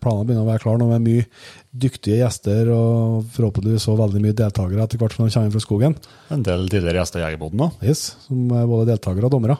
planene 0.02 0.26
begynner 0.26 0.42
å 0.42 0.50
være 0.50 0.64
klare 0.64 0.82
nå 0.82 0.88
med 0.90 1.04
mye 1.06 1.28
dyktige 1.74 2.18
gjester, 2.22 2.70
og 2.74 3.30
forhåpentligvis 3.34 3.86
også 3.86 3.96
veldig 3.98 4.22
mye 4.24 4.36
deltakere 4.38 4.82
etter 4.82 4.98
hvert 4.98 5.14
som 5.14 5.26
de 5.26 5.34
kommer 5.34 5.48
inn 5.50 5.54
fra 5.54 5.62
skogen. 5.62 5.96
En 6.34 6.44
del 6.46 6.68
tidligere 6.70 7.02
gjester 7.02 7.22
i 7.22 7.24
Jegerboden 7.24 7.64
òg. 7.66 7.80
Yes, 7.86 8.04
som 8.26 8.44
er 8.50 8.68
både 8.70 8.90
deltakere 8.92 9.30
og 9.30 9.34
dommere. 9.34 9.58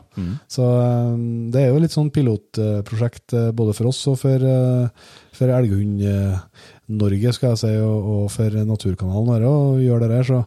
Så 0.51 0.67
eh, 0.67 1.17
det 1.55 1.63
er 1.63 1.73
jo 1.73 1.83
litt 1.83 1.95
sånn 1.95 2.13
pilotprosjekt 2.15 3.39
eh, 3.39 3.51
både 3.55 3.75
for 3.79 3.91
oss 3.91 4.03
og 4.11 4.19
for, 4.23 4.47
eh, 4.51 5.11
for 5.35 5.55
Elghund-Norge, 5.59 7.35
skal 7.35 7.55
jeg 7.55 7.63
si, 7.65 7.75
og, 7.83 8.15
og 8.15 8.31
for 8.35 8.63
Naturkanalen 8.67 9.31
vår 9.31 9.47
å 9.51 9.57
gjøre 9.83 10.07
det 10.09 10.15
der. 10.19 10.31
Så, 10.31 10.43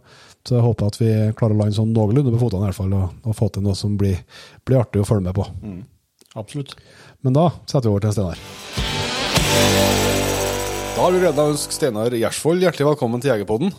så 0.47 0.55
jeg 0.55 0.63
håper 0.63 0.87
at 0.87 0.99
vi 1.01 1.11
klarer 1.35 1.57
å 1.57 1.59
lande 1.59 1.75
sånn 1.75 1.91
noenlunde 1.95 2.31
på 2.31 2.39
fotene 2.45 2.63
i 2.63 2.69
hvert 2.69 2.79
fall, 2.79 2.93
og, 2.95 3.17
og 3.27 3.35
få 3.35 3.49
til 3.51 3.65
noe 3.65 3.75
som 3.75 3.97
blir, 3.99 4.21
blir 4.67 4.79
artig 4.79 5.03
å 5.03 5.07
følge 5.09 5.27
med 5.27 5.35
på. 5.35 5.47
Absolutt. 6.39 6.77
Men 7.25 7.35
da 7.35 7.49
setter 7.65 7.89
vi 7.89 7.93
over 7.95 8.05
til 8.05 8.15
Steinar. 8.15 8.39
Da 10.95 11.03
har 11.03 11.13
vi 11.13 11.19
gleden 11.21 11.43
av 11.43 11.51
å 11.51 11.53
ønske 11.53 11.75
Steinar 11.75 12.15
Gjersvold 12.15 12.63
hjertelig 12.63 12.87
velkommen 12.93 13.21
til 13.21 13.33
Jegerpodden. 13.33 13.75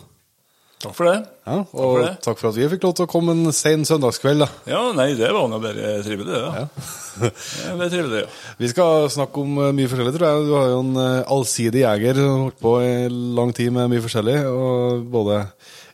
Takk 0.79 0.93
for 0.95 1.09
det. 1.09 1.17
Ja, 1.43 1.55
og 1.59 1.73
for 1.75 1.97
det. 2.05 2.11
takk 2.23 2.37
for 2.39 2.47
at 2.53 2.55
vi 2.55 2.67
fikk 2.71 2.85
lov 2.85 2.93
til 2.95 3.03
å 3.03 3.09
komme 3.11 3.33
en 3.35 3.51
sen 3.51 3.81
søndagskveld. 3.83 4.45
Da. 4.45 4.47
Ja, 4.71 4.83
nei, 4.95 5.09
det 5.19 5.27
var 5.35 5.49
nå 5.51 5.57
bare 5.59 5.97
trivelig, 6.05 6.29
det. 6.31 6.39
Ja. 6.39 6.67
Ja, 7.19 7.73
det 7.75 7.89
er 7.89 7.91
trivelig, 7.91 8.19
ja. 8.21 8.27
Vi 8.61 8.69
skal 8.71 9.09
snakke 9.11 9.41
om 9.43 9.57
eh, 9.59 9.73
mye 9.75 9.89
forskjellig, 9.91 10.13
tror 10.15 10.23
jeg. 10.29 10.45
Du 10.47 10.53
har 10.55 10.69
jo 10.71 10.77
en 10.85 10.99
eh, 11.03 11.31
allsidig 11.35 11.81
jeger, 11.81 12.21
som 12.21 12.29
har 12.29 12.45
holdt 12.45 12.61
på 12.63 12.71
i 12.79 12.93
lang 13.41 13.51
tid 13.57 13.73
med 13.75 13.91
mye 13.91 14.03
forskjellig. 14.05 14.37
Og 14.47 15.03
både 15.11 15.41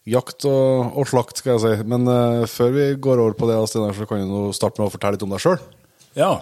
jakt 0.10 0.46
og, 0.50 0.91
og 0.98 1.08
slakt, 1.10 1.39
skal 1.41 1.56
jeg 1.56 1.63
si. 1.63 1.88
Men 1.89 2.06
uh, 2.10 2.44
før 2.50 2.74
vi 2.76 2.89
går 3.02 3.22
over 3.24 3.38
på 3.39 3.50
det, 3.50 3.58
Steinar, 3.72 3.96
så 3.98 4.08
kan 4.10 4.26
du 4.30 4.52
starte 4.56 4.82
med 4.82 4.89
å 4.89 4.94
fortelle 4.94 5.18
litt 5.18 5.26
om 5.26 5.34
deg 5.34 5.41
sjøl. 5.44 5.58
Ja. 6.15 6.34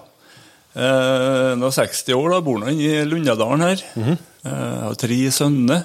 Eh, 0.73 1.52
nå 1.54 1.67
er 1.69 1.76
60 1.76 2.15
år, 2.17 2.32
da 2.34 2.39
bor 2.41 2.58
nå 2.62 2.71
i 2.73 2.88
Lundadalen 3.06 3.62
her. 3.62 3.84
eh, 4.02 4.15
jeg 4.49 4.82
har 4.88 4.97
tre 5.04 5.19
sønner. 5.36 5.84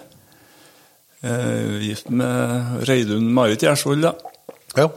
Eh, 1.21 1.79
gift 1.83 2.09
med 2.15 2.85
Reidun 2.89 3.27
Marit 3.35 3.65
Gjersvold, 3.67 4.07
da. 4.07 4.15
Ja. 4.79 4.89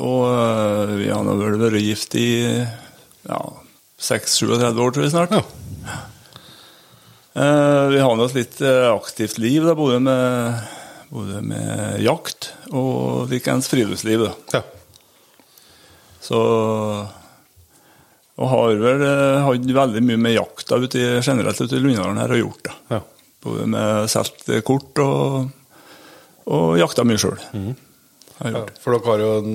Og 0.00 0.22
eh, 0.30 0.94
vi 1.02 1.10
har 1.12 1.24
nå 1.26 1.36
vel 1.40 1.58
vært 1.60 1.84
gift 1.84 2.16
i 2.20 2.28
ja, 3.28 3.40
36-37 4.00 4.82
år, 4.86 4.94
tror 4.96 5.04
jeg 5.04 5.14
snart. 5.14 5.36
Ja. 5.36 6.00
Eh, 7.36 7.84
vi 7.92 8.00
har 8.00 8.16
nå 8.16 8.24
et 8.30 8.38
litt 8.38 8.60
eh, 8.64 8.86
aktivt 8.88 9.36
liv, 9.42 9.66
da, 9.68 9.76
både 9.76 10.00
med, 10.00 10.68
både 11.10 11.42
med 11.46 12.00
jakt 12.04 12.50
og 12.72 13.30
likeens 13.30 13.68
friluftsliv. 13.70 14.26
Da. 14.26 14.58
ja. 14.58 14.62
Så 16.26 16.38
Og 18.36 18.48
har 18.50 18.72
vel 18.82 19.04
eh, 19.06 19.44
hatt 19.46 19.68
veldig 19.78 20.02
mye 20.04 20.20
med 20.20 20.34
jakta 20.36 20.76
ute 20.82 21.20
generelt 21.24 21.60
ute 21.60 21.78
i 21.78 21.80
Lundalen 21.80 22.18
her 22.20 22.34
og 22.34 22.42
gjort. 22.42 22.64
da. 22.66 22.74
ja. 22.96 23.02
Både 23.46 23.66
med 23.70 24.08
solgt 24.10 24.48
kort 24.66 24.98
og, 25.04 25.52
og 26.50 26.72
jakta 26.80 27.04
mye 27.06 27.20
sjøl. 27.20 27.38
Ja, 28.42 28.64
for 28.82 28.96
dere 28.96 29.06
har 29.06 29.22
jo 29.22 29.30
en, 29.38 29.54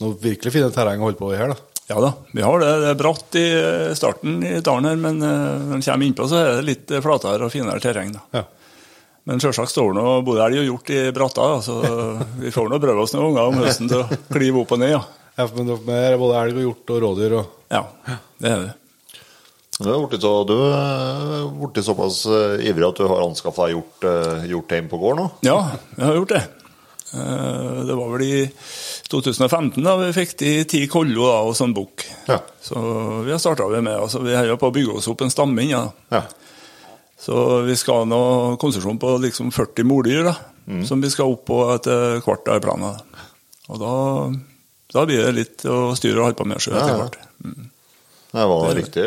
noe 0.00 0.16
virkelig 0.22 0.54
fine 0.54 0.70
terreng 0.74 1.02
å 1.02 1.10
holde 1.10 1.20
på 1.20 1.28
i 1.34 1.38
her, 1.38 1.52
da. 1.52 1.68
Ja 1.90 1.98
da, 2.00 2.12
vi 2.32 2.42
har 2.46 2.62
det. 2.62 2.70
Det 2.80 2.88
er 2.88 2.98
bratt 2.98 3.36
i 3.36 3.44
eh, 3.58 3.92
starten 3.98 4.38
i 4.48 4.54
dalen 4.64 4.88
her, 4.88 4.98
men 5.02 5.18
eh, 5.20 5.62
når 5.66 5.76
en 5.76 5.84
kommer 5.84 6.08
innpå, 6.08 6.26
så 6.30 6.38
er 6.40 6.50
det 6.56 6.66
litt 6.70 6.90
eh, 6.94 7.02
flatere 7.04 7.46
og 7.46 7.52
finere 7.52 7.82
terreng. 7.84 8.14
da. 8.16 8.22
Ja. 8.38 8.44
Men 9.24 9.38
selvsagt 9.38 9.70
står 9.70 9.92
nå 9.94 10.04
både 10.26 10.42
elg 10.48 10.58
og 10.64 10.66
hjort 10.66 10.90
i 10.90 11.00
bratta, 11.14 11.48
så 11.62 11.76
vi 12.42 12.50
får 12.50 12.68
nå 12.72 12.78
prøve 12.82 13.04
oss 13.04 13.12
noen 13.14 13.36
ganger 13.36 13.52
om 13.52 13.60
høsten 13.62 13.88
til 13.90 14.02
å 14.02 14.20
klive 14.34 14.62
opp 14.64 14.72
og 14.74 14.80
ned. 14.82 14.96
ja. 14.96 15.02
Ja, 15.38 15.46
men 15.56 15.64
det 15.70 15.78
er 15.96 16.18
både 16.20 16.40
elg 16.42 16.58
og 16.58 16.64
hjort 16.66 16.90
og 16.92 16.98
rådyr 17.06 17.34
og 17.38 17.46
Ja, 17.72 17.84
det 18.42 18.50
er 18.50 18.64
det. 18.66 18.72
Du 19.82 19.86
er 19.88 20.02
blitt 20.06 20.20
så- 20.20 20.46
du 20.46 20.56
blitt 21.62 21.84
såpass 21.86 22.26
eh, 22.26 22.66
ivrig 22.68 22.88
at 22.90 22.98
du 23.00 23.06
har 23.08 23.22
anskaffa 23.24 23.70
hjort, 23.72 24.04
eh, 24.04 24.42
hjort 24.50 24.68
hjemme 24.68 24.90
på 24.90 24.98
gård 25.00 25.16
nå? 25.16 25.30
Ja, 25.46 25.56
jeg 25.96 26.04
har 26.04 26.14
gjort 26.18 26.34
det. 26.34 26.42
Eh, 27.14 27.84
Det 27.88 27.94
var 27.96 28.08
vel 28.12 28.22
i 28.26 28.50
2015 29.08 29.82
da 29.82 29.96
vi 29.96 30.12
fikk 30.12 30.36
de 30.38 30.52
ti 30.68 30.86
kollo 30.86 31.26
da, 31.26 31.38
og 31.48 31.54
sånn 31.56 31.74
bukk. 31.74 32.04
Ja. 32.28 32.38
Så 32.62 32.76
vi 33.24 33.30
har 33.32 33.38
starta 33.42 33.66
med 33.80 33.96
altså, 33.98 34.20
Vi 34.22 34.34
holder 34.36 34.56
på 34.60 34.70
å 34.70 34.74
bygge 34.74 34.96
oss 34.98 35.08
opp 35.08 35.22
en 35.22 35.30
stamme 35.32 35.62
inn. 35.64 35.70
Ja. 35.70 35.86
Ja. 36.12 36.22
Så 37.22 37.36
vi 37.62 37.76
skal 37.78 38.02
ha 38.02 38.06
noe 38.10 38.56
konsesjon 38.58 38.98
på 38.98 39.16
liksom 39.22 39.52
40 39.54 39.86
mordyr, 39.86 40.24
da, 40.26 40.34
som 40.88 41.02
vi 41.02 41.10
skal 41.12 41.30
opp 41.30 41.44
på 41.46 41.58
etter 41.76 42.18
hvert 42.24 42.48
av 42.50 42.62
planen. 42.64 42.96
Og 43.70 43.78
da, 43.78 43.92
da 44.96 45.04
blir 45.06 45.22
det 45.28 45.36
litt 45.36 45.66
å 45.70 45.92
styre 45.98 46.18
og 46.18 46.26
holde 46.26 46.40
på 46.40 46.48
med 46.50 46.62
sjøl 46.62 46.80
etter 46.80 46.96
ja. 46.96 47.04
hvert. 47.04 47.20
Mm. 47.46 47.68
Det 48.32 48.48
var 48.48 48.74
riktig. 48.74 49.04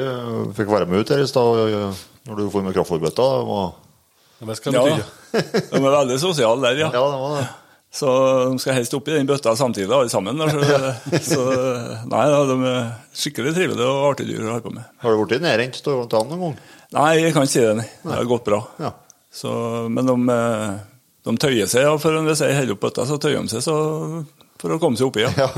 Fikk 0.55 0.71
være 0.71 0.87
med 0.87 1.01
ut 1.01 1.11
her 1.11 1.23
i 1.23 1.27
stad 1.27 1.59
eh, 1.65 2.03
når 2.29 2.39
du 2.39 2.47
får 2.53 2.63
med 2.65 2.75
kraftfòrbøtta. 2.77 3.27
Det 4.45 4.57
Ja, 4.71 4.85
det 4.85 5.03
de 5.35 5.79
er 5.79 5.91
veldig 5.91 6.17
sosiale 6.21 6.69
der, 6.69 6.81
ja. 6.85 6.89
Ja, 6.93 7.03
det 7.11 7.19
var 7.19 7.37
det. 7.39 7.45
Så 7.95 8.09
de 8.51 8.59
skal 8.59 8.75
helst 8.75 8.93
oppi 8.97 9.13
den 9.15 9.27
bøtta 9.27 9.53
samtidig, 9.55 9.91
alle 9.95 10.11
sammen. 10.11 10.39
Så, 10.39 11.19
så 11.31 11.43
nei 12.11 12.23
da, 12.31 12.41
de 12.49 12.57
er 12.67 12.89
skikkelig 13.15 13.55
trivelige 13.55 13.87
og 13.87 14.09
artige 14.09 14.33
dyr 14.33 14.47
å 14.47 14.55
holde 14.55 14.65
på 14.65 14.73
med. 14.75 14.89
Har 15.03 15.15
du 15.15 15.23
blitt 15.23 15.45
nedrent 15.45 15.79
til 15.83 16.01
han 16.03 16.31
noen 16.31 16.43
gang? 16.43 16.57
Nei, 16.93 17.11
jeg 17.19 17.33
kan 17.33 17.45
ikke 17.45 17.53
si 17.53 17.63
det, 17.63 17.73
nei. 17.79 17.87
Det 18.03 18.17
har 18.17 18.27
gått 18.29 18.45
bra. 18.45 18.59
Ja. 18.81 18.91
Så, 19.33 19.51
men 19.91 20.07
de, 20.07 20.15
eh, 20.31 20.75
de 21.27 21.33
tøyer 21.41 21.69
seg, 21.71 21.87
ja, 21.87 21.95
for 21.99 22.19
hvis 22.27 22.43
jeg 22.45 22.55
holder 22.59 22.75
opp 22.75 22.83
bøtta, 22.85 23.07
så 23.09 23.17
tøyer 23.21 23.41
de 23.41 23.51
seg 23.51 23.63
så, 23.65 23.77
for 24.61 24.75
å 24.75 24.79
komme 24.81 24.99
seg 24.99 25.09
oppi. 25.09 25.25
Ja. 25.25 25.49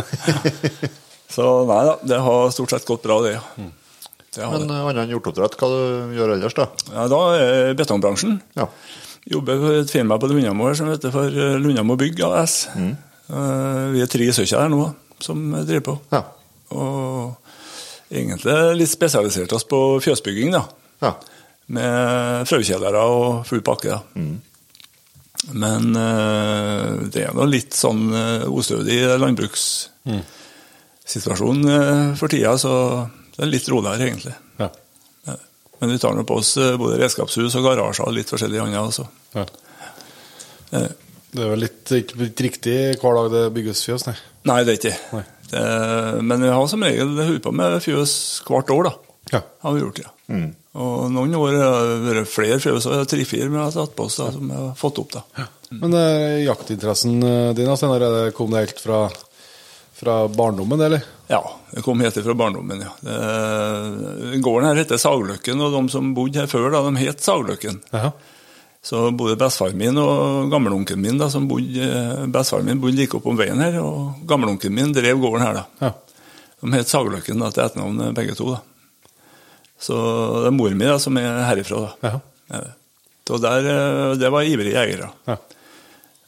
Så 1.28 1.44
nei 1.68 1.82
da, 1.84 1.98
det 2.08 2.18
har 2.24 2.54
stort 2.56 2.72
sett 2.72 2.86
gått 2.88 3.04
bra, 3.04 3.18
det. 3.20 3.34
ja. 3.36 3.42
det 3.58 4.46
Men 4.48 4.70
eh, 4.72 4.86
annet 4.88 5.02
enn 5.04 5.12
hjorteoppdrett, 5.12 5.58
hva 5.60 5.68
du 5.70 6.13
gjør 6.16 6.32
ellers, 6.38 6.56
da? 6.56 6.70
Ja, 6.94 7.04
da 7.12 7.20
er 7.36 7.74
betongbransjen. 7.78 8.38
Ja. 8.56 8.70
Jobber 9.28 9.60
for 9.60 9.82
et 9.82 9.92
firma 9.92 10.16
på 10.18 10.30
Lundamo 10.32 10.72
som 10.80 10.88
heter 10.88 11.12
for 11.12 11.28
eh, 11.28 11.58
Lundamo 11.60 11.98
Bygg 12.00 12.24
AS. 12.30 12.56
Mm. 12.80 12.94
Vi 13.92 14.00
er 14.00 14.08
tre 14.08 14.30
stykker 14.32 14.62
her 14.63 14.72
nå 14.72 14.86
som 15.20 15.42
driver 15.68 15.84
på. 15.90 15.98
Ja. 16.16 16.24
Og 16.72 17.36
egentlig 18.08 18.56
litt 18.80 18.92
spesialisert 18.92 19.52
oss 19.58 19.68
på 19.68 19.82
fjøsbygging, 20.04 20.56
da. 20.56 20.63
Ja. 21.04 21.12
Med 21.76 22.48
frøkjellere 22.48 23.02
og 23.12 23.44
full 23.50 23.62
pakke. 23.66 23.98
Mm. 24.16 24.38
Men 25.54 25.96
eh, 25.96 26.88
det 27.14 27.22
er 27.28 27.34
nå 27.38 27.46
litt 27.48 27.74
sånn 27.78 28.08
uh, 28.12 28.48
ostødig 28.50 28.98
landbrukssituasjon 29.22 31.60
eh, 31.72 32.16
for 32.20 32.28
tida, 32.32 32.56
så 32.60 32.72
det 33.36 33.44
er 33.46 33.52
litt 33.52 33.70
roligere, 33.72 34.04
egentlig. 34.10 34.36
Ja. 34.60 34.68
Men 35.78 35.92
vi 35.94 36.00
tar 36.02 36.14
nå 36.18 36.24
på 36.28 36.36
oss 36.42 36.52
eh, 36.58 36.74
både 36.80 36.98
redskapshus 37.04 37.56
og 37.60 37.64
garasjer 37.68 38.06
og 38.10 38.16
litt 38.18 38.32
forskjellige 38.34 38.64
andre. 38.66 38.82
Altså. 38.90 39.06
Ja. 39.38 39.44
Eh, 40.74 40.90
Det 41.28 41.44
er 41.44 41.50
vel 41.52 41.60
litt, 41.68 41.84
ikke 41.92 42.16
litt 42.24 42.40
riktig 42.42 42.78
hver 43.02 43.14
dag 43.20 43.28
det 43.36 43.44
bygges 43.54 43.84
fjøs, 43.86 44.04
nei. 44.08 44.16
Nei, 44.48 44.62
det 44.66 44.72
er 44.74 44.78
ikke 44.80 44.98
Nei. 45.12 45.24
det. 45.52 45.64
Men 46.24 46.42
vi 46.42 46.48
har 46.56 46.68
som 46.72 46.84
regel 46.88 47.10
holdt 47.20 47.44
på 47.46 47.52
med 47.54 47.82
fjøs 47.84 48.14
hvert 48.48 48.70
år, 48.74 48.84
da. 48.88 48.94
Ja. 49.36 49.42
Har 49.66 49.72
vi 49.76 49.82
gjort, 49.84 50.00
ja. 50.02 50.10
Og 50.78 51.08
noen 51.10 51.34
år 51.40 51.56
har 51.58 51.88
det 51.90 52.16
vært 52.20 52.30
flere 52.30 52.60
fjøs, 52.62 52.86
og 52.92 53.08
tre-fire 53.10 53.48
vi 53.50 53.58
har 53.58 53.72
tatt 53.74 53.96
på 53.98 54.06
oss 54.06 54.20
da, 54.22 54.28
som 54.36 54.46
vi 54.52 54.54
har 54.54 54.76
fått 54.78 55.00
opp. 55.02 55.16
da. 55.18 55.46
Men 55.74 55.94
eh, 55.98 56.44
jaktinteressen 56.46 57.16
eh, 57.26 57.54
din, 57.58 57.68
altså 57.68 57.88
Steinar, 57.88 58.06
er 58.06 58.18
det- 58.28 58.36
kom 58.38 58.52
det 58.54 58.62
helt 58.68 58.80
fra, 58.84 59.00
fra 59.98 60.28
barndommen, 60.30 60.82
eller? 60.86 61.02
Ja, 61.28 61.42
det 61.74 61.82
kom 61.84 62.00
helt 62.06 62.20
fra 62.24 62.34
barndommen, 62.38 62.86
ja. 62.86 62.94
Det, 63.02 63.18
gården 64.46 64.70
her 64.70 64.76
heter 64.84 65.02
Sagløkken, 65.02 65.60
og 65.66 65.74
de 65.74 65.82
som 65.92 66.13
bodde 66.16 66.40
her 66.44 66.48
før, 66.52 66.70
da, 66.72 66.84
de 66.86 67.02
het 67.08 67.26
Sagløkken. 67.26 67.82
Aha. 67.98 68.12
Så 68.88 69.10
både 69.18 69.36
bestefaren 69.36 69.76
min 69.82 69.98
og 70.00 70.52
gamleonkelen 70.54 71.02
min, 71.04 71.18
da, 71.20 71.28
som 71.34 71.48
bodde, 71.50 71.90
bestefaren 72.32 72.70
min 72.70 72.80
bodde 72.80 73.02
like 73.02 73.18
oppom 73.18 73.36
veien 73.40 73.60
her, 73.60 73.82
og 73.82 74.22
gamleonkelen 74.30 74.78
min 74.78 74.94
drev 74.96 75.20
gården 75.26 75.44
her. 75.44 75.54
da. 75.63 75.66
Ja. 75.82 75.92
De 76.62 76.78
het 76.78 76.88
Sagløkken 76.94 77.42
da, 77.44 77.50
til 77.52 77.66
etternavn 77.66 78.13
begge 78.16 78.38
to. 78.38 78.54
da. 78.54 78.62
Så 79.80 79.96
det 80.42 80.50
er 80.50 80.56
mor 80.58 80.74
mi 80.74 80.88
da, 80.90 80.98
som 81.02 81.18
er 81.22 81.44
herifra. 81.46 81.84
da. 82.02 82.13
Ja. 82.52 82.62
Så 83.28 83.38
der, 83.44 83.68
eh, 83.68 84.16
det 84.18 84.32
var 84.32 84.48
ivrige 84.48 84.74
jegere. 84.78 85.12
Ja. 85.28 85.38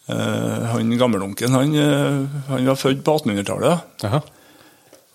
Eh, 0.09 0.65
Han 0.73 0.97
gammelonkelen 0.97 1.53
han, 1.53 1.75
eh, 1.75 2.27
han 2.49 2.65
var 2.65 2.75
født 2.75 3.03
på 3.03 3.15
1800-tallet. 3.17 3.79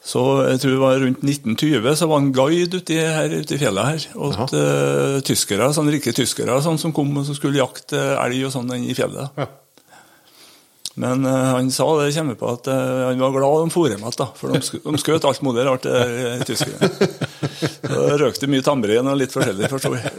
Så 0.05 0.21
jeg 0.51 0.61
tror 0.61 0.71
det 0.71 0.81
var 0.81 0.99
rundt 1.01 1.23
1920 1.25 1.95
så 1.97 2.07
var 2.07 2.19
han 2.21 2.33
guide 2.33 2.77
ute 2.77 2.93
i, 2.93 2.99
her 3.01 3.33
ute 3.41 3.55
i 3.55 3.59
fjellet 3.59 3.87
her. 3.89 4.07
åt 4.21 4.53
uh, 4.53 5.21
tyskere, 5.25 5.71
sånne 5.73 5.95
rike 5.95 6.13
tyskere 6.13 6.59
sånn 6.61 6.77
som 6.77 6.93
kom 6.93 7.09
og 7.17 7.25
som 7.25 7.35
skulle 7.39 7.57
jakte 7.57 7.97
elg 8.21 8.43
og 8.45 8.53
sånn 8.53 8.69
i 8.85 8.93
fjellet. 8.93 9.33
Ja. 9.41 9.47
Men 11.01 11.27
uh, 11.27 11.57
han 11.57 11.71
sa 11.75 11.89
det 11.99 12.13
kommer 12.15 12.37
på 12.39 12.51
at 12.55 12.69
uh, 12.71 13.09
han 13.09 13.23
var 13.23 13.35
glad 13.35 13.65
de 13.65 13.73
for 13.75 13.89
meg 13.89 13.97
igjen, 13.99 14.35
for 14.39 14.55
de, 14.55 14.61
sk 14.63 14.79
de 14.85 15.01
skjøt 15.03 15.27
alt 15.27 15.43
mulig 15.43 15.65
rart, 15.67 15.89
de 15.89 15.95
der 15.95 16.45
tyskerne. 16.47 16.91
Så 17.85 18.05
røkte 18.21 18.49
mye 18.51 18.65
tambrien 18.65 19.11
og 19.11 19.19
litt 19.19 19.35
forskjellig, 19.35 19.69
forsto 19.73 19.93
jeg. 19.97 20.15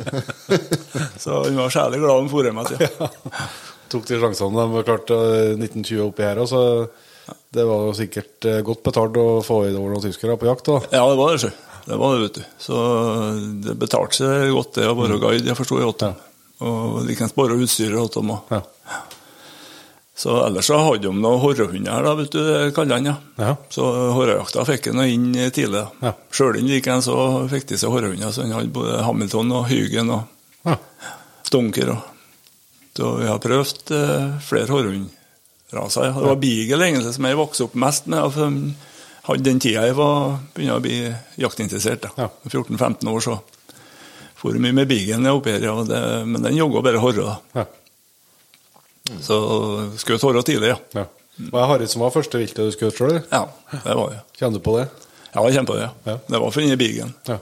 Så 1.22 1.40
han 1.46 1.58
var 1.58 1.74
sjælig 1.74 2.02
glad 2.04 2.26
om 2.26 2.30
igjen. 2.30 2.62
Ja. 3.00 3.50
Tok 3.92 4.08
de 4.10 4.20
sjansene. 4.20 4.62
De 4.62 4.76
var 4.76 4.88
klart 4.88 5.12
eh, 5.14 5.54
1920 5.56 6.04
oppi 6.08 6.26
her 6.26 6.42
òg, 6.42 6.50
så 6.50 7.36
det 7.56 7.66
var 7.66 7.88
jo 7.88 7.96
sikkert 7.98 8.48
eh, 8.50 8.62
godt 8.66 8.84
betalt 8.86 9.18
å 9.22 9.28
få 9.46 9.62
i 9.66 9.72
det 9.72 9.80
over 9.80 9.96
noen 9.96 10.06
tyskere 10.06 10.38
på 10.42 10.50
jakt. 10.50 10.68
da. 10.68 10.80
ja, 10.98 11.04
det 11.10 11.18
var 11.20 11.34
det, 11.34 11.42
sjø. 11.46 11.52
Det 11.86 12.00
var 12.02 12.16
det, 12.16 12.22
vet 12.26 12.40
du. 12.40 12.46
Så 12.66 12.78
det 13.68 13.76
betalte 13.82 14.18
seg 14.20 14.56
godt, 14.56 14.74
det 14.80 14.90
å 14.90 14.96
være 14.98 15.20
guide. 15.22 15.46
Jeg 15.52 15.58
forstår 15.58 15.84
jo 15.86 15.92
at 15.94 16.08
Og 16.66 17.04
likeens 17.06 17.36
bare 17.38 17.60
utstyret 17.62 18.00
åt 18.02 18.18
dem 18.18 18.34
òg. 18.34 18.56
Ja. 18.56 18.64
Så 20.16 20.32
ellers 20.46 20.70
så 20.70 20.78
hadde 20.80 21.04
de 21.10 21.12
noen 21.20 21.42
horrehunder, 21.44 22.06
da, 22.06 22.14
vet 22.16 22.32
du, 22.32 22.40
det 22.48 22.70
kaller 22.76 22.96
han, 23.02 23.08
ja. 23.10 23.16
Ja. 23.42 23.50
Så 23.70 23.84
horrejakta 24.16 24.64
fikk 24.64 24.88
han 24.94 25.02
inn 25.04 25.26
tidlig. 25.52 25.82
Ja. 26.02 26.14
Sjøl 26.32 26.62
inn 26.62 26.70
likeens 26.72 27.10
så 27.10 27.18
fikk 27.52 27.68
de 27.74 27.80
seg 27.82 27.92
horrehunder, 27.92 28.32
så 28.32 28.46
han 28.46 28.54
hadde 28.56 28.72
både 28.78 29.02
Hamilton 29.04 29.52
og 29.60 29.68
Hygen 29.68 30.14
og 30.16 30.24
Ja. 30.66 30.78
Stonker. 31.46 31.92
Og. 31.98 32.00
Så 32.96 33.12
vi 33.20 33.28
har 33.28 33.44
prøvd 33.44 33.92
eh, 33.92 34.40
flere 34.42 34.72
horrehundraser. 34.72 36.08
ja. 36.08 36.14
Det 36.16 36.30
var 36.32 36.40
Beagle 36.42 36.88
egentlig 36.88 37.14
som 37.14 37.28
jeg 37.28 37.38
vokste 37.38 37.68
opp 37.68 37.76
mest 37.76 38.08
med. 38.08 38.32
For 38.34 38.56
hadde 39.28 39.44
den 39.46 39.60
tida 39.60 39.84
jeg 39.90 39.98
var 40.00 40.40
begynte 40.56 40.80
å 40.80 40.84
bli 40.88 40.98
jaktinteressert. 41.44 42.08
da. 42.08 42.10
Ja. 42.24 42.30
14-15 42.50 43.12
år 43.12 43.20
så 43.28 43.36
for 44.40 44.58
mye 44.62 44.74
med 44.80 44.88
Beaglen 44.88 45.28
oppi 45.32 45.54
her, 45.56 45.64
ja, 45.68 45.76
det, 45.88 46.00
men 46.28 46.42
den 46.44 46.56
jogga 46.58 46.82
bare 46.86 47.00
horre. 47.04 47.24
da. 47.36 47.38
Ja. 47.62 47.66
Så 49.22 49.36
skjøt 50.02 50.24
horre 50.26 50.42
tidlig, 50.46 50.72
ja. 50.74 50.78
ja. 50.98 51.06
Var 51.52 51.60
det 51.62 51.68
Harry 51.70 51.88
som 51.92 52.02
var 52.06 52.14
første 52.16 52.40
viltet 52.42 52.58
du 52.64 52.72
skjøt 52.74 52.96
sjøl? 52.98 53.18
Ja, 53.32 53.44
det 53.74 53.98
var 53.98 54.14
det. 54.16 54.22
Kjenner 54.40 54.58
du 54.58 54.64
på 54.66 54.78
det? 54.80 54.86
Ja, 55.36 55.44
jeg 55.46 55.58
kjenner 55.58 55.70
på 55.70 55.76
det. 55.78 55.90
ja. 56.08 56.16
Det 56.32 56.40
var 56.42 56.54
for 56.56 56.64
inni 56.64 56.78
bigen. 56.80 57.12
Ja. 57.28 57.38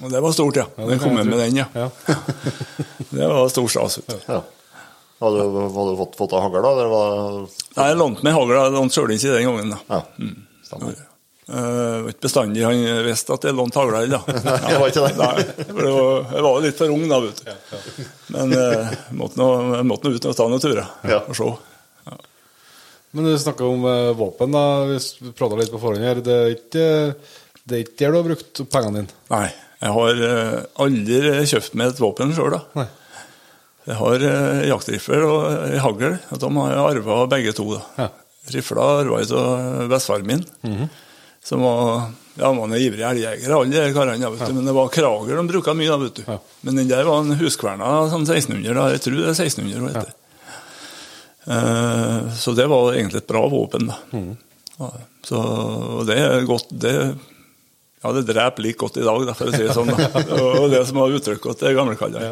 Og 0.00 0.08
det 0.10 0.22
var 0.24 0.32
stort, 0.32 0.56
ja. 0.56 0.64
Ja, 0.78 0.86
Den 0.88 1.02
kom 1.02 1.14
med 1.14 1.28
med 1.28 1.38
den, 1.44 1.60
ja. 1.60 1.66
Ja. 1.76 1.90
Det 3.10 3.26
var 3.28 3.48
stor 3.52 3.68
stas. 3.68 3.98
Ja. 4.26 4.40
Hadde 5.20 5.42
du, 5.44 5.58
hadde 5.74 5.90
du 5.92 5.98
fått, 6.00 6.14
fått 6.16 6.32
av 6.32 6.46
hagl, 6.46 6.62
da? 6.64 6.86
Var 6.88 7.14
Nei, 7.76 7.88
Jeg 7.90 7.98
lånte 8.00 8.24
meg 8.24 8.34
hagla, 8.38 8.62
jeg 8.68 8.76
lånte 8.78 8.96
sjøl 8.96 9.12
i 9.12 9.18
den 9.20 9.48
gangen. 9.50 9.74
da. 9.74 9.80
Ja. 9.98 10.28
Stemmer. 10.64 10.96
Eh, 11.50 12.02
var 12.04 12.12
ikke 12.12 12.22
bestandig 12.28 12.62
han 12.62 12.80
visste 13.02 13.34
at 13.34 13.44
jeg 13.48 13.56
lånte 13.58 13.80
heller. 13.82 14.06
da. 14.12 14.20
Nei, 14.46 14.58
det 14.70 14.76
var 14.78 14.92
ikke 14.92 15.02
det. 15.06 15.16
Nei, 15.18 15.66
for 15.72 15.80
det 15.82 15.94
var, 15.96 16.28
jeg 16.36 16.44
var 16.46 16.52
jo 16.54 16.62
litt 16.66 16.78
for 16.78 16.92
ung 16.94 17.08
da, 17.10 17.18
vet 17.24 17.40
du. 17.42 18.04
Men 18.36 18.54
eh, 18.54 18.92
jeg 18.94 19.16
måtte 19.18 19.40
nå 19.40 19.48
jeg 19.80 19.88
måtte 19.90 20.06
nå 20.06 20.14
ut 20.20 20.28
og 20.30 20.36
ta 20.38 20.46
noen 20.52 20.62
turer 20.62 20.84
Ja. 21.10 21.18
og 21.26 21.34
se. 21.40 21.50
Men 23.10 23.26
du 23.26 23.32
snakka 23.42 23.66
om 23.66 23.82
uh, 23.82 24.12
våpen, 24.14 24.52
da. 24.54 24.60
Vi 24.86 25.32
prata 25.34 25.56
litt 25.58 25.72
på 25.74 25.80
forhånd 25.82 26.04
her. 26.06 26.20
Det 26.22 26.36
er 26.36 26.52
ikke 26.54 26.84
det 27.66 27.74
er 27.74 27.82
ikke 27.82 27.96
der 28.04 28.12
du 28.14 28.18
har 28.20 28.28
brukt 28.28 28.60
pengene 28.70 29.00
dine? 29.02 29.16
Nei, 29.32 29.48
jeg 29.82 29.94
har 29.96 30.22
uh, 30.22 30.54
aldri 30.86 31.32
kjøpt 31.50 31.74
meg 31.80 31.90
et 31.90 31.98
våpen 32.04 32.30
sjøl, 32.36 32.54
da. 32.54 32.60
Nei. 32.78 32.86
Jeg 33.90 33.96
har 33.98 34.22
jaktriffel 34.68 35.24
og 35.26 35.74
hagl. 35.82 36.14
De 36.30 36.50
har 36.60 36.70
jeg 36.76 36.82
arva 36.84 37.18
begge 37.34 37.56
to. 37.58 37.66
da. 37.74 37.82
Ja. 37.98 38.08
Rifla 38.54 38.86
arva 39.02 39.18
jeg 39.24 39.34
av 39.34 39.88
bestefaren 39.90 40.28
min, 40.30 40.46
som 41.44 41.62
var 41.64 42.10
ja, 42.40 42.52
man 42.52 42.72
er 42.72 42.78
en 42.78 42.82
ivrig 42.82 43.04
elgjeger, 43.04 43.52
alle 43.52 43.82
de 43.84 43.92
karene. 43.94 44.22
Ja. 44.22 44.48
Men 44.54 44.64
det 44.64 44.72
var 44.72 44.88
krager 44.88 45.36
de 45.36 45.46
bruka 45.48 45.74
mye. 45.76 45.96
vet 46.04 46.20
du. 46.20 46.22
Ja. 46.26 46.38
Men 46.60 46.78
den 46.80 46.88
der 46.88 47.04
var 47.04 47.20
en 47.20 47.36
huskverna 47.36 47.90
sånn 48.12 48.24
1600. 48.24 48.74
da. 48.76 48.86
Jeg 48.94 49.02
tror 49.04 49.18
det 49.18 49.26
er 49.26 49.34
1600. 49.34 49.88
Vet 49.88 50.08
du. 50.08 50.16
Uh, 51.50 52.30
så 52.36 52.54
det 52.56 52.68
var 52.70 52.94
egentlig 52.94 53.22
et 53.22 53.28
bra 53.28 53.42
våpen. 53.50 53.90
da. 53.90 53.98
Ja, 54.80 54.90
så 55.26 55.40
og 56.00 56.06
det 56.08 56.16
er 56.22 56.46
godt 56.48 56.70
det, 56.72 56.94
Ja, 58.00 58.12
det 58.16 58.22
dreper 58.30 58.64
like 58.64 58.80
godt 58.80 58.96
i 58.96 59.04
dag, 59.04 59.26
da, 59.28 59.34
for 59.36 59.50
å 59.50 59.52
si 59.52 59.66
det 59.66 59.74
sånn. 59.76 59.90
da. 59.92 60.22
Og 60.62 60.70
det 60.72 60.86
som 60.88 61.02
var 61.02 61.12
uttrykket 61.12 61.60
til 61.60 61.76
gamlekallene. 61.76 62.30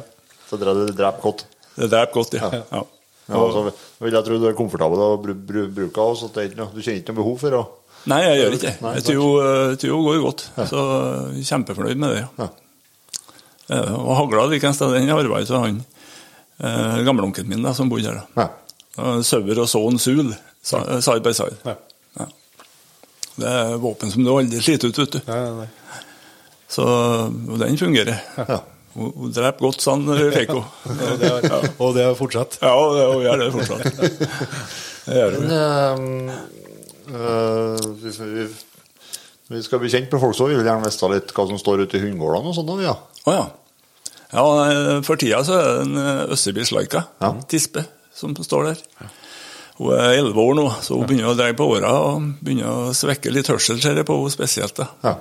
Så 0.48 0.56
det 0.56 0.72
dreper 0.96 1.20
godt? 1.26 1.44
Det 1.74 1.90
dreper 1.92 2.14
godt, 2.14 2.38
ja. 2.38 2.48
ja. 2.72 2.86
Ja, 3.28 3.42
så 3.52 3.66
vil 4.00 4.14
jeg 4.16 4.24
tro 4.24 4.38
du 4.40 4.46
er 4.48 4.56
komfortabel 4.56 5.02
å 5.04 5.10
bru, 5.20 5.34
bru, 5.36 5.66
bruke 5.68 6.00
av, 6.00 6.14
så 6.16 6.30
det 6.32 6.54
du 6.54 6.62
kjenner 6.80 7.02
ikke 7.02 7.12
noe 7.12 7.20
behov 7.20 7.42
for 7.42 7.56
å 7.58 7.66
Nei, 8.08 8.22
jeg 8.24 8.38
gjør 8.40 8.54
ikke 8.56 8.72
det. 8.72 9.02
Tror 9.08 9.88
jo 9.90 9.98
går 10.06 10.22
godt. 10.22 10.44
Så 10.70 10.84
er 10.86 11.42
kjempefornøyd 11.50 12.00
med 12.00 12.14
det. 12.14 12.24
Ja. 12.38 12.48
Ja, 13.68 13.82
og 13.98 14.14
hagla 14.16 14.46
likeens, 14.48 14.78
den 14.80 15.10
arva 15.12 15.42
jeg 15.42 15.50
av 15.52 15.66
han 15.66 15.82
eh, 16.64 17.02
gamleonkelen 17.04 17.50
min 17.50 17.66
da, 17.66 17.74
som 17.76 17.90
bodde 17.90 18.08
her. 18.08 18.22
da. 18.32 18.46
Ja. 18.46 18.78
Og 18.98 19.20
Sauer 19.28 19.60
og 19.60 19.68
sånn 19.68 20.00
Sul, 20.00 20.32
side 20.64 21.20
by 21.26 21.34
side. 21.36 21.58
Ja. 21.66 21.74
Ja. 22.18 22.28
Det 23.38 23.52
er 23.52 23.76
våpen 23.82 24.10
som 24.10 24.24
du 24.24 24.32
aldri 24.32 24.62
sliter 24.64 24.88
ut, 24.88 24.98
vet 24.98 25.18
du. 25.18 25.20
Nei, 25.28 25.38
nei, 25.44 25.66
nei. 25.66 26.02
Så 26.68 26.84
og 26.88 27.60
den 27.60 27.76
fungerer. 27.80 28.18
Ja. 28.40 28.58
Hun, 28.96 29.12
hun 29.14 29.32
dreper 29.36 29.68
godt 29.68 29.84
sånn 29.84 30.08
vi 30.08 30.30
fikk 30.34 30.50
henne. 30.56 31.68
Og 31.84 31.92
det 31.94 32.08
har 32.08 32.16
fortsatt. 32.18 32.58
Ja, 32.64 32.72
hun 32.74 33.22
gjør 33.22 33.44
det 33.44 33.52
fortsatt. 33.54 33.84
Det 35.08 35.16
gjør 35.16 35.36
hun. 35.38 36.32
Eh, 37.08 37.14
eh, 37.16 37.86
vi, 38.02 38.12
vi, 38.34 38.46
vi 39.54 39.62
skal 39.64 39.80
bli 39.82 39.90
kjent 39.92 40.12
med 40.12 40.20
folk, 40.20 40.36
så 40.36 40.48
vi 40.50 40.58
vil 40.58 40.66
gjerne 40.68 40.84
vite 40.84 41.08
litt 41.14 41.32
hva 41.36 41.46
som 41.48 41.60
står 41.60 41.84
ute 41.86 41.96
i 41.98 42.02
hundegårdene 42.04 42.52
og 42.52 42.56
sånn. 42.58 42.82
Ja. 42.84 42.96
Oh, 43.24 43.32
ja. 43.36 43.46
ja. 44.34 45.00
For 45.06 45.20
tida 45.20 45.40
så 45.46 45.56
er 45.56 45.70
det 45.70 45.86
en 45.86 46.02
eh, 46.02 46.26
Østerbysleika, 46.36 47.06
Ja. 47.24 47.32
tispe, 47.48 47.86
som 48.14 48.34
står 48.36 48.70
der. 48.72 48.82
Hun 49.78 49.92
er 49.94 50.16
elleve 50.18 50.42
år 50.42 50.56
nå, 50.58 50.66
så 50.82 50.96
hun 50.98 51.06
begynner 51.06 51.30
å 51.32 51.36
dreie 51.38 51.54
på 51.56 51.68
åra 51.70 51.92
og 52.02 52.24
begynner 52.42 52.88
å 52.90 52.94
svekke 52.98 53.30
litt 53.30 53.46
hørsel, 53.48 53.78
ser 53.80 53.94
jeg 54.00 54.08
på 54.08 54.16
henne 54.18 54.34
spesielt. 54.34 54.74
da. 54.80 54.88
Ja. 55.06 55.16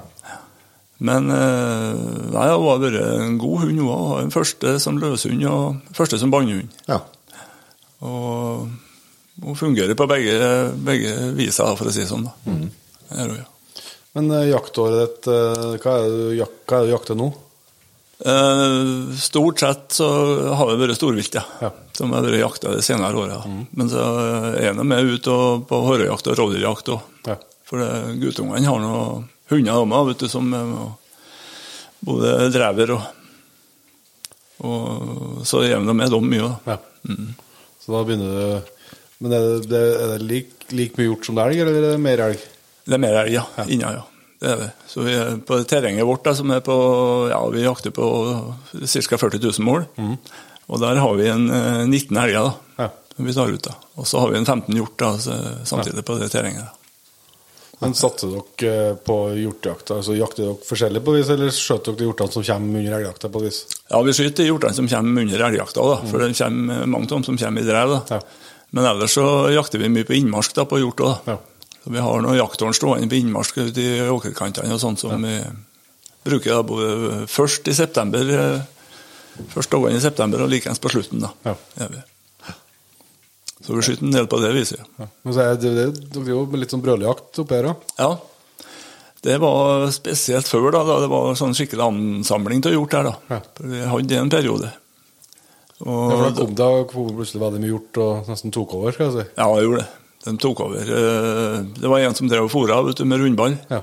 Men 0.98 1.30
eh, 1.30 1.94
nei, 2.34 2.48
hun 2.50 2.66
har 2.66 2.80
vært 2.82 2.98
en 3.04 3.36
god 3.38 3.68
hund, 3.68 3.78
hun 3.80 3.92
òg. 3.94 4.16
Den 4.26 4.34
første 4.34 4.80
som 4.82 4.98
løshund 4.98 5.46
og 5.46 5.94
første 5.96 6.18
som 6.20 6.34
bannhund. 6.34 6.74
ja. 6.90 7.00
Og 8.06 8.68
hun 9.44 9.56
fungerer 9.56 9.98
på 9.98 10.08
begge, 10.10 10.38
begge 10.74 11.14
viser, 11.38 11.76
for 11.78 11.90
å 11.90 11.94
si 11.94 12.04
det 12.04 12.10
sånn. 12.10 12.30
ja. 13.12 13.46
Men 14.18 14.32
eh, 14.32 14.48
jaktåret 14.50 15.04
ditt, 15.04 15.28
eh, 15.30 15.76
hva 15.84 15.98
er 16.02 16.08
det 16.10 16.38
jak 16.40 16.72
du 16.74 16.90
jakter 16.90 17.18
nå? 17.18 17.28
Eh, 18.26 19.14
stort 19.22 19.60
sett 19.62 19.92
så 20.00 20.08
har 20.58 20.72
det 20.72 20.80
vært 20.82 20.98
storvilt, 20.98 21.38
ja. 21.38 21.44
Ja. 21.62 21.70
Som 21.94 22.16
har 22.16 22.26
vært 22.26 22.42
jakta 22.42 22.74
de 22.74 22.82
senere 22.82 23.20
åra. 23.20 23.44
Men 23.78 23.92
så 23.92 24.06
er 24.56 24.72
jeg 24.72 24.88
med 24.90 25.12
ut 25.12 25.30
og, 25.30 25.68
på 25.70 25.82
horrejakt 25.86 26.32
og 26.32 26.40
rovdyrjakt 26.40 26.90
òg. 26.96 27.12
Ja. 27.30 27.38
For 27.68 27.84
guttungene 28.18 28.66
har 28.66 28.82
noen 28.82 29.28
hunder 29.52 29.84
om 29.84 29.94
vet 30.08 30.24
du, 30.24 30.28
som 30.32 30.50
både 32.08 32.34
drever 32.54 32.94
og, 32.96 33.06
og 34.66 35.46
Så 35.46 35.62
er 35.62 35.76
de 35.78 35.94
med 35.94 36.10
dem 36.10 36.30
mye. 36.32 36.50
Ja. 36.66 36.80
Så 37.84 37.94
da 37.94 38.02
begynner 38.08 38.34
du 38.34 38.77
Men 39.24 39.34
er 39.34 39.48
det, 39.48 39.70
det, 39.72 39.82
er 39.98 40.14
det 40.14 40.28
like, 40.30 40.68
like 40.78 41.00
mye 41.00 41.10
hjort 41.10 41.26
som 41.26 41.38
det 41.38 41.48
elg, 41.48 41.64
eller 41.64 41.80
er 41.80 41.88
det 41.90 42.04
mer 42.04 42.24
elg? 42.28 42.46
Det 42.88 42.96
er 42.98 43.02
mer 43.04 43.20
elg, 43.24 43.34
ja. 43.34 43.46
Inna, 43.66 43.96
ja. 43.98 44.06
Det 44.38 44.52
er 44.52 44.60
det. 44.62 44.70
Så 44.86 45.02
vi 45.02 45.16
er 45.18 45.40
på 45.42 45.58
terrenget 45.66 46.06
vårt, 46.06 46.24
da, 46.28 46.36
som 46.38 46.52
er 46.54 46.62
på 46.66 46.76
Ja, 47.32 47.40
vi 47.50 47.64
jakter 47.66 47.94
på 47.96 48.06
ca. 48.78 49.18
40 49.18 49.42
000 49.42 49.66
mål. 49.66 49.88
Og 50.68 50.82
der 50.84 51.00
har 51.02 51.14
vi 51.18 51.30
en 51.32 51.50
eh, 51.50 51.84
19 51.88 52.18
elger, 52.22 52.50
da. 52.52 52.84
Ja. 52.84 52.90
Vi 53.18 53.34
tar 53.34 53.50
ut, 53.50 53.64
da. 53.66 53.74
Og 53.98 54.06
så 54.06 54.22
har 54.22 54.30
vi 54.30 54.38
en 54.38 54.46
15 54.46 54.76
hjort 54.78 54.98
da, 55.02 55.14
samtidig 55.18 55.68
samtidig 55.72 56.06
på 56.06 56.20
det 56.22 56.30
terrenget. 56.30 56.68
da. 56.68 56.74
Men 57.80 57.94
satser 57.94 58.32
dere 58.34 58.74
eh, 58.90 58.96
på 59.06 59.16
hjortejakta? 59.38 60.00
Altså, 60.00 60.16
jakter 60.18 60.48
dere 60.48 60.58
forskjellig 60.66 61.02
på 61.06 61.14
vis, 61.14 61.30
eller 61.34 61.54
skjøter 61.54 61.94
dere 61.94 62.00
de 62.00 62.08
hjortene 62.08 62.34
som 62.34 62.46
kommer 62.48 62.82
under 62.82 62.98
elgjakta 62.98 63.30
på 63.34 63.42
vis? 63.44 63.60
Ja, 63.90 64.02
vi 64.06 64.16
skyter 64.18 64.42
de 64.42 64.48
hjortene 64.50 64.78
som 64.78 64.90
kommer 64.90 65.26
under 65.26 65.46
elgjakta, 65.50 65.86
da. 65.92 65.98
For 66.10 66.24
det 66.24 66.32
kommer 66.40 66.90
mange 66.90 67.10
av 67.10 67.16
dem 67.16 67.26
som 67.28 67.38
kommer 67.42 67.66
i 67.66 67.70
drev. 67.70 67.94
da. 67.94 68.18
Ja. 68.18 68.47
Men 68.76 68.86
ellers 68.90 69.14
så 69.16 69.26
jakter 69.54 69.80
vi 69.80 69.90
mye 69.90 70.08
på 70.08 70.18
innmark 70.18 70.52
da, 70.56 70.66
på 70.68 70.80
hjort 70.82 71.04
òg. 71.06 71.30
Ja. 71.30 71.38
Så 71.84 71.94
vi 71.94 72.04
har 72.04 72.22
noen 72.24 72.36
jakthorn 72.38 72.76
stående 72.76 73.08
på 73.12 73.20
innmark 73.22 73.56
ute 73.56 73.80
i 73.84 74.02
åkerkantene 74.12 74.74
og 74.76 74.82
sånt 74.84 75.00
som 75.00 75.24
vi 75.24 75.38
bruker 76.28 76.58
da 76.58 76.64
både 76.68 77.22
først 77.32 77.70
i 77.72 77.76
september, 77.78 78.28
eh, 78.36 79.46
første 79.54 79.78
dagene 79.78 80.02
i 80.02 80.04
september 80.04 80.44
og 80.44 80.52
likeens 80.52 80.82
på 80.84 80.92
slutten. 80.92 81.24
da. 81.24 81.32
Ja. 81.48 81.56
Er 81.86 81.94
vi. 81.94 82.04
Så 83.64 83.74
vi 83.76 83.82
skyter 83.84 84.04
en 84.06 84.12
del 84.16 84.28
på 84.28 84.40
det 84.40 84.52
viset. 84.56 84.80
ja. 84.80 84.86
Ja. 85.00 85.08
Men 85.24 85.34
så 85.34 85.44
er 85.44 85.56
det, 85.56 85.72
det, 85.76 86.10
det 86.14 86.26
jo 86.28 86.44
litt 86.56 86.72
sånn 86.72 86.84
brøljakt 86.84 87.40
oppi 87.42 87.56
her 87.58 87.72
òg? 87.72 87.88
Ja. 87.98 88.12
Det 89.24 89.38
var 89.42 89.90
spesielt 89.92 90.48
før, 90.48 90.70
da, 90.72 90.84
da 90.86 91.00
det 91.02 91.10
var 91.12 91.34
sånn 91.36 91.56
skikkelig 91.58 91.84
ansamling 91.88 92.62
til 92.64 92.76
hjort 92.78 92.94
her. 92.94 93.10
da. 93.10 93.16
Ja. 93.32 93.40
Vi 93.64 93.82
hadde 93.92 94.12
det 94.12 94.20
en 94.22 94.30
periode. 94.32 94.70
Og, 95.86 96.12
Ja, 96.12 96.16
for 96.18 96.24
da 96.26 96.32
kom 96.42 96.56
det 96.58 96.88
kom 96.90 97.10
plutselig 97.18 97.42
veldig 97.44 97.60
mye 97.62 97.70
hjort 97.74 97.98
og 98.02 98.30
nesten 98.32 98.52
tok 98.56 98.74
over, 98.74 98.92
skal 98.96 99.12
jeg 99.12 99.14
si. 99.14 99.26
Ja, 99.38 99.48
jeg 99.56 99.68
gjorde 99.68 99.84
det. 99.84 99.90
De 100.28 100.34
tok 100.44 100.60
over. 100.66 100.82
Eh, 100.82 101.58
Det 101.78 101.90
var 101.92 102.00
en 102.00 102.16
som 102.18 102.28
drev 102.28 102.48
og 102.48 102.52
fôra 102.52 102.80
med 103.06 103.20
rundball. 103.22 103.58
Ja. 103.70 103.82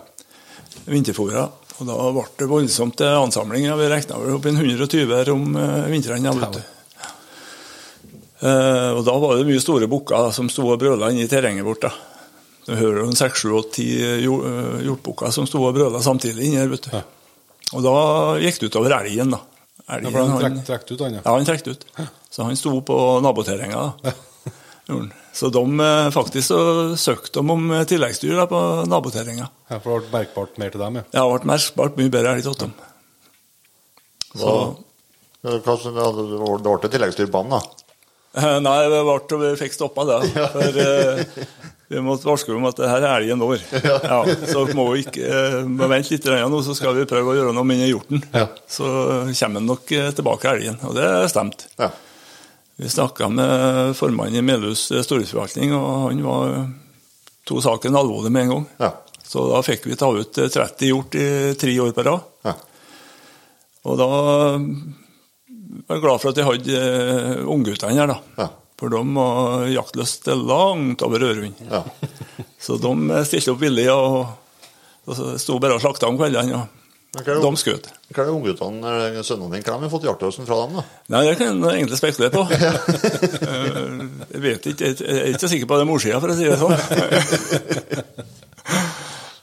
Vinterfôra. 0.87 1.49
Og 1.81 1.87
da 1.89 1.95
ble 2.15 2.25
det 2.39 2.49
voldsomt 2.51 2.97
til 2.97 3.07
ansamling. 3.07 3.65
Vi 3.79 3.89
regna 3.91 4.19
vel 4.19 4.35
opp 4.37 4.47
i 4.47 4.51
en 4.53 4.57
120 4.61 5.15
her 5.15 5.31
om 5.33 5.55
vinteren. 5.91 6.23
vintrene. 6.23 6.65
Ja. 6.65 7.11
Eh, 8.45 8.91
og 8.99 9.05
da 9.07 9.15
var 9.19 9.39
det 9.39 9.47
mye 9.49 9.63
store 9.63 9.87
bukker 9.89 10.33
som 10.35 10.51
sto 10.53 10.67
og 10.71 10.79
brøla 10.83 11.11
inne 11.11 11.25
i 11.25 11.31
terrenget 11.31 11.65
vårt. 11.65 11.81
da. 11.87 11.93
Du 12.67 12.75
hører 12.75 13.05
jo 13.05 13.13
seks, 13.17 13.41
sju, 13.45 13.53
åtte, 13.59 13.85
eh, 13.85 14.21
hjortbukker 14.85 15.33
som 15.33 15.47
sto 15.47 15.63
og 15.65 15.75
brøla 15.77 16.01
samtidig 16.03 16.45
inni 16.49 16.57
her. 16.61 16.69
vet 16.69 16.83
du. 16.83 16.91
Ja. 16.93 17.03
Og 17.75 17.83
da 17.83 17.95
gikk 18.41 18.59
det 18.61 18.71
utover 18.71 18.91
elgen, 19.01 19.31
da. 19.31 19.41
Ja, 19.85 19.99
for 20.11 20.21
han 20.25 20.61
trekk- 20.65 20.93
ut, 20.95 21.01
han, 21.01 21.19
ja. 21.19 21.23
Ja, 21.25 21.35
han 21.37 21.45
trekk 21.49 21.67
ut. 21.69 21.85
Så 22.33 22.47
han 22.47 22.57
sto 22.57 22.79
på 22.87 22.97
naboterrenga. 23.25 23.93
Så 25.35 25.49
de 25.49 25.81
eh, 25.81 26.11
faktisk 26.13 26.47
så 26.53 26.59
søkte 27.01 27.41
de 27.41 27.51
om 27.55 27.71
eh, 27.73 27.85
tilleggsdyr 27.89 28.37
da, 28.37 28.45
på 28.47 28.59
naboterrenga. 28.87 29.47
Ja, 29.71 29.79
for 29.81 29.97
det 30.03 30.11
ble 30.11 30.19
merkbart 30.21 30.59
mer 30.61 30.75
til 30.75 30.83
dem, 30.83 30.99
ja. 31.01 31.05
ja 31.09 31.23
Det 31.25 31.33
vært 31.39 31.47
merkbart 31.49 31.97
mye 31.99 32.13
bedre 32.13 32.35
elg 32.37 32.45
til 32.45 32.59
dem. 32.67 32.75
Så, 34.35 34.53
Hva, 35.45 35.57
hva, 35.65 35.77
det 35.81 35.95
var- 35.97 36.61
til 36.61 36.69
ble 36.69 36.93
tilleggsdyr 36.93 37.33
på 37.33 37.43
han, 37.43 37.57
da. 37.57 37.63
Eh, 38.35 38.59
Nei, 38.61 38.77
det 38.93 39.01
ble, 39.09 39.41
vi 39.41 39.51
fikk 39.65 39.77
stoppa 39.79 40.05
det. 40.11 40.21
For 40.55 40.79
vi 41.89 42.01
måtte 42.01 42.27
varsle 42.27 42.55
om 42.57 42.65
at 42.69 42.79
det 42.81 42.89
her 42.89 43.05
er 43.05 43.19
elgen 43.19 43.43
vår. 43.45 43.61
Ja, 43.85 44.21
så 44.49 44.65
må 44.77 44.87
vi 44.95 45.05
ikke 45.05 45.27
eh, 45.29 45.59
må 45.69 45.89
vente 45.91 46.15
litt 46.15 46.27
nå, 46.27 46.63
så 46.65 46.77
skal 46.77 46.97
vi 46.97 47.07
prøve 47.09 47.35
å 47.35 47.37
gjøre 47.37 47.53
noe 47.57 47.69
med 47.69 47.85
hjorten. 47.85 48.25
Ja. 48.33 48.47
Så 48.71 48.89
kommer 49.37 49.61
den 49.61 49.69
nok 49.69 49.93
eh, 49.93 50.11
tilbake 50.17 50.55
elgen, 50.55 50.81
og 50.87 50.97
det 50.97 51.09
stemte. 51.33 51.69
Ja. 51.81 51.91
Vi 52.81 52.91
snakka 52.91 53.29
med 53.31 53.93
formannen 53.95 54.41
i 54.41 54.43
Melhus 54.43 54.89
storhusforvaltning, 54.91 55.77
og 55.77 56.09
han 56.09 56.25
var 56.25 56.57
to 57.47 57.61
saken 57.63 58.01
alvorlig 58.01 58.33
med 58.35 58.49
en 58.49 58.55
gang. 58.55 58.67
Ja. 58.81 58.91
Så 59.25 59.45
da 59.53 59.61
fikk 59.67 59.87
vi 59.91 60.01
ta 60.01 60.09
ut 60.15 60.41
eh, 60.41 60.51
30 60.51 60.91
hjort 60.91 61.21
i 61.21 61.29
tre 61.61 61.77
år 61.85 61.95
på 61.95 62.09
rad. 62.09 62.27
Ja. 62.49 62.57
Og 63.85 64.01
da 64.01 64.09
var 65.85 65.97
jeg 65.99 66.05
glad 66.05 66.23
for 66.23 66.33
at 66.33 66.39
jeg 66.41 66.49
hadde 66.49 67.49
ungguttene 67.53 67.99
her, 67.99 68.09
da. 68.09 68.21
Ja. 68.41 68.53
For 68.81 68.91
de 68.91 69.01
var 69.15 69.67
jaktlyst 69.71 70.27
langt 70.35 71.03
over 71.07 71.23
Ørund. 71.31 71.61
Ja. 71.71 71.85
Så 72.61 72.77
de 72.83 72.91
eh, 73.15 73.25
stilte 73.29 73.53
opp 73.55 73.61
villig 73.63 73.87
og, 73.93 74.25
og 75.07 75.21
sto 75.41 75.61
bare 75.63 75.77
og 75.79 75.85
slakta 75.85 76.09
om 76.11 76.19
kveldene. 76.19 76.65
Og 77.15 77.21
er 77.23 77.37
det- 77.39 77.43
de 77.45 77.61
skjøt. 77.61 77.85
Hva 78.15 78.23
er 78.25 78.27
det 78.27 78.33
ungguttene, 78.35 78.91
eller 79.07 79.23
sønnene 79.27 79.53
dine, 79.55 79.63
hva 79.63 79.77
har 79.77 79.85
de 79.85 79.91
fått 79.93 80.07
jaktløsen 80.09 80.47
fra 80.49 80.57
dem, 80.65 80.81
da? 80.81 80.83
Nei, 81.15 81.21
det 81.29 81.37
kan 81.39 81.63
jeg 81.63 81.79
egentlig 81.79 81.99
spekulere 82.01 82.35
på. 82.35 82.43
Eh, 83.45 83.81
jeg 84.35 84.41
vet 84.43 84.67
ikke, 84.73 84.89
jeg 84.91 85.15
er 85.15 85.29
ikke 85.37 85.49
sikker 85.53 85.69
på 85.71 85.79
det 85.79 85.87
morsida, 85.87 86.19
for 86.23 86.33
å 86.33 86.37
si 86.39 86.47
det 86.49 86.59
sånn. 86.59 86.75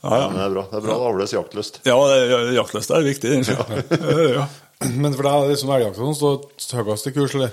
Ja, 0.01 0.11
Ja, 0.21 0.27
men 0.31 0.37
det 0.39 0.45
er 0.47 0.53
bra. 0.55 0.63
Det 0.71 0.77
er 0.79 0.85
bra 0.87 0.95
det 0.97 1.07
avles 1.11 1.33
jaktlyst. 1.35 1.75
ja 1.85 1.95
jaktlyst 2.57 2.91
er 2.95 3.03
viktig. 3.05 3.33
Ja. 3.47 3.65
Ja. 4.33 4.45
Men 4.97 5.13
for 5.13 5.21
deg 5.27 5.31
er 5.35 5.43
det 5.45 5.51
liksom 5.53 5.73
elgjakta 5.75 5.99
som 6.01 6.15
står 6.17 6.81
høyest 6.87 7.07
i 7.07 7.13
kurs, 7.13 7.35
eller? 7.37 7.51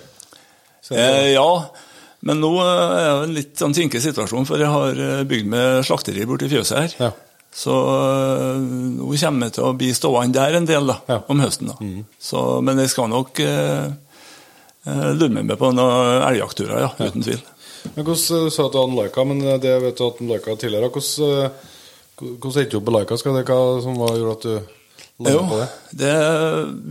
Eh, 0.91 1.33
ja, 1.35 1.49
men 2.27 2.41
nå 2.43 2.51
eh, 2.63 2.99
er 2.99 3.09
det 3.21 3.25
en 3.29 3.35
litt 3.37 3.57
sånn 3.61 3.75
kinkig 3.77 4.01
situasjon, 4.03 4.47
for 4.49 4.59
jeg 4.63 4.71
har 4.73 5.01
eh, 5.05 5.25
bygd 5.29 5.51
med 5.53 5.85
slakteri 5.87 6.25
borti 6.29 6.49
fjøset 6.51 6.79
her. 6.79 6.95
Ja. 7.09 7.11
Så 7.59 7.75
eh, 7.75 8.59
nå 8.99 9.09
kommer 9.13 9.49
jeg 9.49 9.55
til 9.59 9.65
å 9.69 9.75
bli 9.77 9.93
stående 9.97 10.39
der 10.41 10.57
en 10.59 10.67
del 10.69 10.87
da, 10.93 10.99
Ja. 11.09 11.21
om 11.29 11.41
høsten. 11.45 11.71
da. 11.73 11.77
Så, 12.21 12.43
men 12.65 12.79
jeg 12.83 12.91
skal 12.93 13.09
nok 13.13 13.41
eh, 13.45 13.89
lure 14.89 15.31
meg 15.43 15.55
på 15.61 15.71
noen 15.77 16.23
elgjaktturer, 16.31 16.87
ja, 16.87 16.91
uten 17.09 17.25
tvil. 17.27 17.41
Men 17.95 18.05
hvordan, 18.05 18.49
Du 18.49 18.51
sa 18.51 18.67
at 18.67 18.73
du 18.75 18.79
hadde 18.81 18.97
Laika, 18.99 19.25
men 19.25 19.39
det 19.63 19.75
vet 19.85 19.97
du 20.01 20.05
at 20.09 20.21
Laika 20.33 20.57
tidligere. 20.59 20.91
Hvordan, 20.91 21.53
hvordan 22.19 22.59
endte 22.65 22.73
du 22.75 22.79
opp 22.81 22.89
med 22.89 22.97
Laika? 22.99 23.19
Skal 23.21 23.37
det 23.39 23.45
hva 23.49 23.59
som 23.85 23.95
gjorde 24.03 24.35
at 24.35 24.45
du 24.49 24.55
landet 25.25 25.49
på 25.53 25.61
det? 25.61 25.69
det, 26.03 26.15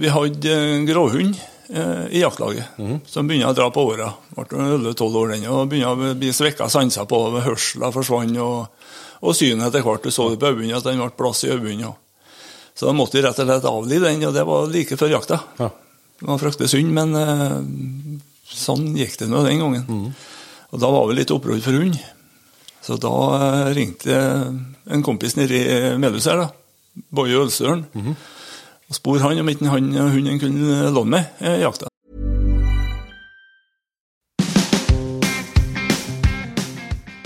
vi 0.03 0.13
hadde 0.15 0.55
en 0.63 0.87
gråhund 0.87 1.37
i 1.67 2.21
jaktlaget 2.21 2.77
som 3.11 3.27
begynner 3.27 3.51
å 3.51 3.55
dra 3.57 3.65
på 3.75 3.83
åra. 3.89 4.13
Ble 4.37 4.45
11-12 4.63 5.17
år 5.19 5.33
den, 5.33 5.47
og 5.51 5.69
begynner 5.71 5.91
å 5.91 6.13
bli 6.15 6.29
svekka 6.31 6.69
sanser 6.71 7.07
på. 7.09 7.19
Hørselen 7.43 7.91
forsvant, 7.95 8.37
og, 8.39 8.85
og 9.19 9.35
synet 9.35 9.67
etter 9.67 9.83
hvert. 9.83 10.05
Du 10.05 10.13
så 10.15 10.29
det 10.31 10.39
på 10.39 10.53
øynene, 10.53 10.77
at 10.79 10.87
den 10.87 11.01
ble 11.01 11.09
plass 11.17 11.43
i 11.43 11.51
øynene. 11.51 11.91
Så 12.77 12.85
da 12.87 12.93
måtte 12.93 13.17
vi 13.17 13.25
rett 13.25 13.39
og 13.41 13.49
slett 13.49 13.67
avlive 13.67 14.11
den, 14.11 14.23
og 14.29 14.35
det 14.37 14.45
var 14.47 14.67
like 14.71 14.97
før 14.99 15.15
jakta. 15.15 15.41
Ja. 15.57 15.71
Det 16.19 16.27
var 16.29 16.39
fryktelig 16.41 16.69
synd, 16.71 16.93
men 16.93 17.15
eh, 17.17 17.57
sånn 18.53 18.91
gikk 18.97 19.19
det 19.21 19.27
nå 19.29 19.43
den 19.45 19.59
gangen. 19.63 20.13
Og 20.71 20.81
da 20.81 20.89
var 20.93 21.09
vi 21.09 21.17
litt 21.19 21.33
opprørt 21.33 21.65
for 21.65 21.77
hund. 21.77 21.97
Så 22.85 22.95
da 23.01 23.13
eh, 23.37 23.73
ringte 23.77 24.17
en 24.87 25.03
kompis 25.05 25.35
nede 25.37 25.57
i 25.57 25.97
Melhus 25.99 26.29
her, 26.29 26.45
da. 26.45 27.03
Boje 27.13 27.37
Ølsøren. 27.37 27.83
Og 28.89 28.95
spore 28.95 29.19
han 29.19 29.39
om 29.41 29.49
ikke 29.51 29.67
han 29.67 29.91
og 29.99 30.11
hunden 30.15 30.39
kunne 30.39 30.89
låne 30.95 31.11
meg 31.17 31.43
eh, 31.43 31.59
jakta. 31.59 31.89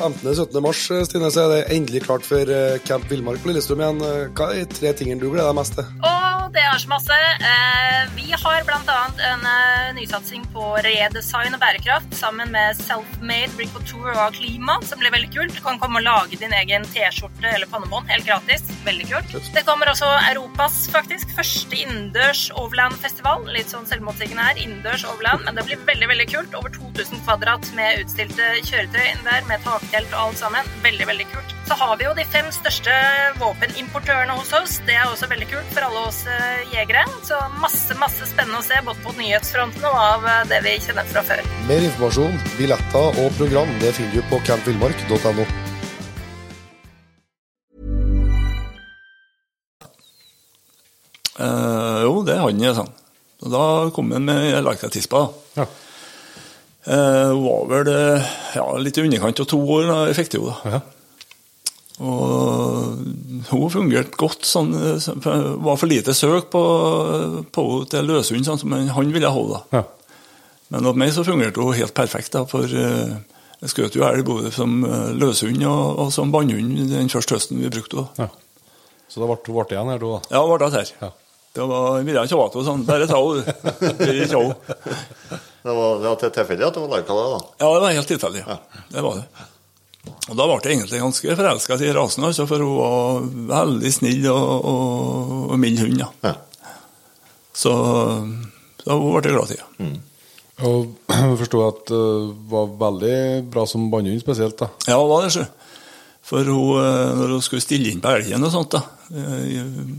Enten 0.01 0.33
17. 0.33 0.57
mars 0.65 0.81
Stine, 1.05 1.29
så 1.29 1.43
er 1.45 1.51
det 1.53 1.75
endelig 1.75 2.01
klart 2.07 2.25
for 2.25 2.49
eh, 2.49 2.79
Camp 2.87 3.05
Villmark 3.11 3.43
på 3.43 3.51
Lillestrøm 3.51 3.83
igjen. 3.83 4.01
Eh, 4.07 4.23
Hva 4.33 4.49
er 4.55 4.63
de 4.65 4.79
tre 4.79 4.95
tingene 4.97 5.21
du 5.21 5.27
gleder 5.29 5.51
deg 5.51 5.59
mest 5.59 5.77
til? 5.77 5.85
Og 6.01 6.20
det 6.55 6.61
er 6.67 6.79
så 6.81 6.89
masse. 6.91 7.17
Eh, 7.47 8.09
vi 8.15 8.31
har 8.31 8.63
bl.a. 8.67 8.97
en 9.31 9.45
eh, 9.47 9.91
nysatsing 9.95 10.43
på 10.53 10.63
redesign 10.83 11.55
og 11.55 11.61
bærekraft 11.61 12.15
sammen 12.17 12.51
med 12.51 12.75
Selfmade 12.79 13.53
Brick 13.55 13.75
og 13.77 13.85
Tour 13.87 14.11
og 14.11 14.35
Klima, 14.35 14.77
som 14.87 14.99
blir 14.99 15.13
veldig 15.13 15.31
kult. 15.35 15.55
Du 15.55 15.63
kan 15.63 15.79
komme 15.81 16.01
og 16.01 16.07
lage 16.07 16.39
din 16.41 16.55
egen 16.57 16.87
T-skjorte 16.91 17.53
eller 17.53 17.69
pannebånd 17.71 18.11
helt 18.11 18.27
gratis. 18.27 18.65
Veldig 18.87 19.07
kult. 19.13 19.37
Det 19.55 19.65
kommer 19.67 19.91
også 19.91 20.09
Europas 20.31 20.83
faktisk 20.91 21.31
første 21.37 21.79
innendørs 21.85 22.47
overland-festival. 22.59 23.47
Litt 23.55 23.71
sånn 23.71 23.87
selvmotsigende 23.89 24.49
her, 24.49 24.59
innendørs 24.59 25.07
overland, 25.07 25.47
men 25.47 25.59
det 25.59 25.67
blir 25.69 25.87
veldig, 25.87 26.11
veldig 26.15 26.29
kult. 26.35 26.59
Over 26.59 26.75
2000 26.75 27.23
kvadrat 27.23 27.71
med 27.79 28.03
utstilte 28.03 28.53
kjøretøy 28.67 29.03
inn 29.07 29.25
der, 29.27 29.43
med 29.47 29.63
taktelt 29.67 30.11
og 30.15 30.27
alt 30.27 30.43
sammen. 30.43 30.77
Veldig, 30.83 31.07
veldig 31.13 31.31
kult. 31.31 31.60
Så 31.67 31.75
har 31.77 31.97
vi 31.97 32.05
jo 32.05 32.11
de 32.17 32.23
fem 32.25 32.47
største 32.51 32.93
våpenimportørene 33.39 34.33
hos 34.35 34.51
oss. 34.57 34.77
Det 34.87 34.95
er 34.97 35.07
også 35.07 35.29
veldig 35.31 35.47
kult 35.51 35.73
for 35.75 35.85
alle 35.87 36.03
oss 36.09 36.21
eh, 36.27 36.63
jegere. 36.73 37.03
Så 37.27 37.37
masse, 37.61 37.95
masse 38.01 38.27
spennende 38.29 38.59
å 38.59 38.65
se, 38.65 38.79
både 38.85 39.03
på 39.05 39.13
nyhetsfronten 39.19 39.85
og 39.87 39.97
av 39.97 40.25
eh, 40.27 40.45
det 40.51 40.61
vi 40.65 40.77
kjenner 40.83 41.07
fra 41.11 41.23
før. 41.27 41.43
Mer 41.69 41.85
informasjon, 41.87 42.39
billetter 42.57 43.21
og 43.23 43.35
program 43.37 43.69
det 43.83 43.93
finner 43.97 44.17
du 44.17 44.31
på 44.31 44.41
campvillmark.no. 44.49 45.45
Uh, 51.41 52.01
jo, 52.05 52.17
det 52.27 52.35
er 52.35 52.43
han, 52.43 52.65
sånn. 52.77 52.91
Og 53.41 53.53
da 53.53 53.67
kom 53.95 54.11
han 54.13 54.25
med 54.27 54.59
Leica-tispa. 54.65 55.23
Ja. 55.57 55.65
Eh, 56.81 57.29
hun 57.29 57.43
var 57.45 57.69
vel 57.69 57.89
uh, 57.93 58.33
ja, 58.57 58.65
litt 58.81 58.97
i 58.97 59.05
underkant 59.05 59.41
av 59.43 59.47
to 59.49 59.59
år 59.77 59.87
da 59.89 60.01
jeg 60.09 60.17
fikk 60.17 60.33
det 60.33 60.41
jo. 60.41 60.49
da. 60.49 60.75
Ja. 60.75 60.81
Og 62.01 63.01
hun 63.51 63.69
fungerte 63.73 64.17
godt. 64.17 64.45
sånn, 64.47 64.73
eh, 64.73 64.97
Det 64.97 65.33
var 65.61 65.77
for 65.77 65.87
lite 65.91 66.13
søk 66.17 66.49
på, 66.53 66.61
på 67.53 67.65
til 67.89 68.07
løshund, 68.09 68.45
sånn 68.47 68.59
som 68.59 68.71
han 68.73 69.11
ville 69.13 69.29
ha 69.29 69.35
henne. 69.41 69.61
Ja. 69.71 69.83
Men 70.71 70.87
hos 70.87 70.95
meg 70.95 71.11
så 71.13 71.25
fungerte 71.27 71.61
hun 71.61 71.75
helt 71.77 71.93
perfekt, 71.93 72.31
da, 72.33 72.45
for 72.49 72.63
eh, 72.63 73.17
jeg 73.61 73.69
skjøt 73.73 73.95
jo 73.99 74.05
elg 74.07 74.25
både 74.25 74.51
som 74.55 74.79
eh, 74.87 75.11
løshund 75.19 75.61
og, 75.67 75.99
og 76.05 76.13
som 76.15 76.31
bannhund 76.33 76.79
den 76.89 77.09
første 77.11 77.35
høsten 77.37 77.61
vi 77.61 77.69
brukte 77.69 77.97
henne. 78.05 78.25
ja. 78.25 78.29
Så 79.11 79.19
det 79.19 79.27
ble, 79.27 79.35
ble 79.51 79.65
igjen 79.75 79.89
her, 79.91 79.99
du, 79.99 80.05
da? 80.07 80.19
Ja, 80.31 80.39
det 80.39 80.47
ble 80.55 80.69
det 80.71 80.77
her. 80.79 80.91
Ja. 81.01 81.09
Det 81.51 81.65
var 81.67 81.97
jeg 81.99 82.05
ville 82.07 82.21
ikke 82.23 82.37
ha 82.39 82.43
henne 82.47 82.61
sånn. 82.63 82.83
Bare 82.87 83.07
ta 83.11 83.17
henne, 83.19 83.43
du. 83.43 84.55
Det 85.61 85.73
var, 85.77 85.99
det 86.01 86.07
var 86.09 86.15
tilfeldig 86.17 86.65
at 86.65 86.73
det 86.73 86.81
var 86.81 86.89
Laika, 86.95 87.13
da. 87.13 87.39
Ja, 87.59 87.67
det 87.75 87.81
var 87.83 87.91
helt 87.93 88.07
tilfeldig. 88.09 88.39
Ja. 88.47 88.55
Det 88.89 89.01
var 89.05 89.19
det. 89.19 89.43
Og 90.01 90.37
da 90.37 90.45
ble 90.47 90.57
jeg 90.63 90.77
egentlig 90.77 91.01
ganske 91.01 91.35
forelska 91.37 91.77
i 91.83 91.91
rasen, 91.93 92.25
altså, 92.25 92.47
for 92.49 92.63
hun 92.63 92.77
var 92.77 93.25
veldig 93.51 93.91
snill 93.93 94.25
og, 94.31 94.69
og, 94.71 95.33
og 95.51 95.59
mild 95.61 95.81
hund. 95.83 96.01
Ja. 96.01 96.09
Ja. 96.25 96.37
Så, 97.53 97.73
så 98.81 98.97
hun 98.97 99.11
ble 99.11 99.29
jeg 99.29 99.35
glad 99.35 99.53
i. 99.53 99.59
Ja. 99.59 99.91
Og 100.61 100.93
jeg 101.11 101.39
forstod 101.43 101.67
at 101.67 101.91
det 101.91 102.05
var 102.51 102.75
veldig 102.85 103.17
bra 103.53 103.65
som 103.69 103.89
bannhund 103.93 104.23
spesielt, 104.23 104.57
da. 104.61 104.71
Ja, 104.87 104.97
det 104.97 105.11
var 105.11 105.25
det, 105.25 105.33
sjø. 105.35 105.47
For 106.31 106.47
hun, 106.47 106.77
eh, 106.79 107.15
når 107.17 107.35
hun 107.35 107.41
skulle 107.43 107.65
stille 107.65 107.89
inn 107.91 108.01
på 108.01 108.11
elgen 108.13 108.45
og 108.45 108.53
sånt, 108.53 108.77
da, 108.77 108.83
eh, 109.11 109.57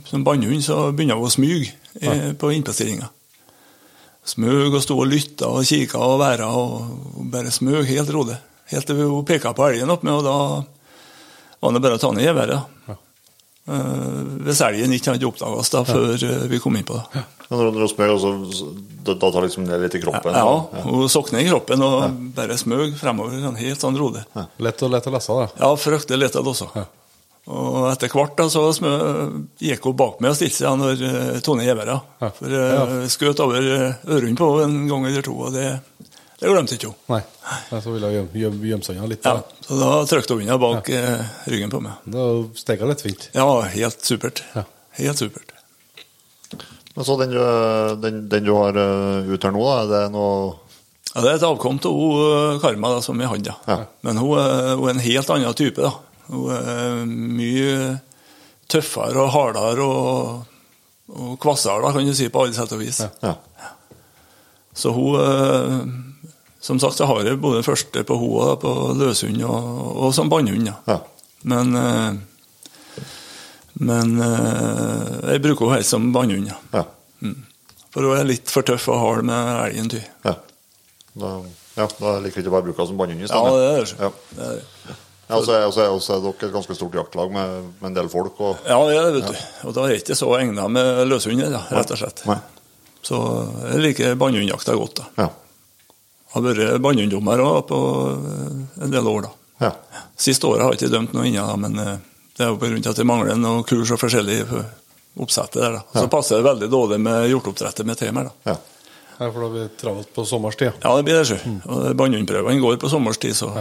som 0.09 0.23
bannhund, 0.27 0.63
så 0.65 0.85
begynner 0.91 1.19
hun 1.19 1.29
å 1.29 1.35
smyge 1.35 1.73
ja. 2.01 2.33
på 2.39 2.55
innplastinga. 2.55 3.11
Smøg 4.33 4.71
og 4.71 4.83
sto 4.85 4.97
og 5.03 5.11
lytta 5.11 5.51
og 5.51 5.67
kikka 5.67 5.99
og 5.99 6.21
væra 6.23 6.47
og 6.55 7.23
bare 7.33 7.51
smøg 7.55 7.89
helt 7.91 8.13
rolig. 8.15 8.39
Helt 8.73 8.89
til 8.89 9.01
hun 9.03 9.29
peka 9.29 9.55
på 9.57 9.69
elgen 9.69 9.93
opp 9.93 10.05
med, 10.07 10.21
og 10.21 10.27
da 10.27 10.37
var 11.63 11.75
det 11.77 11.83
bare 11.85 11.99
å 11.99 12.03
ta 12.03 12.11
ned 12.15 12.27
geværet. 12.27 12.79
Ja. 12.89 12.99
Eh, 13.71 14.23
hvis 14.49 14.63
elgen 14.67 14.95
ikke 14.97 15.13
hadde 15.13 15.29
oppdaga 15.29 15.61
oss 15.63 15.71
da, 15.71 15.85
før 15.87 16.17
eh, 16.17 16.47
vi 16.51 16.59
kom 16.63 16.75
inn 16.79 16.87
på 16.89 16.97
det. 16.99 17.21
Ja. 17.21 17.27
når, 17.53 17.69
hun 17.69 17.77
smøg, 17.77 17.93
smør, 17.93 18.15
så, 18.19 18.33
så, 18.59 18.71
da, 19.07 19.15
da 19.15 19.29
tar 19.29 19.47
liksom 19.47 19.69
ned 19.69 19.85
litt 19.85 19.99
i 19.99 20.01
kroppen? 20.03 20.35
Ja, 20.35 20.83
hun 20.89 21.13
sokner 21.13 21.45
i 21.45 21.51
kroppen 21.51 21.85
og 21.87 22.17
bare 22.35 22.57
smøg 22.59 22.97
fremover 22.99 23.39
sånn 23.45 23.61
helt 23.61 23.85
sånn 23.85 24.01
rolig. 24.01 24.25
Lett, 24.35 24.83
og, 24.83 24.91
lett 24.95 25.07
å 25.07 25.15
lese, 25.15 25.39
da. 25.39 25.47
Ja, 25.61 25.71
fryktelig 25.79 26.25
lett 26.25 26.41
også. 26.43 26.73
Ja. 26.75 26.89
Og 27.53 27.89
etter 27.91 28.11
hvert 28.15 28.37
da, 28.39 28.47
så 28.51 28.69
smø, 28.75 28.91
gikk 29.59 29.87
hun 29.89 29.97
bak 29.99 30.21
meg 30.23 30.31
og 30.31 30.39
stilte 30.39 30.61
seg 30.61 30.77
når 30.79 31.01
uh, 31.03 31.39
Tone 31.43 31.67
Gjevera. 31.67 31.97
Ja. 32.23 32.29
For 32.37 32.55
uh, 32.55 32.93
skjøt 33.11 33.43
over 33.43 33.67
uh, 33.67 34.05
ørene 34.15 34.39
på 34.39 34.51
henne 34.61 34.85
en 34.85 34.91
gang 34.91 35.09
eller 35.11 35.27
to, 35.27 35.35
og 35.49 35.57
det, 35.57 35.73
det 36.43 36.51
glemte 36.51 36.75
ikke 36.77 36.91
hun. 36.91 36.97
Nei. 37.13 37.21
Nei, 37.71 37.81
Så 37.85 37.93
ville 37.95 38.09
hun 38.11 38.17
gjemme 38.35 38.67
gjem- 38.67 38.83
seg 38.85 38.97
unna 38.99 39.07
litt. 39.13 39.25
Ja, 39.25 39.37
da. 39.39 39.67
så 39.69 39.79
da 39.79 39.91
trykte 40.11 40.35
hun 40.37 40.43
unna 40.45 40.59
bak 40.59 40.89
eh, 40.91 41.23
ryggen 41.53 41.71
på 41.73 41.81
meg. 41.85 42.01
Da 42.11 42.25
Det 42.51 42.59
litt 42.59 42.89
lettvint. 42.91 43.29
Ja, 43.37 43.47
helt 43.77 44.03
supert. 44.05 44.43
Ja. 44.57 44.65
Helt 44.99 45.19
supert. 45.23 45.53
Men 46.95 47.05
så 47.09 47.15
den 47.23 47.31
du, 47.33 47.39
den, 48.03 48.29
den 48.29 48.45
du 48.45 48.53
har 48.53 48.77
eh, 48.77 49.31
ut 49.33 49.43
her 49.47 49.55
nå, 49.55 49.63
da, 49.65 49.77
er 49.81 49.89
det 49.95 50.03
noe 50.13 50.59
Ja, 51.15 51.21
det 51.25 51.31
er 51.31 51.39
et 51.39 51.47
avkom 51.49 51.79
av 51.81 51.95
hun 51.97 52.21
eh, 52.27 52.59
Karma 52.61 52.91
da, 52.97 53.01
som 53.05 53.17
vi 53.21 53.29
hadde. 53.31 53.55
Ja. 53.69 53.79
Men 54.05 54.21
hun, 54.21 54.35
er- 54.43 54.75
hun 54.77 54.89
er 54.91 54.97
en 54.99 55.05
helt 55.07 55.31
annen 55.33 55.55
type. 55.57 55.81
da. 55.81 55.95
Hun 56.29 56.51
er 56.57 57.03
mye 57.09 58.01
tøffere 58.73 59.21
og 59.25 59.33
hardere 59.35 59.85
og, 59.85 60.45
og 61.13 61.33
kvassere, 61.43 61.81
da, 61.85 61.93
kan 61.97 62.07
du 62.09 62.15
si, 62.17 62.29
på 62.33 62.45
alle 62.45 62.57
sett 62.57 62.73
og 62.77 62.81
vis. 62.85 63.01
Ja. 63.25 63.35
Så 64.75 64.93
hun 64.97 66.12
Som 66.63 66.79
sagt 66.79 66.95
så 67.01 67.09
har 67.11 67.25
jeg 67.27 67.41
både 67.43 67.59
den 67.61 67.67
første 67.67 68.05
på 68.07 68.17
Hoa, 68.21 68.53
på 68.63 68.71
løshund 69.01 69.41
og, 69.43 69.71
og 70.07 70.13
som 70.15 70.29
bannhund. 70.31 70.69
Ja. 70.71 70.77
Ja. 70.87 70.99
Men 71.51 71.75
eh, 71.75 72.13
Men 73.83 74.13
eh, 74.21 75.33
jeg 75.33 75.43
bruker 75.43 75.67
henne 75.67 75.79
helst 75.81 75.95
som 75.95 76.11
bannhund. 76.15 76.51
Ja. 76.53 76.59
Ja. 76.83 77.33
For 77.93 78.07
hun 78.09 78.17
er 78.21 78.29
litt 78.29 78.49
for 78.53 78.65
tøff 78.65 78.87
og 78.93 79.01
hard 79.01 79.27
med 79.29 79.51
elgen. 79.67 79.91
Ty. 79.93 80.03
ja. 80.29 80.37
Da, 81.13 81.31
ja, 81.77 81.85
da 82.01 82.13
liker 82.25 82.39
jeg 82.41 82.47
ikke 82.47 82.53
bare 82.55 82.63
å 82.65 82.67
bruke 82.71 82.79
henne 82.81 82.89
som 82.93 83.01
bannhund 83.01 83.21
i 83.21 83.27
Ja, 83.27 83.33
stedet. 83.33 83.57
det 83.59 83.67
er 83.67 83.83
det. 83.83 83.97
Ja. 83.99 84.13
det. 84.37 84.47
er 84.47 84.61
det. 84.93 84.97
Ja, 85.33 85.37
og 85.39 85.45
så 85.47 85.53
er, 85.57 85.67
og 85.67 86.01
så 86.05 86.15
er 86.17 86.23
dere 86.25 86.47
et 86.49 86.53
ganske 86.55 86.75
stort 86.77 86.97
jaktlag 86.99 87.31
med, 87.33 87.53
med 87.81 87.89
en 87.91 87.95
del 87.97 88.09
folk. 88.13 88.39
Og, 88.45 88.63
Ja, 88.69 88.79
det 88.89 88.97
er 88.99 89.05
det, 89.07 89.13
vet 89.19 89.29
du. 89.33 89.69
Og 89.69 89.75
da 89.77 89.85
er 89.87 89.95
jeg 89.95 90.03
ikke 90.03 90.17
så 90.19 90.29
egna 90.39 90.67
med 90.73 91.03
løshunder, 91.09 91.55
rett 91.73 91.93
og 91.95 92.01
slett. 92.01 92.23
Nei. 92.29 92.37
Så 93.03 93.19
jeg 93.73 93.81
liker 93.87 94.17
bannhundjakta 94.21 94.75
godt. 94.79 95.01
da. 95.01 95.07
Ja. 95.25 95.29
Har 96.33 96.45
vært 96.47 96.81
bannhunddommer 96.85 97.43
òg 97.45 97.63
på 97.69 97.81
eh, 98.17 98.85
en 98.85 98.93
del 98.95 99.09
år, 99.09 99.29
da. 99.29 99.33
Ja. 99.63 99.73
Siste 100.19 100.49
året 100.49 100.65
har 100.65 100.75
jeg 100.75 100.83
ikke 100.83 100.95
dømt 100.97 101.17
noe 101.17 101.29
ennå, 101.29 101.47
men 101.61 101.79
eh, 101.79 101.97
det 102.37 102.47
er 102.47 102.53
jo 102.53 102.59
av 102.59 102.93
at 102.93 103.01
det 103.01 103.09
mangler 103.09 103.39
noe 103.39 103.65
kurs 103.69 103.93
og 103.93 104.01
forskjellig 104.01 104.43
for 104.49 104.65
oppsettet 105.23 105.61
der. 105.61 105.79
da. 105.79 106.01
Så 106.01 106.09
passer 106.13 106.41
det 106.41 106.49
veldig 106.49 106.69
dårlig 106.73 106.99
med 107.05 107.29
hjorteoppdrettet 107.31 107.89
med 107.89 108.01
temaer. 108.01 108.31
da. 108.31 108.53
ja. 108.53 108.61
Ja, 109.19 109.29
for 109.31 109.45
da 109.45 109.49
blir 109.53 109.67
det 109.69 109.77
travelt 109.79 110.09
på 110.15 110.25
sommerstid. 110.27 110.79
Ja, 110.83 110.95
det 110.97 111.05
blir 111.07 111.21
det, 111.21 111.27
sjø. 111.29 111.37
Og 111.69 111.83
bannhundprøvene 112.01 112.63
går 112.63 112.79
på 112.83 112.91
sommerstid, 112.91 113.37
så 113.39 113.53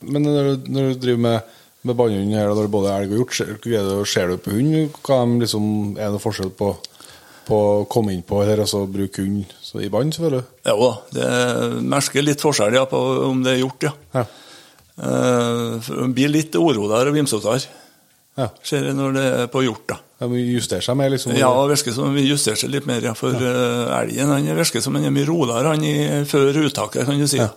Men 0.00 0.26
når 0.26 0.42
du, 0.44 0.66
når 0.74 0.90
du 0.90 0.98
driver 1.00 1.22
med, 1.24 1.54
med 1.82 1.96
bannhund 1.96 2.34
her, 2.34 2.50
da, 2.50 2.56
det 2.58 2.72
både 2.74 2.92
elg 2.92 3.14
og 3.14 3.22
hjort, 3.22 3.36
ser, 3.38 4.04
ser 4.04 4.28
du 4.28 4.36
på 4.42 4.52
hund? 4.52 4.74
Hva 5.06 5.22
er, 5.22 5.32
liksom, 5.40 5.68
er 5.96 6.10
det 6.10 6.16
noe 6.18 6.24
forskjell 6.26 6.50
på, 6.58 6.74
på 7.46 7.56
å 7.56 7.84
komme 7.90 8.12
inn 8.14 8.24
på 8.26 8.40
her 8.46 8.60
og 8.64 8.68
så 8.70 8.82
bruke 8.90 9.22
hund 9.22 9.52
i 9.82 9.90
bånd, 9.92 10.14
selvfølgelig? 10.16 10.44
Jo 10.66 10.76
da, 10.82 10.90
det 11.16 11.30
merker 11.86 12.24
litt 12.26 12.42
forskjell 12.42 12.74
ja, 12.78 12.84
på 12.90 13.00
om 13.28 13.42
det 13.44 13.54
er 13.56 13.62
gjort, 13.62 13.86
ja. 13.88 13.92
Ja. 14.16 14.26
Uh, 14.96 15.76
Det 15.84 16.08
blir 16.16 16.32
litt 16.32 16.56
oroligere 16.56 17.12
og 17.12 17.16
vimsotere, 17.18 17.66
Ja. 18.36 18.48
ser 18.64 18.84
jeg 18.84 18.96
når 18.96 19.12
det 19.16 19.24
er 19.42 19.46
på 19.52 19.62
hjort. 19.64 19.86
da. 19.88 19.98
De 20.26 20.40
justerer 20.40 20.80
seg 20.84 20.96
mer, 20.96 21.10
liksom? 21.12 21.34
Ja, 21.36 21.50
det 21.52 21.76
virker 21.76 21.92
som 21.92 22.14
vi 22.16 22.24
justerer 22.26 22.56
seg 22.56 22.70
litt 22.72 22.86
mer, 22.88 23.00
ja, 23.04 23.12
for 23.16 23.32
eh, 23.36 24.00
elgen 24.00 24.32
han 24.32 24.48
virker 24.56 24.80
som 24.84 24.96
han 24.96 25.04
er 25.04 25.12
mye 25.12 25.28
roligere 25.28 25.72
han 25.74 25.84
i, 25.84 26.24
før 26.28 26.56
uttaket, 26.64 27.04
kan 27.04 27.20
du 27.20 27.26
si. 27.28 27.40
Ja. 27.40 27.50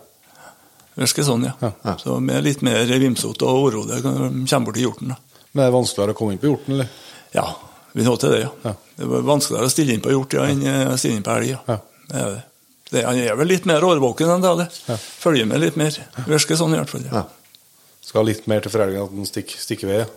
Virker 1.00 1.24
sånn, 1.24 1.46
ja. 1.48 1.54
Ja. 1.84 1.96
Så 2.00 2.18
med 2.20 2.44
litt 2.44 2.60
mer 2.66 2.84
vimsete 3.00 3.48
og 3.48 3.70
urolig 3.70 4.02
kommer 4.04 4.64
bort 4.66 4.76
til 4.76 4.84
hjorten. 4.84 5.08
da. 5.14 5.16
Men 5.54 5.64
er 5.66 5.72
vanskeligere 5.74 6.12
å 6.14 6.18
komme 6.18 6.36
inn 6.36 6.42
på 6.42 6.50
hjorten, 6.50 6.76
eller? 6.76 6.88
Ja, 7.34 7.46
vi 7.92 8.06
nå 8.06 8.14
til 8.20 8.34
det, 8.34 8.40
ja. 8.44 8.50
Ja. 8.64 8.74
Det 9.00 9.08
var 9.10 9.26
vanskeligere 9.26 9.68
å 9.68 9.72
stille 9.72 9.96
inn 9.96 10.04
på 10.04 10.12
hjort 10.12 10.36
ja, 10.36 10.46
enn 10.50 10.62
eh, 10.66 10.84
å 10.92 10.96
stille 11.00 11.18
inn 11.18 11.26
på 11.26 11.34
elg. 11.34 11.52
Ja. 11.54 11.60
Ja. 11.66 11.78
Det 12.10 12.20
er 12.20 12.30
det. 12.36 12.40
Det, 12.90 13.02
han 13.06 13.18
er 13.22 13.36
vel 13.38 13.50
litt 13.52 13.66
mer 13.70 13.84
årvåken 13.86 14.32
enn 14.34 14.42
det. 14.42 14.54
det. 14.64 14.68
Ja. 14.90 14.96
Følger 14.98 15.46
med 15.46 15.62
litt 15.62 15.76
mer. 15.78 15.94
Virker 16.26 16.58
sånn 16.58 16.74
i 16.74 16.80
hvert 16.80 16.90
fall. 16.90 17.06
Ja. 17.06 17.24
Skal 18.02 18.26
litt 18.26 18.48
mer 18.50 18.64
til 18.64 18.72
for 18.72 18.82
elgen 18.82 19.04
at 19.04 19.14
den 19.14 19.28
stikker, 19.28 19.62
stikker 19.62 19.90
ved? 19.90 20.16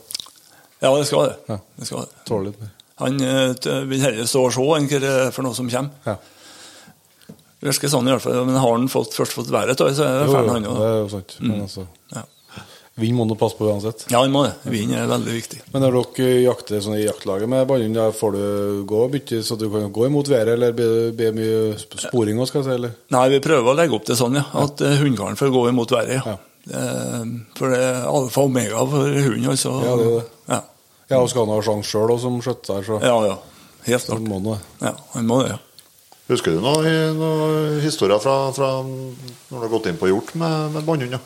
Ja. 0.81 0.89
det 0.97 1.05
skal 1.07 1.27
det. 1.29 1.35
Ja. 1.51 1.59
det, 1.77 1.89
skal 1.89 2.07
det. 2.07 2.23
Tåler 2.29 2.49
litt 2.49 2.61
mer. 2.63 2.71
Han 3.03 3.19
eh, 3.25 3.67
vil 3.89 4.05
heller 4.05 4.29
stå 4.29 4.47
og 4.47 4.55
se 4.55 4.65
enn 4.77 4.89
hva 4.89 5.01
det 5.03 5.11
er 5.27 5.33
for 5.35 5.45
noe 5.45 5.57
som 5.57 5.69
kommer. 5.69 5.93
Ja. 6.09 6.17
Virker 7.63 7.91
sånn 7.93 8.09
i 8.09 8.13
hvert 8.15 8.25
fall. 8.25 8.41
Men 8.47 8.59
har 8.59 8.73
han 8.75 8.89
fått, 8.91 9.13
først 9.15 9.37
fått 9.37 9.51
været, 9.53 9.77
så 9.79 9.87
er 9.87 10.23
det 10.23 10.31
ferdig, 10.33 10.55
han 10.57 10.65
det 10.67 10.87
er 10.89 10.97
jo 10.99 11.09
sant. 11.13 11.37
Men 11.41 11.65
altså, 11.67 11.85
Ja. 12.13 12.25
Vind 12.99 13.17
må 13.17 13.25
du 13.25 13.33
passe 13.39 13.57
på 13.57 13.65
uansett. 13.65 14.05
ja, 14.11 14.21
han 14.21 14.33
må 14.33 14.43
det. 14.45 14.53
Vind 14.69 14.93
er 14.93 15.07
veldig 15.09 15.33
viktig. 15.33 15.61
Men 15.73 15.85
når 15.85 15.97
dere 16.17 16.33
jakter 16.43 16.83
sånn 16.83 16.97
i 16.99 17.05
jaktlaget 17.05 17.49
med 17.49 17.65
ballhund, 17.69 17.99
får 18.19 18.35
du 18.35 18.43
gå 18.89 19.03
og 19.05 19.13
bytte 19.15 19.41
så 19.45 19.57
du 19.57 19.65
kan 19.73 19.91
gå 19.93 20.07
imot 20.09 20.29
været, 20.29 20.53
eller 20.53 20.75
blir 20.77 21.13
det 21.17 21.31
mye 21.33 21.77
sporing 21.79 22.41
òg, 22.41 22.49
skal 22.51 22.61
jeg 22.61 22.69
si? 22.69 22.75
Eller? 22.77 22.97
Nei, 23.15 23.27
vi 23.33 23.41
prøver 23.45 23.73
å 23.73 23.77
legge 23.77 23.97
opp 23.97 24.05
det 24.09 24.19
sånn, 24.19 24.37
ja. 24.37 24.45
At 24.61 24.83
ja. 24.83 24.93
hundekaren 25.01 25.39
får 25.39 25.53
gå 25.53 25.65
imot 25.71 25.95
været, 25.95 26.19
ja. 26.19 26.35
Ja. 26.35 26.39
For 27.57 27.73
det 27.73 27.81
er 27.83 28.05
alfa 28.07 28.45
og 28.45 28.53
omega 28.53 28.85
for 28.87 29.17
hund, 29.25 29.49
altså. 29.51 29.73
Ja, 29.83 29.97
det 29.99 30.05
er 30.05 30.15
det. 30.19 30.29
Ja, 30.53 30.61
Ja, 31.09 31.19
og 31.19 31.27
skal 31.29 31.43
han 31.45 31.51
ha 31.53 31.59
sjanse 31.65 31.89
sjøl 31.91 32.15
som 32.21 32.39
skjøtter. 32.41 32.85
så 32.85 33.01
ja. 33.03 33.17
ja. 33.27 33.37
Helt 33.83 34.05
klart. 34.07 34.23
må 34.23 34.39
han 34.39 34.49
det. 34.53 34.59
Ja, 34.85 34.93
han 35.13 35.27
må 35.27 35.41
det, 35.43 35.55
ja. 35.55 35.59
Husker 36.31 36.55
du 36.55 36.61
noen 36.63 37.17
noe 37.19 37.47
historier 37.83 38.21
fra, 38.23 38.47
fra 38.55 38.77
når 38.79 39.51
du 39.51 39.57
har 39.59 39.71
gått 39.73 39.89
inn 39.91 39.99
på 39.99 40.07
hjort 40.07 40.31
med, 40.39 40.71
med 40.71 40.85
bannhund? 40.87 41.17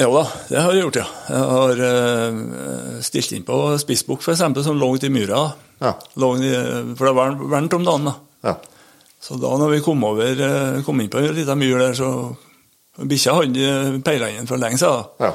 Ja? 0.00 0.06
Jo 0.06 0.14
da, 0.16 0.24
det 0.48 0.60
har 0.64 0.72
jeg 0.72 0.84
gjort, 0.86 0.98
ja. 1.02 1.06
Jeg 1.28 1.46
har 1.52 1.82
uh, 1.84 3.00
stilt 3.04 3.34
inn 3.36 3.44
på 3.44 3.58
spissbukk, 3.82 4.24
f.eks., 4.24 4.44
som 4.64 4.80
lå 4.80 4.94
i 4.96 5.12
myra. 5.12 5.44
Ja. 5.80 5.94
Langt 6.20 6.44
i, 6.44 6.52
for 6.96 7.10
det 7.10 7.16
var 7.18 7.36
varmt 7.52 7.76
om 7.76 7.84
dagen. 7.84 8.08
da. 8.08 8.14
Ja. 8.48 8.54
Så 9.20 9.36
da 9.36 9.52
når 9.60 9.74
vi 9.76 9.82
kom 9.84 10.00
over, 10.04 10.24
eh, 10.24 10.82
kom 10.84 11.00
inn 11.00 11.10
på 11.12 11.20
en 11.20 11.34
liten 11.36 11.60
myr 11.60 11.78
der, 11.78 11.92
så 11.92 12.36
Bikkja 13.00 13.34
hadde 13.36 14.00
peila 14.04 14.30
inn 14.32 14.48
for 14.48 14.60
lenge 14.60 14.80
siden. 14.80 15.04
ja. 15.20 15.34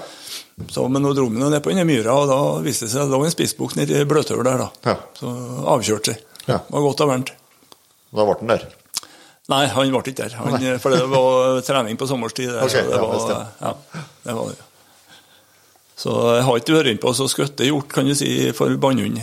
Så, 0.72 0.86
men 0.88 1.04
nå 1.04 1.12
dro 1.12 1.26
vi 1.28 1.36
ned 1.42 1.58
på 1.60 1.74
denne 1.74 1.84
myra, 1.84 2.14
og 2.16 2.30
da 2.32 2.38
viste 2.64 2.88
det 2.88 2.94
seg 2.94 3.02
at 3.04 3.10
det 3.10 3.18
lå 3.18 3.26
en 3.28 3.34
spissbukk 3.34 3.74
nedi 3.76 4.06
bløthøl 4.08 4.40
der. 4.48 4.62
da. 4.64 4.70
Ja. 4.88 4.96
Så 5.20 5.34
avkjørte 5.76 6.14
seg. 6.14 6.22
Ja. 6.46 6.62
Det 6.64 6.72
var 6.78 6.86
godt 6.86 7.04
og 7.04 7.12
varmt. 7.12 7.32
Da 8.16 8.26
ble 8.26 8.38
den 8.40 8.54
der. 8.54 8.64
Nei, 9.52 9.66
han 9.70 9.92
ble 9.94 10.00
ikke 10.02 10.16
der. 10.24 10.34
Han, 10.40 10.56
for 10.82 10.90
det 10.96 11.04
var 11.12 11.60
trening 11.68 11.98
på 12.02 12.08
sommerstid. 12.10 12.50
Det, 12.50 12.64
okay, 12.66 12.82
så 12.82 12.90
det 12.90 12.96
ja, 12.98 13.04
var, 13.06 13.52
ja. 13.62 14.04
det 14.26 14.34
var 14.40 14.48
det. 14.50 14.58
Så 15.96 16.16
jeg 16.36 16.44
har 16.48 16.58
ikke 16.60 16.74
vært 16.76 16.90
innpå 16.92 17.12
på 17.12 17.14
skutt 17.16 17.32
skutte 17.32 17.68
gjort, 17.70 17.88
kan 17.94 18.08
du 18.10 18.16
si, 18.18 18.32
for 18.58 18.74
bannhund. 18.82 19.22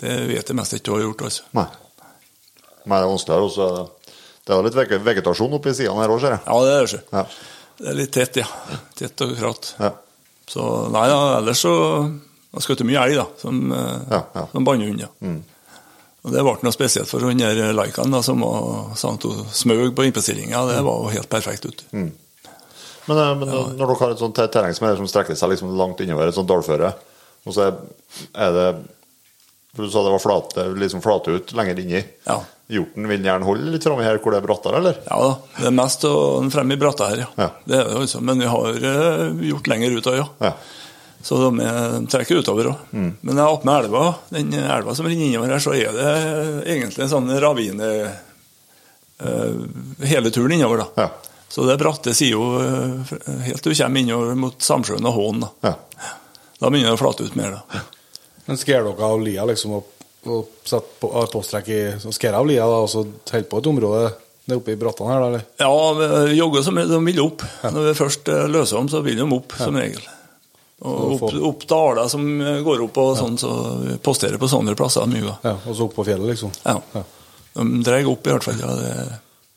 Det 0.00 0.12
vet 0.28 0.52
jeg 0.52 0.56
mest 0.58 0.76
ikke 0.76 0.86
du 0.90 0.92
har 0.98 1.02
gjort, 1.06 1.24
altså. 1.30 1.46
Nei. 1.56 1.66
Men 2.84 2.98
det 2.98 3.00
er 3.06 3.10
vanskeligere. 3.14 3.48
Også. 3.48 3.66
er 3.70 3.88
det- 4.44 4.54
er 4.58 4.62
litt 4.62 4.74
vege- 4.76 5.00
vegetasjon 5.02 5.54
oppi 5.56 5.72
sidene 5.74 6.02
her 6.04 6.12
òg, 6.12 6.20
ser 6.20 6.34
jeg. 6.36 6.40
Ja, 6.46 6.60
det 6.64 6.72
er 6.76 6.86
det. 6.86 7.02
Ja. 7.12 7.24
Det 7.78 7.88
er 7.88 7.94
litt 7.98 8.12
tett, 8.12 8.36
ja. 8.36 8.46
Tett 8.94 9.20
og 9.24 9.32
kratt. 9.38 9.74
Ja. 9.80 9.90
Så 10.46 10.90
nei 10.92 11.06
da, 11.08 11.38
ellers 11.38 11.64
så 11.64 11.72
Jeg 12.54 12.60
har 12.60 12.62
skutt 12.68 12.84
mye 12.86 13.00
elg, 13.02 13.16
da, 13.16 13.24
som, 13.40 13.72
eh, 13.72 14.00
Ja, 14.12 14.20
ja. 14.34 14.46
som 14.52 14.64
bannhund. 14.64 15.00
Ja. 15.00 15.08
Og 16.24 16.32
det 16.32 16.40
ble 16.40 16.54
noe 16.64 16.72
spesielt 16.72 17.10
for 17.10 17.20
hun 17.20 17.40
der 17.40 17.74
Laikan 17.76 18.14
da, 18.14 18.22
som 18.24 18.40
var 18.40 18.94
hun 18.96 19.48
smøg 19.52 19.90
på 19.96 20.06
innpåstillinga. 20.08 20.62
Det 20.70 20.78
var 20.86 21.02
jo 21.04 21.12
helt 21.12 21.28
perfekt. 21.28 21.66
ut. 21.68 21.84
Men, 21.92 22.12
men 23.06 23.50
ja. 23.50 23.64
når 23.76 23.82
dere 23.82 23.98
har 24.00 24.14
et 24.14 24.22
sånt 24.22 24.36
ter- 24.36 24.48
terreng 24.48 24.72
som, 24.76 24.88
som 24.96 25.10
strekker 25.10 25.36
seg 25.36 25.52
liksom 25.52 25.74
langt 25.76 26.00
innover, 26.00 26.30
et 26.30 26.36
sånt 26.36 26.48
dalføre, 26.48 26.94
og 27.44 27.52
så 27.52 27.66
er, 27.68 28.54
det 28.56 28.68
for 29.74 29.84
Du 29.84 29.90
sa 29.90 30.04
det 30.06 30.14
var 30.14 30.22
flate, 30.22 30.64
liksom 30.80 31.02
flate 31.04 31.34
ut 31.34 31.52
lenger 31.58 31.80
inni. 31.82 32.00
Ja. 32.24 32.38
Hjorten 32.72 33.08
vil 33.10 33.26
gjerne 33.26 33.44
holde 33.44 33.74
litt 33.74 33.84
framme 33.84 34.06
her 34.06 34.20
hvor 34.22 34.32
det 34.32 34.38
er 34.40 34.46
brattere, 34.46 34.80
eller? 34.80 35.00
Ja 35.04 35.18
da, 35.20 35.32
det 35.58 35.66
er 35.68 35.74
mest 35.76 36.06
fremme 36.54 36.78
i 36.78 36.80
bratta 36.80 37.10
her, 37.10 37.24
ja. 37.26 37.28
Ja. 37.36 37.48
Det 37.66 37.76
er 37.76 37.90
det 37.90 37.98
altså. 38.06 38.22
Men 38.24 38.40
vi 38.40 38.48
har 38.48 38.78
eh, 38.78 39.24
gjort 39.50 39.68
lenger 39.68 39.98
ut 39.98 40.08
òg, 40.14 40.16
ja. 40.22 40.28
Ja. 40.46 40.54
Så 41.24 41.38
de 41.40 41.64
er- 41.64 42.06
trekker 42.12 42.42
utover 42.42 42.68
òg. 42.68 42.80
Mm. 42.92 43.10
Men 43.24 43.38
jeg 43.40 43.56
åpner 43.56 43.86
elva, 43.86 44.14
den 44.28 44.52
elva 44.52 44.94
som 44.94 45.06
renner 45.08 45.24
innover 45.24 45.54
her, 45.54 45.62
så 45.64 45.72
er 45.72 45.94
det 45.96 46.10
egentlig 46.74 47.06
en 47.06 47.12
sånn 47.14 47.30
ravine 47.40 47.88
uh, 49.24 49.54
hele 50.04 50.30
turen 50.34 50.52
innover, 50.52 50.84
da. 50.84 51.06
Ja. 51.06 51.08
Så 51.48 51.64
det 51.64 51.78
bratte 51.80 52.12
sider 52.14 52.36
uh, 52.36 53.14
helt 53.46 53.62
til 53.64 53.72
du 53.72 53.78
kommer 53.78 54.04
innover 54.04 54.36
mot 54.36 54.60
Samsjøen 54.60 55.08
og 55.08 55.16
Hån. 55.16 55.46
Da. 55.46 55.50
Ja. 55.70 55.74
da 56.60 56.70
begynner 56.70 56.92
det 56.92 56.98
å 56.98 57.02
flate 57.06 57.24
ut 57.24 57.38
mer. 57.40 57.56
da. 57.56 57.84
Men 58.44 58.60
skjer 58.60 58.84
dere 58.84 59.08
av 59.08 59.24
lia 59.24 59.46
liksom 59.48 59.78
og, 59.78 59.88
og 60.28 60.52
setter 60.60 61.00
på, 61.00 61.08
har 61.14 61.32
påstrekk 61.32 61.72
i 61.72 61.80
Skjer 62.04 62.36
av 62.36 62.44
lia 62.52 62.68
da, 62.68 62.82
og 62.84 62.92
så 62.92 63.06
holder 63.06 63.48
på 63.48 63.62
et 63.64 63.72
område 63.72 64.04
det 64.44 64.52
er 64.52 64.58
oppe 64.60 64.74
i 64.74 64.76
brattene 64.76 65.08
her, 65.08 65.22
da? 65.22 65.28
eller? 65.30 65.44
Ja, 65.56 66.24
vi 66.28 66.36
jogger 66.36 66.64
som 66.66 66.76
de 66.76 66.98
vil 67.06 67.20
opp. 67.22 67.40
Når 67.64 67.86
vi 67.86 67.94
først 67.96 68.28
eh, 68.28 68.42
løser 68.52 68.76
dem, 68.76 68.90
så 68.92 69.00
vil 69.00 69.16
de 69.16 69.24
opp, 69.32 69.54
som 69.56 69.78
regel. 69.80 70.04
Og 70.84 71.14
opp, 71.16 71.34
opp 71.48 71.62
daler 71.70 72.08
som 72.12 72.24
går 72.66 72.82
opp 72.84 72.98
og 73.00 73.14
sånn, 73.16 73.38
så 73.40 73.50
vi 73.80 73.94
posterer 74.04 74.36
på 74.40 74.48
sånne 74.52 74.74
plasser 74.76 75.06
mye. 75.08 75.36
Ja, 75.46 75.54
og 75.64 75.72
så 75.78 75.86
opp 75.86 75.94
på 75.96 76.04
fjellet, 76.04 76.34
liksom? 76.34 76.52
Ja. 76.64 76.76
De 77.54 77.64
drar 77.86 78.10
opp 78.10 78.26
i 78.28 78.34
hvert 78.34 78.44
fall. 78.44 78.58
Ja, 78.60 78.74
det 78.76 78.90
er 78.92 79.12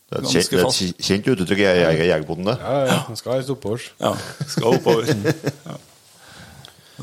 Det 0.08 0.16
er 0.16 0.22
et 0.22 0.24
ganske 0.24 0.40
kjent, 0.40 0.52
det 0.54 0.62
er 0.64 0.94
et 0.94 1.08
kjent 1.10 1.26
uttrykk 1.34 1.60
i 1.60 1.66
jeger- 1.68 2.06
jegerbonden, 2.08 2.46
det. 2.48 2.56
Ja, 2.64 2.76
ja, 2.88 3.00
den 3.10 3.18
skal 3.20 3.34
helst 3.42 3.52
oppover. 3.52 3.84
Ja, 4.00 4.14
skal 4.48 4.78
oppover. 4.78 5.10
Ja. 5.68 5.76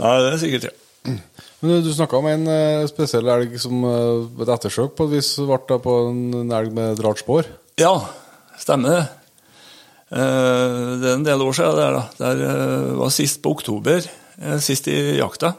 Nei, 0.01 0.15
det 0.25 0.31
er 0.33 0.39
sikkert, 0.41 0.65
ja. 0.71 1.19
Men 1.61 1.83
du, 1.85 1.91
snakka 1.95 2.17
om 2.19 2.27
en 2.33 2.49
eh, 2.51 2.87
spesiell 2.91 3.29
elg 3.31 3.53
som 3.61 3.85
eh, 3.87 4.43
et 4.43 4.51
ettersøk 4.57 4.97
på 4.97 5.05
et 5.07 5.13
vis 5.19 5.29
ble 5.45 5.79
på 5.85 5.93
en, 6.09 6.23
en 6.41 6.55
elg 6.57 6.73
med 6.75 6.95
et 6.97 7.03
rart 7.05 7.21
spor. 7.21 7.47
Ja, 7.81 7.93
stemmer 8.61 8.97
det. 8.97 9.05
Eh, 10.13 10.99
Det 11.01 11.09
er 11.09 11.15
en 11.17 11.27
del 11.27 11.43
år 11.43 11.55
siden 11.57 11.77
det 11.77 11.85
der, 11.85 11.97
da. 11.97 12.05
Det 12.19 12.49
eh, 12.49 12.93
var 12.99 13.13
sist 13.15 13.41
på 13.43 13.55
oktober, 13.57 14.05
eh, 14.41 14.59
sist 14.61 14.89
i 14.89 15.17
jakta. 15.19 15.55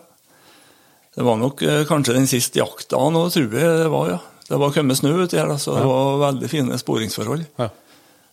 Det 1.15 1.23
var 1.23 1.37
nok 1.39 1.61
kanskje 1.87 2.13
den 2.17 2.27
siste 2.27 2.59
jakta 2.59 2.99
nå, 2.99 3.29
tror 3.31 3.53
jeg 3.55 3.77
det 3.79 3.89
var, 3.91 4.09
ja. 4.09 4.19
Det 4.45 4.57
var 4.59 4.73
kommet 4.75 4.99
snø 4.99 5.13
uti 5.23 5.39
her, 5.39 5.47
så 5.57 5.77
det 5.79 5.85
var 5.87 6.19
veldig 6.21 6.49
fine 6.51 6.77
sporingsforhold. 6.77 7.45
Ja. 7.57 7.69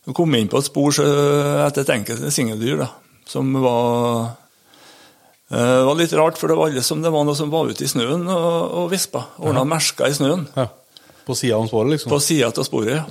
Jeg 0.03 0.15
kom 0.17 0.35
inn 0.35 0.49
på 0.51 0.59
et 0.59 0.67
spor 0.67 0.91
etter 0.91 1.81
et 1.81 1.93
enkelt 1.95 2.27
singeldyr, 2.35 2.83
da, 2.83 2.89
som 3.25 3.53
var 3.63 4.33
det 5.53 5.85
var 5.85 5.95
litt 5.95 6.13
rart, 6.17 6.37
for 6.37 6.49
det 6.51 6.57
var 6.57 6.71
alle 6.71 6.83
som 6.83 7.01
det 7.01 7.11
var 7.13 7.23
noe 7.23 7.37
som 7.37 7.51
var 7.53 7.69
ute 7.71 7.85
i 7.85 7.89
snøen 7.89 8.27
og, 8.27 8.53
og 8.83 8.87
vispa. 8.91 9.27
Ordna 9.39 9.63
merker 9.69 10.09
i 10.09 10.15
snøen. 10.17 10.47
Ja. 10.57 10.67
På 11.23 11.35
sida 11.39 11.55
av 11.55 11.67
sporet, 11.71 11.93
liksom? 11.93 12.11
På 12.11 12.19
sida 12.19 12.49
av 12.51 12.67
sporet, 12.67 12.97
ja. 12.97 13.03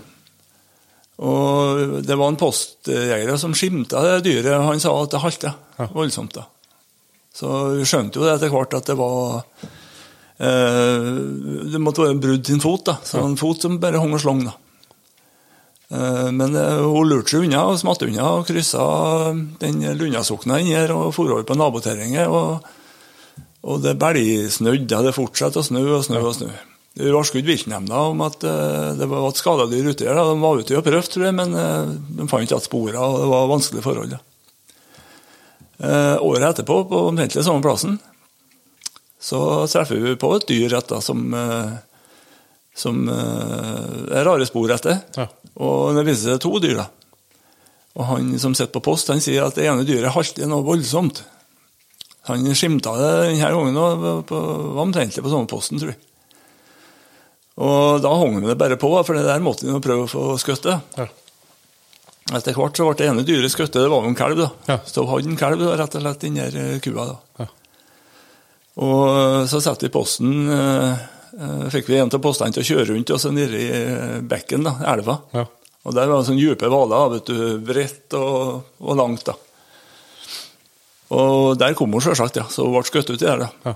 Og 1.21 2.01
det 2.07 2.17
var 2.17 2.33
en 2.33 2.41
postjeger 2.41 3.37
som 3.39 3.55
skimta 3.55 4.01
det 4.07 4.25
dyret. 4.27 4.65
Han 4.65 4.81
sa 4.81 4.95
at 5.03 5.13
det 5.13 5.21
halta 5.23 5.53
voldsomt. 5.93 6.35
da. 6.35 6.47
Så 7.35 7.49
vi 7.77 7.87
skjønte 7.89 8.19
jo 8.19 8.27
det 8.27 8.35
etter 8.37 8.53
hvert 8.53 8.75
at 8.77 8.89
det 8.91 8.97
var 8.99 9.45
eh, 10.41 11.07
Det 11.73 11.81
måtte 11.81 12.05
være 12.05 12.21
brudd 12.21 12.45
til 12.45 12.59
en 12.59 12.65
fot. 12.65 12.85
da. 12.89 12.97
Så 13.05 13.23
en 13.23 13.39
fot 13.41 13.63
som 13.63 13.79
bare 13.81 14.01
hang 14.03 14.17
og 14.17 14.21
slang. 14.25 14.45
da. 14.49 14.57
Eh, 15.93 16.31
men 16.33 16.57
eh, 16.57 16.81
hun 16.81 17.09
lurte 17.09 17.37
seg 17.37 17.47
unna 17.47 17.67
og 17.71 17.81
smatt 17.81 18.05
unna 18.09 18.33
og 18.39 18.47
kryssa 18.49 18.83
den 19.63 19.85
lundasokna 20.01 20.61
inn 20.61 20.73
her 20.73 20.95
og 20.97 21.13
for 21.17 21.31
over 21.31 21.45
på 21.49 21.57
naboterrenget. 21.61 22.29
Og, 22.29 22.65
og 23.63 23.83
det 23.85 23.99
belgsnødde. 24.01 25.07
Det 25.09 25.17
fortsatte 25.17 25.61
å 25.61 25.67
snø 25.67 25.85
og 25.99 26.07
snø 26.09 26.25
og 26.25 26.37
snø. 26.41 26.53
Varskudde 26.93 27.49
viltnemnda 27.49 27.97
om 27.97 28.21
at 28.21 28.43
eh, 28.45 28.91
det 28.99 29.07
var 29.09 29.25
et 29.31 29.39
skadedyr 29.41 29.87
ute 29.95 30.05
her. 30.05 30.19
De 30.19 30.41
var 30.43 30.61
ute 30.61 30.77
og 30.77 30.85
prøvde, 30.85 31.09
tror 31.09 31.25
jeg, 31.25 31.37
men 31.39 31.55
eh, 31.57 31.93
de 32.19 32.27
fant 32.29 32.45
ikke 32.45 32.61
sporene, 32.61 33.01
og 33.01 33.23
det 33.23 33.29
var 33.31 33.49
vanskelige 33.49 33.85
forhold. 33.87 34.13
Eh, 35.81 36.17
året 36.21 36.49
etterpå, 36.51 36.83
på 36.91 37.01
omtrentlig 37.09 37.47
samme 37.47 37.65
plassen, 37.65 37.97
så 39.23 39.41
treffer 39.73 40.03
vi 40.05 40.19
på 40.21 40.35
et 40.37 40.47
dyr 40.51 40.77
etter, 40.77 41.01
som, 41.01 41.21
som 42.75 42.97
er 43.07 44.25
rare 44.27 44.49
spor 44.49 44.73
etter. 44.75 44.99
Ja. 45.15 45.29
Og 45.63 45.95
det 45.95 46.03
viser 46.09 46.35
seg 46.35 46.43
to 46.43 46.59
dyr. 46.59 46.81
da. 46.83 46.89
Og 47.95 48.09
han 48.09 48.33
som 48.43 48.57
sitter 48.59 48.75
på 48.75 48.83
post, 48.91 49.13
han 49.15 49.23
sier 49.23 49.47
at 49.47 49.55
det 49.55 49.69
ene 49.71 49.87
dyret 49.87 50.11
halter 50.11 50.51
noe 50.51 50.67
voldsomt. 50.67 51.23
Han 52.27 52.51
skimta 52.59 52.97
det 52.99 53.13
denne 53.29 53.53
gangen 53.55 53.79
og 53.79 54.03
var 54.03 54.25
var 54.27 54.83
omtrentlig 54.89 55.23
på 55.23 55.31
samme 55.31 55.51
posten, 55.51 55.79
tror 55.79 55.95
jeg. 55.95 56.03
Og 57.61 58.01
da 58.01 58.13
hang 58.17 58.39
vi 58.41 58.49
det 58.49 58.59
bare 58.61 58.79
på, 58.81 58.93
for 59.05 59.17
det 59.19 59.27
der 59.27 59.43
måtte 59.45 59.67
vi 59.67 59.75
jo 59.75 59.83
prøve 59.85 60.07
å 60.07 60.11
få 60.11 60.37
skutt. 60.41 60.69
Ja. 60.97 61.09
Etter 62.33 62.57
hvert 62.57 62.79
så 62.79 62.87
ble 62.87 62.97
det 62.97 63.09
ene 63.11 63.25
dyret 63.29 63.53
skutt, 63.53 63.75
det 63.75 63.91
var 63.93 64.07
jo 64.07 64.13
en 64.13 64.17
kalv. 64.17 64.39
da. 64.39 64.49
Ja. 64.71 64.79
Så 64.89 65.05
hadde 65.09 65.29
en 65.29 65.41
kalv 65.41 65.61
da, 65.61 65.75
rett 65.81 65.97
og 65.99 66.05
slett 66.05 66.25
inni 66.29 66.45
eh, 66.47 66.79
kua. 66.85 67.09
da. 67.11 67.17
Ja. 67.43 67.49
Og 68.83 69.03
eh, 69.11 69.41
så 69.53 69.61
satte 69.61 69.85
vi 69.89 69.93
posten 69.93 70.47
eh, 70.49 71.09
Fikk 71.73 71.87
vi 71.89 71.97
en 71.97 72.11
av 72.13 72.21
postene 72.21 72.53
til 72.53 72.61
å 72.61 72.67
kjøre 72.67 72.91
rundt 72.91 73.11
oss 73.15 73.25
nede 73.33 73.57
i 73.57 73.69
bekken, 74.29 74.67
da, 74.69 74.75
elva. 74.93 75.15
Ja. 75.33 75.47
Og 75.89 75.95
der 75.97 76.11
var 76.11 76.21
det 76.21 76.27
sånne 76.29 76.43
dype 76.45 76.69
hvaler, 76.69 77.07
vet 77.15 77.31
du, 77.31 77.39
bredt 77.65 78.17
og, 78.19 78.75
og 78.85 78.99
langt. 79.01 79.25
da. 79.31 79.33
Og 81.17 81.57
der 81.57 81.73
kom 81.77 81.97
hun 81.97 82.05
sjølsagt, 82.05 82.37
ja. 82.37 82.45
Så 82.53 82.67
hun 82.67 82.77
ble 82.77 82.85
skutt 82.85 83.15
uti 83.15 83.25
der, 83.25 83.47
da. 83.47 83.49
Ja. 83.65 83.75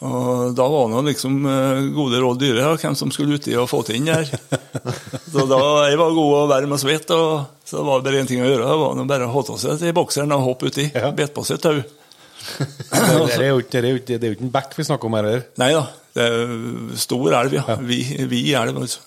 Og 0.00 0.54
da 0.56 0.64
var 0.72 0.88
det 0.94 1.10
liksom 1.10 1.34
eh, 1.44 1.80
gode 1.92 2.20
råd 2.22 2.38
dyre, 2.40 2.62
ja, 2.64 2.76
hvem 2.80 2.94
som 2.96 3.10
skulle 3.12 3.36
uti 3.36 3.52
og 3.60 3.68
få 3.68 3.82
til 3.84 3.98
inn 3.98 4.08
der. 4.08 4.30
så 5.32 5.44
da 5.50 5.58
jeg 5.90 5.98
var 6.00 6.14
god 6.16 6.36
og 6.38 6.46
varm 6.48 6.72
og 6.72 6.80
svett, 6.80 7.12
og 7.12 7.66
så 7.68 7.84
var 7.84 8.00
det 8.00 8.08
bare 8.08 8.22
én 8.22 8.30
ting 8.30 8.40
å 8.40 8.48
gjøre. 8.48 8.64
Det 8.64 8.78
var 8.80 8.96
nå 8.96 9.04
bare 9.10 9.28
å 9.28 9.34
holde 9.34 9.58
seg 9.60 9.76
til 9.82 9.92
bokseren 9.96 10.32
og 10.36 10.46
hoppe 10.46 10.72
uti. 10.72 10.86
Ja. 10.94 11.12
Bet 11.16 11.34
på 11.36 11.44
seg 11.44 11.60
et 11.60 11.66
tau. 11.68 11.82
Det 12.40 13.36
er 13.36 13.50
jo 13.50 13.60
ikke, 13.60 14.16
en 14.30 14.54
bekk 14.54 14.74
vi 14.78 14.88
snakker 14.88 15.10
om 15.10 15.18
her. 15.18 15.28
eller? 15.28 15.44
Nei 15.60 15.70
da, 15.76 15.84
det 16.16 16.26
er 16.32 16.56
stor 17.04 17.36
elv, 17.42 17.60
ja. 17.60 17.76
Vi, 17.84 18.00
vi 18.30 18.42
elv, 18.56 18.80
altså. 18.80 19.04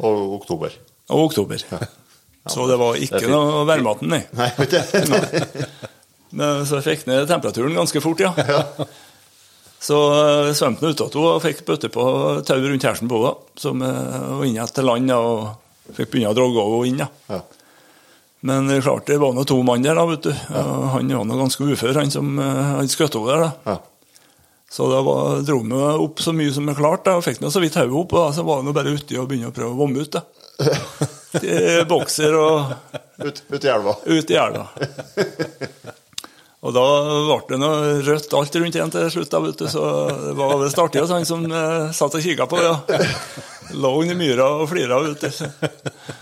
Og 0.00 0.36
oktober. 0.40 0.74
Og 1.12 1.28
oktober. 1.28 1.60
Så 2.52 2.64
det 2.70 2.76
var 2.78 2.96
ikke 3.02 3.20
Det 3.24 3.30
noe 3.32 3.64
værmaten, 3.66 4.12
nei. 4.12 4.22
Nei. 4.38 5.20
Men 6.36 6.66
Så 6.68 6.78
jeg 6.80 6.86
fikk 6.86 7.08
ned 7.10 7.26
temperaturen 7.28 7.74
ganske 7.76 8.00
fort, 8.00 8.22
ja. 8.22 8.32
Så 9.86 9.96
uh, 10.10 10.52
svømte 10.56 10.82
han 10.82 10.96
utåt 10.96 11.12
to 11.14 11.22
og 11.28 11.42
fikk 11.44 11.60
bøtte 11.68 11.90
på 11.94 12.04
tau 12.46 12.58
rundt 12.64 12.86
hersen 12.88 13.10
på 13.10 13.20
henne, 13.22 13.34
som 13.60 13.84
uh, 13.84 14.38
var 14.40 14.48
inne 14.48 14.66
til 14.74 14.88
land 14.88 15.12
og 15.14 15.92
fikk 15.94 16.10
begynne 16.14 16.32
å 16.32 16.38
drogge 16.38 16.64
henne 16.66 16.88
inn. 16.90 17.04
Ja. 17.30 17.42
Men 18.46 18.70
er 18.70 18.82
klart 18.84 19.06
det 19.08 19.20
var 19.22 19.34
nå 19.34 19.44
to 19.48 19.60
mann 19.66 19.84
der, 19.86 19.98
da, 19.98 20.06
vet 20.10 20.26
du. 20.26 20.32
Ja. 20.32 20.64
han 20.96 21.12
var 21.14 21.28
nå 21.28 21.38
ganske 21.38 21.66
ufør, 21.66 22.00
han 22.00 22.10
som 22.14 22.36
hadde 22.38 22.90
skutt 22.92 23.14
henne 23.14 23.30
der. 23.30 23.46
da. 23.46 23.76
Ja. 23.76 23.78
Så 24.76 24.88
da 24.90 25.00
var, 25.06 25.40
dro 25.46 25.60
vi 25.62 25.82
opp 26.04 26.20
så 26.20 26.34
mye 26.34 26.52
som 26.52 26.66
vi 26.66 26.74
klarte, 26.76 27.14
og 27.16 27.24
fikk 27.24 27.38
nå 27.40 27.50
så 27.54 27.62
vidt 27.62 27.78
hodet 27.78 27.94
opp. 27.96 28.12
Og 28.16 28.24
da, 28.26 28.32
så 28.36 28.44
var 28.46 28.64
det 28.66 28.74
bare 28.76 28.94
uti 28.98 29.18
og 29.18 29.28
begynne 29.30 29.52
å 29.52 29.54
prøve 29.54 29.72
å 29.72 29.78
vomme 29.78 30.02
ut. 30.02 30.18
da. 30.18 30.24
Bokser 31.90 32.34
og 32.38 32.74
Ut, 33.22 33.42
ut 33.52 33.64
i 33.64 33.70
elva. 33.72 33.94
ut 34.04 34.30
i 34.30 34.36
elva. 34.40 34.66
Og 36.64 36.72
da 36.72 36.82
ble 37.28 37.36
det 37.50 37.58
noe 37.60 37.90
rødt 38.06 38.32
alt 38.34 38.56
rundt 38.56 38.78
igjen 38.78 38.92
til 38.94 39.10
slutt, 39.12 39.30
da, 39.30 39.40
vet 39.44 39.60
du. 39.60 39.66
Så 39.70 39.82
det 40.24 40.34
var 40.38 40.56
visst 40.62 40.80
artig 40.80 41.02
at 41.02 41.12
han 41.12 41.28
som 41.28 41.44
eh, 41.46 41.92
satt 41.94 42.16
og 42.16 42.24
kikka 42.24 42.48
på, 42.50 42.60
ja. 42.64 42.78
Lå 43.76 43.90
under 44.00 44.16
myra 44.18 44.46
og 44.62 44.68
flira, 44.70 44.98
vet 45.04 45.26
du. 45.26 45.30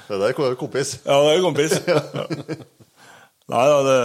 Det 0.09 0.19
der 0.19 0.31
er 0.33 0.57
kompis. 0.59 0.97
Ja, 1.05 1.21
det 1.27 1.37
er 1.37 1.45
kompis. 1.45 1.79
Ja. 3.45 3.53
Nei 3.53 3.65
da, 3.69 3.81
det, 3.85 3.97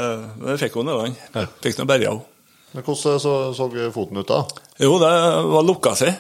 det 0.44 0.58
fikk 0.60 0.74
hun, 0.76 0.90
det. 0.92 0.96
han. 1.32 1.46
Fikk 1.64 1.78
noe 1.80 1.88
berga 1.88 2.10
henne. 2.12 2.26
Men 2.74 2.84
hvordan 2.86 3.22
så, 3.24 3.36
så 3.56 3.68
foten 3.96 4.20
ut 4.20 4.28
da? 4.28 4.42
Jo, 4.84 4.98
det 5.02 5.12
var 5.50 5.64
lukka 5.66 5.94
seg. 5.96 6.18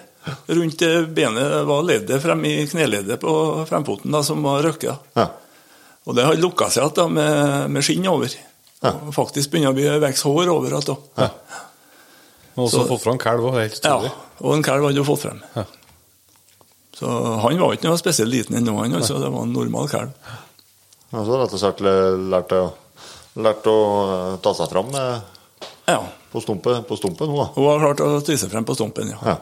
Rundt 0.47 0.83
benet 1.15 1.51
var 1.67 1.83
leddet 1.85 2.23
frem 2.23 2.45
i 2.47 2.53
kneleddet 2.69 3.19
på 3.21 3.33
fremfoten 3.69 4.15
da, 4.15 4.23
som 4.25 4.39
var 4.47 4.63
røkket. 4.65 5.11
Ja. 5.19 5.27
Og 6.07 6.15
det 6.15 6.25
hadde 6.25 6.41
lukka 6.41 6.69
seg 6.71 6.87
igjen 6.89 7.13
med, 7.19 7.67
med 7.75 7.85
skinn 7.85 8.07
over. 8.09 8.31
Ja. 8.83 8.91
Og 9.05 9.13
faktisk 9.13 9.51
begynner 9.51 9.73
å 9.73 9.75
bli 9.75 9.87
vokse 9.99 10.23
hår 10.29 10.47
overalt 10.53 10.87
igjen. 10.87 11.01
da. 11.17 11.29
Og 12.55 12.65
også 12.67 12.81
Så- 12.83 12.87
fått 12.87 13.01
fram 13.03 13.17
kalv 13.17 13.43
òg, 13.49 13.59
helt 13.61 13.83
Ja, 13.83 13.97
og 14.41 14.53
en 14.55 14.63
kalv 14.63 14.83
hadde 14.87 14.95
jo 14.95 15.03
fått 15.03 15.19
frem. 15.25 15.41
Ja. 15.55 15.63
Så 16.95 17.07
han 17.41 17.59
var 17.59 17.73
ikke 17.73 17.87
noe 17.87 17.97
spesielt 17.97 18.31
liten 18.31 18.55
ennå, 18.57 18.77
han. 18.81 18.93
Altså, 18.93 19.19
det 19.21 19.29
var 19.31 19.43
en 19.43 19.53
normal 19.53 19.87
kalv. 19.87 20.11
Ja, 21.11 21.23
så 21.25 21.37
rett 21.39 21.53
og 21.53 21.59
slett 21.59 21.79
læ- 21.79 22.29
lært 22.29 22.49
å, 22.55 22.71
lært 23.37 23.63
å 23.71 23.75
eh, 24.33 24.37
ta 24.43 24.53
seg 24.53 24.69
fram 24.69 24.91
med, 24.91 25.21
Ja. 25.87 26.03
på, 26.33 26.41
stumpe, 26.43 26.83
på 26.85 26.97
stumpen 26.99 27.27
nå, 27.29 27.37
da. 27.37 27.45
Hun 27.55 27.65
har 27.79 27.79
klart 27.95 28.03
å 28.05 28.21
tisse 28.25 28.49
frem 28.49 28.65
på 28.65 28.75
stumpen, 28.75 29.09
ja. 29.09 29.17
Ja. 29.25 29.37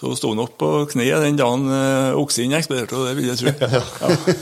Så 0.00 0.14
sto 0.16 0.30
han 0.32 0.40
opp 0.40 0.54
på 0.56 0.68
kne 0.88 1.04
den 1.20 1.36
dagen 1.36 1.66
uh, 1.68 2.16
oksen 2.16 2.54
ekspederte, 2.56 2.96
og 2.96 3.04
det 3.10 3.16
vil 3.18 3.28
jeg 3.28 3.36
tro. 3.42 3.52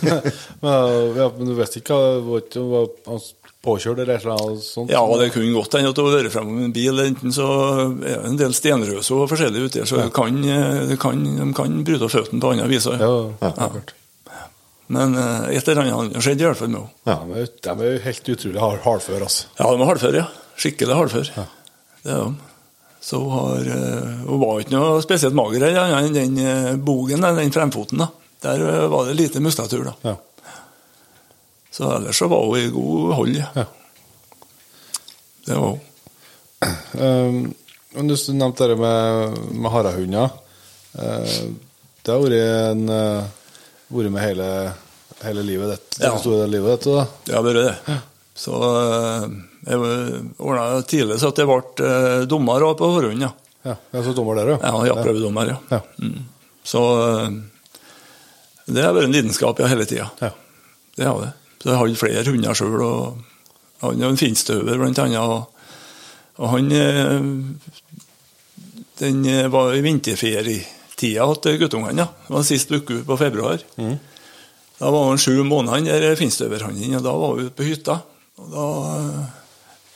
Ja. 0.06 0.20
Men, 0.62 1.16
ja, 1.18 1.26
men 1.34 1.50
du 1.50 1.54
vet 1.58 1.76
ikke 1.80 1.96
hva 1.98 2.38
han 2.54 2.70
var 2.70 3.20
påkjørt 3.66 3.98
eller 4.04 4.22
annet 4.36 4.62
sånt? 4.62 4.92
Ja, 4.94 5.02
det 5.18 5.32
kunne 5.34 5.50
godt 5.56 5.74
hende 5.74 5.90
at 5.90 5.98
hun 5.98 6.06
har 6.12 6.20
vært 6.22 6.32
frem 6.36 6.50
med 6.54 6.68
en 6.68 6.74
bil. 6.76 7.02
Enten 7.02 7.34
så 7.34 7.46
er 7.82 7.96
det 8.04 8.14
en 8.30 8.38
del 8.38 8.54
stenrøse 8.54 9.16
og 9.18 9.26
forskjellig 9.32 9.64
ute 9.66 9.80
der, 9.80 9.88
så 9.90 9.98
ja. 10.04 10.08
kan, 10.14 10.38
eh, 10.46 10.94
kan, 11.02 11.24
de 11.26 11.48
kan 11.58 11.80
bryte 11.86 12.06
av 12.06 12.14
føttene 12.14 12.42
på 12.44 12.52
andre 12.54 12.68
vis. 12.70 12.86
Ja, 12.94 13.10
Ja. 13.42 13.52
ja. 13.58 13.70
Men 14.94 15.18
eh, 15.20 15.50
et 15.58 15.66
eller 15.68 15.82
annet 15.90 16.14
har 16.16 16.24
skjedd 16.24 16.40
i 16.40 16.46
hvert 16.46 16.56
fall 16.62 16.70
med 16.72 16.86
henne. 17.10 17.42
Ja, 17.42 17.48
de 17.66 17.74
er 17.74 17.96
jo- 17.98 18.04
helt 18.06 18.30
utrolig 18.36 18.62
hard- 18.62 18.84
hardføre, 18.86 19.26
altså. 19.26 19.50
Ja, 19.58 19.72
de 19.74 19.82
er 19.82 19.90
hardføre, 19.90 20.22
ja. 20.22 20.28
Skikkelig 20.56 20.96
hardføre. 21.02 21.48
Det 22.06 22.14
er 22.14 22.22
de. 22.24 22.47
Så 23.00 23.28
har, 23.28 23.60
eh, 23.60 24.08
hun 24.26 24.40
var 24.40 24.60
ikke 24.60 24.74
noe 24.74 25.02
spesielt 25.02 25.36
mager 25.36 25.62
eller 25.62 25.84
annet 25.84 26.08
enn 26.08 26.16
den 26.16 26.38
eh, 26.46 26.76
bogen, 26.76 27.22
den 27.22 27.52
fremfoten. 27.54 28.02
da. 28.02 28.08
Der 28.42 28.64
eh, 28.68 28.86
var 28.90 29.06
det 29.06 29.14
lite 29.14 29.40
muskulatur. 29.40 29.84
da. 29.84 29.94
Ja. 30.10 30.16
Så 31.70 31.96
ellers 31.96 32.18
så 32.18 32.26
var 32.26 32.46
hun 32.46 32.58
i 32.58 32.68
god 32.74 33.14
hold. 33.14 33.36
ja. 33.36 33.46
Ja. 33.54 33.64
Det 35.46 35.54
var 35.54 35.68
hun. 35.68 35.80
Um, 36.92 37.54
du 37.94 38.16
nevnte 38.34 38.66
det 38.66 38.76
med, 38.76 39.38
med 39.52 39.70
harahunder. 39.72 40.30
Uh, 40.98 41.54
det 42.02 42.12
har 42.12 42.24
vært 42.24 42.72
en 42.72 42.88
uh, 42.90 43.28
vært 43.94 44.12
med 44.12 44.24
hele, 44.26 44.48
hele 45.22 45.44
livet 45.46 45.76
ditt. 45.76 46.00
Ja. 46.02 46.16
Det 46.16 46.24
store 46.26 46.50
livet 46.50 46.82
ditt. 46.82 46.90
da. 46.98 47.06
Det 47.24 47.38
har 47.38 47.46
vært 47.46 47.62
det. 47.62 48.00
Så 48.38 48.58
jeg 48.58 49.47
ordna 49.76 50.82
tidlig 50.88 51.18
så 51.20 51.28
at 51.32 51.38
jeg 51.42 51.48
ble 51.48 51.84
eh, 51.84 52.24
dommer 52.30 52.64
på 52.78 52.88
forhånd. 52.96 53.22
Ja, 53.22 53.34
Ja, 53.66 53.74
jeg 53.92 54.04
så 54.06 54.14
dommer 54.16 54.38
der, 54.38 54.54
ja 54.54 54.84
Ja, 54.86 54.94
prøvedommer. 55.02 55.50
Ja. 55.50 55.58
Ja. 55.70 55.80
Mm. 56.00 56.24
Så 56.64 56.82
eh, 57.04 57.30
det 58.68 58.84
har 58.84 58.94
vært 58.96 59.08
en 59.08 59.16
lidenskap 59.16 59.60
ja, 59.60 59.68
hele 59.70 59.86
tida. 59.88 60.08
Ja. 60.20 60.30
Det 60.96 61.06
har 61.08 61.20
det. 61.22 61.30
Så 61.62 61.70
jeg 61.70 61.78
hadde 61.80 61.98
flere 61.98 62.24
hunder 62.28 62.58
sjøl, 62.58 62.82
og 62.84 63.22
er 63.82 64.08
en 64.08 64.20
finstøver 64.20 64.78
blant 64.80 65.00
annet. 65.02 65.20
Og, 65.22 65.48
og 66.38 66.52
han 66.54 66.72
eh, 66.74 67.16
Den 68.98 69.24
eh, 69.30 69.48
var 69.52 69.74
i 69.74 69.82
vinterferietida 69.84 71.26
til 71.42 71.58
guttungene. 71.62 72.04
Ja. 72.04 72.08
Det 72.26 72.36
var 72.36 72.46
sist 72.46 72.72
uke 72.74 73.02
på 73.06 73.18
februar. 73.20 73.64
Da 74.78 74.90
var 74.94 75.08
han 75.08 75.18
sju 75.18 75.42
måneder, 75.42 76.00
der 76.02 76.18
finstøverhannen, 76.18 76.98
og 77.00 77.02
da 77.06 77.14
var 77.18 77.34
vi 77.34 77.48
ute 77.48 77.56
på 77.58 77.66
hytta. 77.66 77.98
Og 78.38 78.52
da 78.52 78.66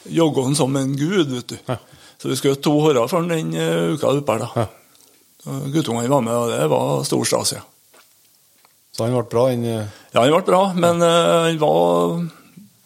jogga 0.04 0.42
han 0.46 0.56
som 0.58 0.76
en 0.76 0.96
gud, 0.96 1.30
vet 1.32 1.48
du. 1.54 1.58
Ja. 1.68 1.76
Så 2.22 2.30
vi 2.30 2.38
skjøt 2.38 2.62
to 2.62 2.76
horer 2.78 3.08
for 3.10 3.18
han 3.18 3.30
den 3.32 3.50
eh, 3.58 3.96
uka 3.96 4.12
oppe 4.14 4.36
her, 4.36 4.44
da. 4.44 4.62
Ja. 4.62 5.58
Guttungene 5.74 6.10
var 6.10 6.22
med, 6.22 6.36
og 6.38 6.52
det 6.52 6.66
var 6.70 7.00
stor 7.06 7.26
stas, 7.26 7.54
ja. 7.56 7.62
Så 8.94 9.06
han 9.06 9.14
ble 9.16 9.24
bra, 9.26 9.48
den 9.50 9.64
eh, 9.66 9.88
Ja, 10.14 10.22
han 10.22 10.30
ble 10.30 10.42
bra, 10.46 10.62
men 10.76 11.02
eh, 11.02 11.48
han 11.48 11.58
var 11.58 12.20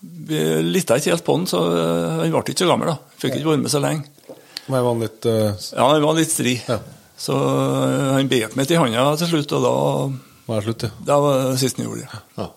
Vi 0.01 0.43
lytta 0.65 0.97
ikke 0.97 1.13
helt 1.13 1.27
på 1.27 1.37
han, 1.37 1.49
så 1.51 1.61
han 1.69 2.33
ble 2.33 2.45
ikke 2.47 2.63
så 2.63 2.71
gammel, 2.71 2.95
da. 2.95 3.17
Fikk 3.21 3.37
ikke 3.37 3.51
vært 3.51 3.65
med 3.67 3.75
så 3.75 3.83
lenge. 3.85 4.09
Men 4.67 4.79
han 4.79 4.87
var 4.87 5.03
litt 5.05 5.29
Ja, 5.29 5.91
han 5.93 6.07
var 6.07 6.17
litt 6.17 6.33
stri. 6.33 6.57
Ja. 6.65 6.81
Så 7.17 7.37
han 7.37 8.29
bet 8.29 8.57
meg 8.59 8.69
til 8.69 8.81
handa 8.81 9.11
til 9.21 9.31
slutt, 9.31 9.53
og 9.57 9.65
da 9.65 9.75
var 10.47 10.63
det 10.63 10.67
slutt, 10.71 10.87
ja. 10.89 10.95
Det 11.11 11.19
var 11.27 11.43
det 11.51 11.61
siste 11.61 11.83
han 11.83 11.91
gjorde. 11.91 12.23
Ja. 12.41 12.49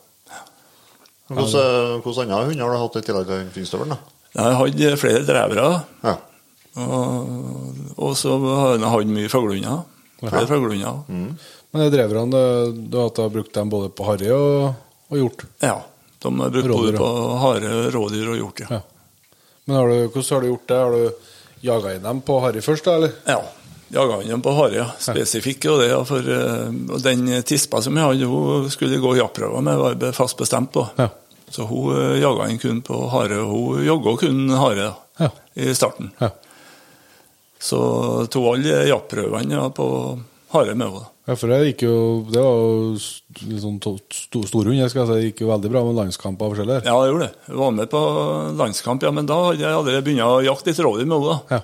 Hvordan 1.29 1.99
hvordan 2.05 2.31
andre 2.31 2.47
hunder 2.47 2.65
har 2.65 2.73
du 2.73 2.81
hatt 2.81 2.97
i 2.97 3.03
tillegg 3.05 3.27
til 3.29 3.51
finstøvelen? 3.59 3.97
da? 3.97 4.18
Jeg 4.35 4.57
hadde 4.59 4.97
flere 5.01 5.23
drevere, 5.25 5.83
Ja. 6.05 6.15
og, 6.77 7.95
og 7.97 8.11
så 8.17 8.35
har 8.39 8.75
jeg 8.77 8.91
hatt 8.93 9.13
mye 9.15 9.29
fuglehunder. 9.31 9.81
Flere 10.21 10.47
fuglehunder. 10.49 10.99
Men 11.09 11.83
de 11.85 11.89
dreverne, 11.93 12.41
du 12.89 12.97
har 12.97 13.09
hatt- 13.09 13.31
brukt 13.33 13.53
dem 13.53 13.69
både 13.69 13.89
på 13.93 14.05
harry 14.07 14.29
og, 14.33 14.73
og 15.09 15.17
hjort? 15.17 15.45
Ja. 15.61 15.79
De 16.19 16.31
har 16.39 16.49
brukt 16.51 16.67
Rådyr, 16.67 16.97
både 16.97 16.97
på 16.99 17.09
hare, 17.39 17.73
rådyr 17.93 18.31
og 18.33 18.37
hjort, 18.41 18.59
ja. 18.65 18.67
Ja. 18.77 18.81
Men 19.65 19.75
har 19.77 19.87
du, 19.87 19.95
hvordan 20.09 20.33
har 20.35 20.41
du 20.41 20.47
gjort 20.49 20.67
det? 20.67 20.77
Har 20.81 20.91
du 20.91 21.29
jaga 21.61 21.93
inn 21.95 22.03
dem 22.03 22.21
på 22.25 22.39
harry 22.41 22.61
først, 22.65 22.85
da, 22.89 22.95
eller? 22.99 23.13
Ja. 23.29 23.39
Jaga 23.93 24.17
inn 24.23 24.29
dem 24.33 24.41
på 24.45 24.53
hare, 24.57 24.75
ja. 24.81 24.87
Spesifikk 25.01 25.65
og 25.71 25.79
det. 25.83 25.89
For 26.09 26.19
eh, 26.35 26.67
og 26.93 27.01
den 27.05 27.23
tispa 27.47 27.81
som 27.85 27.95
jeg 27.97 28.05
hadde, 28.05 28.27
hun 28.29 28.69
skulle 28.73 28.99
gå 29.01 29.15
jaktprøver 29.17 29.61
med, 29.65 29.77
var 29.81 30.13
fast 30.17 30.37
bestemt 30.41 30.71
på. 30.75 30.85
Ja. 30.99 31.09
Så 31.51 31.65
hun 31.69 31.91
uh, 31.95 32.17
jaga 32.19 32.45
han 32.47 32.59
kun 32.61 32.81
på 32.85 32.99
hare, 33.09 33.39
og 33.43 33.51
hun 33.75 33.85
jogga 33.85 34.17
kun 34.21 34.49
hare 34.59 34.91
Ja. 35.19 35.29
i 35.55 35.73
starten. 35.75 36.11
Ja. 36.21 36.29
Så 37.59 37.79
tok 38.31 38.53
alle 38.55 38.85
jaktprøvene 38.87 39.57
ja, 39.57 39.65
på 39.75 39.87
hare 40.53 40.75
med 40.75 40.87
henne. 40.87 41.07
Ja, 41.29 41.35
for 41.37 41.51
det 41.51 41.57
gikk 41.67 41.81
jo 41.85 41.95
Det 42.31 42.41
var 42.41 42.55
jo 42.57 42.93
s- 42.97 43.21
litt 43.45 43.81
to- 43.83 44.45
storhund, 44.47 44.79
jeg 44.79 44.89
skal 44.89 45.05
si. 45.05 45.13
Det 45.19 45.25
gikk 45.27 45.41
jo 45.43 45.49
veldig 45.51 45.69
bra 45.69 45.83
med 45.85 45.95
landskamper 45.99 46.47
og 46.47 46.55
forskjellig. 46.55 46.79
Ja, 46.87 46.95
det 47.03 47.11
gjorde 47.11 47.27
det. 47.27 47.35
Jeg 47.49 47.59
var 47.59 47.71
med 47.75 47.89
på 47.91 48.01
landskamp, 48.57 49.03
ja, 49.05 49.11
men 49.11 49.27
da 49.29 49.37
hadde 49.43 49.59
jeg 49.61 49.75
allerede 49.75 50.05
begynt 50.07 50.25
å 50.25 50.39
jakte 50.47 50.71
litt 50.71 50.79
rådyr 50.87 51.05
med 51.11 51.19
henne. 51.21 51.39
Ja. 51.51 51.59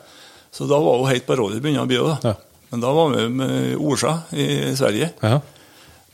Så 0.56 0.68
da 0.70 0.78
var 0.84 1.00
hun 1.02 1.10
helt 1.10 1.26
på 1.28 1.36
rådyr 1.40 1.64
begynte 1.64 1.82
å 1.82 1.90
bli. 1.90 1.98
da. 1.98 2.18
Ja. 2.30 2.36
Men 2.72 2.82
da 2.84 2.92
var 2.94 3.10
vi 3.16 3.26
med 3.30 3.76
Orsa 3.78 4.18
i 4.34 4.76
Sverige, 4.76 5.14
Ja. 5.24 5.40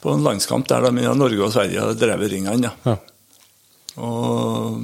på 0.01 0.13
en 0.13 0.23
landskamp 0.23 0.67
der 0.67 0.81
de 0.87 0.91
Norge 1.13 1.41
og 1.43 1.51
Sverige 1.53 1.93
drev 1.97 2.23
i 2.23 2.27
ringene. 2.37 2.71
Ja. 2.85 2.95
Og 3.99 4.77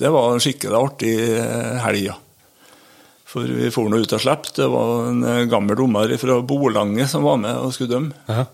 det 0.00 0.10
var 0.14 0.32
en 0.32 0.42
skikkelig 0.42 0.78
artig 0.78 1.14
helg, 1.82 2.04
ja. 2.12 2.18
For 3.30 3.46
vi 3.46 3.70
for 3.70 3.90
nå 3.90 4.00
ut 4.02 4.14
og 4.16 4.22
slapp. 4.22 4.48
Det 4.56 4.66
var 4.70 5.10
en 5.10 5.22
eh, 5.26 5.44
gammel 5.50 5.78
dommer 5.78 6.10
fra 6.18 6.40
Bolange 6.42 7.06
som 7.10 7.26
var 7.26 7.38
med 7.38 7.58
og 7.58 7.74
skulle 7.74 7.92
dømme. 7.92 8.24
Ja. 8.26 8.46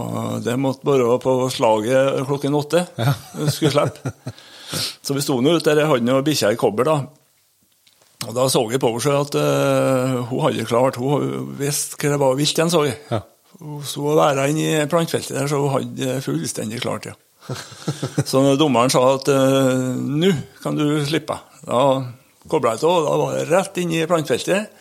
Og 0.00 0.38
det 0.44 0.54
måtte 0.60 0.86
bare 0.86 1.08
være 1.08 1.22
på 1.24 1.34
slaget 1.52 2.22
klokken 2.28 2.56
åtte. 2.56 2.84
Ja. 3.00 3.12
Skulle 3.52 3.72
slippe. 3.74 4.12
Så 5.02 5.16
vi 5.16 5.24
sto 5.24 5.40
nå 5.42 5.56
ute 5.56 5.66
der, 5.66 5.82
jeg 5.82 5.90
hadde 5.90 6.06
noen 6.06 6.24
bikkjer 6.24 6.54
i 6.54 6.60
kobber, 6.60 6.86
da. 6.86 6.96
Og 8.28 8.36
da 8.36 8.44
så 8.52 8.62
jeg 8.70 8.80
på 8.80 8.92
henne 8.94 9.20
at 9.24 9.36
uh, 9.40 10.18
hun 10.28 10.42
hadde 10.44 10.66
klart 10.68 10.98
Hun 11.00 11.54
visste 11.56 11.96
hva 11.96 12.12
det 12.12 12.18
var 12.20 12.36
vilt 12.38 12.58
igjen, 12.58 12.70
så 12.70 12.84
jeg. 12.86 12.98
Ja. 13.10 13.22
Hun 13.58 13.82
sto 13.84 14.04
og 14.12 14.20
væra 14.20 14.46
inne 14.48 14.84
i 14.84 14.88
plantfeltet 14.88 15.34
der, 15.34 15.48
så 15.50 15.58
hun 15.64 15.74
hadde 15.74 16.20
fullstendig 16.24 16.82
klart, 16.84 17.10
ja. 17.10 17.16
så 18.30 18.42
når 18.44 18.58
dommeren 18.60 18.92
sa 18.92 19.02
at 19.14 19.30
eh, 19.32 19.94
nå 19.96 20.32
kan 20.62 20.78
du 20.78 20.86
slippe, 21.08 21.36
da 21.66 21.82
kobla 22.50 22.74
jeg 22.76 22.86
av. 22.88 23.06
Da 23.06 23.16
var 23.20 23.34
jeg 23.36 23.48
rett 23.50 23.80
inn 23.82 23.96
i 23.96 24.06
plantfeltet 24.08 24.78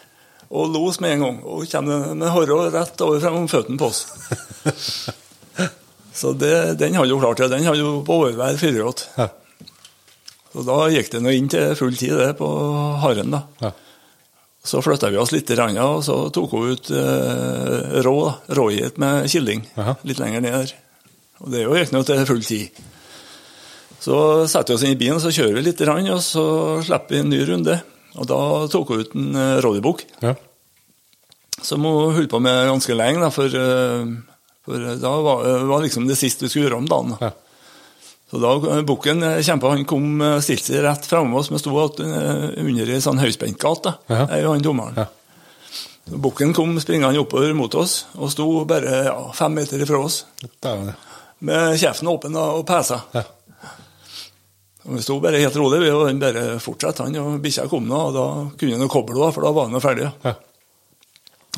og 0.49 0.71
los 0.73 0.99
med 1.03 1.17
en 1.17 1.25
gang. 1.25 1.41
Og 1.45 1.67
kommer 1.69 2.13
med 2.17 2.33
håret 2.33 2.73
rett 2.73 3.03
over 3.05 3.21
frem 3.21 3.41
om 3.43 3.49
føttene 3.51 3.79
på 3.79 3.89
oss. 3.91 4.05
Så 6.19 6.33
det, 6.35 6.79
den 6.81 6.97
hadde 6.97 7.13
jo 7.13 7.19
klart, 7.21 7.39
det. 7.39 7.51
Den 7.53 7.67
hadde 7.67 7.79
jo 7.83 7.99
på 8.03 8.17
overvær 8.23 8.57
4,8. 8.59 9.05
Ja. 9.19 9.29
Så 10.49 10.65
da 10.65 10.79
gikk 10.91 11.11
det 11.13 11.21
nå 11.23 11.31
inn 11.31 11.47
til 11.51 11.75
full 11.77 11.95
tid 11.95 12.17
det 12.19 12.33
på 12.39 12.49
haren, 13.03 13.31
da. 13.35 13.43
Ja. 13.61 13.71
Så 14.65 14.81
flytta 14.83 15.11
vi 15.13 15.19
oss 15.21 15.31
litt, 15.31 15.49
og 15.53 16.01
så 16.03 16.17
tok 16.35 16.51
hun 16.51 16.73
ut 16.73 16.89
eh, 16.91 18.01
rå, 18.03 18.15
da. 18.25 18.33
rågeit 18.57 18.97
med 18.99 19.29
killing 19.31 19.63
litt 20.03 20.19
lenger 20.19 20.43
ned 20.43 20.57
der. 20.57 20.73
Og 21.39 21.51
det 21.51 21.59
er 21.61 21.67
jo 21.67 21.75
riktignok 21.77 22.05
til 22.07 22.25
full 22.27 22.43
tid. 22.43 22.81
Så 23.99 24.15
setter 24.47 24.73
vi 24.73 24.77
oss 24.77 24.83
inn 24.87 24.95
i 24.95 24.99
bilen, 24.99 25.19
så 25.19 25.31
kjører 25.35 25.57
vi 25.57 25.65
litt, 25.65 25.81
og 25.83 26.21
så 26.23 26.45
slipper 26.87 27.15
vi 27.17 27.19
en 27.23 27.31
ny 27.33 27.39
runde. 27.47 27.81
Og 28.19 28.27
da 28.27 28.39
tok 28.71 28.93
hun 28.93 29.03
ut 29.03 29.15
en 29.15 29.35
uh, 29.35 30.03
Ja. 30.23 30.35
som 31.61 31.83
hun 31.83 32.15
holdt 32.15 32.31
på 32.31 32.39
med 32.39 32.69
ganske 32.69 32.95
lenge, 32.95 33.19
da, 33.21 33.29
for, 33.29 33.45
eh, 33.45 34.07
for 34.63 34.85
da 35.01 35.11
var 35.21 35.43
det 35.43 35.67
var 35.67 35.81
liksom 35.83 36.07
det 36.07 36.17
siste 36.17 36.45
vi 36.45 36.49
skulle 36.49 36.69
gjøre 36.69 36.79
om 36.79 36.87
dagen. 36.87 37.17
Ja. 37.19 37.31
Så 38.31 38.39
da 38.39 38.53
eh, 38.77 38.81
bukken 38.87 39.23
eh, 39.23 39.41
kjempa, 39.43 39.73
han 39.75 39.85
kom 39.89 40.21
eh, 40.21 40.39
stilte 40.45 40.71
seg 40.71 40.83
rett 40.85 41.05
framme 41.09 41.35
oss, 41.35 41.51
vi 41.51 41.59
sto 41.59 41.75
eh, 41.83 42.55
under 42.63 42.93
ei 42.95 43.01
sånn 43.03 43.19
høyspentgate, 43.19 43.95
Ja. 44.07 44.25
han 44.31 44.63
dommeren. 44.63 44.95
Ja. 44.95 45.07
Bukken 46.09 46.53
kom 46.57 46.79
springende 46.81 47.19
oppover 47.21 47.53
mot 47.53 47.75
oss, 47.75 48.05
og 48.17 48.31
sto 48.33 48.47
bare 48.65 49.03
ja, 49.11 49.17
fem 49.37 49.53
meter 49.59 49.81
ifra 49.83 49.99
oss, 50.01 50.23
Det 50.41 50.49
er 50.71 50.85
ja. 50.87 50.95
Med 51.45 51.77
kjeften 51.79 52.09
åpen 52.11 52.35
og 52.39 52.65
pesa. 52.67 53.01
Ja. 53.15 53.23
Og 54.89 54.95
Vi 54.95 55.01
sto 55.03 55.19
bare 55.21 55.39
helt 55.41 55.55
rolig, 55.59 55.81
vi, 55.83 55.89
og 55.93 56.07
den 56.07 56.21
bare 56.21 56.43
fortsatte, 56.63 57.05
han, 57.05 57.17
og 57.21 57.41
bikkja 57.43 57.67
kom 57.69 57.87
nå, 57.89 57.97
og 58.09 58.13
da 58.15 58.25
kunne 58.57 58.79
han 58.79 58.91
koble, 58.91 59.17
henne, 59.19 59.33
for 59.35 59.45
da 59.45 59.51
var 59.55 59.67
han 59.69 59.83
ferdig. 59.83 60.07
Ja. 60.25 60.33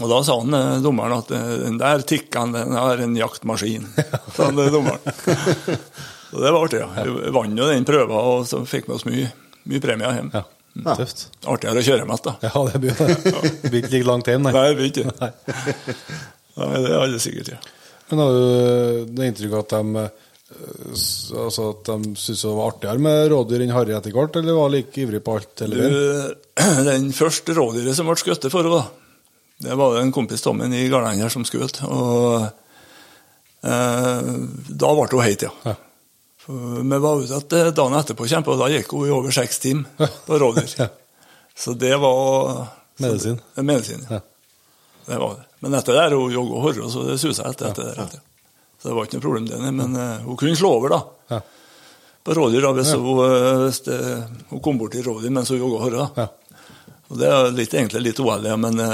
Og 0.01 0.07
da 0.09 0.21
sa 0.25 0.37
han, 0.39 0.53
eh, 0.57 0.79
dommeren 0.83 1.17
at 1.19 1.31
eh, 1.35 1.51
den 1.65 1.77
der 1.79 2.03
tikkeren, 2.07 2.53
den 2.55 2.73
er 2.79 3.03
en 3.05 3.15
jaktmaskin. 3.19 3.85
sa 4.35 4.49
han, 4.49 4.55
dommeren. 4.57 4.99
Så 6.31 6.39
det 6.39 6.51
var 6.55 6.61
artig, 6.63 6.79
ja. 6.79 7.05
Vi 7.05 7.31
vant 7.35 7.59
jo 7.59 7.67
den 7.69 7.85
prøven, 7.87 8.15
og 8.15 8.45
så 8.47 8.63
fikk 8.67 8.87
vi 8.89 8.95
oss 8.97 9.05
mye, 9.07 9.29
mye 9.67 9.83
premier 9.83 10.17
hjem. 10.17 10.33
ja. 10.37 10.45
Tøft. 10.95 11.25
Artigere 11.51 11.81
å 11.81 11.83
kjøre 11.83 12.05
med, 12.07 12.21
da. 12.23 12.37
Ja, 12.47 12.61
det 12.71 12.79
blir 12.79 12.95
det. 12.95 13.07
Det 13.27 13.69
blir 13.73 13.81
ikke 13.81 13.91
like 13.97 14.07
langt 14.07 14.29
hjem, 14.31 14.45
nei. 14.47 14.53
Nei, 14.55 14.63
det 14.69 14.77
blir 14.79 14.91
ikke 14.93 15.11
det. 15.11 15.31
Nei, 16.55 16.69
det 16.77 16.93
er 16.93 16.97
alle 17.01 17.19
sikkert, 17.19 17.51
ja. 17.57 17.59
Men 18.11 18.21
har 18.23 18.35
du 18.35 19.15
det 19.15 19.31
inntrykket 19.31 19.59
at 19.63 19.73
de 19.77 20.03
eh, 20.03 20.27
Altså 21.31 21.69
at 21.71 21.85
de 21.87 22.09
syntes 22.19 22.41
det 22.43 22.49
var 22.51 22.73
artigere 22.73 22.99
med 22.99 23.29
rådyr 23.31 23.61
enn 23.63 23.71
harry 23.71 23.93
etter 23.95 24.11
hvert, 24.11 24.35
eller 24.35 24.57
var 24.57 24.73
like 24.73 24.99
ivrig 24.99 25.21
på 25.23 25.37
alt 25.37 25.61
Eller? 25.63 25.93
Du, 25.95 26.01
den 26.89 27.05
første 27.15 27.55
rådyret 27.55 27.95
som 27.95 28.09
ble 28.09 28.17
skutt 28.19 28.49
for 28.51 28.67
henne, 28.67 28.81
det 29.63 29.77
var 29.79 29.95
en 30.01 30.11
kompis 30.11 30.43
av 30.49 30.57
meg 30.57 30.75
i 30.75 30.89
Gardanger 30.91 31.31
som 31.31 31.45
skjøt. 31.47 31.79
Og 31.87 32.49
eh, 33.63 34.29
da 34.81 34.91
ble 34.97 35.07
hun 35.13 35.23
heit, 35.23 35.47
ja. 35.47 35.53
Ja. 35.69 35.77
Vi 36.49 36.99
var 37.05 37.21
ute 37.21 37.37
at 37.37 37.55
eh, 37.55 37.71
dagen 37.77 37.95
etterpå, 38.01 38.27
kjempe, 38.27 38.51
og 38.51 38.59
da 38.59 38.71
gikk 38.73 38.91
hun 38.97 39.07
i 39.07 39.13
over 39.13 39.31
seks 39.35 39.61
timer 39.63 40.11
på 40.27 40.41
rådyr. 40.41 40.75
Ja. 40.81 40.89
Så 41.55 41.77
det 41.79 41.93
var 42.01 42.67
Medisin. 43.01 43.39
Så, 43.55 43.63
medisin, 43.63 44.05
ja. 44.09 44.19
Ja. 44.19 44.25
Det 45.05 45.17
var 45.21 45.37
det. 45.39 45.47
Men 45.61 45.73
etter 45.77 45.93
det 45.97 46.03
er 46.07 46.15
hun 46.17 46.33
jogg 46.33 46.51
og 46.57 46.61
horre, 46.65 46.89
så 46.91 47.05
det 47.07 47.17
susa 47.21 47.47
etter. 47.49 47.71
etter 47.71 47.89
det. 47.89 47.95
etter. 48.05 48.21
Så 48.81 48.89
det 48.89 48.95
var 48.97 49.05
ikke 49.05 49.19
noe 49.19 49.25
problem, 49.27 49.47
det. 49.49 49.59
nei, 49.61 49.71
Men 49.77 49.95
uh, 49.97 50.21
hun 50.25 50.37
kunne 50.39 50.57
slå 50.57 50.71
over, 50.79 50.89
da. 50.95 51.01
Ja. 51.35 51.41
På 52.25 52.33
rådyr, 52.37 52.61
da, 52.61 52.71
hvis, 52.77 52.91
hun, 52.93 53.19
eh, 53.25 53.63
hvis 53.65 53.79
det, 53.87 53.97
hun 54.51 54.59
kom 54.61 54.77
bort 54.77 54.93
til 54.93 55.05
rådyr 55.07 55.31
mens 55.33 55.49
hun 55.49 55.57
jogga 55.57 55.77
og 55.79 55.83
horre. 55.87 56.07
Ja. 56.17 56.27
Og 57.11 57.17
det 57.17 57.29
er 57.33 57.49
litt, 57.57 57.73
egentlig 57.73 58.01
litt 58.05 58.19
uheldig, 58.21 58.53
men 58.61 58.77
uh, 58.79 58.93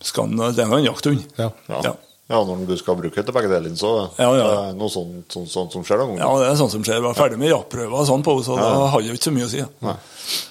den- 0.00 0.36
det 0.56 0.62
er 0.64 0.70
nå 0.70 0.78
en 0.80 0.86
jakthund. 0.88 1.24
Ja. 1.36 1.50
Ja. 1.68 1.80
Ja. 1.84 1.92
ja, 2.32 2.40
når 2.48 2.64
du 2.68 2.76
skal 2.80 2.96
bruke 2.96 3.20
etter 3.20 3.28
til 3.28 3.36
begge 3.36 3.52
deler, 3.52 3.76
så 3.76 3.92
Ja, 4.18 4.30
ja. 4.36 4.46
det 4.48 4.56
er 4.70 4.78
noe 4.80 4.88
sånt, 4.92 5.28
sånt, 5.32 5.52
sånt 5.52 5.76
som 5.76 5.84
skjer 5.84 6.00
Da, 6.00 6.08
Ja, 6.16 6.30
det 6.40 6.48
er 6.48 6.56
sånt 6.60 6.72
som 6.72 6.82
skjer. 6.84 6.96
Jeg 6.98 7.06
var 7.06 7.14
ferdig 7.20 7.38
med 7.38 7.52
jaktprøver 7.52 8.00
og 8.00 8.08
sånn 8.08 8.24
på 8.24 8.36
henne, 8.38 8.48
så 8.48 8.56
da 8.56 8.72
har 8.92 9.04
jeg 9.04 9.20
ikke 9.20 9.28
så 9.28 9.36
mye 9.36 9.48
å 9.48 9.52
si. 9.52 9.62
Nei. 9.84 9.96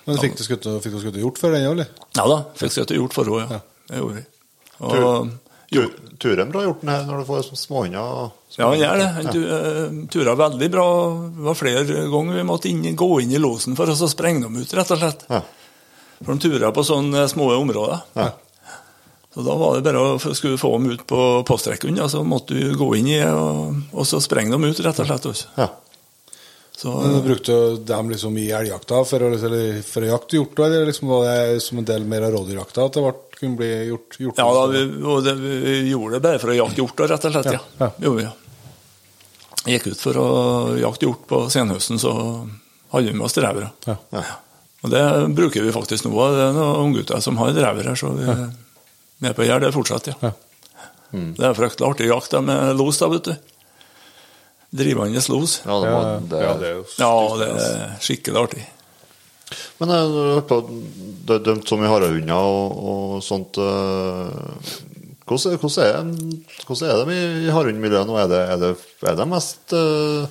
Men 0.05 0.21
fikk 0.21 0.37
du 0.37 0.45
skutt, 0.45 0.69
fikk 0.85 0.93
du 0.93 1.01
skutt 1.07 1.21
gjort 1.25 1.41
før 1.41 1.57
den, 1.57 1.67
eller? 1.73 1.89
ja 2.15 2.27
da, 2.31 2.39
fikk 2.61 2.77
skutt 2.77 2.93
gjort 2.95 3.17
for 3.17 3.33
henne, 3.33 3.59
ja. 3.59 3.65
Det 3.89 3.97
gjorde 4.01 4.21
vi. 4.21 4.25
Og, 4.79 5.29
Tur- 5.75 6.01
Turen 6.21 6.51
bra 6.53 6.61
gjort 6.63 6.81
den 6.85 6.89
her 6.93 7.01
når 7.03 7.17
du 7.19 7.25
får 7.27 7.47
småhunder. 7.59 8.29
ja, 8.55 8.67
han 8.69 8.77
gjør 8.79 8.99
det. 9.01 9.07
Han 9.15 9.25
eh, 9.27 10.07
turer 10.13 10.37
veldig 10.39 10.69
bra. 10.71 10.85
Det 11.35 11.43
var 11.49 11.57
flere 11.59 11.83
ganger 12.13 12.37
vi 12.39 12.43
måtte 12.47 12.69
inn, 12.71 12.85
gå 12.95 13.09
inn 13.21 13.33
i 13.35 13.41
losen 13.41 13.75
for 13.75 13.91
å 13.91 13.95
sprenge 14.07 14.45
dem 14.45 14.55
ut, 14.55 14.73
rett 14.77 14.93
og 14.95 15.01
slett. 15.01 15.25
Ja. 15.27 15.41
For 16.23 16.31
de 16.37 16.45
turer 16.47 16.71
på 16.71 16.85
sånne 16.87 17.25
små 17.27 17.49
områder. 17.57 18.05
Ja. 18.15 18.29
Så 19.35 19.43
da 19.43 19.55
var 19.59 19.75
det 19.75 19.83
bare 19.83 19.99
å 20.13 20.33
skulle 20.37 20.55
få 20.61 20.69
dem 20.77 20.93
ut 20.93 21.03
på 21.09 21.19
postrekken, 21.43 21.97
ja, 21.99 22.05
så 22.07 22.21
måtte 22.23 22.55
du 22.55 22.71
gå 22.79 22.87
inn 22.95 23.09
i 23.11 23.17
og, 23.27 23.81
og 23.91 24.07
så 24.07 24.21
sprenge 24.23 24.53
dem 24.55 24.63
ut, 24.63 24.79
rett 24.79 25.01
og 25.03 25.09
slett. 25.09 25.27
Også. 25.33 25.49
Ja. 25.59 25.67
Så, 26.75 26.91
Men 27.01 27.21
Brukte 27.23 27.51
du 27.51 27.77
dem 27.87 28.09
liksom 28.11 28.37
i 28.37 28.49
elgjakta 28.51 29.01
for 29.07 29.23
å, 29.23 29.29
for 29.87 30.03
å 30.03 30.09
jakte 30.09 30.35
hjort, 30.35 30.59
eller 30.59 30.89
liksom 30.89 31.07
var 31.07 31.27
det 31.29 31.61
som 31.63 31.79
en 31.79 31.87
del 31.87 32.07
mer 32.09 32.25
av 32.27 32.35
rådyrjakta 32.35 32.89
at 32.89 32.97
det 32.97 33.13
kunne 33.39 33.59
bli 33.61 33.69
gjort? 33.87 34.17
gjort 34.19 34.41
Ja, 34.41 34.47
da, 34.57 34.65
vi, 34.73 34.81
og 35.03 35.21
det, 35.23 35.35
vi 35.39 35.77
gjorde 35.93 36.17
det 36.17 36.25
bare 36.27 36.41
for 36.43 36.51
å 36.51 36.57
jakte 36.57 36.83
hjort, 36.83 37.05
rett 37.07 37.29
og 37.29 37.35
slett. 37.37 37.51
Ja. 37.53 37.61
Ja, 37.79 37.89
ja. 38.03 38.11
Vi, 38.17 38.25
ja. 38.27 38.33
Gikk 39.75 39.87
ut 39.93 40.03
for 40.03 40.19
å 40.19 40.27
jakte 40.77 41.07
hjort 41.07 41.23
på 41.31 41.45
senhøsten, 41.53 42.01
så 42.01 42.11
hadde 42.91 43.07
vi 43.07 43.15
med 43.15 43.29
oss 43.29 43.37
drevere. 43.39 43.71
Ja. 43.87 43.95
Ja. 44.11 44.25
Og 44.85 44.91
det 44.93 45.01
bruker 45.33 45.63
vi 45.65 45.73
faktisk 45.73 46.05
nå. 46.05 46.13
Det 46.35 46.43
er 46.49 46.53
noen 46.59 46.89
unggutter 46.89 47.23
som 47.23 47.39
har 47.39 47.55
drevere, 47.55 47.95
så 47.97 48.11
vi, 48.19 48.27
vi 49.23 49.31
er 49.31 49.37
på 49.37 49.47
det 49.47 49.71
fortsatt, 49.73 50.11
ja. 50.11 50.19
Ja. 50.27 50.35
Det 51.15 51.45
er 51.47 51.55
fryktelig 51.55 51.87
artig 51.87 52.11
jakt 52.11 52.35
med 52.43 52.75
los, 52.75 52.99
da, 52.99 53.07
vet 53.15 53.31
du. 53.31 53.54
Drivende 54.75 55.21
los. 55.31 55.59
Ja, 55.65 55.75
det, 55.83 55.91
må, 55.91 55.99
det, 56.31 56.41
Ja, 56.43 56.55
det 56.59 56.71
er 56.71 56.73
jo 56.75 56.85
Ja, 56.99 57.11
det 57.41 57.51
er 57.51 57.93
skikkelig 58.03 58.41
artig. 58.41 58.65
Men 59.79 59.91
jeg 59.93 60.01
har 60.01 60.33
hørt 60.39 60.49
på 60.49 60.57
det 61.25 61.35
er 61.39 61.45
dømt 61.45 61.69
så 61.69 61.77
mye 61.79 61.89
harehunder 61.91 62.49
og, 62.49 62.81
og 62.91 63.23
sånt. 63.25 63.57
eh, 63.61 64.73
Hvordan, 65.25 65.55
hvordan, 65.57 65.85
er, 65.85 66.09
hvordan 66.67 66.89
er 66.91 66.99
de 67.09 67.15
i 67.47 67.53
harehundmiljøet 67.53 68.05
nå? 68.05 68.17
Er 68.21 68.27
det, 68.29 68.41
er 68.53 68.59
det, 68.61 68.67
er 69.09 69.15
det 69.17 69.25
mest 69.31 69.73
uh, 69.73 70.27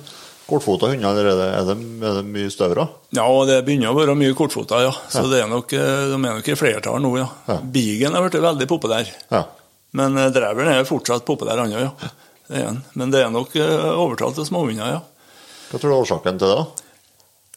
kortfota 0.47 0.87
hunder, 0.87 1.17
eller 1.19 1.27
er 1.33 1.39
det, 1.41 1.47
er 1.51 1.65
det, 1.67 1.75
er 1.99 2.19
det 2.21 2.23
mye 2.31 2.53
støvere? 2.53 2.85
Ja, 3.17 3.25
det 3.49 3.57
begynner 3.67 3.91
å 3.91 3.97
være 3.97 4.15
mye 4.15 4.35
kortfota, 4.39 4.79
ja. 4.85 4.93
Så 5.11 5.25
det 5.31 5.41
er 5.43 5.51
nok, 5.51 5.73
eh, 5.75 6.05
de 6.13 6.15
er 6.15 6.37
nok 6.39 6.47
i 6.47 6.55
flertall 6.55 7.03
nå, 7.03 7.11
ja. 7.19 7.27
Ja. 7.49 7.57
Bigen 7.75 8.15
har 8.15 8.23
blitt 8.23 8.39
veldig 8.45 8.69
populær. 8.71 9.11
Ja. 9.33 9.43
Men 9.99 10.15
eh, 10.21 10.31
dreveren 10.35 10.71
er 10.77 10.87
fortsatt 10.87 11.27
populær, 11.27 11.59
han 11.65 11.75
òg, 11.75 11.89
ja. 11.89 12.13
Han. 12.49 12.81
Men 12.93 13.11
det 13.13 13.21
er 13.25 13.31
nok 13.33 13.55
eh, 13.57 13.91
overtalt 13.97 14.35
til 14.39 14.45
småhunder, 14.47 14.97
ja. 14.97 15.01
Hva 15.71 15.79
tror 15.81 15.89
du 15.89 15.95
er 15.95 16.01
årsaken 16.03 16.39
til 16.41 16.51
det? 16.51 16.57
da? 16.59 16.65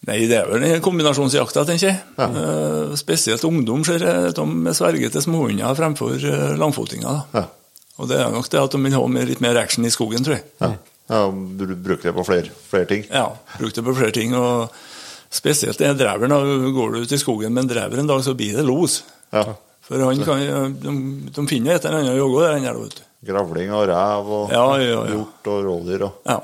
Nei, 0.08 0.18
det 0.30 0.36
er 0.38 0.46
vel 0.48 0.62
den 0.62 0.80
kombinasjonsjakta, 0.84 1.64
tenker 1.68 1.90
jeg. 1.90 2.00
Ja. 2.16 2.28
Eh, 2.28 2.92
spesielt 2.96 3.44
ungdom 3.44 3.82
ser 3.84 4.04
jeg 4.06 4.34
de 4.38 4.74
sverger 4.78 5.10
til 5.12 5.24
småhunder 5.26 5.74
fremfor 5.76 6.14
eh, 6.16 6.52
langfotinger. 6.60 7.24
Ja. 7.34 7.44
Og 7.98 8.08
det 8.08 8.20
er 8.22 8.30
nok 8.30 8.46
det 8.48 8.60
at 8.62 8.76
de 8.76 8.78
vil 8.84 8.94
ha 8.94 9.24
litt 9.26 9.40
mer 9.42 9.58
action 9.58 9.84
i 9.84 9.90
skogen, 9.90 10.22
tror 10.24 10.38
jeg. 10.38 10.44
Ja. 10.62 10.70
ja 11.10 11.22
br- 11.34 11.74
Bruker 11.74 12.08
det 12.12 12.14
på 12.16 12.24
flere, 12.28 12.52
flere 12.70 12.86
ting? 12.86 13.04
Ja, 13.10 13.26
bruker 13.58 13.80
det 13.82 13.86
på 13.90 13.96
flere 13.98 14.14
ting. 14.14 14.36
og 14.38 14.70
Spesielt 15.28 15.76
det 15.82 15.90
dreveren. 15.98 16.32
Går 16.72 16.94
du 16.94 17.02
ut 17.02 17.12
i 17.12 17.18
skogen 17.20 17.52
med 17.52 17.66
en 17.66 17.72
drever 17.74 18.00
en 18.00 18.06
dag, 18.08 18.22
så 18.24 18.32
blir 18.38 18.54
det 18.56 18.64
los. 18.64 19.02
Ja. 19.34 19.42
For 19.84 20.00
han 20.04 20.22
kan, 20.24 20.40
de, 20.78 20.94
de 21.34 21.46
finner 21.50 21.74
et 21.74 21.84
eller 21.84 21.98
annet 22.04 22.14
å 22.14 22.22
jogge 22.22 22.46
der, 22.46 22.62
der, 22.64 22.78
vet 22.80 22.96
du. 23.00 23.04
Gravling 23.26 23.72
og 23.74 23.88
rev 23.90 24.28
og 24.30 24.52
Ja, 24.54 24.64
ja, 24.78 24.88
ja. 24.94 25.04
hjort 25.10 25.48
og 25.50 25.64
rådyr 25.66 26.04
og 26.06 26.28
Ja, 26.28 26.36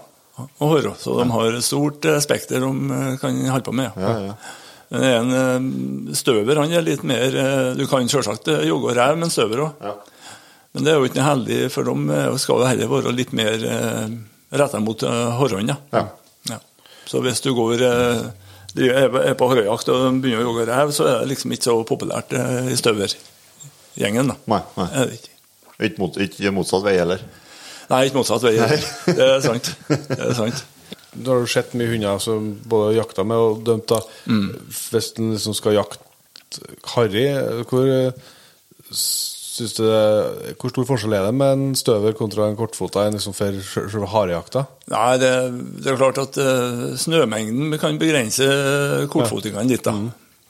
og 0.59 0.73
høre. 0.73 0.95
Så 0.99 1.15
de 1.21 1.29
har 1.31 1.53
et 1.55 1.63
stort 1.67 2.05
eh, 2.11 2.19
spekter 2.25 2.59
de 2.65 2.71
eh, 2.97 3.17
kan 3.21 3.37
holde 3.47 3.67
på 3.69 3.75
med. 3.79 3.93
Ja, 4.01 4.15
ja. 4.27 4.35
Men 4.95 5.05
en 5.11 5.35
eh, 6.11 6.15
støver, 6.19 6.59
han 6.59 6.73
er 6.75 6.83
litt 6.87 7.05
mer 7.07 7.31
Du 7.79 7.87
kan 7.91 8.09
selvsagt 8.11 8.51
jogge 8.67 8.91
og 8.91 8.97
rev, 8.99 9.17
men 9.19 9.31
støver 9.31 9.63
òg. 9.69 9.87
Ja. 9.87 9.95
Men 10.75 10.83
det 10.87 10.91
er 10.93 10.99
jo 10.99 11.07
ikke 11.07 11.21
noe 11.21 11.29
heldig, 11.31 11.59
for 11.71 11.87
de 11.87 12.39
skal 12.43 12.59
jo 12.59 12.67
heller 12.67 12.91
være 12.91 13.13
litt 13.15 13.33
mer 13.33 13.55
retta 14.55 14.81
mot 14.83 15.05
hårhånda. 15.39 15.77
Ja. 15.95 16.03
Ja. 16.51 16.59
Så 17.07 17.21
hvis 17.23 17.39
du 17.45 17.53
går 17.55 17.79
er 17.87 19.35
på- 19.39 19.53
er 19.55 19.69
og 19.71 19.85
begynner 20.19 20.43
å 20.43 20.49
jogge 20.49 20.67
rev, 20.67 20.91
så 20.91 21.07
er 21.07 21.21
det 21.23 21.29
liksom 21.31 21.53
ikke 21.55 21.69
så 21.71 21.77
populært 21.87 22.35
i 22.35 22.75
støvergjengen. 22.75 24.27
da. 24.33 24.37
Nei, 24.51 24.61
nei. 24.77 24.89
Er 24.91 25.07
det 25.07 25.21
ikke. 25.21 25.34
Ikke, 25.81 25.99
mot, 25.99 26.17
ikke 26.21 26.53
motsatt 26.55 26.85
vei 26.87 26.99
heller. 27.01 27.25
Nei, 27.91 28.05
ikke 28.07 28.21
motsatt 28.21 28.45
vei. 28.47 28.55
Det 28.59 29.27
er 29.27 29.43
sant. 29.45 29.75
Det 29.91 30.21
er 30.21 30.37
sant. 30.39 30.65
Du 31.15 31.31
har 31.31 31.43
jo 31.43 31.51
sett 31.51 31.75
mye 31.79 31.91
hunder 31.93 32.19
som 32.23 32.49
både 32.67 32.97
jakta 32.97 33.25
med 33.27 33.39
og 33.39 33.63
dømt. 33.67 33.87
da. 33.91 34.01
Mm. 34.31 34.49
Hvis 34.91 35.13
en 35.19 35.35
liksom 35.35 35.55
skal 35.57 35.79
jakte 35.79 36.11
harry, 36.95 37.29
hvor 37.71 37.87
eh, 37.87 38.13
Hvor 39.55 40.71
stor 40.73 40.87
forskjell 40.89 41.15
er 41.15 41.29
det 41.29 41.35
med 41.39 41.53
en 41.53 41.77
støver 41.79 42.17
kontra 42.19 42.49
en 42.51 42.57
kortfota 42.59 43.05
en 43.07 43.15
liksom 43.15 43.37
for 43.37 43.61
selve 43.71 44.09
harejakta? 44.11 44.65
Nei, 44.91 45.13
det, 45.23 45.31
det 45.85 45.93
er 45.93 46.01
klart 46.01 46.19
at 46.19 46.39
uh, 46.43 46.97
snømengden 46.99 47.79
kan 47.79 48.01
begrense 48.01 48.49
kortfotingene 49.13 49.71
litt, 49.71 49.87
da. 49.87 49.95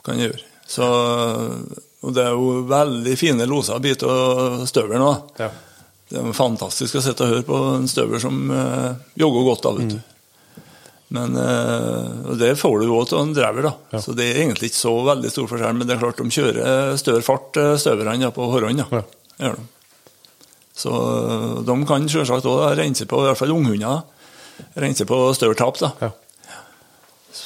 Kan 0.05 0.21
gjøre. 0.21 0.41
Så, 0.65 0.87
og 2.05 2.13
det 2.15 2.23
er 2.25 2.35
jo 2.35 2.65
veldig 2.69 3.15
fine 3.19 3.47
loser 3.49 3.81
bit 3.83 4.03
av 4.05 4.65
støver 4.69 5.01
nå. 5.01 5.11
Ja. 5.41 5.49
Det 6.05 6.21
er 6.21 6.35
fantastisk 6.37 6.99
å 6.99 7.01
sitte 7.01 7.25
og 7.25 7.31
høre 7.33 7.45
på 7.47 7.61
en 7.79 7.87
støver 7.89 8.21
som 8.21 8.51
eh, 8.53 8.91
jogger 9.17 9.47
godt, 9.47 9.65
da, 9.65 9.71
vet 9.79 9.95
du. 9.95 10.01
Men 11.15 11.35
eh, 11.37 12.33
det 12.39 12.55
får 12.59 12.79
du 12.81 12.91
òg 12.91 13.13
av 13.13 13.21
en 13.23 13.33
drever, 13.33 13.69
da. 13.69 14.01
Så 14.01 14.13
det 14.17 14.27
er 14.29 14.41
egentlig 14.43 14.69
ikke 14.71 14.83
så 14.83 14.93
veldig 15.05 15.31
stor 15.33 15.49
forskjell. 15.49 15.77
Men 15.77 15.87
det 15.89 15.95
er 15.95 16.01
klart 16.03 16.21
de 16.21 16.33
kjører 16.33 16.99
større 17.01 17.25
fart, 17.25 17.57
eh, 17.61 17.73
støverne, 17.81 18.29
på 18.35 18.49
hårene. 18.53 18.85
Ja. 18.91 19.01
Ja. 19.01 19.47
Gjør 19.47 19.57
de. 19.59 19.65
Så 20.75 20.91
øh, 20.91 21.63
de 21.65 21.75
kan 21.87 22.09
selvsagt 22.11 22.47
òg 22.51 22.75
rense 22.77 23.07
på, 23.07 23.21
i 23.23 23.29
hvert 23.29 23.39
fall 23.39 23.53
unghunder, 23.55 24.03
rense 24.81 25.07
på 25.07 25.19
større 25.37 25.57
tap. 25.57 25.79
da. 25.81 25.91
Ja. 26.03 26.11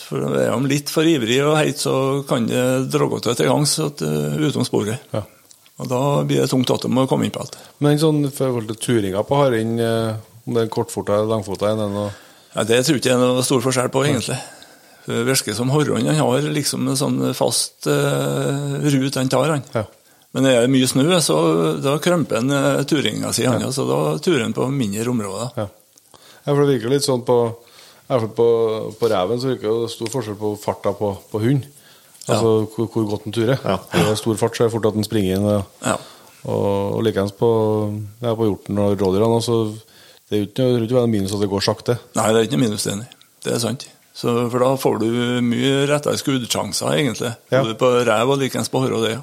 For 0.10 0.26
er 0.26 0.50
de 0.50 0.70
litt 0.70 0.90
for 0.90 1.06
ivrige 1.06 1.46
og 1.46 1.58
heit, 1.60 1.78
så 1.78 1.94
kan 2.30 2.48
det 2.50 2.64
dra 2.90 3.08
godt 3.12 3.30
til 3.30 3.50
gangs 3.50 3.76
øh, 3.80 4.40
utom 4.48 4.66
sporet. 4.66 5.04
Ja. 5.14 5.22
Og 5.80 5.88
da 5.88 6.00
blir 6.28 6.42
det 6.42 6.50
tungt 6.52 6.72
at 6.74 6.84
de 6.84 6.90
må 6.92 7.06
komme 7.08 7.28
inn 7.28 7.36
på 7.36 7.44
alt. 7.44 7.60
Men 7.84 8.00
sånn 8.02 8.24
i 8.26 8.32
forhold 8.34 8.72
til 8.72 8.80
turinga 8.84 9.22
på 9.28 9.38
haren, 9.40 9.78
eh, 9.80 10.18
om 10.48 10.58
det 10.58 10.66
er 10.66 10.74
kortfota 10.74 11.20
eller 11.20 11.30
langfota, 11.36 11.76
det 11.78 11.92
noe 11.94 12.10
Ja, 12.56 12.66
det 12.66 12.82
tror 12.82 12.98
jeg 12.98 13.04
ikke 13.04 13.14
er 13.14 13.22
noe 13.22 13.46
stor 13.46 13.62
forskjell 13.62 13.92
på, 13.94 14.04
egentlig. 14.10 14.40
Det 15.06 15.22
virker 15.28 15.56
som 15.56 15.70
Horron 15.74 16.10
han 16.10 16.18
har 16.18 16.50
liksom 16.50 16.90
en 16.90 16.98
sånn 16.98 17.22
fast 17.38 17.88
uh, 17.90 18.76
rut 18.82 19.16
han 19.18 19.30
tar. 19.30 19.54
han. 19.54 19.64
Ja. 19.74 19.86
Men 20.34 20.46
er 20.50 20.66
det 20.66 20.72
mye 20.74 20.90
snø, 20.90 21.06
så 21.22 21.38
da 21.82 21.96
krymper 22.02 22.42
han 22.42 22.86
turinga 22.90 23.32
si, 23.34 23.46
han, 23.46 23.62
ja. 23.62 23.72
så 23.74 23.86
da 23.90 24.02
turer 24.22 24.44
han 24.44 24.54
på 24.58 24.68
mindre 24.74 25.06
områder. 25.14 25.54
Ja. 25.62 25.68
ja, 26.18 26.50
for 26.50 26.62
det 26.66 26.74
virker 26.74 26.94
litt 26.94 27.06
sånn 27.06 27.24
på 27.26 27.40
hvert 28.10 28.24
fall 28.26 28.36
på, 28.38 28.48
på 29.00 29.10
reven 29.12 29.42
så 29.42 29.52
virker 29.52 29.84
det 29.84 29.92
stor 29.94 30.10
forskjell 30.14 30.38
på 30.40 30.54
farta 30.62 30.94
på, 30.98 31.12
på 31.32 31.42
hund. 31.44 31.68
Altså 32.30 32.50
hvor, 32.76 32.88
hvor 32.94 33.06
godt 33.10 33.24
den 33.26 33.34
turer. 33.34 33.58
Ja. 33.64 33.78
Når 33.94 34.08
det 34.08 34.14
er 34.14 34.20
stor 34.22 34.40
fart, 34.42 34.58
så 34.58 34.64
er 34.64 34.70
det 34.70 34.74
fort 34.76 34.88
at 34.90 34.98
den 34.98 35.06
springer 35.08 35.38
inn. 35.38 35.48
Ja. 35.86 35.96
og, 36.44 36.98
og 36.98 37.06
likeens 37.06 37.34
på, 37.38 37.50
ja, 38.22 38.34
på 38.38 38.50
hjorten 38.50 38.82
og 38.82 38.98
rådyrene. 39.00 39.40
også, 39.40 39.60
Det 40.30 40.38
er 40.38 40.44
jo 40.44 40.50
ikke, 40.50 40.94
noe 40.94 41.08
minus 41.10 41.34
at 41.34 41.42
det 41.42 41.50
går 41.50 41.66
sakte. 41.66 41.98
Nei, 42.18 42.28
det 42.34 42.42
er 42.42 42.50
ikke 42.50 42.60
noe 42.60 42.66
minus 42.68 42.86
enig. 42.92 43.08
Det 43.46 43.56
er 43.56 43.64
sant. 43.64 43.88
Så, 44.20 44.34
for 44.52 44.62
da 44.62 44.74
får 44.78 45.00
du 45.02 45.08
mye 45.46 45.86
rettere 45.90 46.20
skuddsjanser, 46.20 46.92
egentlig. 46.98 47.32
Ja. 47.54 47.64
Både 47.64 47.78
på 47.80 47.90
rev 48.10 48.34
og 48.36 48.42
likeens 48.42 48.70
på 48.70 48.82
hår 48.84 48.98
og 48.98 49.06
det. 49.08 49.16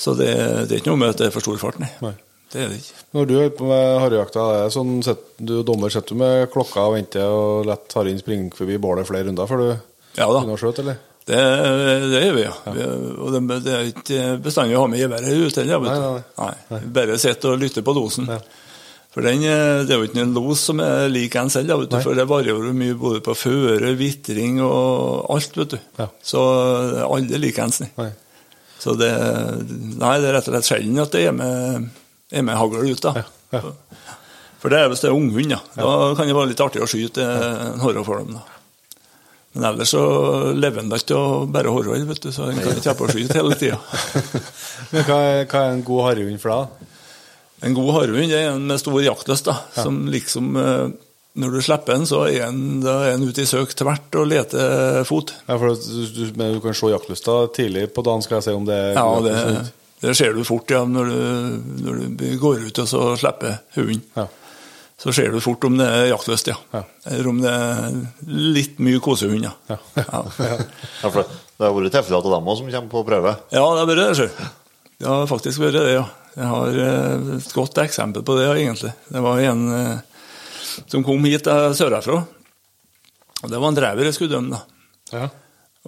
Så 0.00 0.14
det, 0.16 0.30
det 0.66 0.74
er 0.74 0.80
ikke 0.80 0.94
noe 0.94 1.02
med 1.02 1.12
at 1.12 1.20
det 1.20 1.28
er 1.28 1.34
for 1.34 1.44
stor 1.44 1.58
fart, 1.60 1.78
nei. 1.82 1.90
Nei. 2.02 2.14
Det 2.50 2.62
er 2.64 2.72
det 2.72 2.80
ikke. 2.80 2.96
Når 3.14 3.26
du 3.30 3.34
holder 3.36 3.52
på 3.60 3.66
med 3.70 3.84
harrejakta, 4.02 4.46
er 4.64 4.72
sånn, 4.74 4.96
du 5.38 5.52
er 5.60 5.66
dommer, 5.68 5.92
sitter 5.94 6.16
du 6.16 6.20
med 6.22 6.48
klokka 6.50 6.88
og 6.88 6.96
venter 6.96 7.26
og 7.30 7.68
lar 7.68 7.78
haren 7.94 8.18
springe 8.18 8.50
forbi 8.58 8.78
bålet 8.82 9.06
flere 9.06 9.28
runder 9.28 9.46
før 9.50 9.62
du 9.62 9.68
Ja 10.18 10.26
da. 10.26 10.40
begynner 10.40 10.56
å 10.56 10.62
skjøte, 10.64 10.82
eller? 10.82 10.98
Det, 11.30 11.36
det 12.10 12.22
gjør 12.24 12.34
vi, 12.34 12.42
ja. 12.42 12.54
Vi, 12.74 12.86
og 13.22 13.28
det, 13.36 13.40
det 13.62 13.74
er 13.76 13.90
ikke 13.92 14.22
bestandig 14.42 14.74
å 14.74 14.80
ha 14.82 14.88
med 14.90 14.98
geværet 14.98 15.44
ute 15.46 15.62
heller. 15.62 15.84
Nei, 15.84 15.98
du. 16.00 16.32
nei, 16.42 16.54
Nei, 16.72 16.80
Bare 16.96 17.18
sitte 17.22 17.52
og 17.52 17.60
lytte 17.62 17.84
på 17.86 17.94
losen. 17.94 18.26
Ja. 18.32 18.40
For 19.14 19.26
den, 19.26 19.44
eh, 19.46 19.84
det 19.86 19.94
er 19.94 20.00
jo 20.02 20.08
ikke 20.08 20.22
en 20.24 20.34
los 20.34 20.64
som 20.70 20.80
er 20.82 21.08
lik 21.10 21.34
en 21.38 21.50
selv, 21.50 21.84
du, 21.90 21.96
for 22.02 22.18
det 22.18 22.26
varierer 22.30 22.66
jo 22.70 22.74
mye 22.74 22.96
både 22.98 23.22
på 23.26 23.34
føre, 23.38 23.92
vitring 23.98 24.58
og 24.64 25.30
alt. 25.36 25.54
vet 25.60 25.76
du. 25.76 25.78
Ja. 26.02 26.08
Så 26.22 26.42
alle 27.06 27.38
er 27.38 27.42
like 27.42 27.62
ens. 27.62 27.80
nei. 27.84 27.90
Nei. 28.00 28.10
Så 28.80 28.94
det, 28.98 29.10
nei, 30.00 30.14
det 30.22 30.30
er 30.30 30.38
rett 30.38 30.46
og 30.48 30.54
slett 30.56 30.70
sjelden 30.72 31.02
at 31.02 31.14
det 31.14 31.26
er 31.28 31.34
med, 31.36 31.90
er 32.30 32.46
med 32.46 32.56
hagl 32.60 32.86
ut. 32.86 33.02
da. 33.04 33.24
Ja, 33.52 33.60
For 34.60 34.68
det 34.72 34.78
er 34.84 34.88
hvis 34.92 35.00
det 35.02 35.08
er 35.10 35.16
unghund, 35.16 35.50
ja. 35.56 35.60
Da 35.76 36.14
kan 36.18 36.28
det 36.28 36.36
være 36.36 36.50
litt 36.52 36.60
artig 36.64 36.82
å 36.84 36.88
skyte 36.90 37.24
en 37.26 37.80
horre 37.82 38.04
for 38.06 38.22
dem. 38.22 38.36
da. 38.38 38.46
Men 39.52 39.64
ellers 39.72 39.90
så 39.90 40.00
lever 40.54 40.78
han 40.84 40.90
da 40.92 40.98
ikke 41.00 41.16
av 41.18 41.48
bare 41.50 41.72
horror, 41.74 42.04
vet 42.06 42.20
du, 42.22 42.28
så 42.30 42.44
han 42.46 42.60
kan 42.62 42.76
ikke 42.76 42.92
ha 42.92 42.98
på 43.00 43.08
å 43.08 43.10
skyte 43.10 43.34
hele 43.40 43.56
tida. 43.58 43.80
Men 44.92 45.06
hva 45.08 45.16
er, 45.26 45.40
hva 45.50 45.64
er 45.64 45.72
en 45.74 45.82
god 45.88 46.04
harrehund 46.06 46.38
for 46.42 46.52
deg? 46.54 46.68
da? 46.68 46.86
En 47.66 47.74
god 47.76 47.90
harrehund 47.96 48.30
er 48.32 48.46
en 48.52 48.62
med 48.70 48.78
stor 48.80 49.00
jaktlyst, 49.02 49.48
da, 49.50 49.56
som 49.76 50.04
liksom 50.08 50.54
eh, 50.56 50.92
Når 51.40 51.52
du 51.56 51.58
slipper 51.66 51.94
den, 51.98 52.06
så 52.08 52.22
er 52.28 52.46
en 52.46 52.62
da 52.82 52.94
er 53.08 53.12
han 53.16 53.26
ute 53.26 53.42
i 53.42 53.48
søk 53.50 53.74
tvert 53.78 54.16
og 54.18 54.30
leter 54.30 55.02
fot. 55.06 55.34
Ja, 55.48 55.58
for 55.60 55.74
du, 55.74 56.00
du, 56.14 56.22
du 56.30 56.60
kan 56.64 56.74
se 56.78 56.88
jaktlysta 56.94 57.36
tidlig 57.54 57.84
på 57.94 58.02
dagen, 58.06 58.22
skal 58.24 58.38
jeg 58.38 58.46
si 58.48 58.54
om 58.56 58.64
det 58.70 58.78
er 58.78 58.96
Ja, 58.98 59.04
det. 59.26 59.36
Det 60.00 60.14
ser 60.16 60.36
du 60.36 60.44
fort 60.48 60.70
ja, 60.72 60.84
når 60.88 61.10
du, 61.10 61.16
når 61.84 62.04
du 62.20 62.28
går 62.40 62.62
ut 62.68 62.78
og 62.82 62.88
så 62.88 63.02
slipper 63.20 63.58
hunden. 63.76 64.04
Ja. 64.16 64.26
Så 65.00 65.12
ser 65.16 65.32
du 65.32 65.40
fort 65.40 65.64
om 65.64 65.78
det 65.80 65.86
er 65.88 66.10
jaktlyst, 66.10 66.50
ja. 66.50 66.56
Ja. 66.76 66.82
Eller 67.08 67.28
om 67.30 67.38
det 67.40 67.52
er 67.52 67.94
litt 68.28 68.80
mye 68.84 69.00
kosehund, 69.00 69.46
ja. 69.46 69.54
Ja. 69.70 69.78
ja. 69.96 70.22
Ja, 71.02 71.08
for 71.08 71.22
det, 71.22 71.38
det 71.56 71.64
har 71.64 71.76
vært 71.76 71.94
tilfeller 71.94 72.20
av 72.20 72.34
dem 72.34 72.50
òg 72.52 72.58
som 72.58 72.68
kommer 72.68 72.92
på 72.92 73.04
prøve. 73.08 73.32
Ja, 73.48 73.62
det 73.64 73.80
har 73.80 73.88
vært 73.88 74.02
det, 74.02 74.10
selv. 74.18 74.42
Det 75.00 75.08
har 75.08 75.30
faktisk 75.30 75.62
vært 75.62 75.78
det, 75.78 75.86
ja. 75.94 76.04
Jeg 76.36 76.48
har 76.50 76.80
eh, 76.84 77.30
et 77.38 77.54
godt 77.56 77.80
eksempel 77.82 78.24
på 78.24 78.36
det, 78.36 78.44
ja, 78.46 78.58
egentlig. 78.60 78.92
Det 79.08 79.24
var 79.24 79.40
en 79.40 79.64
eh, 79.78 80.20
som 80.84 81.04
kom 81.04 81.24
hit 81.24 81.48
sørfra. 81.48 81.72
sørafra. 81.80 82.20
Og 83.40 83.48
det 83.48 83.60
var 83.60 83.72
en 83.72 83.80
drever 83.80 84.10
jeg 84.10 84.16
skulle 84.18 84.36
dømme, 84.36 84.60
da. 84.60 85.24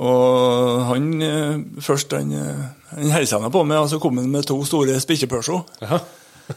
Og 0.01 0.87
han 0.89 1.09
eh, 1.21 1.59
først 1.85 2.15
han, 2.17 2.33
eh, 2.33 2.65
han 2.95 3.13
heisa 3.13 3.41
meg 3.43 3.53
på 3.53 3.65
meg, 3.69 3.83
og 3.83 3.91
så 3.93 4.01
kom 4.01 4.17
han 4.23 4.31
med 4.33 4.47
to 4.49 4.57
store 4.65 4.97
spikkjepølser. 5.03 5.61
Ja. 5.85 6.01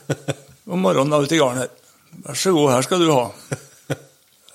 Om 0.72 0.82
morgenen 0.82 1.12
da 1.12 1.20
ute 1.22 1.36
i 1.36 1.42
garden 1.42 1.66
her. 1.66 1.74
Vær 2.26 2.40
så 2.40 2.54
god, 2.56 2.72
her 2.78 2.88
skal 2.88 3.04
du 3.04 3.12
ha. 3.12 3.28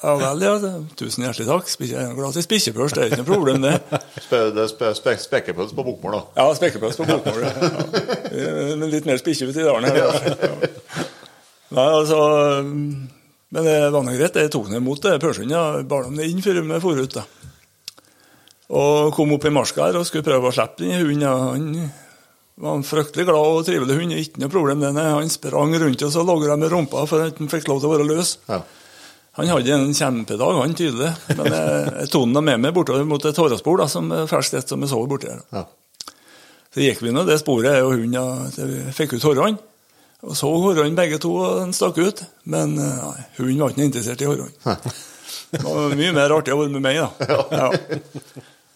Ja 0.00 0.14
vel, 0.16 0.40
ja. 0.40 0.54
Tusen 0.96 1.26
hjertelig 1.26 1.44
takk. 1.44 1.66
Jeg 1.84 1.92
er 2.00 2.14
glad 2.16 2.36
i 2.40 2.40
spikkjepøls, 2.40 2.94
det 2.96 3.02
er 3.02 3.10
ikke 3.10 3.18
noe 3.20 3.28
problem, 3.28 3.66
det. 3.66 3.74
Spe, 4.24 4.38
det 4.56 4.64
spe, 4.70 4.94
spe, 4.96 5.12
spekepøls 5.20 5.74
på 5.76 5.84
bokmål, 5.84 6.14
da. 6.16 6.20
Ja, 6.40 6.54
spekkepøls 6.56 6.96
på 6.96 7.04
bokmål. 7.04 7.42
Ja. 7.44 7.50
Ja. 8.32 8.54
Men 8.80 8.86
litt 8.94 9.04
mer 9.04 9.20
spikkje 9.20 9.50
ute 9.50 9.60
i 9.60 9.66
dalen 9.66 9.90
her. 9.90 10.00
Ja. 10.00 11.04
Nei, 11.76 11.84
altså 11.84 12.16
Men 12.64 13.66
det 13.68 13.76
var 13.92 14.06
nå 14.06 14.16
greit. 14.16 14.40
Jeg 14.40 14.54
tok 14.56 14.72
ned 14.72 14.80
mot 14.88 15.04
det 15.04 15.18
pølsen. 15.20 15.52
Ja, 15.52 15.66
bar 15.84 16.08
dem 16.08 16.16
inn 16.24 16.40
før 16.48 16.62
vi 16.64 16.80
for 16.80 17.04
ut. 17.04 17.18
da. 17.20 17.26
Og 18.70 19.14
kom 19.16 19.32
opp 19.34 19.46
i 19.48 19.52
marska 19.54 19.88
her 19.88 19.98
og 19.98 20.06
skulle 20.06 20.26
prøve 20.26 20.50
å 20.50 20.54
slippe 20.54 20.84
den 20.84 21.00
hunden. 21.02 21.90
Han 22.60 22.66
var 22.66 22.76
en 22.76 22.84
fryktelig 22.86 23.24
glad 23.26 23.54
og 23.56 23.64
trivelig 23.66 23.96
hund. 23.96 24.14
Ikke 24.20 24.42
noe 24.42 24.52
problem. 24.52 24.82
Denne. 24.84 25.06
Han 25.16 25.32
sprang 25.32 25.72
rundt 25.80 26.04
oss 26.06 26.18
og 26.20 26.28
logra 26.28 26.58
med 26.60 26.70
rumpa 26.70 27.06
for 27.08 27.24
at 27.24 27.40
han 27.40 27.50
fikk 27.50 27.70
lov 27.70 27.80
til 27.80 27.90
å 27.90 27.94
være 27.96 28.06
løs. 28.10 28.36
Ja. 28.50 28.60
Han 29.38 29.48
hadde 29.48 29.72
en 29.72 29.94
kjempedag, 29.96 30.58
han 30.58 30.74
tydelig. 30.76 31.10
Men 31.38 31.54
jeg, 31.54 31.84
jeg 32.02 32.10
tok 32.12 32.26
den 32.28 32.44
med 32.44 32.62
meg 32.66 32.74
bortover 32.76 33.06
mot 33.08 33.24
et 33.24 33.38
hårespor, 33.40 33.82
som 33.88 34.10
er 34.12 34.28
ferskt 34.30 34.58
ett 34.58 34.70
som 34.70 34.82
jeg 34.82 34.90
så 34.92 35.00
borti 35.08 35.30
her. 35.30 35.40
Ja. 35.54 35.64
Så 36.70 36.84
gikk 36.84 37.00
vi 37.02 37.14
nå 37.14 37.24
det 37.26 37.40
sporet, 37.40 37.72
jeg 37.78 37.86
og 37.86 37.94
hunden, 37.96 38.50
til 38.54 38.68
vi 38.70 38.94
fikk 38.94 39.16
ut 39.16 39.26
hårene. 39.30 39.58
Og 40.20 40.36
så 40.36 40.50
hårene 40.52 40.98
begge 40.98 41.18
to, 41.22 41.32
og 41.40 41.62
den 41.62 41.72
stakk 41.74 41.96
ut. 41.98 42.20
Men 42.52 42.76
eh, 42.76 43.00
nei, 43.00 43.24
hunden 43.38 43.64
var 43.64 43.72
ikke 43.72 43.86
interessert 43.88 44.22
i 44.22 44.28
hårene. 44.28 44.76
Det 45.50 45.64
var 45.64 45.96
mye 45.98 46.14
mer 46.14 46.36
artig 46.36 46.52
å 46.54 46.60
være 46.60 46.74
med 46.76 46.84
meg, 46.84 47.00
da. 47.00 47.40
Ja. 47.62 47.70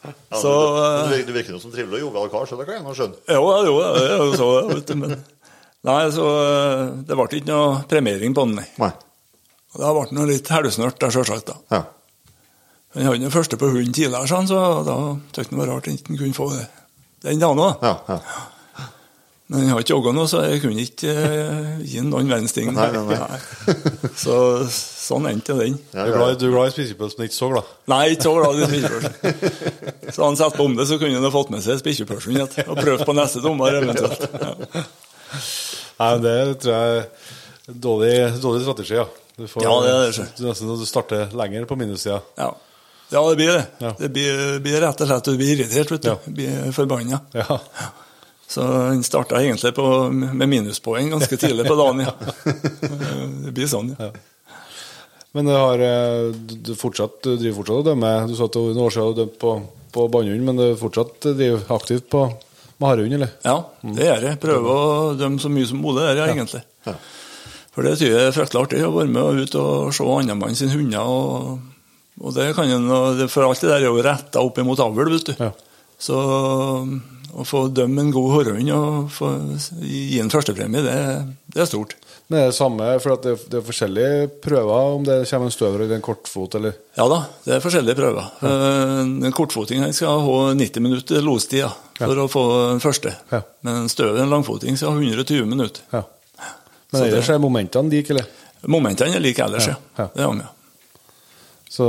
Ja, 0.05 0.39
Så, 0.41 0.51
du, 0.53 1.15
du, 1.17 1.23
du 1.29 1.33
virker 1.33 1.55
jo 1.57 1.61
som 1.63 1.73
trivelig 1.73 2.03
og 2.03 2.09
jovial 2.09 2.31
kar, 2.33 2.47
så 2.51 2.59
det 2.61 2.67
kan 2.69 2.77
jeg 2.79 2.85
nå 2.85 2.95
skjønne. 2.97 3.21
Jo, 3.33 3.43
jo, 3.65 3.75
det 3.97 4.05
jo 4.13 4.29
så, 4.37 4.49
vet 4.69 4.91
du. 4.91 4.95
Men 5.01 5.15
nei, 5.89 5.99
så 6.13 6.29
eh, 6.45 6.85
det 7.09 7.17
ble 7.19 7.27
ikke 7.31 7.49
noe 7.51 7.83
premiering 7.91 8.37
på 8.37 8.45
den, 8.49 8.59
nei. 8.61 8.67
Nei. 8.83 8.93
Og 9.75 9.83
da 9.83 9.93
ble 9.97 10.07
han 10.11 10.29
litt 10.31 10.51
helsnørt, 10.53 10.99
da, 11.03 11.11
sjølsagt. 11.15 11.55
Ja. 11.73 11.83
Han 12.95 13.09
hadde 13.09 13.25
den 13.25 13.33
første 13.35 13.59
på 13.59 13.73
hunden 13.73 13.95
tidligere, 13.97 14.29
så 14.31 14.39
da 14.39 14.43
syntes 14.47 15.41
han 15.41 15.55
det 15.55 15.59
var 15.59 15.73
rart 15.73 15.89
han 15.91 15.97
ikke 15.99 16.19
kunne 16.21 16.37
få 16.37 16.51
det. 16.53 16.67
den 17.25 17.41
dagen 17.43 17.59
òg. 17.65 17.81
Ja, 17.83 17.95
ja. 18.13 18.19
Men 19.53 19.61
han 19.61 19.75
har 19.75 19.83
ikke 19.85 19.93
jogga 19.93 20.13
noe, 20.17 20.29
så 20.31 20.41
jeg 20.47 20.61
kunne 20.63 20.85
ikke 20.87 21.11
uh, 21.13 21.81
gi 21.85 21.99
ham 22.01 22.07
noen 22.09 22.31
verdens 22.33 22.55
ting. 22.57 22.71
Nei, 22.73 22.87
nei, 22.95 23.19
nei. 23.21 23.75
Så 24.17 24.37
sånn 24.73 25.29
endte 25.29 25.57
den. 25.59 25.77
Ja, 25.93 26.07
er 26.07 26.13
ja. 26.15 26.15
glad, 26.17 26.39
du 26.41 26.47
er 26.49 26.55
glad 26.55 26.71
i 26.71 26.73
spisepølse, 26.73 27.19
men 27.19 27.29
ikke 27.29 27.37
så 27.37 27.49
glad. 27.53 27.73
Nei, 27.93 27.99
ikke 28.15 28.25
så 28.25 28.33
glad 28.39 28.63
i 28.63 28.69
spisepølse. 28.71 29.43
Så 30.17 30.25
han 30.25 30.39
satte 30.41 30.57
på 30.57 30.65
om 30.65 30.77
det, 30.79 30.87
så 30.89 30.97
kunne 31.01 31.19
han 31.19 31.27
ha 31.29 31.33
fått 31.35 31.53
med 31.53 31.65
seg 31.65 31.77
spisepølsen 31.83 32.39
igjen, 32.39 32.49
og 32.65 32.81
prøvd 32.81 33.05
på 33.05 33.17
neste 33.19 33.43
dommer 33.45 33.77
eventuelt. 33.83 34.25
Ja. 34.33 34.55
Nei, 35.99 36.09
men 36.09 36.25
Det 36.25 36.37
tror 36.63 36.73
jeg 36.73 37.03
er 37.03 37.77
dårlig, 37.85 38.15
dårlig 38.43 38.65
strategi, 38.65 38.97
ja. 38.97 39.05
Du 39.37 39.49
får, 39.51 39.67
Ja, 39.67 39.75
det 39.83 39.91
er 39.91 40.07
det. 40.07 40.27
Du 40.39 40.47
nesten 40.47 40.73
du 40.79 40.87
starter 40.89 41.37
lenger 41.37 41.67
på 41.69 41.77
minussida. 41.77 42.21
Ja. 42.39 42.49
ja, 43.11 43.23
det 43.29 43.37
blir 43.37 43.53
det. 43.53 43.67
Ja. 43.83 43.93
Det 43.99 44.09
blir, 44.15 44.41
blir 44.65 44.81
rett 44.87 45.05
og 45.05 45.11
slett 45.11 45.29
du 45.29 45.37
blir 45.37 45.53
irritert, 45.57 45.91
vet 45.91 46.07
du. 46.07 46.11
Ja. 46.15 46.17
Blir 46.41 46.73
forbanna. 46.77 47.21
Ja. 47.35 47.59
Så 48.51 48.65
han 48.65 49.03
starta 49.07 49.41
egentlig 49.41 49.73
på, 49.75 49.87
med 50.13 50.49
minuspoeng 50.51 51.11
ganske 51.15 51.39
tidlig 51.41 51.67
på 51.67 51.77
dagen, 51.79 52.05
ja. 52.05 52.13
Det 53.45 53.55
blir 53.57 53.71
sånn, 53.71 53.95
ja. 53.99 54.13
Men 55.35 55.49
det 55.51 55.55
har, 55.59 55.81
eh, 55.83 56.29
du, 56.35 56.75
fortsatt, 56.79 57.17
du 57.25 57.33
driver 57.35 57.57
fortsatt 57.57 57.81
og 57.81 57.87
dømmer 57.89 58.29
Du 58.31 58.37
sa 58.39 58.47
at 58.47 58.59
noen 58.61 58.85
år 58.85 58.93
siden 58.95 59.17
du 59.17 59.21
dømte 59.25 59.41
på, 59.43 59.55
på 59.97 60.05
bannhund, 60.13 60.45
men 60.47 60.61
du 60.61 60.67
fortsatt 60.79 61.27
driver 61.27 61.65
aktivt 61.75 62.07
på 62.13 62.29
med 62.79 62.89
harehund, 62.91 63.17
eller? 63.17 63.35
Ja, 63.47 63.57
det 63.83 64.07
gjør 64.09 64.25
jeg. 64.29 64.39
Prøver 64.43 64.71
å 64.71 65.13
dømme 65.19 65.43
så 65.43 65.51
mye 65.51 65.69
som 65.71 65.83
mulig 65.83 66.03
der, 66.03 66.21
ja, 66.21 66.31
egentlig. 66.31 66.63
Ja. 66.87 66.95
For 67.75 67.87
det 67.87 67.97
tyder 67.99 68.19
jeg 68.19 68.31
er 68.31 68.35
fryktelig 68.37 68.63
artig 68.63 68.83
å 68.87 68.93
være 68.95 69.11
med 69.11 69.23
og 69.23 69.43
ut 69.43 69.57
og 69.59 69.95
se 69.95 70.07
andre 70.07 70.37
mann 70.39 70.59
sine 70.59 70.75
hunder. 70.75 71.11
Og, 71.11 71.95
og 72.23 72.35
det 72.37 72.49
kan 72.55 72.71
en, 72.71 72.91
For 73.31 73.47
alt 73.47 73.63
det 73.63 73.71
der 73.73 73.83
er 73.83 73.89
jo 73.89 74.05
retta 74.07 74.43
opp 74.43 74.59
imot 74.63 74.83
avl, 74.83 75.11
vet 75.17 75.33
du. 75.33 75.35
Ja. 75.41 75.51
Så 75.99 76.19
å 77.35 77.45
få 77.47 77.67
dømme 77.75 78.05
en 78.05 78.13
god 78.15 78.31
hårhund 78.35 78.71
og 78.75 79.11
få, 79.13 79.31
gi 79.83 80.21
en 80.23 80.31
førstepremie, 80.33 80.83
det, 80.85 80.97
det 81.55 81.63
er 81.65 81.69
stort. 81.71 81.97
Men 82.29 82.39
det 82.39 82.43
er 82.45 82.51
det 82.53 82.57
samme, 82.57 82.87
for 83.05 83.13
at 83.19 83.27
det, 83.27 83.35
det 83.53 83.59
er 83.59 83.65
forskjellige 83.67 84.29
prøver, 84.45 84.93
om 84.97 85.03
det 85.05 85.17
kommer 85.29 85.51
en 85.51 85.55
støver 85.55 85.83
eller 85.85 85.99
en 85.99 86.05
kortfot, 86.07 86.55
eller 86.57 86.77
Ja 86.97 87.05
da, 87.11 87.19
det 87.45 87.57
er 87.57 87.65
forskjellige 87.65 87.99
prøver. 87.99 88.31
Ja. 88.41 88.53
En 89.29 89.35
kortfoting 89.37 89.85
skal 89.93 90.23
ha 90.25 90.39
90 90.57 90.87
minutter 90.87 91.25
lostid 91.27 91.61
ja, 91.61 91.69
for 92.01 92.23
å 92.25 92.29
få 92.33 92.45
den 92.73 92.81
første. 92.85 93.13
Ja. 93.33 93.43
Men 93.67 93.83
en 93.83 93.93
støv 93.93 94.17
en 94.23 94.33
langfoting 94.33 94.79
skal 94.81 94.95
ha 94.95 95.03
120 95.05 95.45
minutter. 95.51 95.85
Ja. 95.93 96.05
Men 96.95 97.09
ellers 97.11 97.27
det- 97.29 97.35
er 97.37 97.43
momentene 97.43 97.93
like, 97.93 98.15
eller? 98.15 98.31
Momentene 98.73 99.19
er 99.19 99.21
like 99.21 99.45
ellers, 99.45 99.69
ja. 99.69 99.77
Ja, 99.99 100.05
ja. 100.05 100.11
Det 100.15 100.25
er 100.25 100.31
de, 100.33 100.47
ja. 100.47 100.53
Så. 101.75 101.89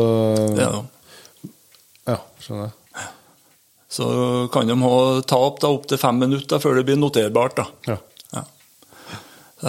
Ja, 2.09 2.17
skjønner 2.41 2.67
jeg. 2.67 2.73
Så 3.95 4.05
kan 4.51 4.67
de 4.67 4.75
ha 4.81 4.97
tap 5.23 5.61
da, 5.63 5.69
opp 5.71 5.85
til 5.87 5.99
fem 6.01 6.17
minutter 6.19 6.59
før 6.59 6.79
det 6.79 6.85
blir 6.89 6.99
noterbart. 6.99 7.55
da. 7.61 7.65
Ja. 7.87 7.97
Ja. 8.35 8.43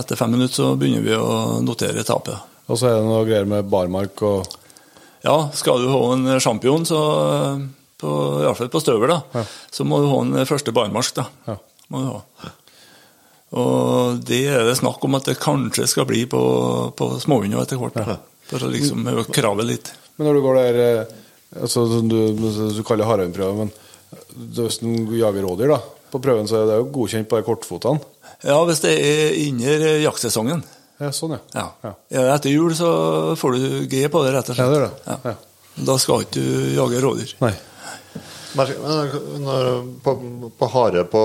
Etter 0.02 0.18
fem 0.18 0.34
minutter 0.34 0.56
så 0.58 0.72
begynner 0.78 1.04
vi 1.06 1.14
å 1.14 1.60
notere 1.62 2.02
tapet. 2.06 2.40
Og 2.66 2.80
så 2.80 2.88
er 2.90 2.96
det 2.98 3.06
noe 3.06 3.24
greier 3.28 3.46
med 3.46 3.68
barmark 3.70 4.22
og 4.26 4.56
Ja, 5.26 5.36
skal 5.58 5.80
du 5.82 5.88
ha 5.90 6.00
en 6.14 6.40
champion, 6.42 6.84
så 6.86 6.98
på, 7.98 8.10
fall 8.58 8.68
på 8.70 8.82
støvel, 8.82 9.10
da, 9.10 9.20
Ja. 9.34 9.44
så 9.74 9.86
må 9.86 9.98
du 10.02 10.10
ha 10.10 10.18
en 10.22 10.46
første 10.46 10.74
barmark, 10.74 11.08
da. 11.16 11.24
Ja. 11.46 11.56
Må 11.90 12.02
du 12.02 12.10
ha. 12.12 12.50
Og 13.56 14.18
det 14.26 14.42
er 14.50 14.64
det 14.66 14.76
snakk 14.80 15.02
om 15.06 15.14
at 15.18 15.28
det 15.30 15.38
kanskje 15.40 15.86
skal 15.88 16.06
bli 16.08 16.24
på, 16.30 16.40
på 16.98 17.08
småhunder 17.22 17.62
etter 17.62 17.78
hvert. 17.80 17.94
da. 17.94 18.18
For 18.50 18.62
å 18.62 18.70
liksom 18.70 19.06
øke 19.10 19.34
kravet 19.34 19.66
litt. 19.70 19.92
Men 20.16 20.28
når 20.28 20.38
du 20.38 20.42
går 20.44 20.58
der 20.60 20.78
eh, 20.82 21.14
altså, 21.62 21.86
du, 22.02 22.18
du 22.74 22.82
kaller 22.86 23.08
harehundprøve, 23.08 23.54
men 23.64 23.72
hvis 24.56 24.78
du 24.82 24.88
jager 25.18 25.42
rådyr 25.46 25.72
da, 25.74 25.80
på 26.12 26.20
prøven, 26.22 26.46
så 26.48 26.62
er 26.62 26.66
det 26.70 26.78
jo 26.80 26.88
godkjent 26.94 27.28
på 27.30 27.40
de 27.40 27.46
kortfotene. 27.46 28.00
Ja, 28.46 28.58
hvis 28.68 28.82
det 28.84 28.92
er 29.00 29.36
under 29.48 29.86
jaktsesongen. 30.04 30.62
Ja, 31.00 31.10
sånn, 31.12 31.34
ja. 31.36 31.40
Ja. 31.52 31.66
Ja. 31.84 31.92
Er 32.22 32.30
etter 32.36 32.52
jul, 32.52 32.72
så 32.76 32.90
får 33.36 33.56
du 33.56 33.64
G 33.90 34.06
på 34.12 34.22
det, 34.24 34.32
rett 34.36 34.48
og 34.52 34.56
slett. 34.56 34.64
Ja, 34.64 34.72
det 34.72 34.78
er 34.78 34.86
det. 34.86 34.94
Ja. 35.06 35.16
Ja. 35.32 35.82
Da 35.90 35.96
skal 36.00 36.22
ikke 36.24 36.40
du 36.40 36.76
jage 36.76 37.00
rådyr. 37.04 37.34
Nei. 37.44 37.52
Når, 38.56 39.66
på, 40.04 40.14
på 40.56 40.68
hare 40.72 41.02
på 41.12 41.22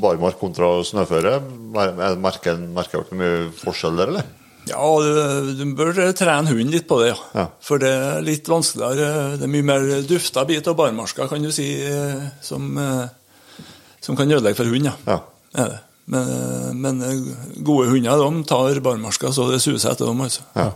barmark 0.00 0.38
kontra 0.40 0.70
snøføre, 0.86 1.34
mer- 1.74 2.16
merker 2.20 2.56
merker 2.56 3.04
dere 3.04 3.18
mye 3.20 3.42
forskjell 3.60 4.00
der, 4.00 4.12
eller? 4.14 4.30
Ja, 4.68 4.80
du, 5.04 5.50
du 5.58 5.64
bør 5.76 5.92
trene 6.16 6.48
hunden 6.48 6.72
litt 6.72 6.86
på 6.88 7.00
det, 7.02 7.10
ja. 7.12 7.18
Ja. 7.36 7.46
For 7.64 7.82
det 7.82 7.90
er 7.92 8.22
litt 8.24 8.48
vanskeligere. 8.48 9.34
Det 9.36 9.44
er 9.44 9.52
mye 9.52 9.66
mer 9.66 9.88
dufta 10.08 10.46
bit 10.48 10.68
av 10.70 10.78
barmarska, 10.78 11.26
kan 11.28 11.44
du 11.44 11.50
si, 11.52 11.66
eh, 11.84 12.22
som, 12.44 12.70
eh, 12.80 13.66
som 14.00 14.16
kan 14.16 14.30
ødelegge 14.30 14.56
for 14.62 14.72
hund, 14.72 14.88
ja. 14.88 14.94
Ja. 15.08 15.18
Er 15.54 15.74
det. 15.74 15.82
Men, 16.04 16.30
eh, 16.30 16.70
men 16.74 17.02
eh, 17.02 17.60
gode 17.64 17.90
hunder 17.92 18.24
de 18.24 18.44
tar 18.48 18.80
barmarska 18.84 19.32
så 19.32 19.50
det 19.50 19.60
suser 19.64 19.92
etter 19.92 20.08
dem. 20.08 20.20
altså. 20.20 20.42
Ja. 20.56 20.70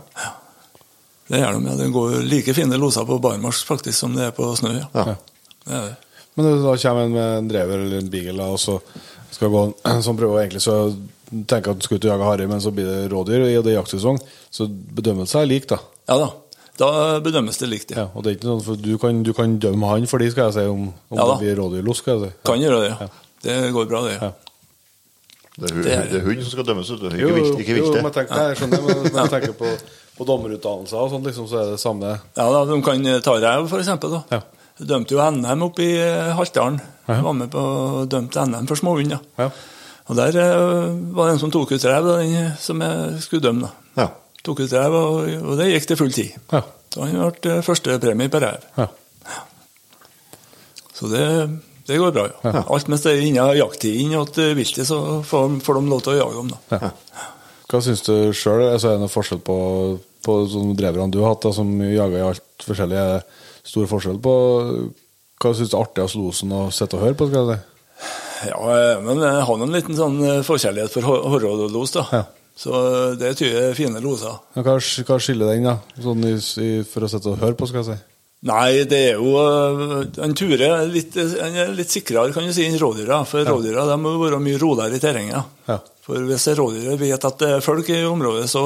Det 1.29 1.41
gjør 1.41 1.57
de, 1.57 1.65
ja. 1.69 1.75
Det 1.77 1.89
går 1.93 2.15
like 2.25 2.53
fine 2.57 2.77
loser 2.81 3.05
på 3.05 3.19
barmarsk 3.21 3.67
faktisk 3.69 3.97
som 3.97 4.15
det 4.17 4.29
er 4.29 4.37
på 4.37 4.49
snø. 4.57 4.73
ja. 4.79 4.89
Ja. 4.93 5.17
Det 5.65 5.75
er 5.75 5.89
det. 5.89 5.95
Men 6.39 6.63
da 6.63 6.75
kommer 6.77 7.03
en 7.03 7.11
med 7.13 7.37
en 7.37 7.47
drever 7.49 7.81
eller 7.83 7.99
en 7.99 8.09
beagle, 8.09 8.45
og 8.53 8.59
så 8.61 8.77
skal 9.31 9.51
gå 9.53 9.63
en 9.91 10.03
som 10.03 10.17
prøver 10.17 10.45
egentlig 10.45 10.61
så 10.65 10.77
tenker 11.47 11.71
at 11.71 11.79
du 11.79 11.85
skal 11.85 11.97
ut 11.99 12.05
og 12.05 12.11
jage 12.13 12.27
hare, 12.29 12.47
men 12.49 12.61
så 12.63 12.71
blir 12.73 12.85
det 12.89 13.11
rådyr 13.11 13.45
i 13.47 13.55
det 13.61 13.73
er 13.73 13.79
jaktsesong, 13.81 14.17
så 14.51 14.67
bedømmelse 14.69 15.39
er 15.41 15.49
lik, 15.49 15.67
da. 15.69 15.77
Ja 16.09 16.17
da. 16.25 16.29
Da 16.79 16.89
bedømmes 17.19 17.57
det 17.59 17.67
likt, 17.67 17.89
ja. 17.91 18.05
Ja, 18.05 18.09
og 18.15 18.23
det 18.23 18.31
er 18.31 18.35
ikke 18.37 18.47
sånn, 18.47 18.61
for 18.63 18.75
du 18.79 18.93
kan, 18.97 19.17
du 19.27 19.33
kan 19.35 19.57
dømme 19.59 19.89
han 19.91 20.05
for 20.07 20.17
de, 20.23 20.29
skal 20.31 20.47
jeg 20.47 20.53
si, 20.55 20.67
om, 20.71 20.85
om 21.11 21.17
Ja 21.19 21.25
det 21.33 21.39
blir 21.41 21.57
rådyrlos, 21.59 21.99
skal 21.99 22.21
jeg 22.21 22.29
si. 22.29 22.37
Kan 22.47 22.61
gjøre 22.63 22.77
det, 22.85 22.91
ja. 22.93 23.07
Det 23.43 23.57
går 23.75 23.89
bra, 23.91 24.01
det. 24.07 24.13
ja. 24.21 24.29
Det 25.59 25.71
er, 25.71 25.81
Det 25.83 25.91
er- 25.91 26.05
det 26.07 26.19
er 26.21 26.23
hund 26.23 26.39
som 26.45 26.51
skal 26.53 26.63
dømmes, 26.69 26.89
vet 26.93 27.01
du. 27.03 27.07
Ikke, 27.17 27.33
vilt- 27.35 27.59
ikke 27.59 27.75
jo, 27.81 27.89
men 28.01 28.13
tenk, 28.15 28.29
jeg 28.31 28.55
skjønner, 28.61 28.85
men 28.85 29.11
når 29.11 29.19
jeg 29.25 29.31
tenker 29.33 29.57
på, 29.59 29.71
på 30.19 30.27
dommerutdannelser 30.29 31.01
og 31.03 31.11
sånn, 31.11 31.25
liksom, 31.27 31.49
så 31.51 31.59
er 31.59 31.73
det 31.73 31.81
samme 31.83 32.13
Ja, 32.37 32.45
da, 32.47 32.63
De 32.69 32.79
kan 32.85 33.03
ta 33.27 33.35
rev, 33.43 33.67
for 33.67 33.79
eksempel. 33.83 34.15
Da. 34.15 34.21
Ja. 34.37 34.41
Dømte 34.79 35.17
jo 35.17 35.19
NM 35.35 35.65
oppe 35.67 35.83
i 35.83 35.97
eh, 35.99 36.31
Haltdalen. 36.37 36.79
Ja. 37.09 37.19
Var 37.27 37.33
med 37.41 37.51
på 37.51 37.65
dømte 38.07 38.45
NM 38.47 38.67
for 38.71 38.79
småhund. 38.79 39.11
Ja. 39.17 39.19
Ja. 39.43 39.49
Og 40.09 40.17
Der 40.17 40.35
eh, 40.41 40.89
var 41.13 41.27
det 41.29 41.35
en 41.35 41.41
som 41.43 41.51
tok 41.53 41.71
ut 41.75 41.85
rev, 41.85 42.07
den 42.17 42.51
som 42.59 42.81
jeg 42.81 43.21
skulle 43.21 43.45
dømme. 43.45 43.69
da. 43.69 44.03
Ja. 44.03 44.07
Tok 44.45 44.63
ut 44.65 44.73
rev, 44.73 44.95
og, 44.97 45.29
og 45.43 45.57
det 45.59 45.69
gikk 45.69 45.87
til 45.91 45.99
full 45.99 46.13
tid. 46.15 46.37
Ja. 46.51 46.63
Så 46.89 47.05
han 47.05 47.17
ble 47.19 47.51
eh, 47.59 47.63
førstepremie 47.65 48.31
på 48.33 48.41
rev. 48.41 48.63
Ja. 48.79 48.87
Så 50.97 51.07
det, 51.07 51.25
det 51.87 51.97
går 52.01 52.11
bra, 52.15 52.25
ja. 52.43 52.63
Alt 52.67 52.89
mens 52.91 53.05
det 53.05 53.13
er 53.13 53.21
innen 53.23 53.53
jakttiden 53.55 54.25
til 54.35 54.55
viltet, 54.57 54.87
så 54.89 55.21
får, 55.23 55.59
får 55.63 55.77
de 55.79 55.91
lov 55.93 56.01
til 56.03 56.15
å 56.15 56.17
jage 56.23 56.41
dem. 56.41 56.49
da. 56.55 56.79
Ja. 56.81 57.27
Hva 57.69 57.79
syns 57.85 58.01
du 58.07 58.13
sjøl? 58.33 58.65
Altså, 58.71 58.89
er 58.89 58.97
det 58.97 59.03
noen 59.05 59.13
forskjell 59.13 59.39
på, 59.45 59.55
på 60.25 60.39
sånne 60.49 60.73
dreverne 60.79 61.13
du 61.13 61.21
har 61.21 61.35
hatt, 61.35 61.45
da, 61.45 61.53
som 61.55 61.69
jager 61.85 62.17
i 62.17 62.25
alt 62.31 62.65
forskjellig? 62.65 62.97
Er 62.97 63.13
det 63.19 63.69
stor 63.69 63.85
forskjell 63.91 64.17
på 64.25 64.33
Hva 65.39 65.51
syns 65.55 65.69
du 65.69 65.75
er 65.77 65.83
artigst 65.85 66.17
losen 66.17 66.55
å 66.57 66.65
sitte 66.73 66.97
og 66.97 67.05
høre 67.05 67.19
på? 67.19 67.29
skal 67.29 67.53
jeg 67.53 67.59
si? 67.59 68.25
Ja, 68.47 68.59
eh, 68.75 69.01
men 69.03 69.19
jeg 69.23 69.45
har 69.47 69.63
en 69.65 69.73
liten 69.75 69.97
sånn 69.97 70.19
eh, 70.23 70.41
forkjærlighet 70.47 70.93
for 70.93 71.07
hor- 71.09 71.25
horrorlos, 71.33 71.91
da. 71.97 72.05
Ja. 72.13 72.23
Så 72.59 72.75
det 73.15 73.31
det 73.31 73.35
tyder 73.39 73.73
fine 73.77 74.01
loser. 74.03 74.35
Ja, 74.55 74.63
Hva, 74.65 74.77
hva 74.79 75.17
skiller 75.23 75.53
den, 75.53 75.67
da? 75.69 75.77
Sånn 76.03 76.23
i, 76.27 76.33
i, 76.35 76.69
for 76.83 77.05
å 77.07 77.09
sitte 77.11 77.31
og 77.31 77.39
høre 77.43 77.55
på, 77.55 77.67
skal 77.69 77.83
jeg 77.83 77.87
si? 77.93 77.99
Nei, 78.49 78.85
det 78.87 78.99
er 79.09 79.17
jo 79.19 79.33
En 80.23 80.31
Ture 80.37 80.67
er 80.67 80.85
litt, 80.87 81.15
er 81.19 81.73
litt 81.75 81.91
sikrere, 81.91 82.31
kan 82.31 82.45
du 82.47 82.53
si, 82.55 82.63
enn 82.67 82.77
rådyra. 82.79 83.21
For 83.27 83.43
rådyra 83.47 83.83
de 83.89 83.97
må 83.99 84.13
være 84.21 84.39
mye 84.43 84.59
roligere 84.61 84.95
i 84.95 85.03
terrenget. 85.03 85.49
Ja. 85.67 85.79
For 86.05 86.23
hvis 86.27 86.47
rådyret 86.55 86.99
vet 87.01 87.27
at 87.27 87.39
det 87.43 87.49
er 87.57 87.63
folk 87.63 87.89
i 87.91 87.99
området, 88.07 88.47
så 88.51 88.63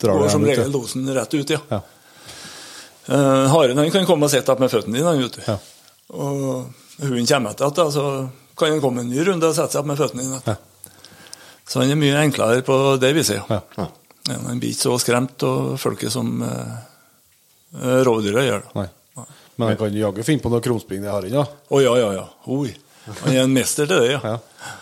Drar 0.00 0.20
går 0.20 0.28
som 0.32 0.44
ja. 0.44 0.52
regel 0.52 0.72
losen 0.76 1.08
rett 1.16 1.36
ut, 1.36 1.54
ja. 1.56 1.60
Ja. 1.72 1.80
Uh, 3.08 3.48
haren 3.50 3.80
kan 3.90 4.06
komme 4.06 4.28
og 4.28 4.32
sitte 4.32 4.54
med 4.60 4.70
føttene 4.70 5.00
dine, 5.00 5.16
vet 5.24 5.40
du. 5.40 5.42
Ja. 5.48 5.56
Og 6.12 7.00
hunden 7.02 7.26
kommer 7.26 7.56
etter, 7.56 7.72
da, 7.74 7.88
så 7.90 8.04
kan 8.58 8.74
han 8.74 8.82
komme 8.84 9.04
en 9.04 9.10
ny 9.10 9.24
runde 9.26 9.48
og 9.48 9.56
sette 9.56 9.74
seg 9.74 9.82
opp 9.82 9.90
med 9.90 10.00
føttene 10.00 10.26
dine. 10.26 10.40
Ja. 10.46 10.56
Så 11.68 11.80
han 11.80 11.92
er 11.92 11.98
mye 11.98 12.20
enklere 12.20 12.64
på 12.66 12.78
det 13.00 13.12
viset, 13.16 13.40
ja. 13.48 13.60
Ja. 13.78 13.88
Han 14.30 14.60
blir 14.60 14.70
ikke 14.70 14.86
så 14.86 14.96
skremt 15.02 15.42
av 15.46 15.76
folket 15.82 16.12
som 16.14 16.42
eh, 16.46 16.74
eh, 17.80 18.00
rådyra 18.06 18.44
gjør. 18.46 18.68
Nei. 18.78 18.88
Men 19.56 19.68
han 19.68 19.78
kan 19.80 19.96
jaggu 19.96 20.22
finne 20.26 20.42
på 20.42 20.50
noe 20.52 20.64
krumspring, 20.64 21.02
det 21.04 21.10
har 21.12 21.26
han, 21.26 21.34
ja. 21.34 21.42
Å 21.44 21.82
ja, 21.82 21.92
ja, 22.00 22.12
ja. 22.16 22.26
Oi. 22.54 22.72
Han 23.06 23.34
er 23.34 23.42
en 23.44 23.54
mester 23.54 23.88
til 23.88 24.04
det, 24.04 24.14
ja. 24.14 24.20
Ja. 24.34 24.72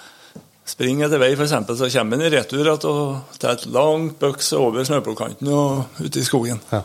Springer 0.70 1.09
etter 1.09 1.18
vei, 1.18 1.32
f.eks., 1.34 1.55
så 1.78 1.88
kommer 1.90 2.18
han 2.18 2.26
i 2.26 2.30
retur 2.30 2.60
igjen 2.62 2.84
og 2.90 3.38
tar 3.42 3.56
et 3.56 3.64
langt 3.74 4.20
bøks 4.20 4.52
over 4.59 4.86
snøplukkanten 4.86 5.51
og 5.51 6.02
ute 6.02 6.20
i 6.20 6.26
skogen. 6.26 6.60
Ja. 6.70 6.84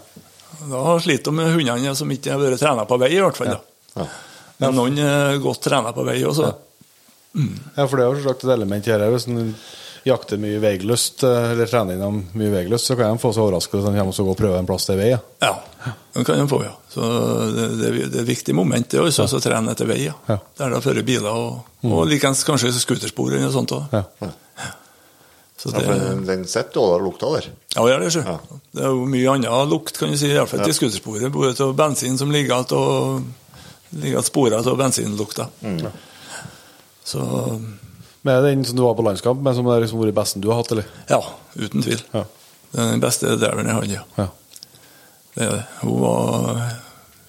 Da 0.66 0.95
sliter 1.03 1.30
de 1.30 1.38
med 1.38 1.52
hundene 1.53 1.94
som 1.98 2.12
ikke 2.14 2.34
har 2.34 2.41
vært 2.41 2.62
trena 2.64 2.88
på 2.90 2.98
vei, 3.02 3.12
i 3.14 3.22
hvert 3.22 3.38
fall. 3.38 3.53
Ja. 3.94 4.07
Men 4.64 4.78
noen 4.80 4.98
er 5.03 5.38
godt 5.44 5.62
trena 5.68 5.91
på 5.94 6.06
vei 6.07 6.18
også. 6.26 6.48
Ja, 6.48 6.74
for 7.88 7.98
det 7.99 8.06
er 8.06 8.22
jo 8.24 8.32
et 8.32 8.44
element 8.56 8.86
her. 8.91 9.03
Hvis 9.12 9.28
en 9.28 9.41
jakter 10.06 10.38
mye 10.38 10.60
veilyst, 10.62 11.24
eh, 11.26 11.52
eller 11.52 11.66
trener 11.70 11.98
innom 11.98 12.20
mye 12.38 12.52
vegløst, 12.53 12.91
så 12.91 12.95
kan 12.98 13.16
de 13.16 13.22
få 13.22 13.32
seg 13.34 13.41
overraskelse 13.48 13.82
hvis 13.82 13.95
de 13.95 14.03
kommer 14.03 14.30
og 14.32 14.38
prøver 14.38 14.60
en 14.62 14.68
plass 14.70 14.86
til 14.86 14.99
vei. 14.99 15.10
Ja. 15.12 15.20
Ja, 15.41 15.94
det 16.14 16.26
kan 16.28 16.40
de 16.40 16.45
få, 16.49 16.62
ja. 16.64 16.74
Så 16.94 17.10
det, 17.56 17.66
det, 17.80 17.91
det 18.14 18.20
er 18.20 18.24
et 18.24 18.30
viktig 18.30 18.56
moment 18.56 18.90
det 18.94 19.02
også, 19.02 19.26
å 19.26 19.41
trene 19.41 19.74
etter 19.74 19.90
vei. 19.90 20.03
Ja. 20.06 20.14
Ja. 20.30 20.38
Der 20.62 20.76
det 20.76 20.84
fører 20.86 21.06
biler, 21.06 21.34
og, 21.34 21.86
og 21.90 22.06
likeens 22.10 22.45
kanskje 22.48 22.74
skuterspor 22.78 23.34
eller 23.34 23.48
noe 23.48 23.56
sånt 23.56 23.74
òg. 23.76 23.90
Ja. 23.95 24.32
Så 25.57 25.72
Ja, 25.72 25.80
det, 25.80 25.86
for 25.88 26.26
den, 26.28 26.44
sitter 26.45 26.78
jo 26.78 26.90
der 26.91 27.02
lukta 27.02 27.30
der. 27.34 27.45
ja, 27.74 27.86
gjør 27.90 28.03
det, 28.03 28.10
Ja. 28.22 28.38
Det 28.76 28.84
er 28.84 28.91
jo 28.94 29.06
mye 29.10 29.32
annen 29.32 29.70
lukt, 29.72 29.98
kan 29.98 30.12
du 30.12 30.18
si, 30.20 30.30
iallfall 30.30 30.62
til 30.68 30.76
skutersporet. 30.78 31.32
Både 31.34 31.56
av 31.64 31.74
bensin 31.80 32.20
som 32.22 32.30
ligger 32.30 32.60
igjen, 32.60 32.78
og 32.78 34.03
ligger 34.03 34.22
sporer 34.22 34.60
av 34.62 34.78
bensinlukta. 34.78 35.49
Så 37.06 37.22
Men 38.26 38.40
er 38.40 38.48
den 38.48 38.64
som 38.65 38.77
du 38.77 38.82
var 38.82 38.95
på 38.98 39.06
landskamp 39.06 39.41
med, 39.45 39.53
som 39.53 39.68
har 39.69 39.84
liksom 39.84 40.02
vært 40.02 40.18
besten 40.18 40.41
du 40.41 40.49
har 40.49 40.57
hatt, 40.64 40.72
eller? 40.73 40.88
ja, 41.10 41.19
uten 41.53 41.84
tvil. 41.86 42.02
Ja. 42.15 42.23
Den 42.73 43.03
beste 43.03 43.36
driveren 43.38 43.69
jeg 43.69 43.77
hadde, 43.77 43.94
ja. 43.94 44.02
Ja. 44.18 44.26
Det 45.36 45.45
er 45.45 45.52
det. 45.53 45.61
Hun 45.84 45.99
var 46.02 46.64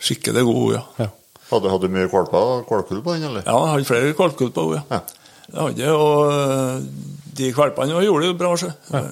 skikkelig 0.00 0.46
god, 0.48 0.62
hun, 0.62 0.72
ja. 0.78 0.82
ja. 1.04 1.10
Hadde 1.50 1.70
hadde 1.70 1.90
du 1.90 1.94
mye 1.94 2.08
kvalper, 2.10 2.64
på 2.64 3.12
den, 3.12 3.28
eller? 3.28 3.44
Ja, 3.44 3.58
jeg 3.60 3.74
hadde 3.74 3.90
flere 3.90 4.16
kvalper 4.16 4.50
på 4.56 4.66
henne, 4.72 4.82
ja. 4.88 4.96
Ja. 4.96 5.26
Det 5.46 5.60
hadde 5.60 5.92
og 5.94 6.88
de 7.36 7.52
kvalpene 7.54 8.00
gjorde 8.02 8.24
det 8.24 8.32
jo 8.32 8.38
bra. 8.40 8.56
Ja. 8.90 9.04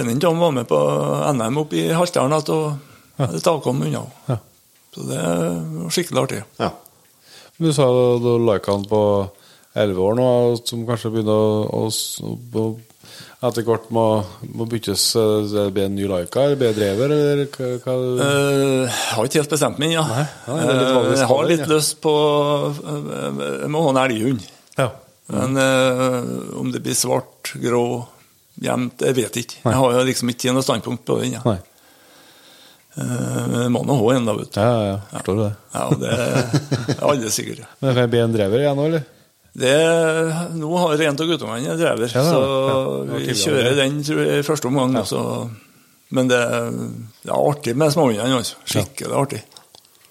En 0.00 0.08
av 0.10 0.18
dem 0.18 0.38
var 0.42 0.50
med 0.56 0.66
på 0.66 0.80
NM 1.36 1.60
oppe 1.62 1.78
i 1.78 1.86
Haltdalen 1.94 2.32
igjen, 2.34 2.56
og 3.20 3.30
det 3.34 3.44
takom 3.44 3.84
unna 3.84 4.00
henne. 4.00 4.26
Ja. 4.32 4.38
Så 4.96 5.04
det 5.06 5.20
var 5.20 5.92
skikkelig 5.92 6.22
artig. 6.22 6.42
Ja. 6.56 6.72
Men 7.56 7.68
du 7.68 7.76
sa 7.76 7.86
du 8.20 8.30
liker 8.48 8.72
han 8.72 8.86
på 8.88 9.00
11 9.76 10.02
år 10.02 10.18
nå, 10.18 10.28
som 10.64 10.84
kanskje 10.88 11.12
begynner 11.14 11.36
å, 11.36 11.84
å, 11.84 11.88
å 11.90 12.66
etter 13.46 13.66
hvert 13.66 13.90
må, 13.92 14.04
må 14.56 14.64
byttes 14.68 15.02
eh, 15.20 15.34
det 15.52 15.66
blir 15.76 15.86
en 15.90 15.94
ny 15.94 16.06
Laika, 16.08 16.46
eller 16.46 16.58
blir 16.60 16.72
det 16.72 16.78
drever, 16.80 17.12
eller 17.12 17.50
hva, 17.52 17.68
hva 17.84 17.96
Uh, 18.16 18.86
Jeg 18.86 19.12
har 19.12 19.28
ikke 19.28 19.42
helt 19.42 19.52
bestemt 19.52 19.80
meg, 19.82 19.92
ja. 19.92 20.04
Nei, 20.08 20.24
ja, 20.46 20.56
litt 20.56 20.80
Eh, 20.80 21.12
jeg 21.20 21.28
har 21.30 21.48
litt 21.50 21.64
ja. 21.66 21.70
lyst 21.74 21.98
på 22.04 22.14
eh, 22.72 23.40
Jeg 23.62 23.70
må 23.74 23.84
ha 23.84 23.92
en 23.92 24.02
elghund. 24.06 24.46
Ja. 24.80 24.90
Men 25.36 25.58
uh, 25.60 26.58
om 26.60 26.72
det 26.72 26.80
blir 26.84 26.96
svart, 26.96 27.52
grå, 27.60 27.84
jevnt, 28.62 29.04
jeg 29.04 29.18
vet 29.20 29.40
ikke. 29.42 29.62
Jeg 29.66 29.80
har 29.82 29.96
jo 29.98 30.04
liksom 30.08 30.32
ikke 30.32 30.54
noe 30.56 30.64
standpunkt 30.64 31.04
på 31.08 31.20
den. 31.20 31.36
Ja. 31.36 31.44
Nei. 31.44 31.58
Eh, 32.96 33.42
Men 33.52 33.58
jeg 33.66 33.72
må 33.74 33.82
nå 33.84 33.98
ha 34.00 34.14
en, 34.14 34.28
da, 34.28 34.36
vet 34.38 34.54
du. 34.54 34.60
Ja, 34.62 34.76
ja. 34.88 34.96
Forstår 35.12 35.36
du 35.36 35.42
det? 35.42 35.52
Ja, 35.76 35.84
det 36.00 36.14
er 36.96 37.04
alle 37.10 37.32
sikre. 37.34 37.68
Men 37.80 37.90
det 37.90 37.96
kan 37.98 38.14
bli 38.14 38.22
en 38.24 38.36
drever 38.38 38.64
igjen 38.64 38.80
nå, 38.80 38.88
eller? 38.90 39.04
Det, 39.56 39.74
nå 40.60 40.70
har 40.82 41.00
en 41.06 41.14
av 41.16 41.28
guttungene 41.30 41.70
en 41.72 41.78
drever, 41.80 42.10
Ja, 42.12 42.20
ja, 42.20 42.30
så 42.30 42.40
ja. 42.44 43.20
Vi 43.24 43.36
kjører 43.40 43.76
den 43.78 44.02
i 44.04 44.42
første 44.44 44.68
omgang. 44.68 44.96
også. 45.00 45.22
Men 46.16 46.28
det, 46.30 46.40
det 47.24 47.32
er 47.32 47.38
artig 47.40 47.72
med 47.78 47.94
småhundene. 47.94 48.36
Altså. 48.42 48.58
Skikkelig 48.68 49.16
artig. 49.16 49.40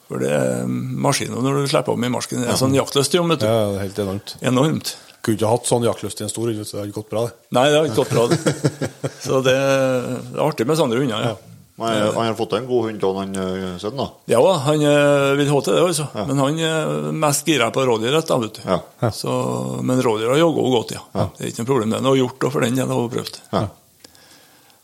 For 0.09 0.22
det 0.22 0.31
er 0.34 0.65
maskiner 0.69 1.41
når 1.41 1.61
du 1.63 1.69
slipper 1.72 1.93
om 1.95 2.03
i 2.05 2.11
marsken. 2.13 2.43
Det 2.43 2.51
er 2.53 2.59
sånn 2.59 2.76
jaktlyst, 2.77 3.15
jo, 3.17 3.23
vet 3.30 3.41
du. 3.41 3.47
Ja, 3.49 3.61
det 3.72 3.80
er 3.80 3.85
helt 3.88 4.01
enormt. 4.03 4.35
Enormt. 4.45 4.91
Kunne 5.26 5.39
ikke 5.39 5.49
hatt 5.55 5.69
sånn 5.69 5.85
jaktlyst 5.88 6.19
i 6.22 6.26
en 6.27 6.30
stor 6.34 6.49
hund, 6.51 6.59
det 6.61 6.77
hadde 6.77 6.93
gått 6.93 7.09
bra, 7.09 7.23
det. 7.26 7.34
Nei, 7.57 7.63
det 7.73 7.80
har 7.80 7.88
ikke 7.89 8.03
gått 8.03 8.13
bra. 8.13 8.26
det. 8.30 8.38
Så 9.26 9.39
det, 9.45 9.55
det 9.55 10.38
er 10.38 10.43
artig 10.45 10.67
med 10.69 10.77
sånne 10.81 10.99
hunder, 11.01 11.30
ja. 11.31 11.35
Men 11.76 11.88
han, 11.88 12.14
han 12.15 12.26
har 12.26 12.35
fått 12.39 12.53
en 12.53 12.68
god 12.68 12.85
hund 12.85 13.03
av 13.03 13.18
han 13.19 13.35
eh, 13.35 13.64
sønnen, 13.77 13.97
da. 13.99 14.07
Ja, 14.31 14.41
han 14.64 14.81
eh, 14.81 15.31
vil 15.35 15.49
ha 15.52 15.57
til 15.61 15.76
det, 15.76 15.81
altså. 15.84 16.06
Men 16.15 16.38
han 16.39 16.60
er 16.64 17.07
mest 17.11 17.47
gira 17.49 17.68
på 17.76 17.84
rådyrrett, 17.84 18.27
da, 18.30 18.38
vet 18.39 18.60
du. 18.60 18.61
Ja. 18.64 19.10
Så, 19.11 19.34
men 19.84 19.99
rådyra 20.03 20.38
jogger 20.39 20.61
også 20.64 20.76
godt, 20.77 20.93
ja. 20.95 21.26
Det 21.35 21.43
er 21.43 21.49
ikke 21.52 21.65
noe 21.65 21.72
problem. 21.73 21.91
Det 21.91 21.97
er 21.99 22.06
noe 22.06 22.19
gjort, 22.22 22.45
for 22.53 22.64
den 22.64 22.80
del 22.80 22.93
har 22.93 23.02
hun 23.02 23.11
prøvd. 23.11 23.39
Ja. 23.52 23.64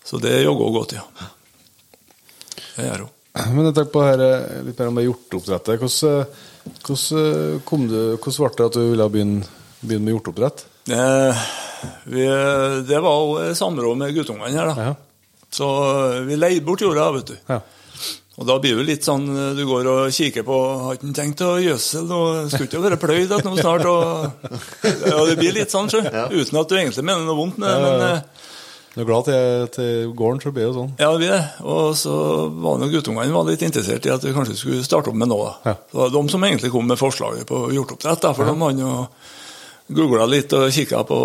Så 0.04 0.20
det 0.20 0.34
jogger 0.42 0.68
også 0.68 0.76
godt, 0.82 0.96
ja. 0.98 1.30
Det 2.76 2.90
gjør 2.90 3.06
hun. 3.06 3.14
Men 3.56 3.70
jeg 3.70 3.76
tenker 3.78 3.94
på 3.94 4.04
her, 4.04 4.24
eh, 4.26 4.58
litt 4.68 4.82
mer 4.82 4.92
om 4.92 5.00
det 5.00 5.06
hjorteoppdrettet. 5.06 5.86
Hvordan, 5.86 6.26
hvordan, 6.90 7.62
kom 7.70 7.86
du, 7.88 8.00
hvordan 8.18 8.42
ble 8.42 8.52
det 8.58 8.66
at 8.68 8.76
du 8.76 8.82
ville 8.90 9.08
begynne, 9.14 9.48
begynne 9.80 10.10
med 10.10 10.18
hjorteoppdrett? 10.18 10.66
Eh, 10.92 11.48
vi, 12.12 12.28
det 12.92 13.00
var 13.08 13.32
i 13.46 13.56
samråd 13.56 14.04
med 14.04 14.12
guttungene 14.20 14.52
her, 14.60 14.74
da. 14.74 14.90
Ja. 15.52 15.58
Så 15.58 15.68
eh, 16.16 16.22
vi 16.30 16.38
leide 16.40 16.64
bort 16.66 16.82
jorda, 16.82 17.10
vet 17.18 17.32
du. 17.34 17.38
Ja. 17.52 17.60
Og 18.40 18.48
da 18.48 18.56
blir 18.64 18.78
det 18.80 18.86
litt 18.88 19.04
sånn 19.06 19.26
eh, 19.36 19.50
du 19.58 19.66
går 19.68 19.88
og 19.92 20.14
kikker 20.16 20.46
på 20.48 20.56
Har 20.86 20.96
ikke 20.96 21.12
tenkt 21.14 21.42
å 21.46 21.58
gjødsel 21.62 22.06
nå? 22.08 22.20
Skulle 22.54 22.70
ikke 22.70 22.80
være 22.86 22.98
pløyd 23.02 23.34
at 23.36 23.44
nå 23.46 23.52
snart? 23.60 23.84
Og, 23.92 24.48
ja, 25.12 25.18
det 25.28 25.36
blir 25.42 25.54
litt 25.60 25.74
sånn, 25.76 25.92
sjø. 25.92 26.00
Uten 26.08 26.62
at 26.64 26.72
du 26.72 26.78
egentlig 26.80 27.04
mener 27.06 27.28
noe 27.28 27.36
vondt 27.38 27.60
det. 27.62 27.74
Men 27.84 28.06
eh, 28.08 28.48
Du 28.96 29.02
er 29.04 29.08
glad 29.12 29.28
til, 29.28 29.68
til 29.76 30.10
gården, 30.20 30.42
så 30.44 30.52
blir 30.56 30.66
det 30.66 30.70
jo 30.72 30.78
sånn. 30.80 30.90
ja, 31.00 31.12
det 31.12 31.20
blir 31.22 31.36
det. 31.36 31.44
Og 31.76 31.92
så 32.00 32.16
var 32.64 32.80
nå 32.82 32.90
guttungene 32.92 33.36
var 33.36 33.46
litt 33.52 33.62
interessert 33.68 34.08
i 34.08 34.12
at 34.16 34.24
vi 34.26 34.34
kanskje 34.36 34.58
skulle 34.60 34.82
starte 34.88 35.12
opp 35.12 35.20
med 35.22 35.30
noe. 35.32 35.52
Ja. 35.68 35.76
Det 35.92 36.00
var 36.00 36.16
de 36.16 36.24
som 36.34 36.44
egentlig 36.48 36.72
kom 36.74 36.88
med 36.92 37.00
forslaget 37.00 37.46
på 37.52 37.66
hjorteoppdrett. 37.76 38.26
For 38.40 38.48
de 38.50 38.56
hadde 38.64 38.84
jo 38.88 38.96
googla 40.02 40.26
litt 40.32 40.52
og 40.56 40.70
kikka 40.72 41.04
på 41.08 41.20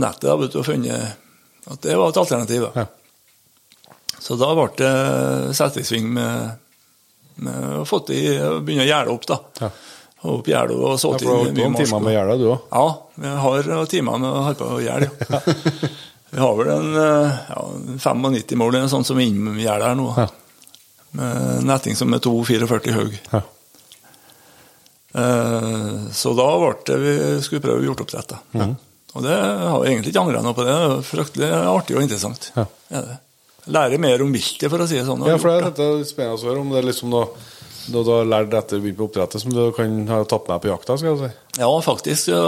nettet 0.00 0.28
da, 0.28 0.36
vet 0.40 0.52
du, 0.52 0.60
og 0.62 0.68
funnet 0.68 1.70
at 1.72 1.84
det 1.84 1.96
var 2.00 2.12
et 2.12 2.20
alternativ. 2.22 2.68
da. 2.68 2.84
Ja. 2.84 2.90
Så 4.22 4.36
da 4.38 4.52
ble 4.54 4.68
det 4.78 5.54
satt 5.58 5.76
i 5.80 5.84
sving 5.86 6.06
med, 6.14 6.52
med 7.42 7.80
å 7.80 7.86
få 7.88 7.98
til 8.06 8.38
å 8.46 8.60
begynne 8.62 8.84
å 8.86 8.90
gjerde 8.90 9.16
opp. 9.16 9.26
da. 9.26 9.38
Ja. 9.64 9.70
Opp 10.32 10.46
gjerdet 10.46 10.76
og 10.78 10.94
så 11.02 11.10
til 11.18 11.26
for 11.26 11.48
du 11.50 11.58
har 11.64 11.70
noen 11.72 11.80
timer 11.80 12.04
med 12.04 12.14
gjerdet, 12.14 12.36
du 12.38 12.44
òg. 12.52 12.68
Ja, 12.70 12.84
vi 13.18 13.32
har 13.42 13.86
timer 13.90 14.20
med 14.22 14.30
å 14.30 14.44
holde 14.46 14.60
på 14.60 14.68
å 14.76 14.82
gjerde. 14.84 15.10
Ja. 15.26 15.40
Vi 16.32 16.40
har 16.40 16.54
vel 16.56 16.68
en 16.72 16.94
eh, 16.96 17.40
ja, 17.50 17.62
95 18.00 18.56
mål, 18.56 18.76
en 18.78 18.88
sånn 18.88 19.02
som 19.04 19.18
er 19.20 19.26
inngjerde 19.28 19.84
her 19.90 19.98
nå. 19.98 20.06
Ja. 20.16 20.24
Med 21.18 21.66
netting 21.68 21.92
som 21.98 22.14
er 22.16 22.22
2,44 22.24 22.94
høy. 22.96 23.18
Ja. 23.34 23.42
Eh, 25.12 25.98
Så 26.16 26.32
da 26.38 26.46
ble 26.62 26.70
det 26.88 26.96
vi 27.02 27.12
skulle 27.44 27.60
prøve 27.66 27.84
hjorteoppdrett. 27.84 28.32
Mm. 28.56 28.72
Og 29.12 29.26
det 29.26 29.34
har 29.36 29.84
jeg 29.84 29.92
egentlig 29.92 30.14
ikke 30.14 30.22
angra 30.24 30.40
noe 30.46 30.56
på. 30.56 30.64
Det 30.64 30.72
Det 30.72 30.86
er 30.88 31.04
fryktelig 31.10 31.50
artig 31.74 31.98
og 31.98 32.02
interessant. 32.06 32.48
Ja. 32.56 32.64
Ja, 32.94 33.02
det. 33.10 33.18
Lære 33.70 33.98
mer 34.02 34.22
om 34.24 34.32
viltet, 34.34 34.68
for 34.70 34.82
å 34.82 34.86
si 34.90 34.98
det 34.98 35.06
sånn. 35.06 35.22
Ja, 35.28 35.38
for 35.38 35.52
det 35.52 35.58
er 35.58 35.66
dette 35.70 36.06
spennende 36.08 36.40
å 36.40 36.48
høre 36.50 36.62
om 36.64 36.72
det 36.72 36.80
er 36.80 36.88
liksom 36.88 37.12
noe, 37.12 37.28
du 37.92 37.98
har 38.06 38.26
lært 38.26 38.54
etter 38.54 38.78
å 38.78 38.82
begynne 38.82 38.98
på 38.98 39.06
oppdrettet, 39.08 39.42
som 39.42 39.54
du 39.54 39.60
kan 39.76 39.94
ha 40.10 40.22
tatt 40.30 40.48
med 40.50 40.62
på 40.62 40.70
jakta, 40.70 40.96
skal 40.98 41.12
jeg 41.12 41.20
si. 41.20 41.60
Ja, 41.60 41.70
faktisk 41.82 42.32
ja, 42.32 42.42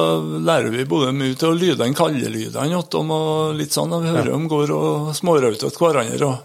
lærer 0.46 0.74
vi 0.74 0.86
både 0.90 1.12
mye 1.14 1.36
til 1.38 1.54
lydene, 1.58 1.94
kallelydene 1.98 2.80
og 2.80 3.54
litt 3.58 3.74
sånn. 3.74 3.94
Vi 3.94 4.10
hører 4.14 4.32
dem, 4.32 4.50
går 4.50 4.74
og 4.74 5.14
smårauter 5.18 5.70
til 5.70 5.86
hverandre 5.86 6.32
og 6.32 6.42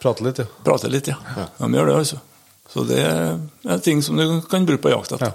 Prater 0.00 0.24
litt, 0.26 0.38
ja. 0.38 0.46
prater 0.64 0.90
litt, 0.90 1.08
ja. 1.08 1.16
ja. 1.36 1.46
De 1.58 1.78
gjør 1.78 1.90
det, 1.90 1.96
altså. 2.00 2.18
Så 2.72 2.84
det 2.88 3.02
er 3.06 3.82
ting 3.84 4.02
som 4.02 4.18
du 4.18 4.40
kan 4.50 4.66
bruke 4.66 4.82
på 4.82 4.92
jakt. 4.92 5.14
Ja. 5.22 5.30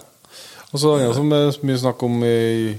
Og 0.71 0.81
så 0.81 0.95
er 0.95 1.07
det 1.07 1.15
som 1.17 1.31
er 1.35 1.55
mye 1.67 1.79
snakk 1.81 2.03
om 2.05 2.19
i, 2.27 2.73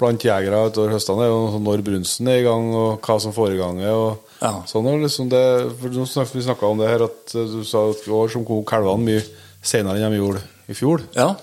blant 0.00 0.24
jegere 0.24 0.64
utover 0.70 0.94
høstene, 0.96 1.26
er 1.26 1.30
jo 1.30 1.42
sånn 1.52 1.66
når 1.68 1.82
brunsten 1.86 2.28
er 2.32 2.40
i 2.40 2.46
gang, 2.46 2.70
og 2.74 3.04
hva 3.04 3.18
som 3.22 3.34
foreganger. 3.36 3.92
og 3.92 4.18
Ja. 4.40 4.54
sånn. 4.66 4.86
Og 4.88 5.02
liksom 5.04 5.28
det, 5.28 5.44
for 5.80 5.88
nå 5.92 6.06
snakket, 6.08 6.34
Vi 6.34 6.42
snakka 6.48 6.66
om 6.70 6.78
det 6.80 6.88
her, 6.88 7.04
at 7.04 7.34
eh, 7.36 7.44
du 7.46 7.62
sa 7.64 7.84
at 7.90 8.06
i 8.06 8.10
år 8.10 8.30
som 8.32 8.44
kom 8.48 8.64
kalvene 8.64 9.04
mye 9.04 9.22
senere 9.62 10.00
enn 10.00 10.10
de 10.14 10.18
gjorde 10.22 10.42
i 10.68 10.72
fjor. 10.74 11.02
Ja, 11.14 11.34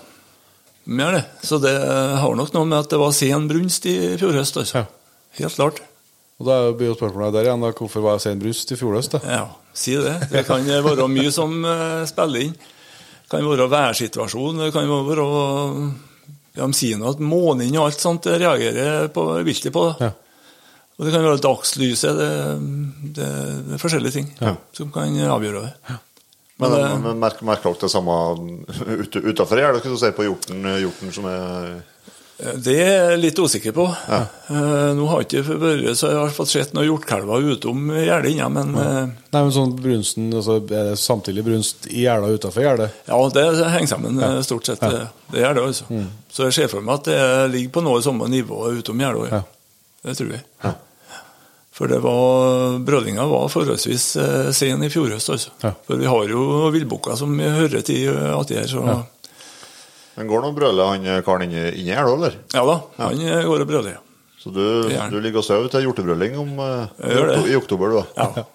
de 0.88 0.96
det. 1.12 1.24
Så 1.44 1.60
det 1.60 1.74
har 2.18 2.34
nok 2.34 2.52
noe 2.54 2.64
med 2.66 2.78
at 2.80 2.88
det 2.90 2.98
var 2.98 3.12
sen 3.12 3.46
brunst 3.48 3.86
i 3.86 4.16
fjor 4.18 4.32
høst, 4.32 4.56
altså. 4.56 4.82
Ja. 4.82 4.86
Helt 5.38 5.54
klart. 5.54 5.80
Og 6.40 6.46
da 6.46 6.72
blir 6.72 6.88
jo 6.92 6.94
spørsmålet 6.96 7.32
der 7.34 7.44
igjen, 7.48 7.60
da, 7.60 7.72
hvorfor 7.72 8.00
var 8.02 8.16
det 8.16 8.22
sen 8.22 8.38
brunst 8.40 8.70
i 8.72 8.76
fjor 8.78 8.94
høst? 8.96 9.12
da? 9.12 9.20
Ja, 9.26 9.46
si 9.74 9.94
det. 9.98 10.30
Det 10.30 10.46
kan 10.46 10.64
være 10.64 11.08
mye 11.10 11.30
som 11.34 11.64
eh, 11.64 12.04
spiller 12.06 12.40
inn. 12.48 12.54
Det 12.54 13.28
kan 13.30 13.44
være 13.44 13.68
værsituasjon, 13.68 14.58
det 14.64 14.72
kan 14.72 14.88
være 14.88 15.26
De 16.58 16.68
sier 16.76 16.98
nå 17.00 17.12
at 17.12 17.22
månen 17.22 17.76
og 17.76 17.86
alt 17.88 18.02
sånt 18.02 18.26
reagerer 18.30 19.08
på 19.14 19.26
viltet 19.46 19.74
på. 19.74 19.84
Ja. 20.02 20.12
Og 20.98 21.06
det 21.06 21.14
kan 21.14 21.22
være 21.22 21.42
dagslyset. 21.42 22.18
Det, 22.18 22.30
det, 23.16 23.30
det 23.68 23.76
er 23.76 23.82
forskjellige 23.82 24.16
ting 24.18 24.30
som 24.74 24.90
kan 24.94 25.14
avgjøre 25.30 25.64
det. 25.68 25.98
Men, 26.58 26.72
Men, 26.72 26.80
eh, 26.80 26.96
men 27.04 27.20
merker, 27.22 27.46
merker 27.46 27.70
dere 27.70 27.86
det 27.86 27.92
samme 27.92 28.14
utenfor 29.30 29.60
gjerdet, 29.60 29.78
skal 29.84 29.94
du 29.94 30.00
si, 30.00 30.10
på 30.16 30.26
hjorten, 30.26 30.66
hjorten 30.82 31.14
som 31.14 31.28
er 31.30 31.76
Det 32.38 32.74
er 32.78 32.90
jeg 32.92 33.18
litt 33.18 33.38
usikker 33.42 33.72
på. 33.74 33.84
Ja. 34.06 34.20
Nå 34.94 35.08
har 35.10 35.24
ikke 35.24 35.42
vært 35.42 35.98
så 35.98 36.12
jeg 36.12 36.20
har 36.20 36.34
fått 36.36 36.52
sett 36.52 36.74
noen 36.76 36.86
hjortkalver 36.86 37.48
utom 37.56 37.90
gjerdet 37.96 38.30
ennå, 38.30 38.46
men 38.54 38.70
ja. 38.78 38.92
Nei, 39.08 39.40
men 39.42 39.50
sånn 39.56 39.74
brunsten, 39.74 40.28
altså, 40.30 40.60
Er 40.62 40.92
det 40.92 41.00
samtidig 41.02 41.42
brunst 41.48 41.88
i 41.90 42.04
gjerdet 42.04 42.30
og 42.30 42.38
utafor 42.38 42.62
gjerdet? 42.62 43.02
ja, 43.10 43.18
det 43.34 43.46
henger 43.74 43.90
sammen 43.90 44.22
ja. 44.22 44.30
stort 44.46 44.70
sett. 44.70 44.86
Det, 44.86 45.40
gjør 45.42 45.58
det, 45.58 45.66
altså. 45.72 46.02
Så 46.30 46.46
jeg 46.46 46.58
ser 46.60 46.70
for 46.70 46.86
meg 46.86 47.00
at 47.00 47.10
det 47.10 47.22
ligger 47.56 47.74
på 47.74 47.86
noe 47.88 48.04
samme 48.06 48.30
nivå 48.30 48.68
utom 48.78 49.02
gjerdet 49.02 49.24
òg. 49.26 49.54
Det 50.06 50.14
tror 50.20 50.36
jeg. 50.38 50.76
For 51.78 51.86
det 51.86 51.98
var, 52.02 52.78
brødringa 52.82 53.26
var 53.30 53.48
forholdsvis 53.48 54.16
eh, 54.18 54.48
sen 54.50 54.82
i 54.82 54.88
fjor 54.90 55.12
høst, 55.14 55.30
altså. 55.30 55.74
For 55.86 56.00
vi 56.00 56.08
har 56.10 56.24
jo 56.26 56.70
villbukker 56.74 57.14
som 57.18 57.38
hører 57.38 57.84
til 57.86 58.08
eh, 58.10 58.32
Ja 60.18 60.24
Men 60.24 60.30
går 60.32 60.40
nå 60.42 60.48
og 60.50 60.56
brøler 60.56 60.88
han 60.90 61.04
eh, 61.06 61.20
karen 61.22 61.46
inni 61.46 61.92
her, 61.94 62.08
da, 62.08 62.14
eller? 62.16 62.38
Ja 62.50 62.64
da, 62.66 62.76
han 62.98 63.20
eh, 63.22 63.44
går 63.46 63.62
og 63.62 63.68
brøler. 63.70 64.00
Så 64.38 64.50
du, 64.50 64.64
du 65.12 65.18
ligger 65.22 65.38
og 65.38 65.46
sover 65.46 65.70
til 65.70 65.84
hjortebrøling 65.86 66.34
om, 66.38 66.56
eh, 66.58 67.52
i 67.52 67.54
oktober, 67.58 67.94
du, 67.94 68.00
da? 68.00 68.26
Ja. 68.42 68.46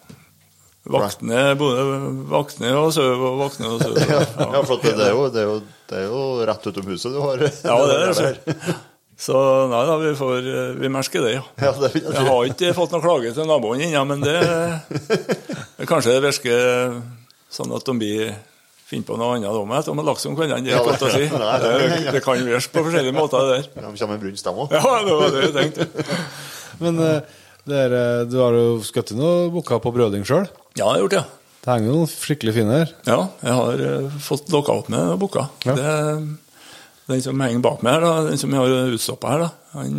Vakne, 0.92 1.44
både 1.56 1.84
vakne 2.28 2.74
og 2.76 2.90
sove 2.92 3.30
og 3.30 3.40
vakne 3.40 3.72
og 3.72 3.80
sove. 3.80 4.04
Ja, 4.58 4.64
for 4.68 4.84
det, 4.84 4.92
det, 5.00 5.08
er 5.08 5.16
jo, 5.16 5.24
det, 5.32 5.40
er 5.40 5.48
jo, 5.48 5.56
det 5.88 6.02
er 6.02 6.08
jo 6.10 6.24
rett 6.52 6.68
utom 6.68 6.92
huset 6.92 7.16
du 7.16 7.22
har 7.24 7.46
Ja, 7.48 7.78
det 7.88 7.96
er 7.96 8.14
det. 8.20 8.76
Så 9.24 9.40
nei 9.72 9.84
da, 9.88 9.96
vi 10.02 10.12
får 10.20 10.48
Vi 10.84 10.92
merker 10.92 11.24
det, 11.24 11.36
ja. 11.38 11.44
Ja, 11.64 11.72
det 11.80 11.94
jeg 11.96 12.10
Jeg 12.10 12.28
har 12.28 12.50
ikke 12.52 12.76
fått 12.76 12.92
noen 12.92 13.06
klage 13.06 13.32
til 13.38 13.48
naboen 13.48 13.88
ennå, 13.88 14.04
men 14.10 14.26
det, 14.26 14.36
det 15.80 15.88
Kanskje 15.88 16.18
det 16.18 16.26
virker 16.28 16.98
sånn 17.54 17.72
at 17.78 17.88
de 17.88 18.02
blir 18.04 18.34
finner 18.94 19.08
på 19.10 19.18
noe 19.20 19.36
annet 19.36 19.50
om 19.60 19.72
at 19.76 19.84
etter 19.84 20.00
har 20.00 20.08
lagt 20.08 20.22
som 20.24 20.38
kveldene. 20.38 20.64
Det 20.64 20.72
Ja, 20.74 20.82
godt 20.86 21.04
å 21.04 21.12
si. 21.12 21.26
det- 21.28 22.24
kan 22.24 22.38
gjøres 22.40 22.68
kan 22.70 22.74
på 22.74 22.84
forskjellige 22.88 23.18
måter, 23.18 23.48
det 23.50 23.62
der. 23.74 23.92
De 23.92 23.98
kommer 24.00 24.14
med 24.16 24.22
brunst, 24.24 24.46
dem 24.46 24.56
òg. 24.64 24.72
Ja, 24.72 24.98
det 25.04 25.16
var 25.20 25.30
det 25.34 25.44
jeg 25.44 25.54
tenkte. 25.60 26.18
Men 26.80 27.00
eh, 27.00 27.22
det 27.70 27.78
er, 27.88 27.94
eh, 28.00 28.26
du 28.30 28.38
har 28.42 28.54
jo 28.58 28.68
skutt 28.86 29.12
noen 29.18 29.52
bukker 29.54 29.82
på 29.84 29.92
brøding 29.96 30.24
sjøl. 30.28 30.48
Ja, 30.78 30.86
jeg 30.86 30.94
har 30.94 31.02
gjort 31.08 31.18
det. 31.18 31.24
Det 31.64 31.72
henger 31.72 31.94
noen 31.96 32.10
skikkelig 32.12 32.54
fine 32.58 32.74
her. 32.76 32.90
Ja, 33.08 33.20
jeg 33.44 33.54
har 33.60 33.84
eh, 33.88 34.08
fått 34.20 34.50
lokka 34.52 34.74
opp 34.82 34.90
med 34.92 35.14
bukker. 35.22 35.50
Ja. 35.68 35.76
Det- 35.76 36.40
Den 37.08 37.22
som 37.22 37.40
henger 37.44 37.60
bak 37.60 37.82
meg 37.84 37.98
her, 37.98 38.00
da, 38.08 38.12
den 38.30 38.38
som 38.40 38.52
jeg 38.56 38.60
har 38.64 38.92
utstoppa 38.96 39.28
her, 39.34 39.40
da, 39.44 39.50
han, 39.74 39.98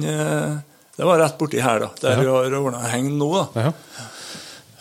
det 0.97 1.05
var 1.05 1.19
rett 1.21 1.35
borti 1.37 1.61
her, 1.61 1.83
da, 1.83 1.89
der 2.01 2.17
vi 2.17 2.25
har 2.33 2.55
ordna 2.57 2.81
heng 2.89 3.11
nå. 3.19 3.29
da. 3.55 3.61
Ja. 3.67 3.73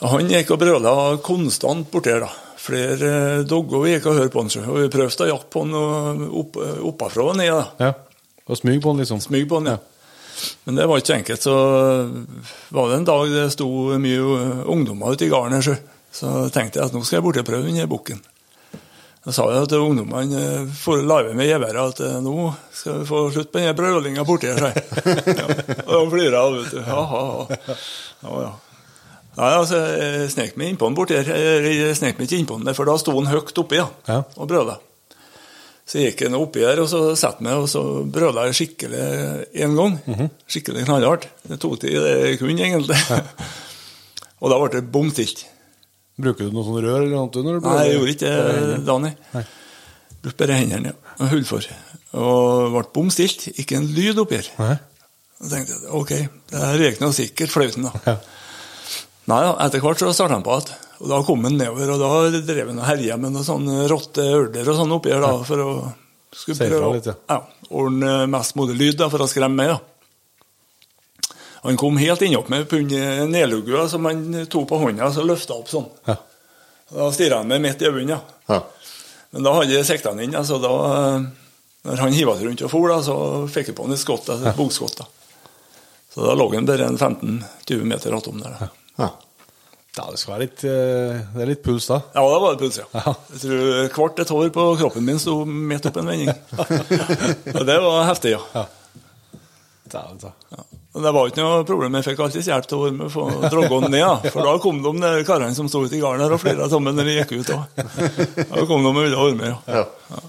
Han 0.07 0.30
gikk 0.31 0.52
og 0.56 0.60
brøla 0.61 0.94
konstant 1.23 1.90
borti 1.91 2.11
her. 2.14 2.23
da. 2.23 2.30
Flere 2.64 3.14
eh, 3.40 3.80
vi 3.84 3.94
gikk 3.94 4.07
og 4.07 4.19
hørte 4.22 4.34
på 4.34 4.44
han. 4.44 4.53
Og 4.72 4.81
vi 4.81 4.91
prøvde 4.94 5.26
å 5.26 5.31
jakte 5.34 5.52
på 5.52 5.65
han 5.65 6.27
opp, 6.30 6.60
oppafra 6.94 7.31
og 7.31 7.40
ned. 7.40 7.52
da. 7.52 7.90
ja. 7.90 7.94
Og 8.44 8.60
smyg 8.60 8.81
på 8.84 8.91
den, 8.91 9.03
liksom. 9.03 9.22
Smyg 9.23 9.48
på 9.49 9.60
han, 9.60 9.73
ja. 9.73 9.80
Men 10.64 10.76
det 10.76 10.88
var 10.90 10.99
ikke 10.99 11.18
enkelt. 11.19 11.45
Så 11.45 11.56
var 12.69 12.90
det 12.90 12.99
en 12.99 13.07
dag 13.07 13.31
det 13.31 13.48
sto 13.53 13.69
mye 14.02 14.19
uh, 14.19 14.61
ungdommer 14.72 15.15
ute 15.15 15.27
i 15.27 15.31
gården 15.31 15.60
her, 15.60 15.81
så, 16.14 16.31
tenkte 16.53 16.80
jeg 16.80 16.90
at 16.90 16.95
nå 16.95 17.03
skal 17.03 17.19
jeg 17.19 17.26
borteprøve 17.27 17.68
denne 17.69 17.90
bukken. 17.90 18.22
Da 19.23 19.31
sa 19.31 19.45
jeg 19.53 19.69
til 19.72 19.85
ungdommene 19.85 20.35
eh, 20.35 20.72
for 20.76 20.99
å 20.99 21.06
lage 21.07 21.31
med 21.38 21.48
geværet 21.48 21.94
at 21.94 22.02
eh, 22.03 22.18
nå 22.19 22.49
skal 22.76 22.98
vi 22.99 23.06
få 23.07 23.22
slutt 23.31 23.53
på 23.53 23.61
denne 23.61 23.72
brølinga 23.77 24.26
borti 24.27 24.49
her, 24.52 24.60
sa 24.60 24.73
jeg. 24.73 24.84
Ja. 25.40 25.45
Og 25.85 25.94
de 25.94 26.02
flira, 26.11 26.41
vet 26.52 26.73
du. 26.76 26.81
Ha, 26.84 26.99
ha, 27.07 27.22
ja. 27.48 27.77
ja, 28.26 28.34
ja. 28.44 28.52
Nei, 29.34 29.52
altså, 29.58 29.80
jeg 29.98 30.32
snek 30.34 30.58
meg 30.62 30.74
innpå 30.74 30.86
den 30.90 30.98
borti 30.98 31.16
her. 31.18 31.30
Jeg 31.66 31.96
snek 31.98 32.20
meg 32.20 32.28
ikke 32.28 32.40
innpå 32.44 32.58
den, 32.60 32.68
der, 32.70 32.76
for 32.78 32.86
da 32.90 32.98
sto 33.02 33.16
den 33.18 33.30
høyt 33.32 33.58
oppi 33.64 33.80
ja, 33.80 33.88
Ja. 34.10 34.20
og 34.38 34.50
brøla. 34.52 34.76
Så 35.90 36.00
gikk 36.00 36.22
jeg 36.24 36.36
oppi 36.38 36.62
her, 36.64 36.80
og 36.80 36.88
så 36.88 37.00
satte 37.20 37.44
meg, 37.44 37.58
og 37.60 37.66
så 37.72 37.82
brøla 38.08 38.46
jeg 38.48 38.56
skikkelig 38.62 39.02
én 39.66 39.74
gang. 39.76 39.98
Skikkelig 40.48 40.86
knallhardt. 40.88 41.26
Det 41.50 41.58
tok 41.60 41.80
tid, 41.82 41.98
det 41.98 42.14
jeg 42.30 42.38
kunne 42.40 42.64
egentlig. 42.64 43.00
og 44.42 44.54
da 44.54 44.60
ble 44.62 44.70
det 44.78 44.86
bom 44.94 45.10
stilt. 45.12 45.44
Bruker 46.22 46.46
du 46.48 46.54
noe 46.54 46.64
sånn 46.68 46.78
rør 46.86 47.02
eller 47.02 47.12
noe? 47.18 47.28
Når 47.34 47.58
du 47.58 47.68
Nei, 47.68 47.82
jeg 47.88 47.98
gjorde 47.98 48.14
ikke 48.14 48.32
det, 48.38 48.78
Dani. 48.88 49.12
Brukte 50.24 50.40
bare 50.46 50.60
hendene, 50.62 50.94
ja. 50.94 51.16
Og 51.18 51.34
hullfor. 51.34 51.68
Og 52.22 52.70
ble 52.78 52.86
bom 52.96 53.10
stilt. 53.12 53.48
Ikke 53.58 53.82
en 53.82 53.90
lyd 53.98 54.22
oppi 54.22 54.40
her. 54.40 54.78
Da 55.42 55.50
tenkte 55.52 55.74
jeg 55.76 55.90
ok, 56.00 56.14
det 56.54 56.62
her 56.64 56.86
gikk 56.86 57.02
nå 57.02 57.10
sikkert 57.18 57.52
flauten, 57.52 57.90
da. 57.90 58.04
Ja. 58.08 58.16
Nei 59.32 59.40
da, 59.45 59.54
etter 59.64 59.84
hvert 59.84 60.02
så 60.02 60.12
starta 60.12 60.36
han 60.36 60.44
på 60.45 60.58
igjen. 60.58 60.80
Og 61.04 61.10
da 61.12 61.20
kom 61.28 61.44
han 61.48 61.58
nedover, 61.60 61.94
og 61.95 62.02
da 62.02 62.41
drev 62.44 62.70
han 62.72 62.80
og 62.80 62.88
herja 62.88 63.18
med 63.20 63.34
noen 63.36 63.48
sånne 63.48 63.88
rotte 63.91 64.24
ørder 64.24 64.70
og 64.72 64.78
sånn 64.80 64.95
oppi 64.95 65.12
her, 65.12 65.24
da, 65.24 65.32
for 65.48 65.64
å 65.64 65.72
skulle 66.34 66.70
prøve 66.70 66.91
litt, 66.98 67.10
ja. 67.12 67.16
ja, 67.30 67.68
ordne 67.76 68.14
mest 68.32 68.56
mulig 68.60 68.78
lyd 68.80 69.00
da, 69.02 69.10
for 69.12 69.24
å 69.24 69.28
skremme 69.30 69.60
meg. 69.60 69.74
da. 69.74 71.34
Han 71.64 71.80
kom 71.80 72.00
helt 72.02 72.24
innopp 72.26 72.50
med 72.52 72.68
pundet 72.72 73.30
nedlugga 73.32 73.86
som 73.91 74.06
han 74.10 74.45
tok 74.52 74.68
på 74.72 74.80
hånda 74.82 75.08
og 75.12 75.28
løfta 75.30 75.56
opp 75.56 75.72
sånn. 75.72 75.88
Ja. 76.10 76.18
Da 76.94 77.08
stirra 77.16 77.40
han 77.41 77.52
meg 77.52 77.64
midt 77.64 77.82
i 77.82 77.88
øynene. 77.88 78.18
Ja. 78.18 78.20
Ja. 78.52 78.60
Men 79.34 79.48
da 79.48 79.54
hadde 79.56 79.74
jeg 79.74 79.88
sikta 79.88 80.12
han 80.12 80.22
inn. 80.22 80.36
Altså 80.38 80.60
da, 80.62 80.74
når 81.88 82.04
han 82.04 82.16
hiva 82.16 82.36
seg 82.38 82.50
rundt 82.50 82.66
og 82.68 82.72
for, 82.74 82.91
da, 82.91 83.00
så 83.06 83.16
fikk 83.50 83.72
jeg 83.72 83.78
på 83.80 83.88
han 83.88 83.95
et 83.95 84.02
skott, 84.02 84.28
altså 84.30 84.52
et 84.52 84.60
bogskott. 84.60 85.00
da. 85.00 85.08
Så 86.14 86.28
da 86.28 86.36
lå 86.38 86.50
han 86.54 86.68
bare 86.70 86.91
en 86.91 87.00
15-20 87.00 87.88
meter 87.90 88.18
attom 88.20 88.44
der. 88.44 88.60
Da. 88.60 88.70
Ja. 88.99 89.10
Da, 89.94 90.07
det 90.10 90.18
skal 90.18 90.34
være 90.34 90.45
litt, 90.48 90.64
eh, 90.65 91.20
det 91.36 91.41
er 91.44 91.49
litt 91.52 91.61
puls, 91.65 91.86
da. 91.91 91.99
Ja, 92.15 92.22
det 92.26 92.38
var 92.41 92.56
det 92.56 92.61
puls, 92.64 92.80
ja. 92.82 92.86
Ja. 92.98 93.11
Jeg 93.30 93.41
tror 93.44 94.07
hvert 94.07 94.22
et 94.24 94.32
hår 94.34 94.53
på 94.56 94.64
kroppen 94.80 95.06
min 95.06 95.20
sto 95.22 95.36
midt 95.45 95.86
opp 95.86 95.99
en 96.02 96.10
vending. 96.10 96.32
Og 97.57 97.65
det 97.68 97.76
var 97.84 98.07
heftig, 98.10 98.34
ja. 98.34 98.40
Ja. 98.56 98.64
Det, 99.84 100.02
det. 100.24 100.32
ja. 100.57 100.64
Det 100.94 101.11
var 101.14 101.30
ikke 101.30 101.41
noe 101.41 101.61
problem, 101.65 101.95
jeg 101.98 102.06
fikk 102.07 102.24
alltid 102.26 102.49
hjelp 102.49 102.68
til 102.70 102.80
å 102.80 102.84
være 102.88 102.95
med 102.98 103.06
å 103.06 103.14
få 103.14 103.28
drogge 103.49 103.80
ned. 103.88 103.99
Da. 104.02 104.32
For 104.34 104.45
da 104.45 104.53
kom 104.61 104.82
de 104.82 105.11
karene 105.26 105.56
som 105.57 105.70
sto 105.70 105.84
ute 105.86 105.98
i 105.98 106.02
gården 106.02 106.22
der 106.26 106.36
og 106.36 106.41
flira 106.41 106.70
sammen 106.70 106.98
når 106.98 107.10
de 107.10 107.15
gikk 107.20 107.34
ut. 107.38 107.49
Da, 107.49 107.86
da 108.49 108.65
kom 108.70 108.86
de 108.86 108.90
og 108.90 108.98
ville 108.98 109.18
være 109.18 109.38
med. 109.40 109.70
Ja. 109.70 109.84
Ja. 110.14 110.24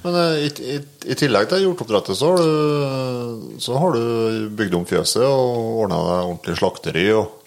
Men 0.00 0.16
eh, 0.16 0.46
i, 0.46 0.50
i, 0.76 0.78
i 1.12 1.18
tillegg 1.20 1.48
til 1.50 1.66
hjorteoppdrettet, 1.66 2.16
så 2.16 2.32
har 2.32 2.40
du, 2.40 3.58
så 3.60 3.76
har 3.80 3.96
du 3.96 4.48
bygd 4.56 4.78
om 4.80 4.88
fjøset 4.88 5.24
og 5.26 5.82
ordna 5.84 6.00
deg 6.06 6.22
ordentlig 6.22 6.56
slakteri 6.60 7.06
og 7.16 7.39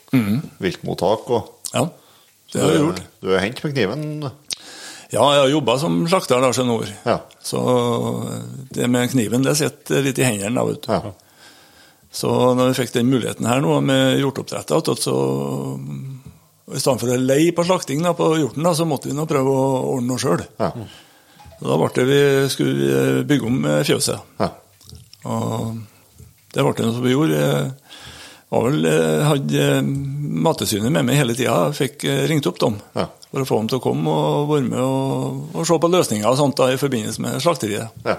viltmottak. 0.63 1.29
Og, 1.33 1.73
ja, 1.73 1.87
det 2.53 2.61
har 2.61 2.73
jeg 2.75 2.83
gjort. 2.85 3.03
Du 3.23 3.31
er 3.33 3.43
hendt 3.43 3.63
med 3.65 3.75
kniven. 3.75 4.05
Ja, 5.13 5.25
jeg 5.35 5.41
har 5.43 5.51
jobba 5.51 5.75
som 5.81 5.99
slakter 6.09 6.41
da, 6.41 6.49
skjønner 6.55 6.73
nord. 6.73 6.93
Ja. 7.05 7.19
Så 7.45 7.59
det 8.73 8.87
med 8.89 9.11
kniven, 9.11 9.45
det 9.45 9.57
sitter 9.59 10.01
litt 10.05 10.17
i 10.21 10.25
hendene. 10.25 10.55
da, 10.57 10.65
vet 10.69 10.87
du. 10.87 10.89
Ja. 10.93 11.13
Så 12.13 12.29
når 12.57 12.71
vi 12.71 12.77
fikk 12.81 12.93
den 12.93 13.09
muligheten 13.09 13.47
her 13.49 13.61
nå 13.61 13.79
med 13.85 14.19
hjorteoppdrett, 14.21 14.73
så 15.01 15.15
i 16.73 16.79
stedet 16.81 17.01
for 17.01 17.11
å 17.13 17.17
leie 17.19 17.53
på 17.53 17.65
slakting 17.67 18.03
da, 18.05 18.13
på 18.17 18.31
hjorten, 18.39 18.65
da, 18.65 18.73
så 18.77 18.85
måtte 18.89 19.09
vi 19.09 19.17
nå 19.17 19.25
prøve 19.29 19.53
å 19.53 19.63
ordne 19.95 20.13
noe 20.13 20.21
sjøl. 20.21 20.45
Ja. 20.61 20.69
Da 21.63 21.77
ble 21.79 21.89
det 21.95 22.05
vi 22.09 22.21
skulle 22.53 23.23
bygge 23.29 23.49
om 23.49 23.65
fjøset. 23.85 24.37
Ja. 24.41 24.49
Og 25.29 25.81
det 26.53 26.65
ble 26.65 26.73
det 26.77 26.89
som 26.89 27.05
vi 27.05 27.13
gjorde. 27.13 27.41
Vel, 28.53 28.83
jeg 28.85 29.23
hadde 29.25 29.63
Mattilsynet 30.43 30.91
med 30.93 31.05
meg 31.07 31.17
hele 31.17 31.33
tida. 31.37 31.71
Fikk 31.73 32.03
eh, 32.09 32.23
ringt 32.29 32.45
opp 32.49 32.59
dem 32.61 32.75
Ja. 32.97 33.07
for 33.31 33.41
å 33.41 33.47
få 33.49 33.57
dem 33.61 33.69
til 33.71 33.79
å 33.79 33.83
komme 33.83 34.13
og 34.13 34.51
være 34.51 34.67
med 34.67 34.79
og, 34.83 35.39
og 35.55 35.65
se 35.65 35.77
på 35.81 35.89
løsninger 35.89 36.27
og 36.29 36.37
sånt 36.37 36.57
da, 36.59 36.67
i 36.73 36.77
forbindelse 36.81 37.23
med 37.23 37.39
slakteriet. 37.41 37.89
Ja. 38.05 38.17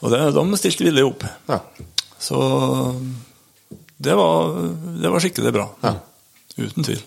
Og 0.00 0.12
det, 0.12 0.20
de 0.36 0.44
stilte 0.60 0.84
villig 0.88 1.04
opp. 1.06 1.24
Ja. 1.48 1.60
Så 2.20 2.36
det 4.00 4.14
var, 4.16 4.54
det 5.00 5.10
var 5.12 5.20
skikkelig 5.24 5.52
bra. 5.56 5.66
Ja. 5.84 5.94
Uten 6.60 6.84
tvil. 6.84 7.00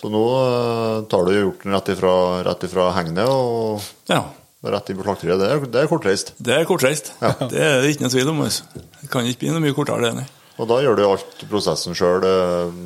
Så 0.00 0.10
nå 0.12 0.22
eh, 0.36 1.02
tar 1.08 1.24
du 1.28 1.34
hjorten 1.38 1.72
rett 1.72 1.88
ifra, 1.94 2.14
rett 2.44 2.64
ifra 2.68 2.90
hegnet 2.96 3.28
og 3.30 3.84
Ja. 4.12 4.22
rett 4.64 4.88
inn 4.92 4.96
på 5.00 5.04
slakteriet. 5.08 5.40
Det 5.40 5.48
er, 5.52 5.66
det 5.72 5.88
kortreist. 5.90 6.34
Det 6.38 6.56
er 6.58 6.64
kortreist. 6.68 7.12
Det 7.52 7.60
er 7.60 7.80
det 7.84 7.94
ikke 7.94 8.06
noe 8.06 8.12
tvil 8.16 8.32
om. 8.32 8.40
Altså. 8.44 8.64
Det 9.00 9.10
kan 9.12 9.28
ikke 9.28 9.44
bli 9.44 9.52
noe 9.54 9.64
mye 9.64 9.76
kortere, 9.76 10.08
det. 10.08 10.14
nei. 10.22 10.26
Og 10.58 10.68
da 10.70 10.76
gjør 10.84 10.96
du 10.98 11.04
alt 11.08 11.44
prosessen 11.50 11.96
sjøl 11.98 12.24
eh, 12.28 12.76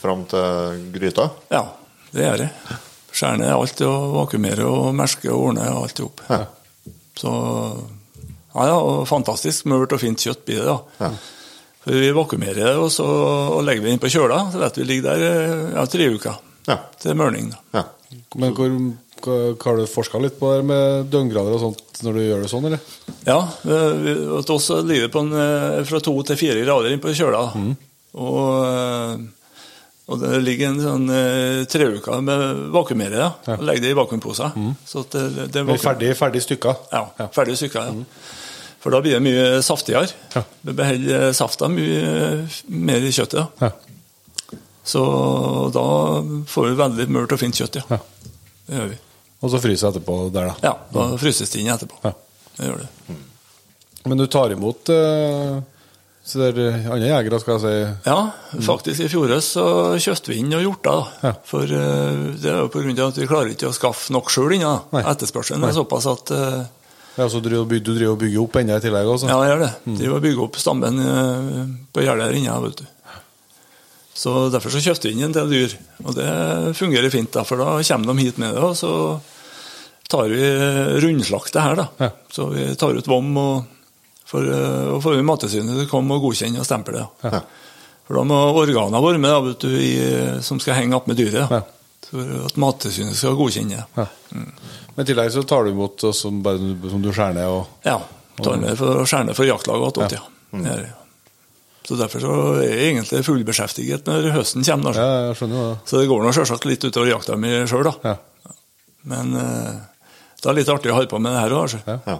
fram 0.00 0.22
til 0.30 0.84
gryta? 0.94 1.28
Ja, 1.52 1.64
det 2.14 2.24
gjør 2.24 2.44
jeg. 2.46 2.78
Skjærer 3.18 3.40
ned 3.42 3.50
alt 3.52 3.80
og 3.88 4.12
vakuumerer 4.14 4.64
og 4.68 4.92
merker 4.96 5.32
og 5.34 5.48
ordner 5.50 5.72
alt 5.74 5.98
i 6.00 6.04
hop. 6.06 6.22
Ja. 6.30 6.44
Så 7.18 7.32
ja, 8.54 8.64
ja, 8.70 8.76
og 8.78 9.02
fantastisk 9.10 9.66
mørt 9.70 9.92
og 9.94 10.00
fint 10.02 10.22
kjøtt 10.22 10.44
blir 10.46 10.62
det. 10.62 10.70
da. 10.70 10.78
Ja. 11.04 11.10
For 11.84 11.94
Vi 11.98 12.10
vakuumerer 12.16 12.58
det, 12.62 12.76
og 12.78 12.88
så 12.94 13.04
og 13.06 13.60
legger 13.66 13.84
vi 13.84 13.90
det 13.90 13.96
inn 13.98 14.02
på 14.02 14.10
kjøla. 14.12 14.38
Så 14.52 14.62
vet 14.62 14.78
vi 14.80 14.86
ligger 14.88 15.10
der 15.10 15.26
eh, 15.28 15.66
ja, 15.76 15.84
tre 15.90 16.08
uker 16.14 16.38
Ja. 16.68 16.78
til 17.00 17.16
mørning. 17.16 17.50
da. 17.54 17.80
ja. 17.80 17.84
Men 18.40 18.54
hvor, 18.56 18.72
har 19.26 19.76
du 19.76 19.86
forska 19.90 20.18
litt 20.22 20.38
på 20.38 20.50
der 20.54 20.62
med 20.62 21.08
døgngrader 21.12 21.54
og 21.56 21.60
sånt 21.60 22.02
når 22.04 22.12
du 22.14 22.20
gjør 22.22 22.42
det 22.44 22.50
sånn, 22.52 22.64
eller? 22.68 22.80
Ja, 23.26 23.38
eh, 23.64 23.92
vi- 24.04 24.26
hos 24.30 24.50
oss 24.50 24.68
ligger 24.84 25.08
det 25.08 25.12
på 25.12 25.20
en, 25.24 25.32
eh, 25.32 25.82
fra 25.84 26.00
to 26.00 26.22
til 26.22 26.36
fire 26.36 26.62
grader 26.64 26.92
inn 26.92 27.00
på 27.00 27.14
kjøla. 27.14 27.42
Og, 28.14 28.64
eh, 28.64 29.18
og 30.08 30.20
det 30.20 30.42
ligger 30.42 30.68
en 30.68 30.80
sånn 30.80 31.08
Tre 31.68 31.84
treuker 31.84 32.22
med 32.22 32.70
vakuumere, 32.72 33.18
ja. 33.18 33.32
Ja. 33.46 33.54
Og 33.58 33.64
legger 33.64 33.82
det 33.82 33.90
i 33.90 33.98
vakuumposer. 33.98 34.52
Så 34.86 35.00
at 35.00 35.10
det, 35.10 35.52
det 35.52 35.66
vakuum- 35.66 35.78
Ferdig, 35.82 36.14
ferdig 36.16 36.42
stykka? 36.42 36.76
Ja, 36.92 37.06
ferdig 37.34 37.56
stykker, 37.58 37.84
ja. 37.84 38.04
For 38.80 38.90
da 38.94 39.00
blir 39.00 39.18
det 39.18 39.22
mye 39.22 39.58
saftigere. 39.60 40.08
Ja. 40.36 40.42
Det 40.64 40.76
beholder 40.76 41.32
safta 41.34 41.66
mye 41.68 42.48
mer 42.68 42.96
i 43.02 43.10
kjøttet. 43.10 43.48
Ja. 43.60 43.66
Ja. 43.66 43.70
Så 44.88 45.02
da 45.74 45.82
får 46.46 46.68
vi 46.70 46.76
veldig 46.78 47.08
mørt 47.12 47.32
og 47.32 47.38
fint 47.42 47.54
kjøtt, 47.58 47.74
ja. 47.76 47.82
Ja. 47.90 47.98
Det 48.68 48.76
gjør 48.78 48.88
vi. 48.88 48.98
Og 49.38 49.52
så 49.52 49.60
fryser 49.62 49.92
etterpå 49.92 50.20
der, 50.34 50.50
da. 50.50 50.54
Ja, 50.64 50.74
da 50.92 51.08
fryses 51.20 51.50
det 51.52 51.62
inn 51.62 51.70
etterpå. 51.70 52.00
Ja. 52.02 52.14
Det 52.58 52.70
gjør 52.70 52.84
det. 52.84 53.18
Men 54.08 54.18
du 54.18 54.26
tar 54.30 54.54
imot 54.54 54.90
uh, 54.90 55.58
så 56.28 56.42
der, 56.42 56.58
eh, 56.60 56.90
andre 56.92 57.08
jegere, 57.08 57.38
skal 57.40 57.54
jeg 57.54 57.62
si? 57.62 58.10
Ja, 58.10 58.16
faktisk 58.66 59.00
i 59.00 59.08
fjor 59.08 59.30
så 59.40 59.62
kjøpte 59.96 60.28
vi 60.28 60.42
inn 60.42 60.50
noen 60.52 60.66
hjorter. 60.66 61.06
Ja. 61.24 61.32
For 61.48 61.64
uh, 61.64 62.34
det 62.36 62.50
er 62.50 62.58
jo 62.66 62.72
på 62.72 62.82
grunn 62.84 62.98
av 62.98 63.14
at 63.14 63.20
vi 63.20 63.28
klarer 63.30 63.54
ikke 63.54 63.70
å 63.70 63.76
skaffe 63.76 64.12
nok 64.12 64.28
sjøl 64.32 64.58
ennå. 64.58 64.74
Etterspørselen 65.00 65.64
er 65.64 65.72
såpass 65.76 66.08
at 66.10 66.34
uh, 66.36 66.58
Ja, 67.16 67.30
så 67.30 67.40
du 67.40 67.48
driver, 67.48 67.64
og 67.64 68.12
og 68.12 68.20
bygger 68.20 68.42
opp 68.42 68.60
enda 68.60 68.76
i 68.76 68.84
tillegg 68.84 69.08
også? 69.14 69.30
Ja, 69.30 69.38
jeg 69.46 69.54
gjør 69.54 69.64
det. 69.64 69.72
Mm. 69.86 69.96
Driver 70.02 70.18
og 70.18 70.26
bygge 70.26 70.44
opp 70.44 70.60
stammen 70.60 71.00
på 71.94 72.04
gjerdet 72.04 72.28
her 72.28 72.38
inne. 72.42 72.60
vet 72.66 72.82
du. 72.82 72.86
Så 74.18 74.32
Derfor 74.50 74.72
så 74.74 74.80
kjøpte 74.82 75.06
vi 75.06 75.14
inn 75.14 75.28
en 75.28 75.34
del 75.36 75.50
dyr, 75.52 75.74
og 76.02 76.16
det 76.16 76.28
fungerer 76.74 77.12
fint. 77.14 77.30
da, 77.36 77.44
For 77.46 77.60
da 77.60 77.76
kommer 77.86 78.10
de 78.18 78.24
hit 78.26 78.40
med 78.42 78.56
det, 78.56 78.62
og 78.66 78.74
så 78.76 78.90
tar 80.10 80.26
vi 80.32 80.42
rundslakt 81.04 81.52
det 81.54 81.62
her. 81.62 81.76
da. 81.78 81.86
Ja. 82.02 82.10
Så 82.34 82.48
vi 82.50 82.64
tar 82.80 82.98
ut 82.98 83.06
vom, 83.06 83.30
og 83.38 83.64
for, 84.28 84.42
eh, 84.42 84.88
og 84.96 85.02
får 85.04 85.16
vi 85.20 85.22
Mattilsynet 85.28 85.76
til 85.76 85.86
å 85.86 85.90
komme 85.92 86.18
og 86.18 86.26
godkjenne 86.26 86.58
og 86.60 86.66
stemple 86.66 86.98
det. 86.98 87.06
Ja. 87.30 87.42
For 88.08 88.18
da 88.18 88.24
må 88.26 88.38
organene 88.58 89.02
være 89.04 89.20
med, 89.22 89.30
da, 89.30 89.40
vet 89.46 89.60
du, 89.60 89.68
i, 89.78 90.42
som 90.42 90.58
skal 90.60 90.80
henge 90.80 90.96
opp 90.98 91.06
med 91.06 91.20
dyret. 91.20 91.46
Ja. 91.52 91.62
For 92.08 92.34
at 92.48 92.56
Mattilsynet 92.58 93.16
skal 93.20 93.36
godkjenne 93.38 93.78
det. 93.78 93.86
Ja. 94.02 94.06
Men 94.96 95.04
i 95.04 95.08
tillegg 95.12 95.30
så 95.30 95.44
tar 95.46 95.64
du 95.68 95.70
imot 95.76 96.08
som, 96.16 96.42
som 96.42 97.02
du 97.04 97.12
skjærer 97.12 97.38
ned 97.38 97.46
og 97.52 97.66
Ja. 97.86 98.00
Tar 98.38 98.56
med 98.62 98.74
for 98.78 99.02
skjærer 99.02 99.06
skjære 99.10 99.26
ned 99.30 99.36
for 99.38 99.46
jaktlaget 99.48 99.88
attåt, 99.92 100.12
ja. 100.14 100.22
Er 100.58 100.82
det. 100.82 100.90
Så 101.86 101.96
derfor 101.96 102.20
så 102.20 102.32
er 102.60 102.66
jeg 102.66 102.88
egentlig 102.92 103.22
fullbeskjeftiget 103.24 104.08
når 104.08 104.30
høsten 104.34 104.66
kommer. 104.66 104.96
Ja, 104.98 105.28
jeg 105.28 105.38
skjønner 105.38 105.62
det. 105.62 105.76
Så 105.88 106.00
det 106.00 106.08
går 106.10 106.24
nå 106.24 106.32
selvsagt 106.36 106.66
litt 106.68 106.84
utover 106.84 107.12
jakta 107.12 107.38
mi 107.40 107.52
sjøl, 107.70 107.86
da. 107.88 107.94
Ja. 108.12 108.54
Men 109.08 109.32
uh, 109.38 109.78
det 110.42 110.50
er 110.50 110.58
litt 110.58 110.72
artig 110.72 110.92
å 110.92 110.98
holde 110.98 111.10
på 111.10 111.20
med 111.22 111.32
det 111.32 111.44
her 111.46 111.54
òg, 111.56 111.64
altså. 111.68 111.80
Ja. 111.86 112.00
Ja. 112.06 112.18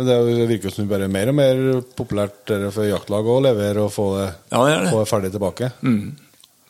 Det 0.00 0.14
er 0.14 0.46
virker 0.48 0.72
som 0.72 0.86
det 0.88 1.00
er 1.02 1.12
mer 1.12 1.28
og 1.32 1.36
mer 1.36 1.60
populært 1.98 2.48
for 2.72 2.86
jaktlag 2.86 3.26
å 3.26 3.40
levere 3.44 3.84
og 3.84 3.92
få 3.92 4.06
det, 4.16 4.28
Ja, 4.52 4.62
det 4.64 4.76
det. 4.86 4.92
få 4.94 5.02
det 5.02 5.10
ferdig 5.10 5.30
tilbake. 5.34 5.70
Mm. 5.82 6.16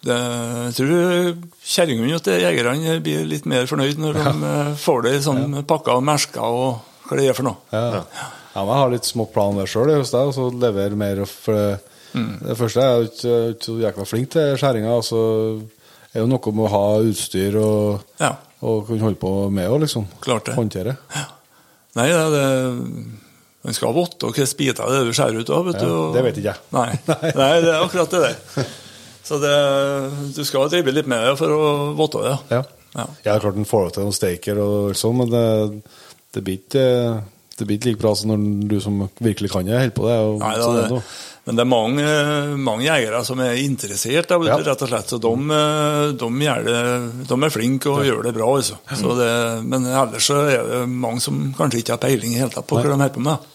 det 0.08 0.16
jeg 0.16 0.74
tror 0.78 1.36
kjerringene 1.62 2.20
til 2.24 2.40
jegerne 2.40 2.96
blir 3.04 3.28
litt 3.28 3.46
mer 3.46 3.68
fornøyd 3.70 4.00
når 4.00 4.18
de 4.18 4.32
eh, 4.50 4.72
får 4.80 5.04
det 5.04 5.14
i 5.18 5.22
sånn 5.28 5.60
pakker 5.68 6.00
og 6.00 6.06
mersker 6.08 6.40
og 6.42 7.06
hva 7.06 7.18
det 7.20 7.28
er 7.28 7.36
for 7.36 7.46
noe. 7.46 7.60
Ja. 7.74 8.00
ja. 8.00 8.26
men 8.56 8.72
jeg 8.72 8.80
har 8.80 8.92
litt 8.96 9.12
små 9.12 9.28
planer 9.30 9.68
sjøl 9.70 9.92
hos 9.98 10.14
deg, 10.14 10.30
og 10.30 10.34
så 10.34 10.48
levere 10.50 10.98
mer. 10.98 11.22
For 11.28 11.78
det, 12.12 12.24
det 12.48 12.56
første 12.58 12.80
er 12.84 12.94
at 12.94 13.00
jo 13.00 13.08
ikke, 13.08 13.34
ikke 13.54 13.66
så 13.68 13.74
jækla 13.84 14.06
flink 14.08 14.30
til 14.34 14.56
skjæringa. 14.60 14.92
Altså, 14.96 15.20
er 16.14 16.20
jo 16.24 16.28
noe 16.30 16.52
med 16.56 16.66
å 16.66 16.70
ha 16.74 16.84
utstyr 17.06 17.56
og, 17.60 18.00
Ja, 18.20 18.32
og 18.66 18.86
kunne 18.88 19.04
holde 19.06 19.20
på 19.20 19.32
med 19.54 19.68
å 19.70 19.78
liksom. 19.80 20.06
Klart 20.24 20.50
det. 20.50 20.56
Håndtere. 20.58 20.96
Nei, 21.96 22.06
det, 22.10 22.24
det 22.34 22.46
Man 23.64 23.76
skal 23.76 23.92
vite 23.96 24.30
hvilke 24.30 24.56
biter 24.56 24.88
det 24.90 24.98
er 25.02 25.08
du 25.08 25.12
skjærer 25.16 25.40
ut 25.42 25.50
av. 25.52 25.64
vet 25.68 25.80
Ja, 25.80 25.86
du. 25.86 25.94
og- 25.94 26.14
det 26.16 26.22
vet 26.24 26.38
ikke 26.40 26.52
jeg. 26.54 26.60
Nei. 26.72 26.90
Nei, 27.42 27.54
det 27.64 27.72
er 27.74 27.82
akkurat 27.84 28.10
det 28.14 28.20
der. 28.26 28.68
Så 29.30 29.38
det, 29.42 29.54
du 30.34 30.44
skal 30.48 30.70
drive 30.72 30.92
litt 30.96 31.06
med 31.10 31.22
det 31.28 31.34
for 31.38 31.52
å 31.54 31.66
vite 31.98 32.22
det. 32.26 32.36
Ja. 32.56 32.62
Ja. 32.96 33.04
Jeg 33.22 33.30
har 33.32 33.42
klart 33.44 33.58
en 33.60 33.68
forhold 33.68 33.92
til 33.94 34.02
noen 34.02 34.16
steker 34.16 34.58
og 34.58 34.96
sånn, 34.98 35.20
men 35.20 35.28
det, 35.30 35.82
det 36.34 36.42
blir 36.42 36.56
ikke 36.58 36.86
det 37.60 37.66
blir 37.68 37.76
ikke 37.76 37.90
like 37.92 38.00
bra 38.00 38.14
som 38.16 38.30
når 38.32 38.44
du 38.70 38.78
som 38.80 39.02
virkelig 39.20 39.50
kan 39.52 39.66
det, 39.68 39.76
holder 39.76 39.92
på 39.94 40.06
det. 40.08 40.16
Og, 40.24 40.38
Nei, 40.40 40.54
da, 40.56 40.64
sånn, 40.64 40.78
det. 40.96 41.02
Men 41.50 41.58
det 41.58 41.64
er 41.64 41.66
mange, 41.66 42.10
mange 42.62 42.84
jegere 42.84 43.24
som 43.26 43.40
er 43.42 43.58
interessert, 43.58 44.28
da, 44.30 44.36
det, 44.38 44.52
Ja. 44.52 44.58
rett 44.70 44.82
og 44.86 44.90
slett. 44.92 45.08
Så 45.10 45.18
de, 45.18 45.32
de, 46.14 46.28
gjør 46.46 46.68
det, 46.68 46.82
de 47.26 47.38
er 47.42 47.50
flinke 47.50 47.90
og 47.90 48.04
gjør 48.06 48.22
det 48.28 48.32
bra. 48.36 48.46
Altså. 48.54 48.78
Så 48.86 49.16
det, 49.18 49.32
men 49.66 49.88
ellers 49.90 50.28
så 50.30 50.44
er 50.46 50.62
det 50.68 50.84
mange 50.86 51.18
som 51.24 51.48
kanskje 51.58 51.82
ikke 51.82 51.96
har 51.96 52.04
peiling 52.04 52.36
i 52.36 52.38
hele 52.38 52.54
tatt 52.54 52.68
på 52.70 52.78
hva 52.78 52.86
de 52.86 52.94
holder 52.94 53.10
på 53.16 53.24
med. 53.26 53.50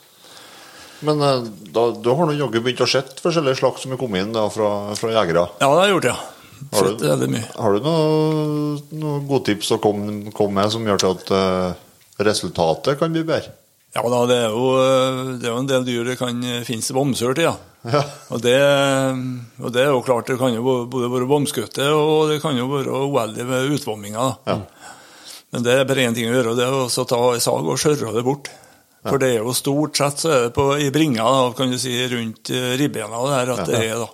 Men 1.08 1.24
eh, 1.24 1.48
da, 1.72 1.88
du 1.96 2.12
har 2.12 2.28
nå 2.28 2.36
jaggu 2.36 2.60
begynt 2.60 2.84
å 2.84 2.92
se 2.92 3.06
forskjellige 3.24 3.62
slags 3.64 3.88
som 3.88 3.96
er 3.96 4.04
kommet 4.04 4.26
inn 4.26 4.36
da, 4.36 4.50
fra, 4.52 4.92
fra 5.00 5.16
jegere. 5.16 5.48
Ja, 5.64 5.72
det 5.72 5.80
har 5.80 5.88
jeg 5.88 5.96
gjort, 5.96 6.12
ja. 6.12 6.18
Har 6.76 6.92
du, 6.92 7.36
har 7.56 7.76
du 7.76 7.84
noen 7.84 8.96
noe 9.00 9.24
gode 9.28 9.54
tips 9.54 9.72
å 9.76 9.80
komme, 9.84 10.34
komme 10.36 10.60
med 10.60 10.76
som 10.76 10.84
gjør 10.88 11.00
til 11.00 11.16
at 11.16 11.32
uh, 11.36 12.24
resultatet 12.28 13.00
kan 13.00 13.16
bli 13.16 13.24
bedre? 13.28 13.56
Ja 13.96 14.04
da, 14.12 14.18
det 14.28 14.38
er 14.44 14.52
jo, 14.52 14.66
det 15.40 15.48
er 15.48 15.54
jo 15.54 15.62
en 15.62 15.70
del 15.70 15.86
dyr 15.88 16.10
det 16.12 16.18
kan 16.20 16.42
finnes 16.68 16.92
vomsør 16.92 17.36
til, 17.38 17.48
ja. 17.48 17.56
Ja. 17.86 18.02
Og 18.34 18.42
det, 18.42 18.56
og 19.62 19.72
det 19.72 19.84
er 19.84 19.92
jo 19.94 20.02
klart, 20.04 20.28
det 20.28 20.40
kan 20.42 20.56
jo 20.56 20.64
både 20.90 21.10
være 21.14 21.30
bomskutte 21.30 21.86
og 21.94 22.32
det 22.32 22.42
kan 22.44 22.58
jo 22.58 22.66
være 22.72 23.04
uheldig 23.06 23.46
med 23.48 23.76
utvomminga. 23.78 24.26
Ja. 24.50 24.58
Men 25.54 25.64
det 25.64 25.78
er 25.78 25.88
bare 25.88 26.08
én 26.10 26.18
ting 26.18 26.28
å 26.28 26.34
gjøre, 26.34 26.52
og 26.52 26.60
det 26.60 26.66
er 26.66 26.76
å 26.76 27.08
ta 27.08 27.20
ei 27.32 27.44
sag 27.44 27.70
og 27.72 27.80
skjøre 27.80 28.12
det 28.18 28.26
bort. 28.26 28.50
For 29.06 29.22
det 29.22 29.36
er 29.36 29.44
jo 29.46 29.54
stort 29.54 30.00
sett 30.00 30.24
så 30.24 30.32
er 30.34 30.44
det 30.48 30.56
på, 30.56 30.66
i 30.82 30.90
bringa, 30.92 31.24
da, 31.24 31.50
kan 31.56 31.70
du 31.72 31.78
si, 31.80 31.94
rundt 32.10 32.50
eh, 32.50 32.74
ribbena 32.82 33.22
der 33.30 33.52
at 33.54 33.68
det 33.70 33.82
er, 33.86 34.02
da. 34.02 34.10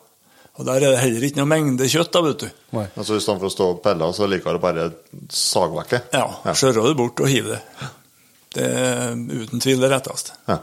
Og 0.60 0.68
der 0.68 0.84
er 0.84 0.92
det 0.92 1.00
heller 1.00 1.24
ikke 1.26 1.40
noe 1.40 1.48
mengde 1.48 1.88
kjøtt, 1.90 2.12
da, 2.12 2.22
vet 2.26 2.44
du. 2.44 2.50
Nei. 2.76 2.84
Altså 2.92 3.16
I 3.16 3.24
stedet 3.24 3.40
for 3.40 3.48
å 3.48 3.54
stå 3.56 3.70
og 3.72 3.80
pelle, 3.86 4.12
så 4.14 4.28
liker 4.28 4.60
du 4.60 4.62
bare 4.62 4.90
sagvekke? 5.32 6.04
Ja, 6.12 6.28
skjøre 6.52 6.84
det 6.90 6.94
bort 7.00 7.24
og 7.24 7.32
hive 7.32 7.56
det. 7.56 7.90
Det 8.52 8.68
er 8.68 9.14
uten 9.16 9.62
tvil 9.64 9.80
det 9.80 9.90
retteste. 9.94 10.34
Ja. 10.50 10.58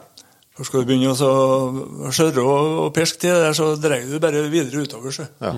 For 0.59 0.67
skal 0.67 0.83
du 0.83 0.89
begynne 0.91 1.13
å 1.13 1.17
så 1.17 1.29
skjøre 2.13 2.43
og, 2.43 2.79
og 2.89 2.97
til 3.23 3.31
det 3.31 3.45
der, 3.45 3.55
så 3.57 3.69
dreier 3.81 4.09
du 4.11 4.19
bare 4.21 4.43
videre 4.51 4.83
utover. 4.85 5.15
Så. 5.15 5.29
Ja. 5.41 5.55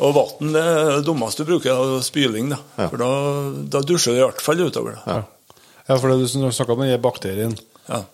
Og 0.00 0.14
vann 0.16 0.54
det 0.54 0.62
er 0.62 0.92
det 0.96 1.04
dummeste 1.04 1.44
du 1.44 1.50
bruker, 1.50 1.74
av 1.76 1.98
spyling. 2.06 2.48
da. 2.54 2.60
Ja. 2.78 2.86
For 2.88 3.02
da, 3.02 3.10
da 3.74 3.82
dusjer 3.84 4.14
du 4.16 4.20
i 4.20 4.24
hvert 4.24 4.40
fall 4.40 4.62
utover. 4.62 4.96
da. 5.04 5.18
Ja, 5.90 5.98
for 5.98 6.08
det 6.14 6.20
du 6.22 6.28
snakka 6.54 6.72
om 6.76 6.84
den 6.86 7.00
bakterien 7.02 7.56
Ja. 7.90 8.04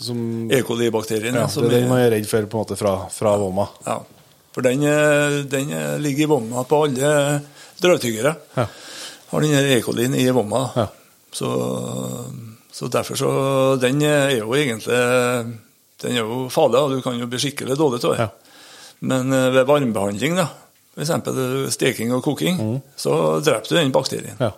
som 0.00 0.50
E. 0.50 0.62
coli-bakterien. 0.62 1.34
ja, 1.34 1.40
ja, 1.44 1.48
som 1.48 1.64
Det 1.66 1.72
er 1.74 1.80
den 1.80 1.88
man 1.90 2.00
er 2.00 2.10
redd 2.14 2.26
for 2.30 2.46
på 2.46 2.56
en 2.60 2.64
måte 2.64 2.78
fra, 2.78 2.94
fra 3.12 3.34
vomma. 3.36 3.66
Ja, 3.84 3.98
for 4.54 4.62
den, 4.62 4.80
den 5.50 5.74
ligger 6.00 6.22
i 6.24 6.30
vomma 6.30 6.62
på 6.64 6.84
alle 6.86 7.42
drøvtyggere. 7.82 8.36
Ja. 8.56 8.66
Har 9.32 9.40
den 9.42 9.54
E. 9.74 9.80
colien 9.82 10.14
i 10.14 10.28
vomma. 10.30 10.68
Ja. 10.78 10.86
Så, 11.34 11.50
så 12.74 12.88
derfor 12.90 13.16
så 13.20 13.30
Den 13.80 14.00
er 14.02 14.32
jo 14.40 14.50
egentlig 14.58 14.96
Den 16.02 16.16
er 16.18 16.20
jo 16.24 16.48
farlig, 16.50 16.80
og 16.82 16.90
du 16.96 17.00
kan 17.04 17.16
jo 17.20 17.28
bli 17.30 17.38
skikkelig 17.38 17.76
dårlig 17.78 18.00
av 18.04 18.12
det. 18.16 18.24
Ja. 18.26 18.28
Men 19.06 19.32
eh, 19.32 19.48
ved 19.54 19.66
varmebehandling, 19.68 20.34
da, 20.36 20.48
f.eks. 20.98 21.72
steking 21.74 22.12
og 22.16 22.22
koking, 22.26 22.58
så 22.98 23.40
dreper 23.44 23.68
du 23.70 23.76
den 23.78 23.92
bakterien. 23.94 24.36
Ja. 24.40 24.50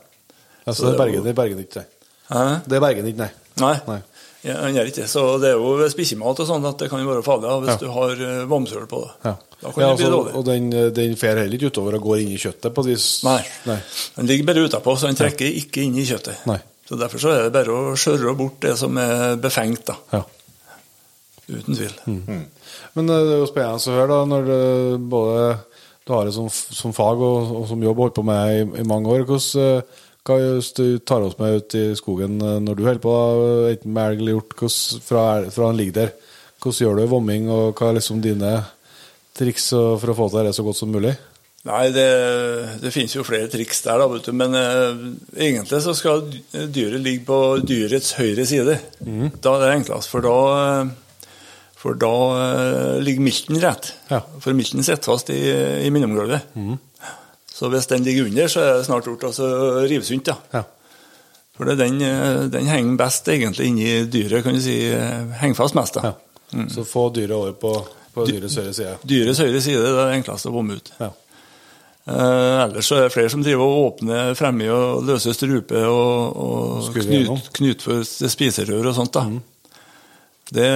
Altså, 0.67 0.81
så 0.81 0.83
Så 0.83 0.85
det 0.87 0.93
det 0.93 0.95
er 0.97 1.05
berger 1.05 1.25
det 1.29 1.35
berger 1.39 1.61
ikke. 1.63 1.85
Hæ? 2.33 2.45
Det 2.67 2.81
berger 2.83 3.03
det 3.07 3.13
ikke, 3.15 3.23
nei. 3.27 3.33
Nei. 3.63 3.77
Nei. 3.87 4.01
Ja, 4.47 4.55
han 4.63 4.75
gjør 4.77 4.89
ikke 4.91 5.01
det. 5.03 5.09
Så 5.11 5.23
det 5.43 5.49
er 5.53 5.57
jo 5.59 5.73
ved 5.81 5.91
spisemat 5.91 6.41
og 6.43 6.47
sånn 6.49 6.67
at 6.69 6.79
det 6.79 6.89
kan 6.91 7.03
være 7.07 7.23
farlig 7.27 7.53
hvis 7.65 7.73
Ja. 7.73 7.79
du 7.83 7.89
har 7.95 8.11
eh, 8.27 8.45
vomsøl 8.51 8.87
på 8.91 9.01
det. 9.05 9.13
Ja. 9.25 9.35
Da 9.63 9.71
kan 9.73 9.83
Ja, 9.83 9.89
det 9.91 9.97
bli 9.97 10.05
altså, 10.07 10.11
dårlig. 10.17 10.35
og 10.37 10.45
den, 10.45 10.71
den 10.95 11.17
fer 11.17 11.37
heller 11.41 11.55
ikke 11.59 11.71
utover 11.73 11.95
og 11.99 12.03
går 12.09 12.23
inn 12.23 12.33
i 12.35 12.39
kjøttet 12.39 12.75
på 12.75 12.85
et 12.85 12.91
vis. 12.95 13.07
Nei. 13.27 13.41
Nei. 13.67 13.79
Den 14.17 14.27
ligger 14.31 14.47
bare 14.51 14.67
utapå, 14.69 14.97
så 14.97 15.07
den 15.11 15.17
trekker 15.19 15.47
ikke 15.63 15.83
inn 15.87 15.97
i 15.99 16.05
kjøttet. 16.07 16.43
Nei. 16.51 16.59
Så 16.87 16.99
Derfor 16.99 17.19
så 17.19 17.33
er 17.35 17.47
det 17.47 17.55
bare 17.57 17.75
å 17.75 17.95
skjøre 17.99 18.35
bort 18.39 18.61
det 18.63 18.77
som 18.79 18.97
er 19.03 19.39
befengt, 19.43 19.89
da. 19.89 19.97
Ja. 20.13 20.23
Uten 21.47 21.75
tvil. 21.79 21.95
Men 22.97 23.11
eh, 23.11 23.25
det 23.27 23.35
er 23.37 23.41
jo 23.43 23.49
spennende 23.51 23.93
å 23.93 23.97
høre, 23.97 24.09
da, 24.13 24.21
når 24.31 24.47
du 24.47 25.09
både 25.11 25.49
du 26.07 26.13
har 26.15 26.29
det 26.29 26.37
som, 26.37 26.47
som 26.51 26.95
fag 26.95 27.19
og, 27.19 27.49
og 27.61 27.65
som 27.67 27.83
jobb 27.83 27.99
holdt 28.05 28.15
på 28.15 28.23
med 28.27 28.53
i, 28.55 28.61
i 28.83 28.87
mange 28.87 29.11
år. 29.11 29.25
Hvordan, 29.27 29.63
eh, 29.83 30.05
hva 30.27 30.39
hvis 30.43 30.71
du 30.79 30.85
tar 31.03 31.27
oss 31.27 31.35
med 31.41 31.59
ut 31.59 31.77
i 31.79 31.85
skogen 31.99 32.39
eh, 32.39 32.61
når 32.63 32.79
du 32.79 32.85
holder 32.87 33.03
på, 33.03 33.15
da, 33.15 33.73
enten 33.73 33.95
med 33.97 34.13
elg 34.13 34.23
eller 34.23 34.37
hjort, 34.37 34.57
fra, 35.07 35.27
fra 35.55 35.71
han 35.73 35.79
ligger 35.81 36.01
der, 36.05 36.15
hvordan 36.63 36.83
gjør 36.83 37.01
du 37.01 37.11
vomming, 37.11 37.51
og 37.51 37.79
hva 37.79 37.91
er 37.91 37.99
liksom 37.99 38.23
dine 38.23 38.53
triks 39.37 39.69
for 39.75 40.11
å 40.11 40.17
få 40.17 40.31
til 40.33 40.47
det 40.47 40.55
så 40.57 40.65
godt 40.67 40.79
som 40.79 40.95
mulig? 40.95 41.17
Nei, 41.67 41.87
det, 41.91 42.07
det 42.83 42.93
finnes 42.95 43.15
jo 43.17 43.25
flere 43.27 43.49
triks 43.51 43.81
der, 43.83 43.99
da, 43.99 44.07
vet 44.13 44.29
du. 44.29 44.33
Men 44.39 44.55
eh, 44.55 45.01
egentlig 45.49 45.81
så 45.83 45.95
skal 45.99 46.23
dyret 46.53 47.03
ligge 47.03 47.25
på 47.27 47.39
dyrets 47.67 48.13
høyre 48.21 48.45
side. 48.47 48.77
Da 49.43 49.55
er 49.57 49.65
det 49.65 49.73
enklest, 49.81 50.13
for 50.13 50.23
da 50.27 50.37
eh, 50.61 50.95
for 51.77 51.99
da 52.01 52.13
eh, 52.43 53.01
ligger 53.05 53.23
milten 53.27 53.59
rett. 53.63 53.91
Ja. 54.11 54.23
For 54.43 54.55
milten 54.57 54.83
sitter 54.87 55.11
fast 55.13 55.29
i, 55.35 55.41
i 55.87 55.91
mellomgulvet. 55.95 56.47
Så 57.57 57.69
hvis 57.73 57.87
den 57.91 58.03
ligger 58.07 58.27
under, 58.31 58.49
så 58.53 58.63
er 58.63 58.73
det 58.79 58.87
snart 58.89 59.07
gjort 59.09 59.27
altså 59.31 59.51
rive 59.89 60.05
sunt. 60.07 60.31
Ja. 60.55 60.63
For 61.57 61.69
det, 61.69 61.77
den, 61.83 61.99
eh, 62.05 62.41
den 62.53 62.67
henger 62.71 62.99
best 63.01 63.29
egentlig 63.33 63.71
inni 63.73 63.91
dyret, 64.13 64.43
kan 64.45 64.55
du 64.57 64.61
si. 64.65 64.79
eh, 64.93 65.27
Henger 65.43 65.57
fast 65.63 65.77
mest, 65.79 65.99
da. 65.99 66.11
ja. 66.13 66.67
Så 66.71 66.85
få 66.87 67.09
dyret 67.17 67.35
over 67.37 67.55
på 67.59 67.71
På 68.17 68.25
dyrets 68.29 68.55
høyre 68.57 68.73
side. 68.73 68.97
Dyrets 69.05 69.41
høyre 69.43 69.61
side 69.61 69.81
det 69.83 69.89
er 69.93 69.97
det 69.99 70.19
enkleste 70.23 70.49
å 70.49 70.55
bomme 70.55 70.77
ut. 70.79 70.87
Ja. 71.01 71.11
Eh, 72.07 72.63
ellers 72.63 72.87
så 72.87 73.01
er 73.01 73.07
det 73.09 73.15
flere 73.17 73.31
som 73.33 73.43
driver 73.43 73.65
og 73.67 73.85
åpner 73.89 74.35
fremme 74.39 74.69
og 74.71 75.03
løser 75.09 75.35
strupe 75.35 75.81
og, 75.91 76.37
og 76.39 76.91
knut, 76.95 77.49
knutfor 77.59 78.05
spiserør 78.07 78.93
og 78.93 78.95
sånt. 78.95 79.17
da. 79.17 79.25
Det 80.55 80.69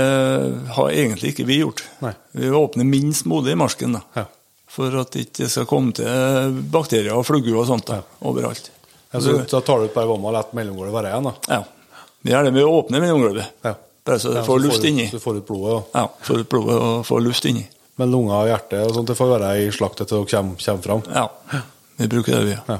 har 0.74 0.90
egentlig 0.90 1.30
ikke 1.30 1.46
vi 1.46 1.60
gjort. 1.60 1.84
Nei. 2.02 2.12
Vi 2.34 2.50
åpner 2.50 2.84
minst 2.88 3.28
mulig 3.30 3.52
i 3.54 3.58
marsken 3.60 3.94
da. 3.94 4.00
Ja. 4.18 4.24
for 4.70 4.94
at 5.00 5.10
det 5.14 5.24
ikke 5.28 5.48
skal 5.50 5.66
komme 5.66 5.90
til 5.94 6.52
bakterier 6.70 7.14
og 7.18 7.24
flugger 7.26 7.56
og 7.58 7.64
sånt 7.66 7.88
da, 7.90 8.00
overalt. 8.26 8.68
Altså, 9.10 9.40
da 9.50 9.58
tar 9.66 9.80
du 9.82 9.88
ut 9.88 9.94
bare 9.96 10.06
vomma 10.06 10.28
og 10.30 10.34
lar 10.36 10.50
mellomgulvet 10.54 10.94
være 10.94 11.10
igjen, 11.10 11.26
da. 11.26 11.32
Ja. 11.50 12.04
Vi 12.22 12.30
gjør 12.30 12.46
det 12.46 12.52
med 12.54 12.62
å 12.68 12.74
åpne 12.78 13.00
mellomgulvet, 13.02 13.48
Ja. 13.66 13.72
bare 14.06 14.18
så 14.22 14.30
du 14.30 14.36
Ja, 14.38 14.44
får 14.46 14.60
så 14.60 14.64
luft 14.68 14.84
inni. 14.86 15.06
Så 15.10 15.18
du 15.18 15.24
får 15.24 15.40
ut 15.40 15.46
blodet. 15.48 15.80
Ja, 15.94 16.04
får 16.22 16.38
ut 16.44 16.48
blodet 16.54 16.76
og 16.78 17.02
får 17.08 17.20
luft 17.26 17.44
inni. 17.50 17.64
Men 18.00 18.12
lunger 18.14 18.38
og 18.38 18.48
hjerte 18.48 18.80
og 18.86 18.94
sånt, 18.96 19.10
det 19.10 19.18
får 19.18 19.34
være 19.34 19.52
i 19.60 19.68
slaktet 19.74 20.08
til 20.08 20.22
dere 20.22 20.30
kommer, 20.32 20.56
kommer 20.64 20.86
fram. 20.86 21.04
Ja, 21.12 21.62
vi 22.00 22.08
bruker 22.14 22.38
det, 22.38 22.42
vi. 22.48 22.56
Ja. 22.70 22.78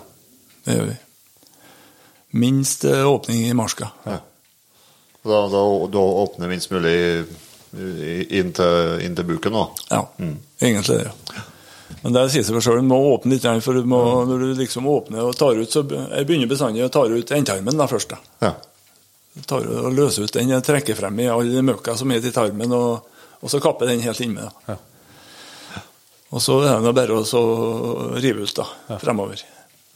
Det 0.65 0.77
gjør 0.79 0.91
vi. 0.91 0.97
Minst 2.41 2.85
eh, 2.89 3.05
åpning 3.11 3.45
i 3.45 3.55
marska. 3.59 3.91
Da, 4.07 4.21
da, 5.53 5.63
da 5.93 6.05
åpner 6.25 6.49
minst 6.49 6.71
mulig 6.73 6.97
inn 7.71 8.53
til, 8.57 9.01
inn 9.05 9.15
til 9.19 9.27
buken 9.29 9.55
da? 9.55 9.65
Ja, 9.91 10.01
egentlig 10.63 10.97
det. 11.03 11.13
ja. 11.37 11.45
Men 12.03 12.15
det 12.15 12.23
sier 12.33 12.47
seg 12.47 12.55
for 12.57 12.65
selv, 12.65 12.81
du 12.81 12.89
må 12.89 12.99
åpne 13.13 13.35
litt, 13.35 13.47
for 13.65 13.77
du 13.77 13.87
må, 13.89 14.01
når 14.29 14.45
du 14.45 14.51
liksom 14.63 14.87
åpner 14.89 15.27
og 15.27 15.37
tar 15.39 15.59
ut, 15.59 15.71
så 15.71 15.83
jeg 15.85 16.27
begynner 16.27 16.51
bestandig 16.51 16.85
å 16.87 16.91
ta 16.93 17.03
ut 17.07 17.33
endetarmen 17.35 17.77
da 17.77 17.87
først. 17.91 18.15
da. 18.15 18.47
Ja. 18.47 18.53
Tar 19.47 19.67
og 19.67 19.93
løser 19.95 20.27
ut 20.27 20.35
den, 20.35 20.55
trekker 20.65 20.99
frem 20.99 21.21
i 21.23 21.29
all 21.31 21.51
møkka 21.67 21.97
som 21.99 22.11
er 22.15 22.25
i 22.25 22.33
tarmen, 22.35 22.73
og, 22.73 23.11
og 23.43 23.53
så 23.53 23.61
kapper 23.63 23.91
den 23.91 24.03
helt 24.07 24.23
innmed. 24.25 24.49
da. 24.49 24.75
Ja. 24.75 24.79
Og 26.31 26.43
så 26.43 26.61
er 26.63 26.83
det 26.85 26.93
bare 26.95 27.17
å 27.19 27.45
rive 28.23 28.45
ut 28.47 28.55
da, 28.55 28.67
fremover. 29.03 29.41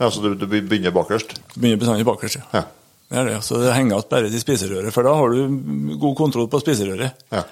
ja, 0.00 0.08
så 0.10 0.22
du, 0.24 0.32
du 0.34 0.46
begynner 0.50 0.90
bakerst? 0.94 1.36
Begynner 1.54 1.78
bestandig 1.78 2.06
bakerst, 2.08 2.40
ja. 2.40 2.46
Ja. 2.58 2.64
Det 3.12 3.20
er 3.20 3.28
det, 3.28 3.36
så 3.46 3.58
det 3.60 3.74
henger 3.76 3.98
igjen 4.00 4.08
bare 4.10 4.30
til 4.32 4.40
spiserøret, 4.42 4.90
for 4.94 5.06
da 5.06 5.12
har 5.14 5.34
du 5.36 5.94
god 6.02 6.16
kontroll 6.18 6.48
på 6.50 6.58
spiserøret. 6.64 7.20
Ja. 7.30 7.42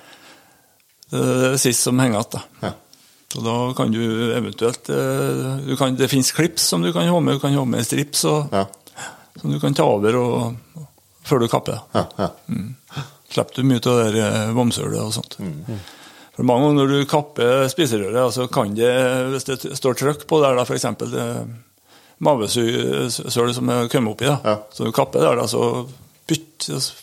Det 1.12 1.20
er 1.20 1.52
det 1.54 1.60
siste 1.62 1.90
som 1.90 2.00
henger 2.02 2.18
igjen. 2.22 2.32
da. 2.32 2.68
ja. 2.68 2.72
Så 3.32 3.40
da 3.44 3.52
kan 3.76 3.92
du 3.94 4.00
eventuelt 4.36 4.90
eh, 4.92 5.52
du 5.64 5.70
kan, 5.80 5.94
Det 5.96 6.08
finnes 6.12 6.32
klips 6.36 6.66
som 6.68 6.82
du 6.84 6.90
kan 6.92 7.06
ha 7.08 7.20
med. 7.24 7.38
Du 7.38 7.40
kan 7.40 7.54
ha 7.56 7.62
med 7.64 7.86
strips 7.86 8.26
og, 8.28 8.50
Ja. 8.52 8.66
som 9.40 9.54
du 9.54 9.60
kan 9.62 9.72
ta 9.78 9.86
over 9.88 10.18
og, 10.20 10.88
før 11.24 11.40
du 11.40 11.48
kapper. 11.48 11.78
Ja. 11.94 12.02
ja. 12.18 12.28
Slipper 13.32 13.62
du 13.62 13.68
mye 13.70 13.80
av 13.80 14.02
det 14.02 14.10
der, 14.18 14.18
eh, 14.26 14.52
vomsølet 14.56 15.00
og 15.00 15.14
sånt. 15.16 15.38
For 16.42 16.48
mange 16.50 16.64
ganger 16.66 16.78
når 16.80 16.88
du 16.90 17.06
kapper 17.06 17.68
spiserøret, 17.70 18.32
så 18.34 18.48
kan 18.50 18.72
det, 18.74 18.88
hvis 19.30 19.44
det 19.46 19.76
står 19.78 19.94
trøkk 19.94 20.24
på 20.26 20.40
der, 20.42 20.58
f.eks. 20.64 20.88
mavesøl 22.18 23.52
som 23.54 23.70
er 23.70 23.86
kommet 23.92 24.16
oppi, 24.16 24.26
da, 24.26 24.40
Ja. 24.42 24.56
så 24.74 24.88
du 24.88 24.90
kapper 24.90 25.22
der, 25.22 25.38
da, 25.38 25.46
så 25.46 25.86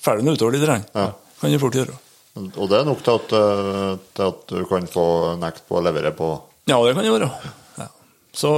faller 0.03 0.25
den 0.25 0.35
utover 0.35 0.57
litt. 0.57 0.67
Ja. 0.91 1.05
Kan 1.39 1.55
du 1.55 1.59
fort 1.61 1.77
gjøre. 1.79 1.95
Og 2.35 2.67
det 2.67 2.81
er 2.81 2.85
nok 2.91 2.99
til 3.03 3.15
at, 3.15 3.31
eh, 3.39 3.95
til 4.19 4.27
at 4.27 4.43
du 4.51 4.65
kan 4.67 4.91
få 4.91 5.07
nekt 5.39 5.63
på 5.69 5.79
å 5.79 5.83
levere 5.87 6.11
på 6.11 6.33
Ja, 6.67 6.83
det 6.83 6.93
kan 6.95 7.03
det 7.07 7.15
være. 7.15 7.31
Ja. 7.79 7.87
Så 8.35 8.51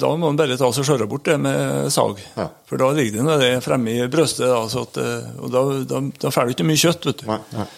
da 0.00 0.16
må 0.16 0.32
man 0.32 0.36
bare 0.40 0.56
ta 0.56 0.64
og 0.64 0.74
skjære 0.74 1.08
bort 1.08 1.24
det 1.28 1.38
med 1.40 1.92
sag. 1.92 2.24
Ja. 2.36 2.48
For 2.66 2.80
da 2.80 2.88
ligger 2.90 3.20
det 3.20 3.28
noe 3.28 3.60
fremme 3.60 3.92
i 4.00 4.08
brøstet, 4.08 4.48
da, 4.48 4.64
så 4.66 4.88
at, 4.88 4.96
eh, 4.96 5.28
og 5.44 5.52
da, 5.52 5.62
da, 5.84 6.00
da 6.24 6.32
får 6.32 6.46
du 6.48 6.56
ikke 6.56 6.68
mye 6.72 6.80
kjøtt. 6.80 7.04
vet 7.04 7.18
du. 7.20 7.26
Nei. 7.26 7.38
nei. 7.52 7.68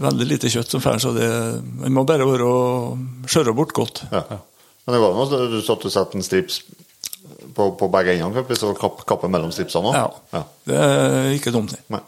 Veldig 0.00 0.24
lite 0.26 0.48
kjøtt 0.48 0.72
som 0.72 0.80
får, 0.80 1.02
så 1.04 1.12
det 1.12 1.28
man 1.82 1.92
må 1.98 2.04
bare 2.08 2.24
være 2.24 2.46
å 2.48 2.62
skjære 3.28 3.52
bort 3.56 3.74
godt. 3.76 4.04
Ja. 4.12 4.22
Men 4.86 4.96
det 4.96 5.00
går 5.02 5.12
an 5.12 5.26
at 5.26 5.52
du 5.52 5.58
satt 5.62 5.84
du 5.84 5.90
setter 5.92 6.18
en 6.18 6.24
strips 6.26 6.62
på, 7.54 7.66
på 7.78 7.88
begge 7.92 8.16
endene, 8.16 8.44
for 8.48 8.58
så 8.58 8.72
kappe, 8.78 9.04
kappe 9.08 9.28
mellom 9.30 9.52
stripsene 9.54 9.92
òg? 9.92 9.98
Ja. 9.98 10.38
Ja. 10.38 10.42
Det 10.70 10.80
er 10.86 11.28
ikke 11.36 11.52
dumt. 11.54 11.74
det. 11.76 11.82
Nei. 11.92 12.00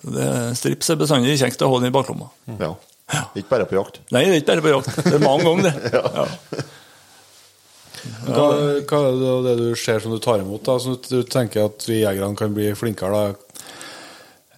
Det, 0.00 0.26
strips 0.58 0.90
er 0.90 0.98
bestandig 1.00 1.36
kjekt 1.40 1.62
å 1.62 1.70
ha 1.70 1.78
den 1.80 1.90
i 1.90 1.94
baklomma. 1.94 2.30
Ja. 2.58 2.74
Ikke 3.34 3.50
bare 3.54 3.66
på 3.68 3.76
jakt. 3.78 4.02
Nei, 4.14 4.24
det 4.26 4.36
er 4.36 4.42
ikke 4.42 4.50
bare 4.50 4.66
på 4.66 4.74
jakt. 4.74 5.00
Det 5.06 5.16
er 5.16 5.24
mange 5.24 5.46
ganger, 5.48 5.70
det. 5.70 6.60
Ja. 8.00 8.22
Hva, 8.24 8.44
hva 8.88 8.98
er 9.10 9.16
det, 9.20 9.32
det 9.44 9.52
du 9.58 9.64
ser 9.76 10.00
som 10.00 10.14
du 10.14 10.16
tar 10.24 10.40
imot, 10.40 10.62
da, 10.64 10.78
som 10.80 10.94
du, 10.96 11.08
du 11.10 11.26
tenker 11.28 11.66
at 11.68 11.84
vi 11.84 11.98
jegerne 12.00 12.32
kan 12.38 12.54
bli 12.56 12.70
flinkere? 12.78 13.12
da? 13.12 13.49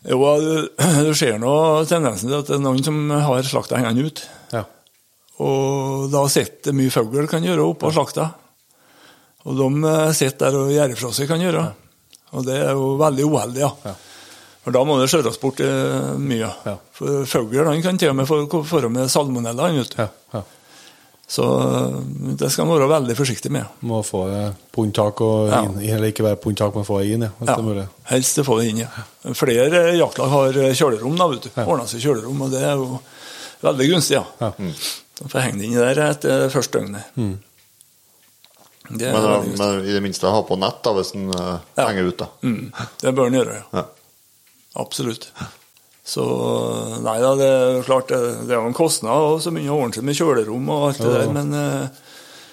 Jo, 0.09 0.19
du, 0.43 1.15
ser 1.19 1.39
nå 1.43 1.55
tendensen 1.91 2.31
til 2.31 2.41
at 2.41 2.49
det 2.51 2.57
er 2.59 2.63
noen 2.65 2.83
som 2.83 3.03
har 3.13 3.47
slakta 3.47 3.79
hengende 3.79 4.09
ut. 4.09 4.23
Ja. 4.53 4.65
Og 5.43 6.09
da 6.13 6.25
sitter 6.31 6.71
det 6.71 6.79
mye 6.79 6.93
fugl 6.93 7.29
kan 7.31 7.45
gjøre 7.47 7.69
oppå 7.73 7.93
slakta. 7.95 8.33
Og 9.47 9.59
de 9.59 9.69
eh, 9.91 10.15
sitter 10.15 10.49
der 10.49 10.59
og 10.59 10.73
gjør 10.75 10.97
fra 10.99 11.13
seg 11.15 11.31
kan 11.31 11.43
gjøre. 11.43 11.67
Og 12.33 12.47
det 12.47 12.57
er 12.63 12.73
jo 12.75 12.95
veldig 13.01 13.29
uheldig, 13.29 13.63
ja. 13.63 13.71
Ja. 13.87 13.95
For 14.63 14.75
da 14.75 14.85
må 14.87 14.95
det 15.01 15.09
skjøres 15.11 15.41
bort 15.43 15.61
eh, 15.63 16.13
mye. 16.23 16.51
Ja. 16.67 16.77
For 16.95 17.27
fugl 17.29 17.71
kan 17.83 17.99
til 17.99 18.13
og 18.13 18.19
med 18.19 18.29
få 18.31 18.45
få 18.47 18.83
med 18.89 19.11
salmonella. 19.11 19.71
vet 19.75 19.97
du. 19.97 20.03
Ja, 20.03 20.09
ja. 20.35 20.45
Så 21.33 21.45
eh, 21.65 21.95
det 22.37 22.51
skal 22.53 22.67
man 22.69 22.77
være 22.77 22.91
veldig 22.91 23.15
forsiktig 23.17 23.49
med. 23.55 23.65
Må 23.89 24.03
få 24.05 24.27
eh, 24.29 24.51
pundtak 24.75 25.21
og 25.25 25.49
Ja. 25.49 25.63
eller 25.95 26.11
ikke 26.13 26.27
bare 26.27 26.37
pundtak, 26.37 26.75
men 26.77 26.85
få 26.85 26.99
det 27.01 27.15
inn, 27.15 27.25
ja, 27.25 27.31
hvis 27.39 27.49
det 27.49 27.55
er 27.57 27.69
mulig. 27.71 27.87
helst 28.11 28.41
å 28.43 28.45
få 28.45 28.59
det 28.61 28.67
inn, 28.69 28.83
ja. 28.83 28.91
Flere 29.39 29.71
eh, 29.81 29.95
jaktlag 29.97 30.29
har 30.29 30.59
kjølerom, 30.77 31.17
da, 31.17 31.29
vet 31.33 31.47
du. 31.47 31.51
Ja. 31.57 31.65
Ordna 31.65 31.87
seg 31.89 32.05
kjølerom, 32.05 32.43
og 32.45 32.53
det 32.53 32.61
er 32.69 32.75
jo 32.77 33.01
veldig 33.63 33.89
gunstig, 33.95 34.19
ja. 34.19 34.27
Ja. 34.43 34.53
Så 35.17 35.31
får 35.33 35.47
henge 35.47 35.63
det 35.63 35.71
inni 35.71 35.81
der 35.81 36.03
etter 36.11 36.45
første 36.53 36.79
døgnet. 36.83 37.17
Mm. 37.17 37.33
Det 38.99 39.09
er 39.09 39.15
Men, 39.17 39.53
men 39.57 39.85
i 39.89 39.93
det 39.95 40.03
minste 40.05 40.29
ha 40.29 40.43
på 40.45 40.59
nett 40.61 40.83
da, 40.85 40.93
hvis 40.99 41.15
Ja. 41.17 41.87
henger 41.89 42.09
ut. 42.13 42.19
da. 42.19 42.29
Mm, 42.43 42.73
det 43.01 43.15
bør 43.17 43.27
en 43.31 43.39
gjøre, 43.41 43.57
ja. 43.57 43.65
Ja. 43.81 43.85
Absolutt. 44.83 45.31
Så 46.05 46.23
nei 47.05 47.19
da, 47.23 47.29
det 47.39 47.47
er 47.47 47.77
jo 47.77 47.83
klart 47.87 48.09
det, 48.11 48.19
det 48.49 48.55
er 48.57 48.59
jo 48.59 48.67
en 48.73 48.75
kostnad 48.75 49.23
og 49.29 49.37
så 49.45 49.53
mye 49.55 49.71
ordentlig 49.71 50.03
med 50.09 50.17
kjølerom 50.19 50.69
og 50.75 50.89
alt 50.89 50.99
det 50.99 51.13
Ja. 51.13 51.19
der, 51.21 51.31
men 51.37 51.53
eh, 51.55 51.87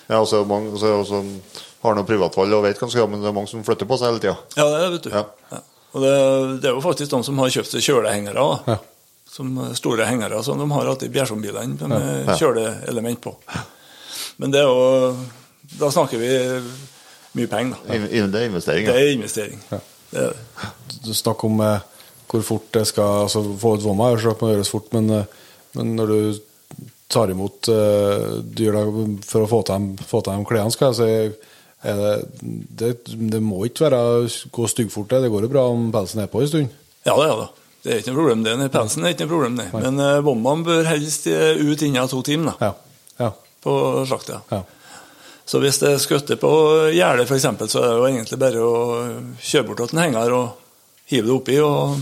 Ja, 0.09 0.19
og 0.21 0.27
så 0.29 0.37
er 0.37 0.43
det 0.45 0.49
mange 0.51 0.77
så 0.77 0.85
er 0.85 0.93
det 0.93 0.99
også, 1.05 1.23
har 1.83 1.95
noe 1.97 2.05
privatvalg 2.05 2.53
og 2.53 2.63
vet 2.67 2.77
hva 2.77 2.85
de 2.87 2.91
skal 2.93 3.01
gjøre, 3.03 3.11
men 3.15 3.21
det 3.23 3.29
er 3.31 3.35
mange 3.39 3.49
som 3.49 3.63
flytter 3.65 3.89
på 3.89 3.97
seg 3.97 4.09
hele 4.11 4.21
tida. 4.21 4.37
ja, 4.57 4.67
det 4.75 4.91
vet 4.93 5.03
du. 5.07 5.09
Ja. 5.13 5.23
Ja. 5.51 5.59
Og 5.93 6.01
det, 6.05 6.13
det 6.61 6.69
er 6.69 6.75
jo 6.77 6.81
faktisk 6.85 7.09
de 7.15 7.19
som 7.25 7.39
har 7.41 7.49
kjøpt 7.49 7.71
seg 7.73 7.81
kjølehengere. 7.87 8.45
Ja. 8.69 8.77
Som 9.29 9.57
eh, 9.61 9.73
store 9.77 10.05
hengere 10.09 10.43
som 10.45 10.57
de 10.61 10.69
har 10.73 10.89
hatt 10.93 11.03
i 11.05 11.09
Bjærsombilene 11.13 11.89
med 11.89 12.29
Ja. 12.29 12.35
kjøleelement 12.37 13.21
på. 13.25 13.33
Men 14.37 14.51
det 14.53 14.61
er 14.61 14.69
jo 14.69 15.15
Da 15.79 15.89
snakker 15.93 16.17
vi 16.21 16.29
mye 17.37 17.47
penger, 17.49 17.77
da. 17.85 17.93
Det 17.93 18.41
er 18.41 18.45
investering. 18.49 18.85
Det 18.87 18.95
er 18.95 19.11
investering. 19.13 19.59
Det 19.69 20.21
er 20.21 20.33
det. 20.33 20.69
Du 21.05 21.13
snakker 21.13 21.45
om 21.49 21.61
eh, 21.61 21.79
hvor 22.29 22.45
fort 22.45 22.67
det 22.75 22.85
skal 22.89 23.25
altså, 23.25 23.41
Få 23.59 23.75
ut 23.77 23.85
vomma, 23.85 24.11
er 24.13 24.35
må 24.41 24.51
gjøres 24.51 24.71
fort, 24.71 24.91
men, 24.93 25.09
eh, 25.09 25.37
men 25.77 25.95
når 25.97 26.13
du 26.13 26.19
tar 27.09 27.31
imot 27.33 27.65
uh, 27.73 28.37
dyr 28.45 28.75
da, 28.75 28.83
for 29.25 29.41
å 29.41 29.49
få 29.49 29.63
til 29.65 29.79
dem, 29.79 29.85
få 29.97 30.19
til 30.21 30.35
dem 30.35 30.43
klærne, 30.45 30.69
skal 30.69 30.91
jeg 30.91 30.99
si 30.99 31.47
det, 31.81 32.17
det, 32.77 32.91
det 33.33 33.39
må 33.41 33.63
ikke 33.65 33.87
være 33.87 34.27
gå 34.53 34.67
styggfort, 34.69 35.09
det. 35.09 35.23
Det 35.25 35.31
går 35.33 35.47
jo 35.47 35.51
bra 35.55 35.63
om 35.71 35.87
pelsen 35.95 36.21
er 36.21 36.29
på 36.29 36.43
en 36.43 36.51
stund. 36.51 36.75
Ja, 37.07 37.15
det 37.15 37.29
er 37.31 37.39
det. 37.39 37.47
Det 37.81 37.91
er 37.93 38.01
ikke 38.01 38.11
noe 38.13 38.19
problem, 38.19 38.41
det. 38.43 38.71
Pelsen 38.73 39.05
er 39.07 39.15
ikke 39.15 39.25
noe 39.25 39.31
problem, 39.31 39.57
det. 39.57 39.67
Men 39.73 40.01
uh, 40.03 40.19
vommene 40.25 40.67
bør 40.67 40.89
helst 40.91 41.29
eh, 41.31 41.55
ut 41.57 41.81
innen 41.87 42.11
to 42.11 42.19
timer 42.27 42.51
da, 42.51 42.69
Ja. 42.69 42.73
Ja. 43.19 43.31
på 43.63 43.73
slakta. 44.07 44.43
ja. 44.51 44.61
Så 45.49 45.57
hvis 45.63 45.79
det 45.81 45.95
skutter 46.03 46.37
på 46.37 46.49
gjerdet, 46.93 47.25
f.eks., 47.25 47.47
så 47.71 47.79
er 47.81 47.87
det 47.87 47.95
jo 47.97 48.05
egentlig 48.05 48.37
bare 48.37 48.61
å 48.61 48.73
kjøre 49.41 49.65
bort 49.65 49.79
til 49.81 49.97
en 49.97 50.03
henger 50.03 50.35
og 50.37 50.68
hive 51.09 51.25
det 51.29 51.35
oppi 51.35 51.57
og 51.63 51.97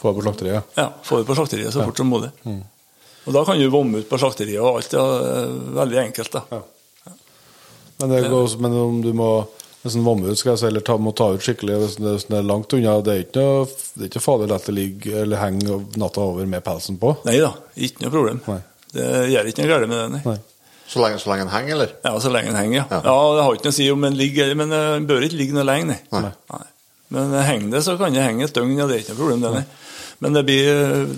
Få 0.00 0.12
det 0.12 0.18
på 0.20 0.24
slakteriet. 0.26 0.62
ja, 0.76 0.88
få 1.02 1.18
det 1.22 1.26
på 1.28 1.34
slakteriet 1.38 1.72
så 1.72 1.84
fort 1.84 1.96
som 1.96 2.10
mulig. 2.12 2.30
Og 3.24 3.32
da 3.32 3.42
kan 3.48 3.56
du 3.58 3.68
vomme 3.72 4.02
ut 4.02 4.08
på 4.10 4.18
slakteriet 4.20 4.60
og 4.60 4.76
alt. 4.82 4.92
Ja, 4.92 5.04
er 5.32 5.52
veldig 5.80 6.00
enkelt, 6.02 6.32
da. 6.34 6.42
Ja. 6.52 6.62
Men, 8.00 8.10
det 8.10 8.24
går, 8.28 8.42
også- 8.44 8.60
men 8.60 8.72
om 8.76 9.02
du 9.02 9.12
må 9.16 9.28
hvis 9.84 9.96
en 9.96 10.04
vommer 10.04 10.30
ut, 10.32 10.38
skal 10.40 10.52
jeg 10.54 10.58
si, 10.62 10.66
eller 10.66 10.80
ta, 10.80 10.94
må 10.96 11.10
ta 11.14 11.26
ut 11.34 11.42
skikkelig 11.44 11.74
hvis 11.82 11.96
det, 12.00 12.12
hvis 12.14 12.24
det 12.30 12.38
er 12.38 12.46
langt 12.48 12.72
unna, 12.72 12.94
det 13.04 13.12
er 13.14 13.18
ikke 13.26 13.42
noe, 13.42 13.66
det 13.94 14.02
er 14.06 14.08
ikke 14.08 14.22
farlig 14.24 14.46
å 14.46 14.52
la 14.54 14.58
det 14.64 14.74
ligge 14.74 15.12
eller 15.22 15.36
henge 15.42 15.76
natta 16.00 16.20
over 16.24 16.46
med 16.48 16.64
pelsen 16.64 16.96
på. 16.98 17.10
Nei 17.28 17.34
da, 17.42 17.50
ikke 17.76 18.00
noe 18.06 18.10
problem. 18.14 18.40
Nei. 18.48 18.60
Det 18.94 19.08
gjør 19.34 19.50
ikke 19.50 19.60
noe 19.64 19.68
galt 19.74 19.88
med 19.90 19.98
det, 20.00 20.06
nei. 20.14 20.22
Nei. 20.24 20.38
Så 20.88 21.00
lenge, 21.04 21.18
så 21.20 21.28
lenge 21.32 21.44
den 21.44 21.52
henger, 21.52 21.72
eller? 21.76 21.92
Ja, 22.04 22.14
så 22.20 22.32
lenge 22.32 22.52
den 22.52 22.56
henger, 22.62 22.76
ja. 22.80 22.86
Ja. 22.90 23.00
Ja, 23.04 23.34
Det 23.36 23.44
har 23.44 23.54
ikke 23.58 23.68
noe 23.68 23.74
å 23.76 23.78
si 23.80 23.90
om 23.92 24.00
den 24.08 24.16
ligger, 24.16 24.54
men 24.56 24.72
den 24.72 25.06
bør 25.10 25.26
ikke 25.28 25.36
ligge 25.42 25.52
noe 25.56 25.64
lenge, 25.68 25.86
nei. 25.92 26.00
Nei. 26.16 26.32
Nei. 26.54 26.64
Men 27.12 27.34
henger 27.44 27.70
det, 27.76 27.82
så 27.86 27.96
kan 28.00 28.14
det 28.14 28.24
henge 28.24 28.46
et 28.46 28.54
døgn, 28.56 28.76
ja, 28.78 28.86
det 28.88 28.96
er 28.96 29.02
ikke 29.04 29.14
noe 29.14 29.20
problem, 29.20 29.44
det. 29.44 29.64
Men 30.24 30.36
det, 30.38 30.44
blir, 30.46 30.68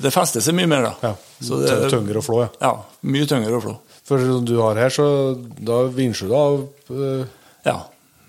det 0.02 0.10
fester 0.14 0.42
seg 0.42 0.56
mye 0.56 0.70
mer, 0.70 0.88
da. 0.88 0.94
Ja. 1.10 1.12
Så 1.46 1.60
det, 1.62 1.74
Tyngre 1.92 2.20
å 2.20 2.24
flå, 2.24 2.40
ja. 2.42 2.48
Ja, 2.64 2.72
mye 3.06 3.28
tyngre 3.30 3.58
å 3.58 3.62
flå. 3.62 3.76
For 4.06 4.22
som 4.22 4.44
du 4.46 4.56
har 4.60 4.78
her, 4.80 4.92
så 4.92 5.06
da 5.36 5.82
vinsjer 5.92 6.30
du 6.30 6.36
av 6.38 6.60
eh, 6.94 7.24
Ja, 7.66 7.78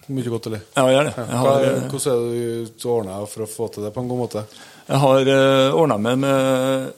mye 0.07 0.31
godt, 0.33 0.49
eller? 0.49 0.63
ja 0.75 0.85
jeg 0.87 0.97
gjør 0.97 1.09
det. 1.09 1.13
Jeg 1.17 1.41
har, 1.41 1.47
Hva, 1.47 1.75
hvordan 1.91 2.13
er 2.13 2.33
det 2.37 2.81
du 2.81 2.87
ordner 2.93 3.29
for 3.31 3.45
å 3.45 3.51
få 3.51 3.69
til 3.73 3.87
det 3.87 3.93
på 3.95 4.03
en 4.03 4.11
god 4.11 4.21
måte? 4.25 4.45
jeg 4.87 4.99
har 5.03 5.27
uh, 5.27 5.75
ordna 5.75 5.97
meg 5.99 6.19
med 6.21 6.93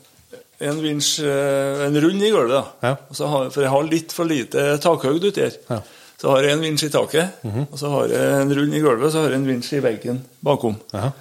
en 0.59 0.81
vinsj, 0.83 1.23
eh, 1.23 1.85
en 1.85 1.95
rund 2.03 2.21
i 2.21 2.29
gulvet. 2.29 2.51
da. 2.51 2.89
Ja. 2.89 2.95
Og 3.09 3.15
så 3.15 3.29
har, 3.31 3.47
for 3.53 3.63
jeg 3.63 3.71
har 3.71 3.85
litt 3.87 4.11
for 4.11 4.27
lite 4.27 4.65
takhøyde 4.83 5.31
uti 5.31 5.45
her. 5.45 5.55
Ja. 5.69 5.77
Så 6.19 6.33
har 6.33 6.43
jeg 6.43 6.57
en 6.57 6.63
vinsj 6.65 6.89
i 6.89 6.91
taket, 6.91 7.43
og 7.47 7.77
så 7.79 7.89
har 7.93 8.11
jeg 8.11 8.41
en 8.41 8.49
rull 8.57 8.73
i 8.75 8.81
gulvet, 8.83 9.05
og 9.07 9.13
så 9.13 9.21
har 9.23 9.31
jeg 9.31 9.39
en 9.39 9.47
vinsj 9.47 9.77
i 9.77 9.83
veggen 9.85 10.17
bakom. 10.43 10.75
Ja. 10.91 11.13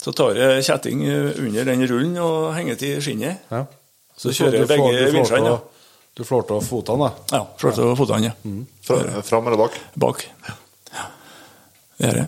Så 0.00 0.14
tar 0.16 0.38
jeg 0.38 0.62
kjetting 0.64 1.02
eh, 1.04 1.40
under 1.42 1.66
den 1.68 1.82
rullen 1.90 2.14
og 2.22 2.52
henger 2.56 2.78
til 2.80 3.02
skinnet. 3.04 3.42
Ja. 3.50 3.64
Så 4.14 4.30
så, 4.30 4.36
kjører 4.38 4.62
jeg 4.62 4.70
begge 4.70 5.08
vinsjene. 5.16 5.50
Ja. 5.50 5.56
da. 5.56 5.80
Du 6.16 6.22
flår 6.26 6.46
til 6.48 6.62
fotene, 6.66 7.08
da. 7.08 7.38
Ja, 7.38 7.40
Flår 7.60 7.80
over 7.84 7.98
fotene. 7.98 8.30
Ja. 8.30 8.54
Fra, 8.86 9.00
fram 9.26 9.50
eller 9.50 9.60
bak? 9.60 9.80
Bak. 10.04 10.24
Ja. 10.46 10.56
Det 12.00 12.08
er 12.08 12.20
det. 12.20 12.26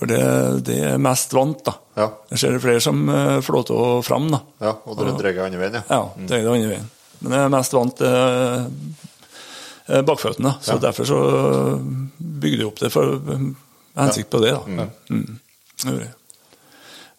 For 0.00 0.08
det, 0.08 0.20
det 0.64 0.78
er 0.88 1.02
mest 1.02 1.34
vant, 1.36 1.60
da. 1.66 1.76
Ja. 2.00 2.08
Jeg 2.32 2.42
ser 2.42 2.56
det 2.56 2.62
flere 2.64 2.80
som 2.80 3.04
flår 3.04 3.44
flåter 3.44 3.76
og 3.76 4.04
fram, 4.06 4.30
da. 4.32 4.40
Ja, 4.64 4.72
og 4.88 4.96
dere 4.98 5.12
dreier 5.18 5.44
andre 5.44 5.60
veien, 5.60 5.78
ja. 5.82 5.84
Ja, 5.90 6.00
det 6.16 6.38
er 6.38 6.46
det 6.46 6.54
andre 6.54 6.72
veien. 6.72 6.88
Men 7.20 7.36
jeg 7.36 7.44
er 7.44 7.52
mest 7.52 7.76
vant 7.76 7.98
til 8.00 8.14
eh, 8.16 9.08
bakføttene, 10.06 10.54
Så 10.62 10.74
så 10.76 10.80
derfor 10.80 11.04
så 11.08 11.18
bygde 12.40 12.62
jeg 12.62 12.66
opp 12.70 12.78
det 12.82 12.90
for 12.94 13.14
eh, 13.18 13.46
hensikt 14.00 14.30
på 14.32 14.40
det. 14.44 14.52
da. 14.56 14.88
Mm. 15.10 15.38
Det. 15.84 16.10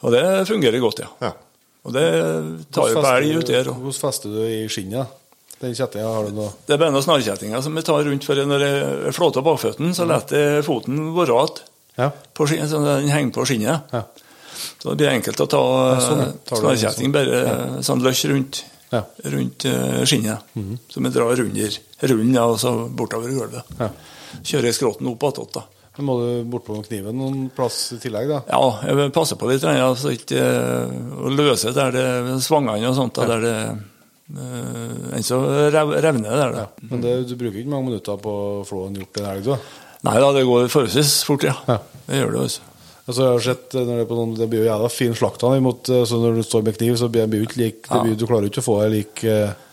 Og 0.01 0.11
det 0.15 0.23
fungerer 0.49 0.79
godt, 0.81 0.99
ja. 1.03 1.09
Ja. 1.21 1.31
Og 1.85 1.93
det 1.95 2.05
tar 2.73 2.89
jo 2.91 3.01
på 3.01 3.11
elg 3.17 3.37
uti 3.41 3.53
her. 3.57 3.69
og- 3.69 3.77
Hvordan 3.81 3.99
fester 4.01 4.29
du 4.29 4.41
i 4.45 4.67
skinnet? 4.69 5.07
Den 5.61 5.75
kjettinga 5.77 6.09
har 6.13 6.25
du 6.25 6.31
nå? 6.33 6.47
Det 6.65 6.73
er 6.73 6.77
bare 6.81 6.91
noen 6.93 7.03
snarkjettinger 7.05 7.61
som 7.61 7.75
jeg 7.77 7.85
tar 7.85 8.03
rundt, 8.03 8.23
for 8.25 8.35
når 8.35 8.59
jeg 8.65 9.13
flåter 9.13 9.43
bakføttene, 9.45 9.93
så 9.93 10.05
lar 10.09 10.23
jeg 10.29 10.63
foten 10.65 11.13
være 11.15 11.33
igjen. 11.37 11.61
Ja. 11.97 12.09
på 12.33 12.47
skinnet, 12.47 12.69
så 12.71 12.79
den 12.85 13.09
henger 13.09 13.31
på 13.35 13.45
skinnet. 13.45 13.81
Ja. 13.93 14.03
Så 14.79 14.89
det 14.95 14.97
blir 14.97 15.09
enkelt 15.11 15.37
å 15.43 15.47
ta 15.49 15.61
sånn, 16.01 16.19
ja. 16.21 16.29
eh, 16.31 16.57
snarkjetting 16.57 17.11
bare 17.11 17.83
sånn 17.83 18.01
løs 18.01 18.23
rundt, 18.31 18.63
Ja. 18.91 19.03
rundt 19.25 19.65
mm 19.65 20.05
skinnet. 20.07 20.39
Som 20.89 21.03
jeg 21.03 21.13
drar 21.13 21.39
under 21.39 21.69
rullen 22.01 22.33
ja, 22.35 22.47
og 22.49 22.57
så 22.61 22.73
bortover 22.87 23.33
gulvet. 23.33 23.77
Ja. 23.79 23.91
Kjører 24.41 24.69
jeg 24.69 24.77
skrotten 24.77 25.11
opp 25.11 25.25
igjen. 25.27 25.53
da. 25.53 25.67
Men 25.97 26.07
Må 26.07 26.17
du 26.21 26.27
bortpå 26.47 26.77
kniven 26.85 27.17
noen 27.19 27.47
plass 27.53 27.91
i 27.97 27.99
tillegg, 27.99 28.29
da? 28.31 28.41
Ja, 28.47 28.61
jeg 28.87 29.11
passer 29.15 29.39
på 29.39 29.49
litt, 29.51 29.65
ja, 29.65 29.89
så 29.99 30.13
ikke 30.15 30.39
eh, 30.39 30.93
å 31.19 31.31
løse 31.33 31.73
der 31.75 31.95
det 31.95 32.37
svangene 32.45 32.87
og 32.89 32.95
sånt, 32.95 33.19
da, 33.19 33.27
der 33.33 33.43
det 33.43 33.55
uh, 34.39 35.11
enn 35.17 35.25
så 35.27 35.41
rev, 35.73 35.91
revner 36.05 36.31
der. 36.31 36.55
da. 36.55 36.65
Men 36.87 37.03
det, 37.03 37.15
du 37.27 37.35
bruker 37.35 37.59
ikke 37.59 37.73
mange 37.73 37.91
minutter 37.91 38.19
på 38.23 38.35
å 38.39 38.65
flå 38.67 38.85
en 38.87 38.99
hjort 39.01 39.19
en 39.19 39.31
helg, 39.33 39.49
du? 39.51 39.71
Nei 40.07 40.17
da, 40.23 40.31
det 40.33 40.47
går 40.47 40.71
forholdsvis 40.71 41.15
fort, 41.27 41.43
ja. 41.45 41.57
Ja. 41.67 41.81
Det 42.07 42.21
gjør 42.21 42.37
det, 42.37 42.45
altså. 42.47 42.69
Altså, 43.01 43.25
jeg 43.25 43.33
har 43.33 43.43
sett 43.43 43.75
eh, 43.75 43.83
når 43.83 43.91
det, 43.97 44.05
er 44.05 44.09
på 44.09 44.17
noen, 44.17 44.37
det 44.37 44.47
blir 44.47 44.63
jo 44.63 44.69
jævla 44.69 44.89
fin 44.93 45.17
slakt 45.17 45.43
av 45.43 45.57
eh, 45.57 46.15
når 46.23 46.39
du 46.39 46.43
står 46.47 46.63
med 46.69 46.77
kniv, 46.77 46.95
så 47.01 47.11
blir 47.11 47.27
det 47.27 47.43
ikke 47.43 47.61
lik, 47.61 47.83
det 47.89 48.01
blir, 48.05 48.15
du 48.15 48.25
klarer 48.29 48.47
ikke 48.47 48.63
å 48.63 48.67
få 48.69 48.77
det 48.83 48.91
like 48.95 49.35
eh, 49.35 49.67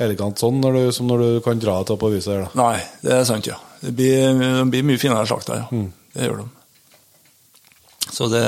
elegant 0.00 0.40
sånn 0.40 0.60
når 0.62 0.78
du, 0.78 0.82
som 0.96 1.08
når 1.10 1.22
du 1.24 1.40
kan 1.44 1.60
dra 1.60 1.78
det 1.86 1.98
på 2.00 2.10
viset 2.12 2.32
her. 2.32 2.46
da. 2.46 2.62
Nei, 2.62 2.80
det 3.04 3.12
er 3.18 3.24
sant, 3.28 3.46
ja. 3.50 3.58
Det 3.82 3.92
blir, 3.98 4.38
de 4.38 4.64
blir 4.70 4.86
mye 4.86 5.00
finere 5.00 5.26
slakta, 5.28 5.62
ja. 5.64 5.82
Det 6.12 6.28
gjør 6.28 6.42
de. 6.44 6.48
Så 8.12 8.28
det 8.28 8.44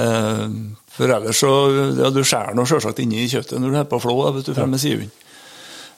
For 0.94 1.08
ellers 1.08 1.38
så 1.40 1.50
ja, 1.96 2.10
Du 2.12 2.20
skjærer 2.20 2.54
nå 2.54 2.66
selvsagt 2.68 3.00
inni 3.00 3.24
kjøttet 3.30 3.56
når 3.62 3.72
du 3.72 3.78
er 3.80 3.86
på 3.88 4.00
flå, 4.02 4.16
da, 4.26 4.34
vet 4.36 4.46
du, 4.50 4.54
fremme 4.56 4.78
siden. 4.78 5.10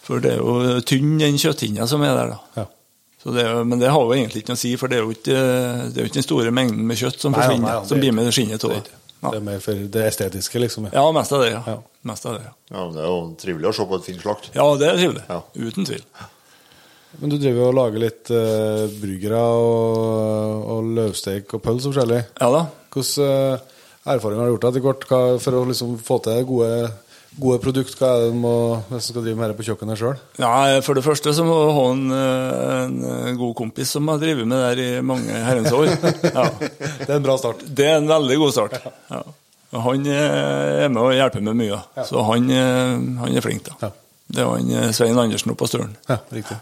For 0.06 0.22
det 0.22 0.36
er 0.36 0.40
jo 0.40 0.80
tynn, 0.86 1.16
den 1.18 1.38
kjøtthinna 1.40 1.88
som 1.90 2.04
er 2.06 2.14
der, 2.14 2.34
da. 2.36 2.62
Ja. 2.62 2.66
Så 3.22 3.32
det 3.34 3.42
er, 3.42 3.64
men 3.66 3.80
det 3.82 3.90
har 3.90 4.04
jo 4.04 4.14
egentlig 4.14 4.44
ikke 4.44 4.54
noe 4.54 4.60
å 4.60 4.62
si, 4.62 4.70
for 4.78 4.92
det 4.92 5.00
er 5.00 5.02
jo 5.02 5.16
ikke, 5.16 5.40
det 5.90 5.98
er 5.98 6.04
jo 6.04 6.10
ikke 6.12 6.20
den 6.20 6.26
store 6.28 6.52
mengden 6.54 6.86
med 6.86 7.00
kjøtt 7.00 7.24
som 7.24 7.34
forsvinner, 7.34 7.66
nei, 7.66 7.74
nei, 7.80 7.88
som 7.90 7.98
blir 7.98 8.14
med 8.14 8.30
skinnet 8.30 8.66
av. 8.68 8.76
Det 8.76 9.05
Ja. 9.26 9.40
er 9.40 9.44
mer 9.50 9.60
for 9.64 9.82
det 9.96 10.06
estetiske, 10.06 10.62
liksom. 10.62 10.88
Ja. 10.90 11.02
ja, 11.02 11.12
mest 11.16 11.34
av 11.36 11.44
det, 11.44 11.50
ja. 11.52 11.62
Ja. 11.66 11.76
Mest 12.06 12.26
av 12.26 12.38
det, 12.38 12.46
ja. 12.46 12.54
Ja, 12.70 12.80
men 12.86 12.94
Det 12.96 13.02
er 13.02 13.10
jo 13.10 13.20
trivelig 13.42 13.68
å 13.70 13.76
se 13.76 13.86
på 13.90 13.98
et 14.00 14.08
fint 14.08 14.22
slakt. 14.22 14.50
ja, 14.54 14.66
det 14.80 14.88
er 14.88 14.98
trivelig. 15.00 15.22
Ja. 15.28 15.42
Uten 15.56 15.88
tvil. 15.88 16.04
Men 17.16 17.32
du 17.32 17.38
driver 17.38 17.62
jo 17.62 17.68
og 17.70 17.76
lager 17.78 18.02
litt 18.02 18.30
uh, 18.34 18.84
bryggere 19.00 19.38
og, 19.40 20.66
og 20.74 20.90
løvsteik 20.98 21.54
og 21.56 21.62
pølse 21.64 21.88
og 21.88 21.94
forskjellig. 21.94 22.22
Ja 22.42 22.50
da. 22.52 22.62
Hvilke 22.92 23.28
uh, 23.28 23.76
erfaringer 24.12 24.42
har 24.42 24.50
du 24.50 24.54
gjort 24.56 24.66
etter 24.70 24.84
hvert 24.84 25.06
hva, 25.10 25.20
for 25.42 25.56
å 25.56 25.64
liksom 25.70 25.96
få 26.04 26.18
til 26.26 26.44
gode, 26.48 26.90
gode 27.40 27.58
produkt? 27.62 27.96
Hva 27.98 28.08
er 28.14 28.22
det 28.24 28.32
du 28.32 28.38
må, 28.40 28.52
hvis 28.90 29.08
du 29.08 29.12
skal 29.12 29.24
drive 29.24 29.38
med 29.38 29.50
dette 29.50 29.58
på 29.58 29.66
kjøkkenet 29.68 30.00
sjøl? 30.00 30.20
Ja, 30.40 30.52
For 30.84 30.98
det 30.98 31.04
første 31.06 31.32
så 31.36 31.44
må 31.46 31.56
du 31.60 31.72
ha 31.76 31.84
en, 31.92 32.04
eh, 32.16 32.76
en 32.86 32.96
eh, 33.10 33.32
god 33.38 33.54
kompis 33.58 33.92
som 33.96 34.08
har 34.12 34.20
drevet 34.22 34.48
med 34.48 34.56
det 34.56 34.68
her 34.70 34.82
i 34.84 35.02
mange 35.04 35.40
herrens 35.46 35.72
år. 35.76 35.90
Ja. 36.24 36.46
Det 37.06 37.10
er 37.10 37.18
en 37.18 37.26
bra 37.26 37.36
start. 37.40 37.64
Det 37.66 37.86
er 37.86 37.98
en 38.00 38.08
veldig 38.10 38.38
god 38.40 38.54
start. 38.56 38.78
Ja. 39.12 39.22
Han 39.86 40.06
eh, 40.08 40.84
er 40.86 40.92
med 40.92 41.02
og 41.02 41.12
hjelper 41.16 41.44
med 41.44 41.58
mye, 41.58 41.80
så 42.08 42.22
han, 42.30 42.48
han 43.20 43.36
er 43.36 43.44
flink. 43.44 43.66
da. 43.68 43.76
Ja. 43.82 43.90
Det 44.26 44.42
er 44.42 44.48
han 44.50 44.94
Svein 44.96 45.18
Andersen 45.20 45.52
oppe 45.52 45.64
på 45.64 45.68
Støren. 45.70 45.92
Ja, 46.08 46.16
riktig. 46.34 46.56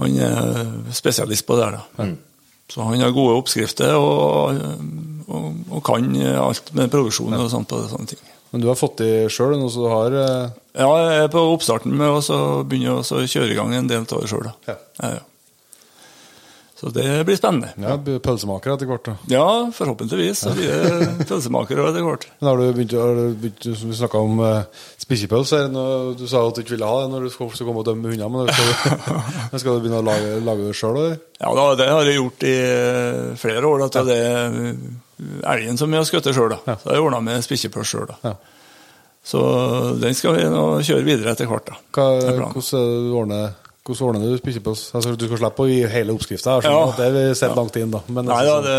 Han 0.00 0.18
er 0.20 0.66
spesialist 0.96 1.46
på 1.48 1.56
det 1.56 1.68
her. 1.68 1.78
da. 1.96 2.08
Så 2.70 2.84
han 2.86 3.00
har 3.02 3.14
gode 3.14 3.38
oppskrifter 3.38 3.96
og, 3.98 4.60
og, 5.30 5.46
og 5.70 5.80
kan 5.86 6.10
alt 6.34 6.74
med 6.76 6.92
produksjon 6.92 7.38
og 7.38 7.48
sånt 7.52 7.70
på 7.70 7.80
sånne 7.90 8.12
ting. 8.12 8.20
Men 8.50 8.62
du 8.62 8.68
har 8.70 8.78
fått 8.78 9.02
i 9.06 9.10
sjøl 9.30 9.56
noe 9.58 9.70
så 9.70 9.84
du 9.84 9.90
har 9.92 10.20
eh, 10.20 10.52
Ja, 10.80 10.90
jeg 11.04 11.24
er 11.24 11.32
på 11.32 11.42
oppstarten 11.52 11.94
med 11.96 12.10
å 12.10 12.22
så 12.24 12.38
begynne 12.66 13.00
å 13.00 13.24
kjøre 13.26 13.52
i 13.52 13.58
gang 13.58 13.74
en 13.76 13.90
del 13.90 14.06
av 14.06 14.22
det 14.24 14.30
sjøl. 14.30 14.50
Ja. 14.66 14.78
Ja, 15.02 15.12
ja. 15.18 15.26
Så 16.80 16.88
det 16.88 17.26
blir 17.28 17.36
spennende. 17.36 17.74
ja, 17.76 17.98
pølsemaker 18.24 18.72
etter 18.72 18.88
hvert. 18.88 19.04
da. 19.04 19.12
Ja, 19.28 19.48
forhåpentligvis 19.76 20.46
så 20.46 20.54
blir 20.56 20.70
det 20.72 21.26
pølsemakere 21.28 21.84
etter 21.90 22.06
hvert. 22.06 22.24
Men 22.38 22.48
har 22.48 22.56
du 22.56 22.70
begynt, 22.72 22.94
har 22.96 23.18
du 23.18 23.34
begynt 23.42 23.66
som 23.76 23.90
Vi 23.90 23.98
snakka 23.98 24.22
om 24.24 24.40
uh, 24.40 24.86
spikkepølse. 25.02 25.60
Du 26.16 26.24
sa 26.24 26.40
at 26.46 26.56
du 26.56 26.62
ikke 26.62 26.78
ville 26.78 26.88
ha 26.88 27.02
det 27.02 27.10
når 27.12 27.26
du 27.26 27.34
skal 27.34 27.52
komme 27.68 27.82
og 27.82 27.90
dømme 27.90 28.14
hunder. 28.14 28.32
Men 28.32 28.48
skal 28.48 28.72
du, 28.72 29.58
skal 29.60 29.76
du 29.76 29.84
begynne 29.84 30.00
å 30.00 30.08
lage, 30.08 30.32
lage 30.46 30.70
det 30.70 30.78
sjøl? 30.80 31.02
Ja 31.36 31.52
da, 31.60 31.68
det 31.82 31.90
har 31.92 32.08
jeg 32.08 32.16
gjort 32.16 32.48
i 32.48 32.56
eh, 32.64 33.22
flere 33.44 33.74
år. 33.74 33.86
Til 33.92 34.08
det 34.08 34.20
eh, 34.24 34.82
elgen 35.44 35.78
som 35.80 35.90
vi 35.90 35.98
har 36.00 36.06
skutt 36.08 36.28
sjøl. 36.34 36.54
Da. 36.56 36.76
Så 36.80 36.90
har 36.90 36.98
jeg 36.98 37.06
ordna 37.06 37.20
med 37.24 37.44
spikkepølse 37.46 37.96
sjøl. 37.96 38.12
Ja. 38.24 38.34
Så 39.22 39.40
den 40.00 40.14
skal 40.16 40.38
vi 40.38 40.46
nå 40.48 40.62
kjøre 40.86 41.04
videre 41.04 41.34
etter 41.34 41.50
hvert. 41.50 41.66
da. 41.68 41.80
Hvordan, 41.92 42.54
du 43.04 43.10
ordner, 43.20 43.50
hvordan 43.84 44.06
ordner 44.08 44.30
du 44.32 44.38
spikkepølse? 44.40 44.94
Altså, 44.96 45.12
du 45.18 45.26
skal 45.28 45.42
slippe 45.42 45.64
å 45.64 45.68
gi 45.68 45.80
hele 45.92 46.14
oppskrifta. 46.16 46.54
Ja. 46.64 46.78
Det 46.96 47.04
har 47.04 47.16
vi 47.18 47.24
sett 47.36 47.56
langt 47.58 47.76
inn, 47.76 47.92
da. 47.92 48.00
Men 48.08 48.30
Nei 48.30 48.38
altså, 48.40 48.54
da, 48.64 48.76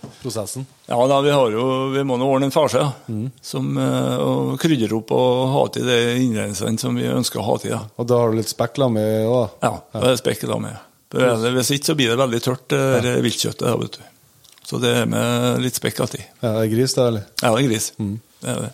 det, 0.00 0.12
prosessen. 0.22 0.64
ja, 0.88 1.00
da, 1.12 1.18
vi, 1.26 1.34
har 1.36 1.52
jo, 1.58 1.66
vi 1.92 2.04
må 2.08 2.16
nå 2.20 2.28
ordne 2.32 2.48
en 2.48 2.54
farse. 2.54 2.80
Ja, 2.80 2.92
Mm. 3.12 3.26
som, 3.44 3.68
eh, 3.76 4.16
og 4.24 4.54
krydre 4.62 4.96
opp 4.96 5.12
og 5.12 5.42
ha 5.52 5.66
til 5.74 5.84
de 5.90 5.98
innredningene 6.22 6.80
som 6.80 6.96
vi 6.96 7.04
ønsker 7.12 7.42
å 7.42 7.46
ha 7.50 7.58
til. 7.60 7.76
Da. 7.76 7.82
Og 8.00 8.08
da 8.08 8.22
har 8.22 8.32
du 8.32 8.40
litt 8.40 8.48
spekk 8.52 8.80
med 8.88 9.26
òg, 9.28 9.36
da. 9.60 9.68
Ja, 9.68 9.74
det 9.92 10.00
er 10.02 10.16
det 10.16 10.22
spekk 10.24 10.48
med. 10.56 10.80
Hvis 11.12 11.70
ikke 11.76 11.90
så 11.90 11.94
blir 11.98 12.08
det 12.14 12.16
veldig 12.16 12.40
tørt, 12.40 12.64
det 12.72 12.80
ja. 13.04 13.20
viltkjøttet. 13.20 13.66
Da, 13.68 13.76
vet 13.76 13.98
du. 14.00 14.08
Så 14.68 14.78
det 14.82 14.92
er 15.02 15.10
med 15.10 15.62
litt 15.64 15.76
spekk 15.76 15.98
alltid. 16.04 16.22
Ja, 16.40 16.54
det 16.58 16.66
er 16.66 16.70
gris, 16.72 16.94
det, 16.94 17.08
eller? 17.08 17.26
Ja, 17.42 17.50
det 17.50 17.64
er 17.64 17.68
gris. 17.68 17.90
Mm. 17.98 18.14
Det 18.42 18.54
er 18.54 18.62
det. 18.66 18.70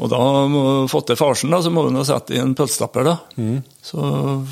Og 0.00 0.08
da 0.08 0.18
må 0.48 0.60
du 0.64 0.88
fått 0.88 1.10
til 1.10 1.18
farsen, 1.20 1.52
da, 1.52 1.60
så 1.60 1.70
må 1.72 1.84
du 1.84 1.90
nå 1.92 2.02
sette 2.08 2.32
i 2.32 2.40
en 2.40 2.54
pølsestapper. 2.56 3.04
da. 3.04 3.16
Mm. 3.36 3.58
Så 3.84 4.04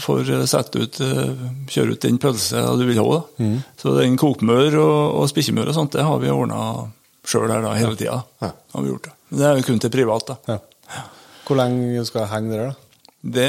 får 0.05 0.33
sette 0.51 0.83
ut, 0.83 0.99
eh, 1.01 1.45
kjøre 1.73 1.97
ut 1.97 2.05
den 2.05 2.19
pølsa 2.21 2.67
du 2.77 2.85
vil 2.85 3.01
ha. 3.01 3.07
da. 3.15 3.45
Mm. 3.45 3.55
Så 3.81 3.95
den 3.97 4.19
kokmør 4.21 4.77
og, 4.83 4.99
og 5.23 5.31
spikkemør 5.33 5.73
og 5.73 5.79
sånt, 5.79 5.97
det 5.97 6.05
har 6.05 6.21
vi 6.21 6.33
ordna 6.33 6.91
sjøl 7.29 7.49
her 7.53 7.65
da, 7.65 7.73
hele 7.81 7.97
tida. 7.97 8.19
Ja. 8.45 8.51
Har 8.75 8.85
vi 8.85 8.93
gjort 8.93 9.09
det. 9.09 9.15
Men 9.31 9.41
det 9.41 9.47
er 9.49 9.57
jo 9.57 9.69
kun 9.71 9.81
til 9.81 9.95
privat. 9.95 10.35
da. 10.35 10.59
Ja. 10.93 11.07
Hvor 11.49 11.57
lenge 11.57 12.05
skal 12.05 12.27
jeg 12.27 12.33
henge 12.35 12.53
der, 12.53 12.69
da? 12.69 12.85
Det, 13.19 13.49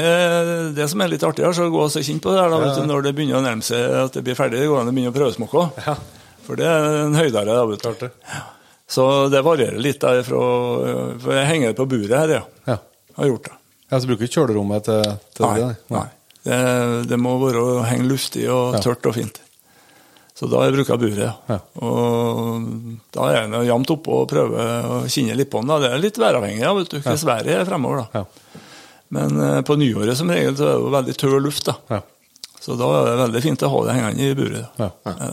det 0.74 0.88
som 0.90 1.04
er 1.04 1.12
litt 1.12 1.22
artig, 1.24 1.44
er 1.46 1.52
så 1.54 1.68
gå 1.70 1.84
og 1.84 1.92
kjent 1.92 2.24
på 2.24 2.32
det 2.32 2.40
her, 2.40 2.48
da, 2.50 2.62
vet 2.64 2.80
du, 2.80 2.88
når 2.88 3.04
det 3.06 3.12
begynner 3.16 3.38
å 3.38 3.44
nærme 3.44 3.64
seg 3.64 3.92
at 4.06 4.16
det 4.16 4.24
blir 4.26 4.38
ferdig. 4.38 4.64
Det 4.64 4.72
går 4.72 4.80
an 4.80 4.90
å 4.90 4.96
begynne 4.96 5.12
å 5.12 5.16
prøvesmokke. 5.16 5.66
Ja. 5.84 5.94
For 6.50 6.58
det 6.58 6.66
er 6.66 6.86
en 7.06 7.14
høydere. 7.14 7.54
Da, 7.54 7.64
vet 7.70 8.00
du. 8.02 8.08
Så 8.90 9.04
det 9.30 9.44
varierer 9.46 9.78
litt 9.78 10.00
der 10.02 10.24
fra 10.26 10.38
For 11.22 11.36
jeg 11.36 11.46
henger 11.46 11.76
på 11.78 11.86
buret 11.92 12.10
her, 12.16 12.32
ja. 12.40 12.40
Ja. 12.66 12.76
Har 13.20 13.28
gjort 13.30 13.44
det. 13.46 13.52
Ja, 13.90 14.00
Så 14.00 14.06
bruker 14.10 14.24
du 14.24 14.26
ikke 14.26 14.34
kjølerommet 14.40 14.84
til, 14.88 15.04
til 15.36 15.46
Nei. 15.46 15.60
det? 15.60 15.70
nei. 15.94 16.08
Det, 16.46 16.58
det 17.10 17.18
må 17.20 17.36
være 17.42 17.62
å 17.62 17.78
henge 17.86 18.08
luftig 18.10 18.46
og 18.50 18.74
Ja. 18.74 18.80
tørt 18.82 19.06
og 19.06 19.14
fint. 19.14 19.38
Så 20.40 20.48
da 20.48 20.56
har 20.62 20.70
jeg 20.70 20.78
brukt 20.78 21.02
buret, 21.02 21.18
ja. 21.20 21.32
Ja. 21.52 21.58
Og 21.84 22.68
da 23.12 23.26
er 23.28 23.42
jeg 23.44 23.66
jevnt 23.68 23.90
oppå 23.92 24.22
og 24.22 24.28
prøver 24.30 24.86
å 24.88 25.00
kjenne 25.10 25.36
litt 25.36 25.50
på 25.52 25.60
den. 25.60 25.68
da. 25.68 25.78
Det 25.82 25.90
er 25.92 26.02
litt 26.02 26.18
væravhengig, 26.22 26.62
ja, 26.64 26.72
vet 26.78 26.90
du. 26.94 26.98
Hvordan 27.02 27.28
været 27.30 27.52
er 27.58 27.66
fremover, 27.68 28.06
da. 28.06 28.22
Ja. 28.22 28.62
Men 29.10 29.36
eh, 29.42 29.60
på 29.66 29.76
nyåret 29.78 30.16
som 30.16 30.30
regel 30.32 30.56
så 30.56 30.64
er 30.64 30.72
det 30.72 30.80
jo 30.80 30.90
veldig 30.96 31.16
tørr 31.20 31.40
luft, 31.44 31.66
da. 31.68 31.76
Ja. 31.92 32.00
Så 32.60 32.74
da 32.78 32.88
er 33.02 33.06
det 33.10 33.18
veldig 33.24 33.42
fint 33.44 33.62
å 33.66 33.70
ha 33.74 33.84
det 33.86 33.98
hengende 33.98 34.30
i 34.30 34.34
buret. 34.38 34.66
da. 34.78 34.90
Ja. 35.04 35.14
Ja. 35.20 35.30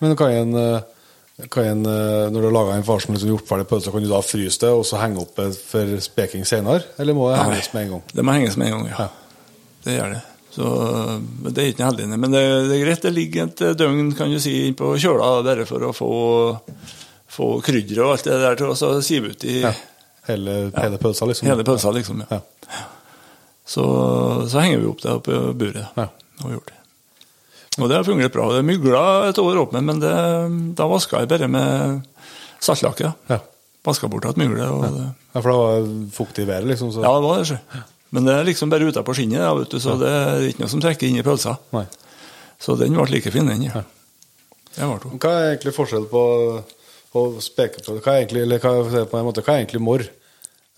Men 0.00 0.16
kan 0.18 0.32
en, 0.34 0.56
eh, 0.56 1.46
kan 1.50 1.64
en, 1.64 1.86
eh, 1.86 2.26
når 2.30 2.38
du 2.40 2.48
har 2.48 2.56
laga 2.56 2.76
en 2.78 2.86
farsen 2.86 3.14
liksom 3.14 3.32
gjort 3.34 3.48
ferdig 3.48 3.68
pølse, 3.70 3.92
kan 3.92 4.04
du 4.04 4.10
da 4.10 4.20
fryse 4.24 4.60
det 4.64 4.72
og 4.74 4.84
så 4.88 5.00
henge 5.00 5.22
opp 5.24 5.40
for 5.70 5.94
speking 6.04 6.44
senere? 6.48 6.84
Eller 6.98 7.16
må 7.16 7.30
det 7.30 7.40
henges 7.42 7.72
med 7.74 7.86
en 7.86 7.94
gang? 7.96 8.02
Det 8.12 8.24
må 8.26 8.36
henges 8.36 8.58
med 8.60 8.70
en 8.70 8.78
gang, 8.78 8.90
ja. 8.92 9.06
Ja. 9.06 9.08
Det 9.84 9.96
gjør 9.96 10.14
det. 10.16 10.22
Så 10.50 10.68
Det 11.46 11.62
er 11.62 11.68
ikke 11.70 11.84
noe 11.84 11.90
heldig, 11.92 12.08
men 12.18 12.32
det, 12.34 12.42
det 12.68 12.76
er 12.76 12.84
greit. 12.84 13.04
Det 13.04 13.12
ligger 13.14 13.46
et 13.46 13.60
døgn 13.78 14.10
kan 14.18 14.32
du 14.32 14.40
si, 14.42 14.72
på 14.76 14.96
kjøla 14.98 15.30
bare 15.46 15.66
for 15.68 15.86
å 15.86 15.92
få, 15.94 16.10
få 17.30 17.50
krydder 17.64 18.02
og 18.02 18.16
alt 18.16 18.26
det 18.26 18.40
der 18.42 18.58
til 18.58 18.72
å 18.74 18.90
sive 19.04 19.34
ut 19.34 19.46
i 19.46 19.60
Ja. 19.62 19.74
Hele, 20.28 20.56
hele 20.76 20.98
pølsa, 21.00 21.26
liksom? 21.26 21.48
hele 21.48 21.64
pølsa, 21.66 21.90
liksom. 21.94 22.20
Ja. 22.30 22.40
Ja. 22.68 22.82
Så, 23.66 23.84
så 24.50 24.60
henger 24.60 24.82
vi 24.82 24.90
opp 24.90 25.00
det 25.02 25.14
oppe 25.14 25.32
i 25.38 25.54
buret. 25.58 25.94
Ja. 25.96 26.08
Og, 26.42 26.52
gjort 26.56 26.70
det. 26.70 26.79
Og 27.78 27.86
det 27.88 27.96
har 28.00 28.06
fungert 28.06 28.34
bra. 28.34 28.48
Det 28.56 28.64
mygla 28.66 29.02
et 29.28 29.38
år 29.38 29.60
opp 29.62 29.76
men 29.76 30.00
det, 30.02 30.10
da 30.78 30.88
vaska 30.90 31.22
jeg 31.22 31.30
bare 31.30 31.48
med 31.48 32.00
saltlake. 32.60 33.12
Ja. 33.30 33.38
Vaska 33.86 34.10
bort 34.10 34.26
igjen 34.26 34.42
myglet. 34.42 34.66
Ja. 34.66 35.06
Ja, 35.30 35.40
for 35.40 35.48
det 35.52 35.56
var 35.60 35.88
fuktig 36.12 36.44
i 36.44 36.50
været, 36.50 36.66
liksom. 36.66 36.90
Så. 36.92 37.04
ja, 37.06 37.12
det 37.14 37.28
var 37.28 37.44
det. 37.46 37.84
Men 38.10 38.26
det 38.26 38.34
er 38.34 38.48
liksom 38.48 38.70
bare 38.72 38.88
ute 38.90 39.02
på 39.06 39.14
skinnet, 39.14 39.38
da, 39.38 39.54
vet 39.54 39.70
du, 39.70 39.78
så 39.78 39.94
det 40.00 40.10
er 40.10 40.48
ikke 40.48 40.64
noe 40.64 40.72
som 40.72 40.82
trekker 40.82 41.06
inn 41.06 41.20
i 41.20 41.24
pølsa. 41.24 41.54
Nei. 41.76 41.84
Så 42.60 42.74
den 42.76 42.96
ble 42.98 43.06
like 43.08 43.30
fin, 43.30 43.46
den. 43.46 43.68
Ja. 43.68 43.84
Det. 44.74 44.88
Hva 45.22 45.30
er 45.30 45.52
egentlig 45.52 45.74
forskjell 45.74 46.08
på, 46.10 46.22
på 47.14 47.22
Hva 47.38 47.68
er 47.68 48.24
egentlig, 48.24 48.42
eller 48.44 48.60
hva, 48.62 49.04
på 49.06 49.18
en 49.18 49.28
måte, 49.28 49.44
hva 49.46 49.54
er 49.54 49.62
egentlig 49.62 49.82
morr? 49.86 50.04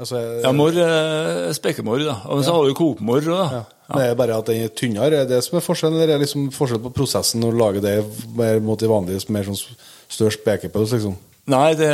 Altså, 0.00 0.20
Ja, 0.42 0.52
mor 0.56 0.76
er 0.76 1.52
spekemor, 1.56 2.00
da. 2.04 2.18
Og 2.32 2.44
så 2.44 2.54
har 2.54 2.68
du 2.68 2.76
kokmor 2.76 3.24
òg, 3.24 3.50
da. 3.52 3.64
Men 3.94 4.04
er 4.04 4.12
det 4.12 4.18
bare 4.20 4.38
at 4.40 4.48
den 4.50 4.62
er 4.64 4.72
tynnere? 4.78 5.22
Er 5.22 5.28
det 5.30 5.42
som 5.46 5.58
er 5.58 5.64
forskjellen, 5.64 5.98
det 6.00 6.14
er 6.16 6.22
liksom 6.22 6.48
forskjell 6.54 6.80
på 6.86 6.92
prosessen 6.96 7.42
når 7.44 7.52
du 7.54 7.60
lager 7.60 7.84
det 7.84 7.94
mer 8.38 8.60
mot 8.64 8.80
de 8.80 8.88
vanlige, 8.90 9.24
mer 9.34 9.46
sånn 9.48 9.58
større 10.12 10.34
spekepølse, 10.34 10.98
liksom? 10.98 11.16
Nei, 11.52 11.72
det, 11.74 11.88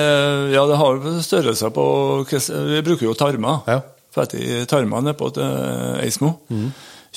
ja, 0.52 0.62
det 0.68 0.76
har 0.76 0.98
størrelser 1.24 1.70
på 1.72 1.84
Vi 2.28 2.82
bruker 2.84 3.06
jo 3.06 3.14
tarmer. 3.16 3.62
Ja. 3.66 3.78
Fett 4.12 4.34
i 4.36 4.64
tarmer 4.68 5.00
nede 5.04 5.16
på 5.16 5.30
til 5.36 5.44
Eismo. 6.02 6.34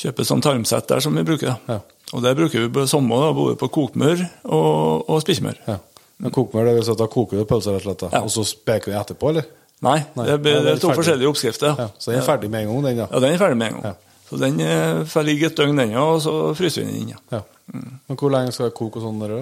Kjøper 0.01 0.27
sånn 0.27 0.41
tarmsett 0.43 0.87
der 0.87 1.01
som 1.03 1.15
vi 1.17 1.23
bruker. 1.27 1.57
Ja. 1.67 1.79
Og 2.15 2.23
det 2.23 2.31
bruker 2.39 2.65
vi 2.65 2.69
på 2.75 2.85
samme, 2.91 3.15
da, 3.19 3.31
både 3.35 3.57
på 3.59 3.67
kokmør 3.71 4.21
og, 4.43 5.09
og 5.11 5.19
spikkmør. 5.23 5.59
Ja. 5.67 5.77
Men 6.21 6.33
kokmør, 6.35 6.67
det 6.69 6.77
vil 6.77 6.85
si 6.87 6.93
at 6.93 6.99
da 7.01 7.07
koker 7.11 7.39
du 7.41 7.47
pølsa 7.49 7.73
rett 7.75 7.83
og 7.83 7.89
slett. 7.89 8.07
Ja. 8.13 8.21
og 8.23 8.31
så 8.31 8.43
speker 8.47 8.91
vi 8.93 8.97
etterpå, 8.99 9.31
eller? 9.33 9.47
Nei, 9.81 9.97
Nei, 10.13 10.27
det, 10.29 10.35
ja, 10.53 10.61
det 10.61 10.71
er 10.75 10.79
to 10.79 10.91
ferdig. 10.91 10.97
forskjellige 10.99 11.29
oppskrifter. 11.31 11.71
Ja. 11.79 11.87
Så 11.97 12.11
den 12.11 12.19
er 12.21 12.25
ferdig 12.27 12.51
med 12.53 12.67
en 12.67 12.69
gang, 12.71 12.83
den, 12.85 12.99
da? 13.01 13.07
Ja, 13.09 13.21
den 13.23 13.33
er 13.33 13.39
ferdig 13.41 13.57
med 13.57 13.71
en 13.71 13.79
gang. 13.79 13.95
Så 14.31 14.37
den 14.39 14.61
eh, 14.63 15.01
får 15.11 15.25
ligge 15.27 15.49
et 15.49 15.57
døgn, 15.59 15.75
den, 15.75 15.97
og 15.99 16.21
så 16.23 16.33
fryser 16.55 16.85
vi 16.85 16.87
den 16.87 17.01
inn. 17.01 17.09
Ja. 17.11 17.41
Ja. 17.41 17.81
Men 18.07 18.19
hvor 18.19 18.31
lenge 18.31 18.53
skal 18.55 18.69
jeg 18.69 18.77
koke 18.77 19.01
og 19.01 19.03
sånn? 19.03 19.19
Da? 19.19 19.41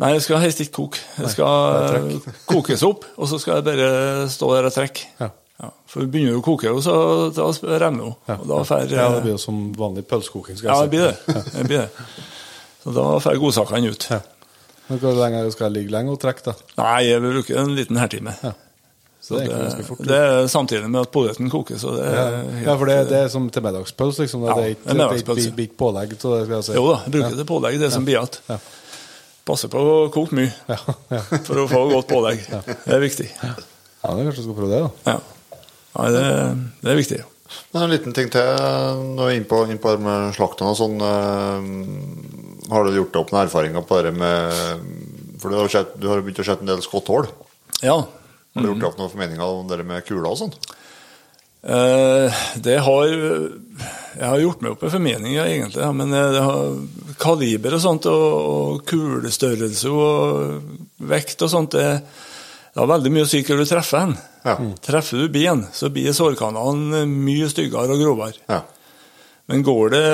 Nei, 0.00 0.14
det 0.16 0.22
skal 0.24 0.40
helst 0.40 0.62
ikke 0.64 0.74
koke. 0.78 1.02
Det 1.18 1.32
skal 1.34 1.98
Nei, 2.00 2.16
eh, 2.16 2.40
kokes 2.48 2.84
opp, 2.88 3.04
og 3.12 3.28
så 3.28 3.36
skal 3.42 3.60
det 3.60 3.68
bare 3.68 4.24
stå 4.32 4.48
der 4.54 4.68
og 4.70 4.76
trekke. 4.78 5.12
Ja. 5.20 5.28
Ja, 5.60 5.68
for 5.86 6.08
begynner 6.10 6.34
du 6.34 6.40
å 6.40 6.46
koke, 6.46 6.72
så 6.82 6.94
da 7.36 7.44
renner 7.78 8.08
hun. 8.08 8.14
Ja. 8.26 8.38
Og 8.40 8.48
da 8.48 8.80
ja, 8.88 9.10
det 9.12 9.20
blir 9.22 9.36
jo 9.36 9.38
som 9.38 9.60
vanlig 9.78 10.06
pølsekoking. 10.10 10.56
Ja, 10.64 10.80
det 10.80 10.90
blir 10.90 11.12
det. 11.12 11.36
det, 11.54 11.66
blir 11.68 11.84
det. 11.84 12.06
Så 12.82 12.94
da 12.96 13.04
får 13.22 13.38
godsakene 13.38 13.92
ut. 13.92 14.08
Ja. 14.10 14.22
Men 14.88 14.98
hvor 15.04 15.14
lenge 15.20 15.44
skal 15.54 15.68
jeg 15.68 15.76
ligge 15.76 15.94
lenge 15.94 16.16
og 16.16 16.18
trekke, 16.24 16.48
da? 16.48 16.56
Nei, 16.80 16.96
jeg 17.06 17.22
vil 17.22 17.36
bruke 17.36 17.60
en 17.60 17.76
liten 17.76 18.00
hertime. 18.00 18.34
Ja. 18.42 18.56
Så 19.32 19.40
det 19.40 19.56
er 19.56 19.76
det, 19.80 19.86
fort. 19.88 20.02
det 20.08 20.18
er 20.20 20.46
samtidig 20.52 20.90
med 20.92 21.00
at 21.06 21.10
poteten 21.14 21.50
koker, 21.52 21.80
så 21.80 21.94
det 21.96 22.04
Ja, 22.06 22.26
er 22.26 22.36
ja. 22.36 22.60
ja, 22.66 22.76
for 22.76 22.90
det, 22.92 22.96
det 23.10 23.18
er 23.24 23.32
som 23.32 23.48
til 23.54 23.64
middagspølse, 23.64 24.26
liksom. 24.26 24.44
Ja, 24.46 24.54
det 24.58 24.64
er 24.68 24.74
ikke, 24.76 24.92
det 24.92 25.08
er 25.08 25.50
ikke, 25.64 25.76
pålegg 25.80 26.14
til 26.18 26.36
det, 26.36 26.44
skal 26.46 26.56
jeg 26.58 26.68
si. 26.68 26.76
Jo 26.76 26.86
da, 26.90 27.00
jeg 27.06 27.14
bruker 27.16 27.40
det 27.40 27.48
pålegg, 27.48 27.80
det 27.82 27.92
som 27.94 28.06
blir 28.08 28.18
igjen. 28.18 28.40
Ja. 28.52 28.60
Passer 29.48 29.72
på 29.72 29.80
å 29.82 29.94
koke 30.14 30.36
mye 30.38 30.52
Ja, 30.70 30.78
ja. 31.10 31.20
for 31.42 31.64
å 31.64 31.66
få 31.70 31.82
godt 31.90 32.12
pålegg. 32.12 32.44
Det 32.46 32.94
er 32.94 33.02
viktig. 33.02 33.26
ja, 33.42 33.52
er 33.56 34.22
kanskje 34.22 34.42
du 34.42 34.46
skal 34.46 34.58
prøve 34.60 34.70
det, 34.70 34.82
da. 34.84 35.14
Ja. 35.16 35.60
Nei, 35.96 36.08
det, 36.14 36.24
det 36.84 36.92
er 36.92 36.98
viktig. 37.00 37.18
Ja. 37.22 37.82
en 37.82 37.90
liten 37.92 38.14
ting 38.16 38.30
til 38.32 38.46
når 39.16 39.26
vi 39.26 39.32
er 39.32 39.40
inne 39.40 39.48
på, 39.50 39.58
inn 39.68 39.80
på 39.82 39.96
det 39.96 40.04
med 40.06 40.30
slaktene 40.36 40.72
og 40.72 40.78
sånn. 40.78 40.96
Øh, 41.02 42.70
har 42.72 42.86
du 42.86 42.96
gjort 42.96 43.12
deg 43.12 43.20
opp 43.20 43.32
noen 43.34 43.44
erfaringer 43.44 43.84
på 43.84 43.98
det 44.06 44.14
med 44.16 44.62
For 45.42 45.50
du 45.52 45.58
har, 45.58 45.68
sett, 45.72 45.96
du 46.00 46.06
har 46.08 46.22
begynt 46.22 46.40
å 46.40 46.46
se 46.46 46.54
en 46.54 46.70
del 46.70 46.84
skotthull. 46.84 47.26
Ja. 47.82 47.98
Har 48.52 48.64
du 48.64 48.68
gjort 48.72 48.80
deg 48.82 48.88
opp 48.90 48.98
noen 49.00 49.12
formeninger 49.12 49.58
om 49.60 49.68
det 49.70 49.84
med 49.88 50.04
kula 50.06 50.32
og 50.32 50.40
sånn? 50.42 50.56
Eh, 51.62 52.40
det 52.58 52.80
har 52.82 53.06
Jeg 53.06 54.26
har 54.26 54.40
gjort 54.42 54.64
meg 54.64 54.74
opp 54.74 54.82
en 54.82 54.92
formening, 54.92 55.36
ja, 55.36 55.46
egentlig. 55.46 55.86
Men 55.96 56.12
eh, 56.12 56.32
det 56.34 56.42
har 56.44 57.14
kaliber 57.22 57.78
og 57.78 57.84
sånt, 57.84 58.08
og, 58.10 58.34
og 58.50 58.84
kulestørrelse 58.90 59.92
og 59.92 61.06
vekt 61.12 61.46
og 61.46 61.52
sånt, 61.52 61.78
det, 61.78 62.02
det 62.72 62.82
har 62.82 62.90
veldig 62.90 63.14
mye 63.14 63.24
å 63.24 63.30
si 63.30 63.40
hvor 63.46 63.62
du 63.62 63.68
treffer 63.68 64.04
den. 64.04 64.14
Ja. 64.42 64.58
Treffer 64.84 65.22
du 65.22 65.32
ben, 65.32 65.64
så 65.72 65.90
blir 65.94 66.14
sårkanalen 66.16 67.08
mye 67.24 67.48
styggere 67.52 67.96
og 67.96 68.04
grovere. 68.04 68.42
Ja. 68.50 68.62
Men 69.50 69.64
går 69.66 69.90
det, 69.92 70.04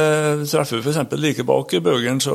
treffer 0.50 0.80
du 0.80 0.86
f.eks. 0.88 1.16
like 1.20 1.44
bak 1.46 1.74
bøgeren, 1.84 2.20
så 2.20 2.34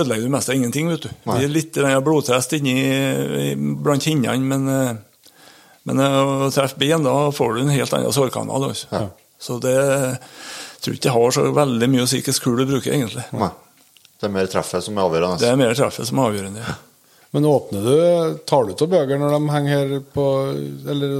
ødelegger 0.00 0.28
du 0.28 0.34
mest 0.34 0.50
av 0.50 0.58
ingenting. 0.58 0.90
vet 0.92 1.06
du. 1.06 1.08
Det 1.08 1.36
blir 1.38 1.54
litt 1.54 1.78
blodtrest 1.78 2.04
blodtest 2.04 2.56
inni 2.58 3.76
blant 3.82 4.04
kinnene, 4.04 4.36
men, 4.44 4.68
eh, 4.68 4.98
men 5.88 6.02
eh, 6.04 6.20
å 6.46 6.52
treffe 6.54 6.80
ben, 6.80 7.04
da 7.06 7.16
får 7.34 7.56
du 7.56 7.64
en 7.64 7.74
helt 7.74 7.96
annen 7.96 8.14
sårkanal. 8.14 8.70
Altså. 8.70 9.06
Så 9.40 9.56
det 9.64 9.76
jeg 10.80 10.84
tror 10.84 10.96
ikke 10.96 11.04
det 11.04 11.12
har 11.12 11.32
så 11.36 11.42
veldig 11.52 11.86
mye 11.92 12.04
å 12.06 12.08
si 12.08 12.18
hvilken 12.22 12.36
kul 12.40 12.54
du 12.56 12.70
bruker, 12.70 12.94
egentlig. 12.96 13.26
Nei. 13.36 13.50
Det 14.20 14.28
er 14.28 14.32
mer 14.32 14.46
treffet 14.48 14.84
som 14.86 14.96
er 14.96 15.04
avgjørende. 15.04 15.40
Det 15.42 15.48
er 15.50 15.58
mer 15.60 15.74
treffet 15.76 16.08
som 16.08 16.20
er 16.20 16.30
avgjørende. 16.30 16.76
Men 17.36 17.46
åpner 17.46 17.84
du, 17.84 18.38
tar 18.48 18.64
du 18.64 18.72
av 18.72 18.88
bøker 18.90 19.20
når 19.20 19.34
de 19.36 19.52
henger 19.52 19.76
her 19.76 20.00
på 20.14 20.24
Eller, 20.90 21.12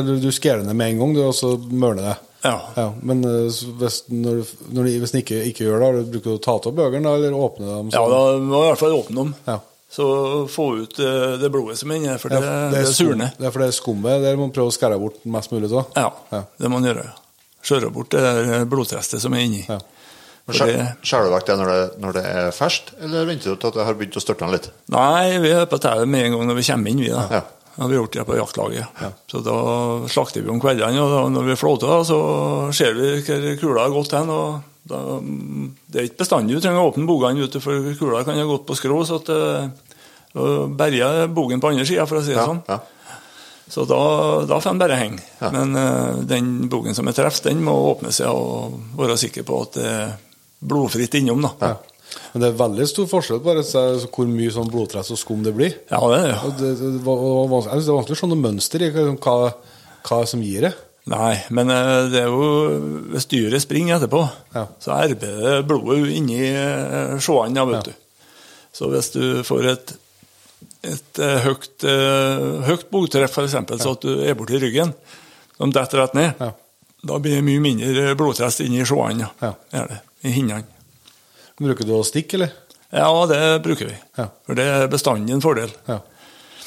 eller 0.00 0.22
du 0.22 0.30
skjærer 0.32 0.62
ned 0.64 0.78
med 0.78 0.94
en 0.94 1.02
gang, 1.02 1.16
du, 1.18 1.20
og 1.26 1.34
så 1.36 1.50
mørner 1.58 2.06
det? 2.06 2.14
Ja. 2.46 2.54
Ja, 2.78 2.86
men 3.02 3.24
eh, 3.26 3.58
hvis, 3.80 3.98
når, 4.14 4.38
når 4.70 4.88
hvis 5.02 5.12
den 5.12 5.24
ikke, 5.24 5.40
ikke 5.50 5.66
gjør 5.66 5.82
det, 5.82 6.04
bruker 6.14 6.30
du 6.30 6.36
å 6.36 6.44
ta 6.46 6.54
av 6.54 6.70
bøkene, 6.78 7.02
da, 7.04 7.18
eller 7.18 7.34
åpne 7.34 7.66
dem? 7.66 7.90
Ja, 7.92 8.04
da 8.08 8.22
må 8.38 8.62
i 8.62 8.68
hvert 8.70 8.80
fall 8.80 8.94
åpne 8.96 9.18
dem. 9.18 9.34
Ja. 9.50 9.58
Så 9.90 10.04
få 10.52 10.64
ut 10.82 10.98
eh, 11.00 11.36
det 11.40 11.48
blodet 11.50 11.78
som 11.80 11.90
er 11.90 11.96
inni 11.96 12.16
for 12.20 12.28
det, 12.28 12.42
Ja, 12.44 12.68
det, 12.74 12.82
skum- 12.90 13.12
surner. 13.14 13.30
Det 13.38 13.46
er 13.48 13.52
for 13.54 13.62
det 13.64 13.68
er 13.70 13.76
skummet. 13.78 14.18
Der 14.22 14.36
må 14.36 14.46
man 14.48 14.52
prøve 14.52 14.68
å 14.68 14.74
skære 14.76 14.98
bort 15.00 15.22
mest 15.24 15.50
mulig 15.54 15.70
av. 15.72 15.86
Ja, 15.96 16.10
Ja. 16.34 16.42
det 16.60 16.68
må 16.68 16.76
man 16.80 16.88
gjøre. 16.90 17.06
Skjære 17.64 17.88
bort 17.92 18.10
det 18.10 18.66
blodtrestet 18.68 19.20
som 19.24 19.32
er 19.34 19.46
inni. 19.46 19.64
Ja. 19.68 19.78
Skjærer 20.48 21.26
du 21.28 21.32
vekk 21.34 21.46
det 21.50 21.56
når, 21.60 21.70
det 21.72 22.00
når 22.00 22.14
det 22.16 22.24
er 22.24 22.46
ferskt, 22.56 22.94
eller 23.04 23.26
venter 23.28 23.52
du 23.52 23.56
til 23.60 23.68
at 23.68 23.74
det 23.76 23.84
har 23.84 23.96
begynt 23.98 24.16
å 24.16 24.22
størtne 24.24 24.48
litt? 24.54 24.68
Nei, 24.94 25.38
vi 25.44 25.50
er 25.52 25.66
på 25.68 25.76
tauet 25.82 26.08
med 26.08 26.24
en 26.24 26.36
gang 26.38 26.46
når 26.48 26.56
vi 26.60 26.64
kommer 26.70 26.92
inn, 26.94 27.02
vi 27.04 27.10
da. 27.12 27.24
Ja. 27.32 27.42
Det 27.78 27.84
har 27.84 27.92
gjort 27.94 28.12
det 28.16 28.24
på 28.26 28.36
jaktlaget. 28.38 29.02
Så 29.30 29.40
da 29.44 29.56
slakter 30.10 30.42
vi 30.42 30.50
om 30.50 30.58
kveldene, 30.60 30.98
og 31.04 31.12
da, 31.12 31.20
når 31.30 31.44
vi 31.52 31.56
flåter, 31.60 32.00
så 32.08 32.16
ser 32.74 32.96
vi 32.96 33.10
hvor 33.22 33.44
kula 33.60 33.84
har 33.84 33.92
gått 33.94 34.16
hen. 34.16 34.32
og 34.34 34.64
da, 34.88 35.00
Det 35.88 36.00
er 36.00 36.06
ikke 36.08 36.22
bestandig 36.24 36.56
du 36.56 36.62
trenger 36.64 36.80
å 36.82 36.90
åpne 36.92 37.06
bogene, 37.08 37.44
ute, 37.46 37.60
for 37.64 37.90
kula 37.98 38.24
kan 38.26 38.38
ha 38.40 38.46
gått 38.48 38.66
på 38.68 38.76
skrå. 38.78 39.00
så 39.08 39.20
at 39.22 39.28
uh, 39.32 40.66
berger 40.78 41.26
bogen 41.32 41.60
på 41.60 41.70
andre 41.72 41.86
sida, 41.88 42.06
for 42.08 42.20
å 42.20 42.22
si 42.24 42.32
det 42.34 42.40
Ja, 42.40 42.46
sånn. 42.50 42.62
ja. 42.68 42.78
Så 43.68 43.84
da, 43.84 43.98
da 44.48 44.56
får 44.64 44.70
den 44.72 44.78
bare 44.80 44.96
henge. 44.96 45.20
Ja. 45.42 45.50
Men 45.52 45.76
uh, 45.76 46.22
den 46.24 46.68
bogen 46.72 46.96
som 46.96 47.08
er 47.10 47.16
treff, 47.16 47.42
den 47.44 47.60
må 47.64 47.74
åpne 47.90 48.12
seg 48.16 48.32
og 48.32 48.78
være 48.96 49.18
sikker 49.20 49.44
på 49.44 49.62
at 49.66 49.76
det 49.76 49.86
er 49.92 50.16
blodfritt 50.64 51.14
innom. 51.20 51.44
da. 51.44 51.74
Men 52.32 52.40
det 52.42 52.48
er 52.48 52.56
veldig 52.58 52.86
stor 52.88 53.06
forskjell 53.10 53.42
på 53.44 53.52
hvor 54.08 54.28
mye 54.30 54.50
sånn 54.54 54.70
blodtress 54.72 55.12
og 55.12 55.20
skum 55.20 55.42
det 55.44 55.52
blir. 55.56 55.74
Ja, 55.92 56.00
det 56.08 56.16
er 56.22 56.30
det. 56.32 56.38
Og 56.48 56.54
det, 56.58 56.70
det, 56.80 56.92
var- 57.04 57.20
var 57.20 57.50
vanskelig, 57.52 57.84
det 57.84 57.92
er 57.92 57.98
vanskelig 57.98 58.16
å 58.16 58.20
se 58.22 58.30
noe 58.32 58.40
mønster 58.46 58.84
i 58.86 58.90
hva, 58.96 59.36
hva 60.08 60.20
som 60.32 60.42
gir 60.42 60.64
det. 60.64 60.72
Nei, 61.08 61.34
men 61.56 61.70
eh, 61.72 62.08
det 62.12 62.20
er 62.20 62.26
jo 62.28 62.48
Hvis 63.14 63.28
dyret 63.30 63.62
springer 63.64 63.96
etterpå, 63.96 64.20
Ja. 64.54 64.66
så 64.82 64.92
erber 64.98 65.38
det 65.40 65.54
blodet 65.70 66.10
inni 66.16 66.40
eh, 66.50 67.14
sjåene, 67.22 67.56
ja, 67.56 67.64
vet 67.68 67.88
du. 67.88 67.94
Så 68.76 68.90
hvis 68.92 69.08
du 69.14 69.22
får 69.48 69.68
et, 69.72 69.92
et 70.86 71.20
eh, 71.24 71.38
høyt, 71.46 71.86
høyt 72.68 72.84
bogtreff, 72.92 73.32
f.eks., 73.38 73.56
så 73.82 73.94
at 73.96 74.04
du 74.04 74.12
er 74.26 74.36
borti 74.38 74.60
ryggen, 74.62 74.92
som 75.56 75.72
detter 75.74 76.02
rett 76.04 76.14
ned, 76.18 76.34
Ja. 76.44 76.52
da 77.08 77.18
blir 77.22 77.38
det 77.38 77.46
mye 77.46 77.62
mindre 77.64 78.12
blodtrest 78.18 78.60
inni 78.66 78.84
sjåene. 78.86 79.30
Ja. 79.42 79.54
Ja. 79.74 79.86
I 80.26 80.34
hinnene. 80.34 80.64
Bruker 81.58 81.86
du 81.88 81.94
å 81.96 82.04
stikke, 82.06 82.36
eller? 82.38 82.52
Ja, 82.94 83.08
det 83.30 83.40
bruker 83.64 83.88
vi. 83.90 83.96
Ja. 84.18 84.28
For 84.46 84.54
det 84.58 84.64
er 84.76 84.86
bestandig 84.92 85.34
en 85.34 85.42
fordel. 85.44 85.72
Ja. 85.88 85.98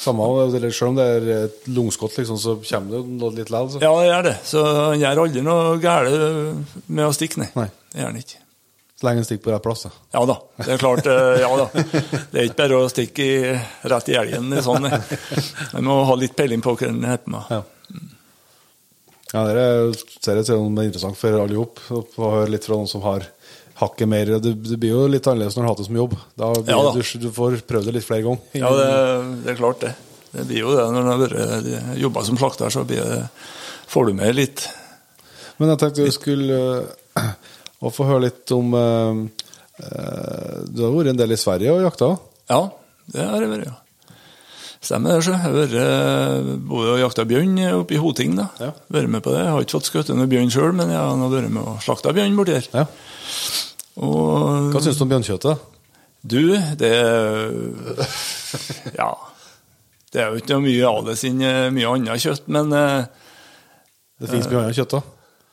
Samme, 0.02 0.26
eller 0.44 0.72
selv 0.74 0.88
om 0.92 0.96
det 0.98 1.04
er 1.14 1.26
et 1.44 1.66
lungskott, 1.70 2.16
liksom, 2.18 2.38
så 2.42 2.56
kommer 2.66 2.90
det 2.90 3.00
jo 3.00 3.16
noe 3.20 3.34
litt 3.36 3.50
likevel. 3.54 3.82
Ja, 3.84 3.90
det 4.00 4.08
gjør 4.08 4.24
det. 4.26 4.36
Så 4.50 4.62
han 4.66 5.00
gjør 5.02 5.20
aldri 5.24 5.42
noe 5.46 5.76
galt 5.82 6.86
med 6.90 7.04
å 7.06 7.12
stikke, 7.14 7.38
nei. 7.44 7.50
Nei. 7.54 7.68
Det 7.92 8.00
gjør 8.02 8.10
han 8.10 8.18
ikke. 8.22 8.38
Så 9.02 9.06
lenge 9.08 9.18
han 9.22 9.26
stikker 9.26 9.44
på 9.46 9.52
rett 9.54 9.62
plass. 9.64 9.80
da. 9.86 9.90
Ja 10.14 10.20
da, 10.30 10.36
det 10.62 10.68
er 10.74 10.82
klart. 10.82 11.06
eh, 11.10 11.40
Ja 11.42 11.48
da. 11.58 11.66
Det 12.30 12.38
er 12.38 12.44
ikke 12.48 12.58
bare 12.64 12.76
å 12.82 12.90
stikke 12.90 13.24
i, 13.26 13.54
rett 13.90 14.10
i 14.12 14.18
elgen. 14.18 14.50
det 14.54 14.62
Sånn. 14.66 14.86
Man 14.86 15.88
må 15.88 15.96
ha 16.06 16.14
litt 16.18 16.36
peiling 16.38 16.62
på 16.62 16.74
hva 16.76 16.86
den 16.90 17.02
heter 17.06 17.34
med. 17.34 17.50
Ja. 17.50 17.62
Ja, 19.32 19.42
det 19.48 19.52
er, 19.64 19.94
ser 20.20 20.36
jeg 20.38 20.44
som 20.50 20.74
er 20.76 20.90
interessant 20.90 21.16
for 21.16 21.38
alle 21.40 21.56
sammen 21.56 22.10
å 22.20 22.32
høre 22.34 22.50
litt 22.52 22.66
fra 22.68 22.76
noen 22.76 22.90
som 22.90 23.00
har 23.06 23.24
hakket 23.82 24.10
mer. 24.10 24.32
Det, 24.42 24.54
det 24.66 24.78
blir 24.80 24.94
jo 24.94 25.02
litt 25.10 25.26
annerledes 25.28 25.58
når 25.58 25.62
du 25.62 25.66
har 25.66 25.74
hatt 25.74 25.82
det 25.82 25.88
som 25.90 26.00
jobb. 26.00 26.16
Da 26.38 26.52
blir, 26.56 26.72
Ja 26.72 26.80
da. 26.86 26.94
du, 26.96 27.02
du 27.26 27.28
får 27.34 27.58
prøvd 27.68 27.90
det 27.90 27.96
litt 27.98 28.06
flere 28.08 28.26
ganger. 28.26 28.46
Ja, 28.58 28.72
det, 28.78 28.88
det 29.44 29.52
er 29.54 29.60
klart 29.60 29.82
det. 29.84 29.92
Det 30.32 30.46
blir 30.48 30.62
jo 30.62 30.72
det 30.72 30.86
når 30.94 31.04
du 31.04 31.10
har 31.10 31.20
vært 31.26 31.98
jobba 32.00 32.24
som 32.24 32.38
slakter, 32.40 32.72
så 32.72 32.86
blir 32.88 33.02
det, 33.04 33.18
får 33.92 34.08
du 34.08 34.14
med 34.16 34.38
litt. 34.38 34.64
Men 35.60 35.74
jeg 35.74 35.82
tenkte 35.82 36.06
du 36.08 36.14
skulle 36.14 36.60
eh, 37.20 37.32
å 37.82 37.92
få 37.92 38.06
høre 38.08 38.28
litt 38.28 38.52
om 38.54 38.72
uh, 38.74 39.20
eh, 39.78 40.56
Du 40.72 40.82
har 40.86 40.94
vært 40.94 41.12
en 41.12 41.20
del 41.20 41.36
i 41.36 41.40
Sverige 41.40 41.74
og 41.74 41.84
jakta? 41.84 42.08
Ja, 42.50 42.64
det 43.12 43.28
har 43.28 43.44
jeg 43.44 43.52
vært, 43.52 43.68
ja. 43.68 43.78
Stemmer 44.82 45.14
det, 45.14 45.22
så. 45.22 45.36
Jeg 45.36 45.42
har 45.44 45.52
vært 45.54 45.76
eh, 45.78 46.48
både 46.66 46.94
og 46.96 47.02
jakta 47.04 47.26
bjørn 47.28 47.52
oppe 47.76 47.94
i 47.94 48.00
Hoting. 48.02 48.32
da. 48.40 48.48
Ja. 48.58 48.72
Vært 48.90 49.12
med 49.12 49.22
på 49.22 49.34
det. 49.34 49.44
Jeg 49.44 49.52
har 49.54 49.66
ikke 49.66 49.76
fått 49.76 49.90
skutt 49.92 50.10
noen 50.10 50.30
bjørn 50.32 50.50
sjøl, 50.50 50.72
men 50.74 50.90
jeg 50.90 50.98
har 50.98 51.36
vært 51.36 51.52
med 51.54 51.62
og 51.62 51.84
slakta 51.84 52.14
bjørn 52.16 52.40
borti 52.40 52.56
her. 52.56 52.66
Ja. 52.74 52.88
Og 54.00 54.70
Hva 54.72 54.80
syns 54.80 54.96
du 55.00 55.04
om 55.04 55.10
bjørnkjøttet? 55.12 55.68
du, 56.22 56.54
det 56.78 56.92
Ja. 58.96 59.10
Det 60.12 60.20
er 60.20 60.28
jo 60.30 60.42
ikke 60.42 60.58
mye 60.60 60.84
av 60.86 61.06
det 61.08 61.16
siden 61.20 61.40
eh, 61.46 61.70
mye 61.72 61.88
annet 61.88 62.20
kjøtt, 62.20 62.48
men 62.52 62.68
eh, 62.76 63.04
Det 64.20 64.28
finnes 64.28 64.48
mye 64.50 64.60
annet 64.60 64.76
kjøtt 64.76 64.96
òg. 64.98 65.06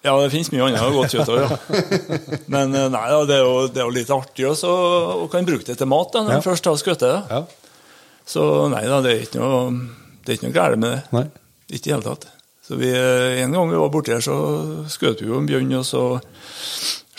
Ja, 0.03 0.13
det 0.19 0.29
finnes 0.33 0.49
mye 0.51 0.65
annet 0.67 0.93
godt 0.95 1.13
kjøtt 1.15 1.31
òg, 1.31 1.39
ja. 1.45 1.57
Men 2.53 2.75
eh, 2.75 2.89
nei, 2.91 3.05
det, 3.27 3.37
er 3.39 3.45
jo, 3.47 3.53
det 3.71 3.79
er 3.81 3.87
jo 3.87 3.95
litt 3.95 4.11
artig 4.11 4.45
også, 4.51 4.73
å 5.23 5.29
kan 5.31 5.47
bruke 5.47 5.63
det 5.67 5.77
til 5.79 5.87
mat 5.91 6.11
da, 6.15 6.25
når 6.27 6.37
Ja. 6.37 6.43
først 6.43 6.67
har 6.67 6.77
skutt 6.79 7.03
det. 7.05 7.13
Ja. 7.31 7.41
Så 8.29 8.43
nei 8.71 8.83
da, 8.87 8.99
det 9.03 9.13
er 9.15 9.23
ikke 9.25 9.39
noe, 9.41 9.63
det 10.23 10.33
er 10.35 10.37
ikke 10.41 10.49
noe 10.51 10.57
galt 10.59 10.79
med 10.83 10.91
det. 10.93 11.01
Nei. 11.15 11.25
Ikke 11.71 11.79
i 11.79 11.87
det 11.89 11.95
hele 11.95 12.07
tatt. 12.11 12.27
Så 12.67 12.77
vi, 12.79 12.91
eh, 12.93 13.39
En 13.45 13.55
gang 13.55 13.71
vi 13.71 13.79
var 13.79 13.89
borti 13.95 14.11
her, 14.13 14.21
så 14.23 14.35
skjøt 14.91 15.23
vi 15.23 15.31
jo 15.31 15.39
en 15.39 15.47
bjørn, 15.49 15.71
og 15.79 15.87
så 15.87 16.03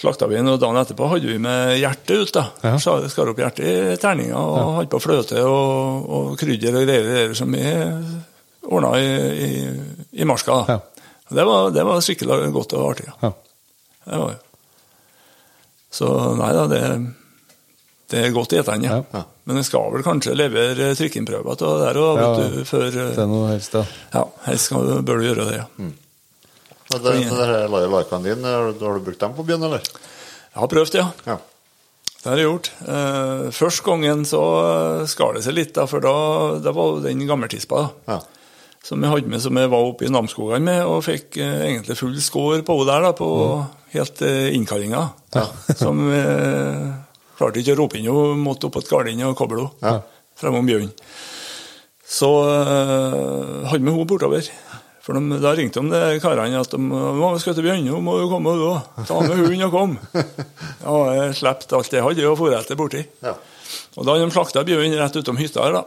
slakta 0.00 0.28
vi 0.30 0.38
den. 0.38 0.48
Og 0.48 0.58
dagen 0.62 0.80
etterpå 0.80 1.08
hadde 1.12 1.28
vi 1.30 1.38
med 1.42 1.76
hjertet 1.80 2.24
ut. 2.24 2.32
da. 2.36 2.46
Ja. 2.64 2.74
Skar 2.80 3.30
opp 3.32 3.40
hjertet 3.42 3.64
i 3.66 3.96
terninga 4.00 4.40
og 4.40 4.74
hadde 4.80 4.92
på 4.92 5.02
fløte 5.04 5.44
og, 5.44 6.08
og 6.08 6.34
krydder 6.40 6.80
og 6.80 6.86
greier 6.88 7.06
greier 7.08 7.36
som 7.38 7.52
vi 7.52 7.64
ordna 8.70 8.94
i, 9.00 9.10
i, 9.46 9.50
i 10.22 10.28
marska. 10.28 10.60
da. 10.62 10.76
Ja. 10.78 11.06
Det, 11.30 11.44
var, 11.46 11.70
det 11.70 11.86
var 11.86 12.00
skikkelig 12.02 12.50
godt 12.56 12.74
og 12.78 12.88
artig. 12.92 13.08
Ja. 13.10 13.30
Ja. 13.30 13.32
Det 14.10 14.18
var 14.24 14.32
jo. 14.34 14.40
Så 15.90 16.08
nei 16.38 16.50
da, 16.54 16.64
det, 16.70 16.80
det 18.12 18.20
er 18.24 18.34
godt 18.34 18.52
etende. 18.54 18.86
Ja. 18.90 19.00
Ja. 19.14 19.24
Men 19.50 19.58
en 19.58 19.66
skal 19.66 19.88
vel 19.94 20.04
kanskje 20.06 20.36
levere 20.38 20.92
trykkinnprøver 20.98 21.58
til 21.58 21.72
det 21.74 21.88
der 21.88 21.98
òg, 21.98 22.20
Ja, 22.20 22.28
vet 22.38 22.54
du, 22.54 22.60
før 22.68 22.84
Det 22.94 23.18
er 23.18 23.26
noe 23.30 23.48
helst, 23.50 23.74
ja. 23.74 23.82
Ja, 24.14 24.22
helst 24.46 24.68
skal, 24.70 24.92
bør 25.06 25.18
du 25.18 25.26
gjøre 25.26 25.46
det, 25.48 25.56
ja. 25.58 25.88
Men 26.90 27.02
det, 27.04 27.12
det 27.12 27.20
dine, 27.22 28.50
har 28.50 28.72
du- 28.72 29.04
brukt 29.06 29.20
dem 29.22 29.34
på 29.36 29.44
byen, 29.46 29.62
eller? 29.68 29.80
Jeg 30.50 30.58
har 30.58 30.68
prøvd, 30.72 30.94
ja. 30.98 31.06
Ja. 31.26 31.36
Det 32.20 32.28
har 32.28 32.36
jeg 32.36 32.48
gjort. 32.50 32.70
Eh, 32.84 33.44
første 33.56 33.84
gangen 33.86 34.24
så 34.28 34.40
eh, 35.00 35.06
skar 35.08 35.34
det 35.38 35.44
seg 35.46 35.54
litt, 35.56 35.70
da, 35.78 35.86
for 35.88 36.02
da, 36.04 36.14
det 36.60 36.74
var 36.76 36.98
den 37.06 37.22
gammeltispa 37.28 37.84
da, 37.86 38.16
ja. 38.16 38.18
som 38.84 39.00
jeg 39.06 39.12
hadde 39.14 39.30
med, 39.32 39.40
som 39.40 39.56
jeg 39.56 39.70
var 39.72 39.86
oppe 39.86 40.04
i 40.04 40.10
Namsskogan 40.12 40.66
med, 40.66 40.82
og 40.84 41.00
fikk 41.06 41.38
eh, 41.40 41.62
egentlig 41.70 41.96
full 41.96 42.18
skår 42.20 42.60
på 42.66 42.76
henne 42.80 42.90
der, 42.90 43.06
da, 43.08 43.12
på 43.16 43.30
helt 43.94 44.18
til 44.20 44.52
innkallinga. 44.58 45.06
Som 45.80 46.02
eh, 46.12 46.90
klarte 47.38 47.62
ikke 47.62 47.72
å 47.78 47.80
rope 47.84 47.96
inn, 47.98 48.10
hun 48.12 48.42
måtte 48.44 48.66
opp 48.68 48.76
på 48.76 48.82
et 48.84 48.90
gardin 48.92 49.22
og 49.30 49.38
koble 49.38 49.62
henne 49.64 49.94
Ja. 49.94 50.02
fremom 50.42 50.66
bjørnen. 50.68 50.92
Så 52.10 52.28
eh, 52.50 53.66
hadde 53.70 53.80
vi 53.80 53.90
henne 53.94 54.06
bortover. 54.10 54.44
For 55.10 55.18
de, 55.18 55.38
da 55.42 55.50
ringte 55.58 55.82
de 55.82 55.90
de 55.90 56.18
karene 56.22 56.58
at 56.62 56.70
de 56.70 56.78
må 56.78 57.28
skal 57.42 57.56
til 57.58 57.64
Bjørn, 57.66 57.88
må 58.06 58.12
du 58.20 58.28
komme 58.30 58.52
du 58.54 58.60
òg. 58.68 58.84
Ta 59.08 59.16
med 59.24 59.40
hunden 59.40 59.64
og 59.66 59.72
kom. 59.74 59.96
Ja, 60.84 60.92
jeg 61.16 61.32
slapp 61.34 61.64
alt 61.74 61.90
jeg 61.92 62.04
hadde 62.04 62.28
og 62.30 62.36
for 62.38 62.54
etter 62.54 62.78
borti. 62.78 63.02
Ja. 63.24 63.32
Og 63.98 64.06
da 64.06 64.14
hadde 64.14 64.28
de 64.28 64.34
slakta 64.36 64.62
bjørn 64.68 64.94
rett 65.00 65.18
utom 65.18 65.40
hytta 65.40 65.64
her, 65.64 65.80
da. 65.80 65.82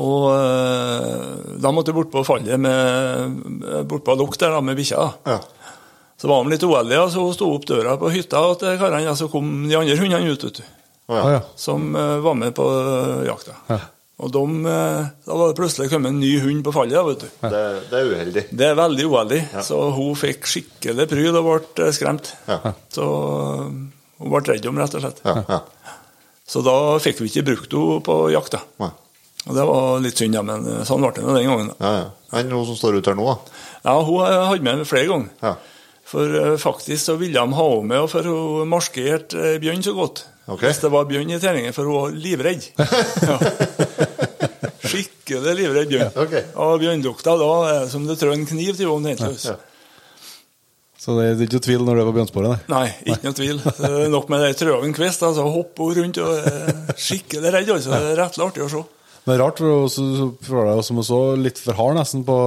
Og 0.00 0.24
eh, 0.32 1.60
da 1.60 1.74
måtte 1.76 1.92
jeg 1.92 1.98
bort 1.98 2.10
på 2.14 2.24
fallet 2.24 2.56
med, 2.64 3.36
bortpå 3.92 4.16
lukt 4.16 4.40
der 4.40 4.56
da, 4.56 4.64
med 4.64 4.80
bikkja. 4.80 5.04
Ja. 5.28 5.36
Så 6.16 6.32
var 6.32 6.40
de 6.40 6.56
litt 6.56 6.64
uheldige, 6.64 7.04
så 7.12 7.28
hun 7.28 7.36
sto 7.36 7.52
opp 7.52 7.68
døra 7.68 7.98
på 8.00 8.14
hytta 8.16 8.42
til 8.64 8.80
karene, 8.80 9.12
og 9.12 9.20
så 9.20 9.28
kom 9.28 9.52
de 9.68 9.76
andre 9.76 10.00
hundene 10.00 10.32
ut, 10.32 10.48
vet 10.48 10.62
du. 10.62 10.64
Ja. 11.12 11.22
Ja. 11.36 11.44
Som 11.60 11.92
eh, 11.92 12.16
var 12.24 12.40
med 12.40 12.56
på 12.56 12.64
eh, 12.80 13.28
jakta. 13.28 13.60
Ja. 13.68 13.82
Og 14.18 14.32
de, 14.34 14.44
eh, 14.66 15.10
da 15.28 15.36
var 15.38 15.50
det 15.50 15.58
plutselig 15.60 15.92
kommet 15.92 16.10
en 16.10 16.18
ny 16.18 16.32
hund 16.42 16.64
på 16.66 16.72
fallet, 16.74 16.98
vet 17.06 17.20
du. 17.22 17.28
Det, 17.44 17.60
det 17.90 17.98
er 17.98 18.08
uheldig. 18.10 18.42
Det 18.50 18.66
er 18.66 18.78
veldig 18.78 19.04
uheldig, 19.06 19.40
så 19.62 19.78
hun 19.94 20.16
fikk 20.18 20.48
skikkelig 20.50 21.06
pryd 21.10 21.38
og 21.38 21.46
ble 21.46 21.84
eh, 21.86 21.92
skremt. 21.94 22.32
Ja. 22.48 22.72
Så 22.94 23.06
eh, 23.06 23.68
hun 24.18 24.32
ble 24.32 24.40
redd 24.48 24.66
om, 24.66 24.80
rett 24.82 24.96
og 24.98 25.04
slett. 25.04 25.22
Ja, 25.22 25.44
ja. 25.46 25.60
Så 26.48 26.64
da 26.66 26.74
fikk 27.04 27.20
vi 27.22 27.30
ikke 27.30 27.46
brukt 27.52 27.76
henne 27.76 28.00
på 28.08 28.16
jakt. 28.34 28.56
da. 28.56 28.90
Og 29.46 29.54
det 29.54 29.66
var 29.68 30.02
litt 30.02 30.18
synd, 30.18 30.34
ja, 30.34 30.42
men 30.42 30.66
sånn 30.88 31.04
ble 31.04 31.12
det 31.14 31.26
den 31.28 31.50
gangen. 31.52 31.70
Ja, 31.78 31.92
ja. 32.00 32.06
Enn 32.40 32.50
hun 32.52 32.66
som 32.66 32.76
står 32.76 32.98
ute 32.98 33.12
her 33.12 33.20
nå, 33.20 33.28
da? 33.28 33.60
Ja, 33.84 33.94
hun 34.02 34.18
har 34.24 34.32
jeg 34.34 34.48
hatt 34.50 34.64
med 34.66 34.80
meg 34.80 34.88
flere 34.88 35.10
ganger. 35.12 35.30
Ja. 35.44 35.54
For 36.08 36.56
faktisk 36.58 37.04
så 37.04 37.14
ville 37.20 37.38
de 37.38 37.54
ha 37.54 37.68
henne 37.70 37.92
med, 37.92 38.08
for 38.10 38.26
hun 38.26 38.72
maskerte 38.72 39.38
eh, 39.54 39.60
bjørn 39.62 39.86
så 39.86 39.94
godt. 39.94 40.24
Okay. 40.48 40.70
Hvis 40.70 40.80
det 40.80 40.90
var 40.90 41.06
bjørn 41.06 41.30
i 41.30 41.38
treningen, 41.38 41.76
for 41.76 41.84
hun 41.84 41.98
var 42.00 42.14
livredd. 42.16 42.70
ja. 43.28 43.38
Skikkelig 44.88 45.54
livredd 45.58 45.90
bjørn. 45.92 46.12
Okay. 46.24 46.44
Og 46.56 46.78
bjørnlukta 46.82 47.34
da 47.40 47.48
er 47.72 47.88
som 47.92 48.06
du 48.08 48.14
trør 48.16 48.36
en 48.36 48.46
kniv 48.48 48.76
til 48.78 48.88
egentlig. 48.88 49.34
Ja. 49.44 49.56
Så 50.98 51.14
det 51.14 51.26
er 51.28 51.42
ikke 51.44 51.58
noe 51.58 51.64
tvil 51.68 51.84
når 51.86 51.98
det 52.00 52.04
var 52.08 52.14
bjørnsporet, 52.16 52.50
nei. 52.50 52.60
Nei, 52.72 52.86
ikke 53.14 53.28
noe 53.28 53.36
tvil. 53.38 53.60
Det 53.64 53.90
er 53.90 54.08
nok 54.12 54.30
med 54.32 54.42
det 54.42 54.48
trø 54.58 54.72
av 54.74 54.86
kvist, 54.96 55.22
altså 55.24 55.44
hopper 55.46 55.92
hun 55.92 55.98
rundt 56.00 56.18
og 56.24 56.48
er 56.50 56.96
skikkelig 56.98 57.52
redd. 57.54 57.70
altså. 57.76 57.92
Det 57.94 58.08
er 58.14 58.18
rettelig 58.18 58.46
artig 58.48 58.64
å 58.66 58.70
se. 58.72 58.82
Men 59.22 59.30
det 59.30 59.36
er 59.36 59.42
rart, 59.44 59.62
for 60.48 60.66
deg 60.72 60.82
som 60.88 61.00
så 61.06 61.20
litt 61.38 61.60
for 61.62 61.78
hard 61.78 61.98
nesten 62.00 62.24
på, 62.26 62.38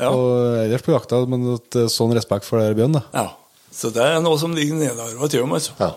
Ja. 0.00 0.08
på 0.12 0.22
ellers 0.62 0.84
på 0.86 0.94
jakta, 0.94 1.18
men 1.28 1.44
at 1.56 1.66
det 1.74 1.82
er 1.88 1.92
sånn 1.92 2.14
respekt 2.16 2.46
for 2.48 2.62
det 2.62 2.76
bjørn, 2.78 2.94
da. 3.00 3.02
Ja. 3.16 3.26
Så 3.74 3.90
det 3.94 4.02
er 4.06 4.22
noe 4.22 4.38
som 4.40 4.54
ligger 4.56 4.78
nedarva 4.78 5.28
til 5.30 5.42
dem, 5.42 5.52
altså. 5.58 5.74
Ja. 5.80 5.90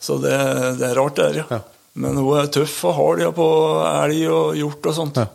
Så 0.00 0.16
det, 0.22 0.32
det 0.80 0.86
er 0.88 0.96
rart, 0.96 1.18
det 1.18 1.26
der, 1.26 1.42
ja. 1.42 1.46
Ja. 1.58 1.60
Men 1.98 2.18
hun 2.20 2.38
er 2.38 2.50
tøff 2.54 2.76
og 2.86 2.96
hard 2.96 3.22
ja, 3.24 3.30
på 3.34 3.46
elg 3.88 4.22
og 4.30 4.56
hjort 4.58 4.90
og 4.90 4.96
sånt. 4.96 5.18
Ja. 5.18 5.26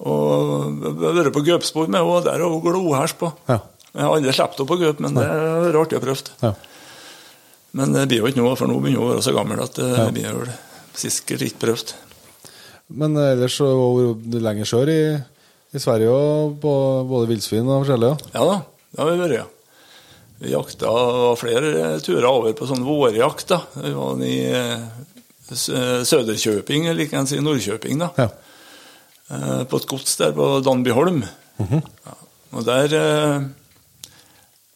Og 0.00 0.78
jeg 0.80 0.94
har 1.02 1.16
vært 1.18 1.34
på 1.34 1.44
gaupespor 1.44 1.90
med 1.90 2.00
henne, 2.00 2.08
og 2.08 2.24
der 2.24 2.40
er 2.40 2.48
hun 2.48 2.62
glohers 2.64 3.16
på. 3.18 3.32
Ja. 3.50 3.58
Jeg 3.90 4.06
har 4.06 4.14
aldri 4.14 4.34
sluppet 4.36 4.60
henne 4.62 4.70
på 4.70 4.78
gaup, 4.80 5.00
men 5.02 5.18
det 5.18 5.26
er 5.26 5.80
artig 5.80 5.98
å 5.98 6.04
prøve. 6.04 6.36
Ja. 6.44 6.54
Men 7.76 7.94
det 7.94 8.06
blir 8.10 8.22
jo 8.22 8.30
ikke 8.30 8.40
noe, 8.40 8.54
for 8.58 8.70
nå 8.70 8.78
begynner 8.82 9.02
hun 9.02 9.10
å 9.10 9.12
være 9.16 9.26
så 9.26 9.34
gammel 9.34 9.62
at 9.62 9.76
det 9.78 10.06
blir 10.14 10.38
vel 10.40 10.54
sikkert 10.98 11.44
ikke 11.46 11.64
prøvd. 11.66 11.92
Men 13.00 13.14
ellers 13.18 13.58
så 13.60 13.68
var 13.78 14.40
lenger 14.46 14.66
sør 14.66 14.90
i, 14.90 15.00
i 15.74 15.82
Sverige 15.82 16.10
òg, 16.14 16.56
på 16.62 16.74
både 17.10 17.30
villsvin 17.30 17.68
og 17.68 17.84
forskjellig. 17.84 18.14
Ja. 18.34 18.38
Ja 18.40 18.46
da, 18.48 18.56
det 18.90 19.02
har 19.02 19.10
vi 19.10 19.20
vært, 19.20 19.36
ja. 19.42 19.46
Vi 20.40 20.54
jakta 20.54 20.90
flere 21.36 21.98
turer 22.00 22.26
over 22.30 22.54
på 22.56 22.66
sånn 22.66 22.86
vårjakt. 22.86 23.50
da. 23.52 23.60
Vi 23.76 23.92
var 23.92 24.22
i 24.24 24.36
eh, 24.48 24.86
Søderkjøping, 25.54 26.86
eller 26.90 27.04
ikke 27.06 27.18
ens 27.20 27.32
si 27.34 27.40
Nordkjøping, 27.42 27.98
da. 28.02 28.10
Ja. 28.18 28.28
Eh, 29.30 29.62
På 29.70 29.78
et 29.80 29.86
gods 29.90 30.16
der 30.20 30.32
på 30.36 30.48
Danbyholm. 30.66 31.22
ja. 31.60 32.16
Og 32.50 32.64
der 32.66 32.94
eh, 32.98 33.42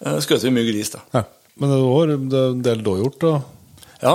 eh, 0.05 0.18
skjøt 0.22 0.44
vi 0.46 0.52
mye 0.55 0.68
gris, 0.72 0.90
da. 0.94 1.01
ja. 1.16 1.24
Men 1.59 1.70
det 1.70 1.80
var 1.86 2.10
en 2.14 2.62
del 2.62 2.80
dåhjort 2.82 3.20
da? 3.22 3.32
Ja. 4.02 4.14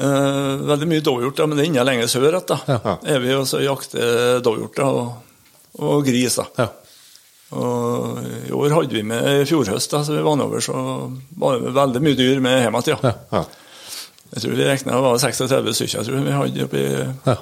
Eh, 0.00 0.62
veldig 0.68 0.88
mye 0.88 1.04
dåhjort, 1.04 1.36
da, 1.36 1.46
men 1.46 1.58
det 1.58 1.64
er 1.66 1.70
enda 1.70 1.84
lenger 1.84 2.08
sør 2.08 2.28
igjen. 2.30 2.46
da. 2.48 2.58
Ja. 2.72 2.94
Er 3.14 3.18
vi 3.24 3.34
også 3.36 3.60
jakter 3.64 4.40
dåhjort 4.44 4.76
da, 4.80 4.86
og, 4.88 5.80
og 5.80 6.04
gris. 6.08 6.36
da. 6.40 6.46
Ja. 6.60 6.68
Og 7.52 8.20
I 8.48 8.52
år 8.56 8.72
hadde 8.78 8.96
vi 8.96 9.02
med 9.04 9.26
i 9.42 9.48
fjor 9.48 9.68
høst, 9.68 9.90
da, 9.92 10.00
så 10.04 10.14
vi 10.16 10.22
var 10.24 10.38
nedover, 10.40 10.60
så 10.64 10.72
var 11.36 11.58
det 11.60 11.74
veldig 11.76 12.00
mye 12.04 12.16
dyr 12.16 12.40
med 12.40 12.62
hjem 12.64 12.78
igjen. 12.80 13.02
Ja. 13.04 13.12
Ja. 13.32 13.42
Jeg 14.32 14.42
tror 14.44 14.54
vi 14.56 14.64
regna 14.68 14.94
det 14.96 15.02
var 15.04 15.18
36 15.20 15.74
stykker 15.76 15.98
jeg 15.98 16.08
tror 16.08 16.24
vi 16.24 16.36
hadde 16.38 16.64
oppi, 16.68 16.82
Ja. 17.28 17.36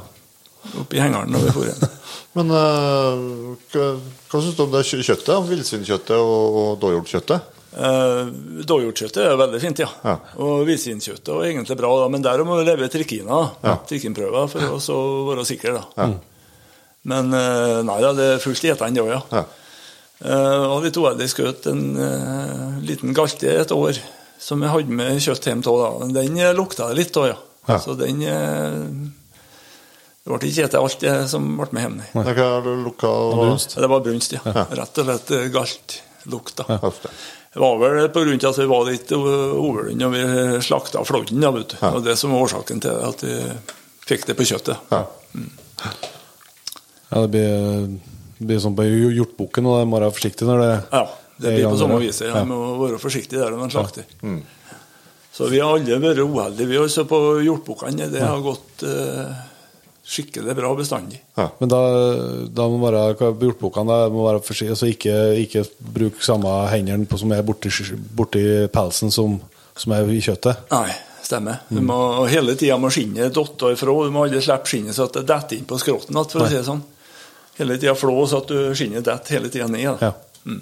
oppi 0.82 0.98
hengeren 1.00 1.30
når 1.30 1.44
vi 1.46 1.52
for 1.54 1.68
igjen. 1.68 1.88
Men 2.36 2.50
uh, 2.54 3.54
hva, 3.72 3.86
hva 4.30 4.40
syns 4.42 4.56
du 4.58 4.62
om 4.64 4.72
det 4.74 4.84
kjø- 4.86 5.02
kjøttet? 5.06 5.48
Villsvinkjøttet 5.50 6.14
og, 6.18 6.58
og 6.60 6.68
dåhjortkjøttet? 6.82 7.56
Uh, 7.70 8.30
Dåhjortkjøttet 8.66 9.22
er 9.30 9.38
veldig 9.38 9.60
fint, 9.62 9.78
ja. 9.82 9.86
Ja. 10.06 10.16
Og 10.42 10.64
villsvinkjøttet 10.66 11.30
er 11.30 11.48
egentlig 11.52 11.76
bra, 11.78 11.90
da, 12.02 12.08
men 12.10 12.22
der 12.26 12.42
må 12.46 12.58
vi 12.60 12.66
leve 12.66 12.88
trikkina, 12.90 13.40
Ja. 13.66 13.76
trikkinprøver, 13.86 14.50
for 14.50 14.78
å 14.98 15.00
være 15.30 15.46
sikre. 15.46 15.76
da. 15.78 16.08
Men 17.10 17.30
uh, 17.32 17.80
nei 17.86 17.98
da, 18.02 18.10
det 18.18 18.26
er 18.36 18.42
fullt 18.42 18.66
etende, 18.74 18.98
det 18.98 19.06
òg, 19.06 19.12
ja. 19.14 19.22
Ja. 19.40 19.44
Uh, 20.20 20.64
og 20.74 20.82
litt 20.84 20.98
uheldig 21.00 21.30
skjøt 21.32 21.70
en 21.70 21.84
uh, 21.96 22.74
liten 22.84 23.14
galte 23.16 23.54
et 23.62 23.70
år 23.72 23.96
som 24.40 24.62
jeg 24.64 24.72
hadde 24.72 24.98
med 25.00 25.20
kjøtt 25.22 25.48
hjem 25.50 25.62
til. 25.64 25.80
da. 25.80 26.10
Den 26.16 26.38
eh, 26.40 26.52
lukta 26.56 26.88
det 26.90 27.00
litt 27.02 27.16
av, 27.20 27.26
ja. 27.30 27.38
Ja. 27.68 27.78
Så 27.78 27.94
den 27.98 28.22
eh, 28.24 28.78
Det 30.24 30.30
ble 30.32 30.38
ikke 30.48 30.54
spist 30.56 30.76
alt 30.78 31.02
det 31.04 31.16
som 31.32 31.50
ble 31.58 31.68
med 31.76 31.84
hjem. 31.86 31.98
nei. 32.00 32.24
Det 32.26 32.36
og 33.10 33.42
brunst. 33.42 33.76
Det 33.76 33.90
var 33.92 34.06
brunst, 34.06 34.36
ja. 34.36 34.40
Rett 34.44 35.02
og 35.02 35.10
slett 35.10 35.34
eh, 35.36 35.50
galt 35.52 36.00
lukta. 36.30 36.66
Ja. 36.68 36.92
Det 37.50 37.58
var 37.58 37.78
vel 37.80 37.98
av 38.46 38.52
at 38.52 38.58
vi 38.60 38.68
var 38.70 38.84
litt 38.86 39.12
overlunde 39.12 40.06
og 40.06 40.12
vi 40.14 40.60
slakta 40.62 41.02
flodden. 41.04 41.42
Ja, 41.42 41.50
vet 41.50 41.72
du. 41.72 41.76
Ja. 41.80 41.90
Og 41.96 42.04
det 42.06 42.14
som 42.20 42.30
var 42.30 42.44
årsaken 42.46 42.82
til 42.84 42.94
at 43.08 43.24
vi 43.26 43.38
fikk 44.06 44.28
det 44.28 44.36
på 44.38 44.46
kjøttet. 44.46 44.78
Ja. 44.92 45.02
Ja, 47.10 47.24
det 47.24 47.28
blir, 47.32 47.88
det 48.38 48.46
blir 48.46 48.60
sånn 48.62 48.76
på 48.78 48.86
hjortbukken, 48.86 49.66
og 49.66 49.80
det 49.80 49.88
må 49.90 49.98
være 49.98 50.12
forsiktig 50.14 50.46
når 50.46 50.62
det 50.62 50.70
Ja, 50.94 51.02
det 51.40 51.54
blir 51.56 51.68
på 51.70 51.76
samme 51.80 52.00
vis. 52.02 52.22
Ja. 52.24 52.34
Ja. 52.40 52.46
må 52.48 52.58
være 52.84 53.00
forsiktig 53.02 53.38
der 53.40 53.50
når 53.52 53.62
man 53.64 53.72
slakter. 53.72 54.08
Så 55.32 55.46
vi 55.48 55.60
har 55.62 55.76
alle 55.76 56.00
vært 56.02 56.18
uheldige, 56.20 56.68
vi 56.68 56.78
også 56.80 57.06
på 57.08 57.18
hjortbukkene. 57.46 58.08
Det 58.12 58.20
har 58.20 58.40
gått 58.44 58.82
eh, 58.84 59.30
skikkelig 60.10 60.56
bra 60.58 60.72
bestandig. 60.76 61.20
Ja, 61.38 61.46
Men 61.60 61.70
da, 61.70 61.78
da 62.50 62.66
må 62.68 62.80
være 62.82 63.14
hjortbukkene 63.38 64.00
må 64.12 64.26
være 64.26 64.42
forsiktige, 64.44 64.74
altså 64.74 64.90
ikke, 64.90 65.14
ikke 65.44 65.62
bruke 65.94 66.24
samme 66.26 66.50
hendene 66.72 67.06
på, 67.08 67.20
som 67.20 67.32
er 67.36 67.46
borti, 67.46 67.70
borti 68.18 68.42
pelsen 68.74 69.14
som, 69.14 69.38
som 69.78 69.94
er 69.96 70.10
i 70.10 70.18
kjøttet. 70.24 70.66
Nei, 70.74 70.90
stemmer. 71.22 71.62
Du 71.70 71.78
må 71.86 72.00
hele 72.30 72.56
tida 72.58 72.76
må 72.82 72.90
skinnet 72.92 73.32
dotte 73.36 73.70
ifra. 73.76 73.94
Du 73.94 74.10
må 74.12 74.26
aldri 74.26 74.42
slippe 74.44 74.72
skinnet 74.72 74.98
så 74.98 75.06
at 75.06 75.20
det 75.20 75.28
detter 75.30 75.60
inn 75.60 75.68
på 75.70 75.78
skrotten 75.80 76.16
igjen, 76.18 76.32
for 76.34 76.42
å 76.42 76.50
si 76.50 76.58
det 76.58 76.66
sånn. 76.66 76.82
Hele 77.60 77.78
tida 77.78 77.94
flå 77.98 78.18
så 78.26 78.42
at 78.42 78.50
du 78.50 78.74
skinnet 78.74 79.06
detter 79.06 79.38
hele 79.38 79.52
tida 79.52 79.70
ned. 79.70 79.94
Da. 80.00 80.10
Ja. 80.10 80.58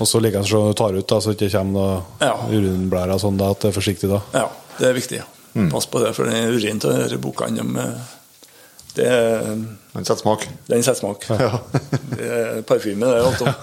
Og 0.00 0.08
så 0.08 0.20
liker 0.22 0.40
like 0.40 0.48
så 0.50 0.62
du 0.70 0.72
tar 0.78 0.96
ut, 0.96 1.06
da, 1.08 1.18
så 1.20 1.32
det 1.34 1.46
ikke 1.50 1.58
kommer 1.58 1.76
noe 1.76 2.24
Ja. 2.24 2.34
urinblære 2.48 3.18
sånn, 3.20 3.36
da, 3.40 3.50
at 3.52 3.60
det 3.60 3.68
er 3.70 3.76
forsiktig 3.76 4.08
da. 4.10 4.20
Ja, 4.32 4.46
det 4.78 4.88
er 4.88 4.96
viktig. 4.96 5.20
Mm. 5.54 5.68
Pass 5.72 5.86
på 5.90 6.00
det, 6.00 6.14
for 6.16 6.24
den 6.30 6.54
urinen 6.54 6.80
til 6.80 6.94
disse 6.96 7.18
bukkene, 7.20 7.64
de, 7.74 7.84
det 8.96 9.06
er 9.06 9.40
Den 9.92 10.04
setter 10.06 10.22
smak. 10.22 10.46
Den 10.70 10.82
setter 10.86 11.00
smak. 11.02 11.26
Det 12.16 12.26
er 12.30 12.62
parfyme, 12.62 13.06
det. 13.06 13.22
alt 13.24 13.42
om. 13.42 13.54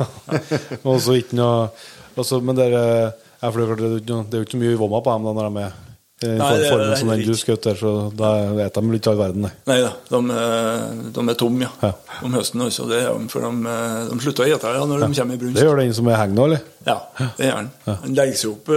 Og 0.91 1.01
så 1.03 1.15
ikke 1.19 1.35
noe 1.39 1.69
altså, 2.17 2.39
Men 2.43 2.55
det 2.57 2.65
er, 2.73 3.11
ja, 3.41 3.49
for 3.49 3.75
det 3.75 4.09
er 4.09 4.39
jo 4.39 4.45
ikke 4.45 4.55
så 4.57 4.61
mye 4.61 4.77
vomma 4.79 5.01
på 5.03 5.13
dem 5.15 5.27
da, 5.27 5.33
når 5.37 5.49
de 5.49 5.63
er 5.65 5.75
i 6.17 6.25
den 6.25 6.39
Nei, 6.41 6.47
formen 6.65 6.95
som 6.97 7.09
den 7.13 7.19
du 7.27 7.35
skjøt 7.37 7.61
der, 7.67 7.75
så 7.77 7.91
da 8.17 8.29
vet 8.57 8.73
de 8.79 8.95
ikke 8.97 9.11
all 9.11 9.19
verden, 9.19 9.43
nei. 9.45 9.51
Nei 9.69 9.75
da, 9.83 9.91
de, 10.09 10.21
er- 10.33 10.95
de 11.13 11.25
er 11.29 11.37
tomme, 11.37 11.67
ja. 11.83 11.91
Om 12.25 12.33
høsten 12.39 12.63
også. 12.65 12.87
Det 12.89 13.03
er, 13.03 13.11
de- 13.13 13.29
for 13.29 13.45
de, 13.45 13.75
de 14.09 14.17
slutter 14.23 14.47
å 14.47 14.55
ete 14.55 14.71
ja, 14.79 14.87
når 14.89 15.03
de 15.05 15.09
kommer 15.19 15.37
i 15.37 15.41
brunst. 15.43 15.59
Det 15.59 15.67
gjør 15.67 15.81
den 15.83 15.93
som 15.93 16.09
er 16.09 16.17
heng 16.23 16.33
nå, 16.33 16.47
eller? 16.49 16.63
Ja, 16.89 16.97
det 17.37 17.51
gjør 17.51 17.55
han. 17.59 17.69
Han 17.91 18.17
legger 18.17 18.41
seg 18.41 18.55
opp 18.55 18.73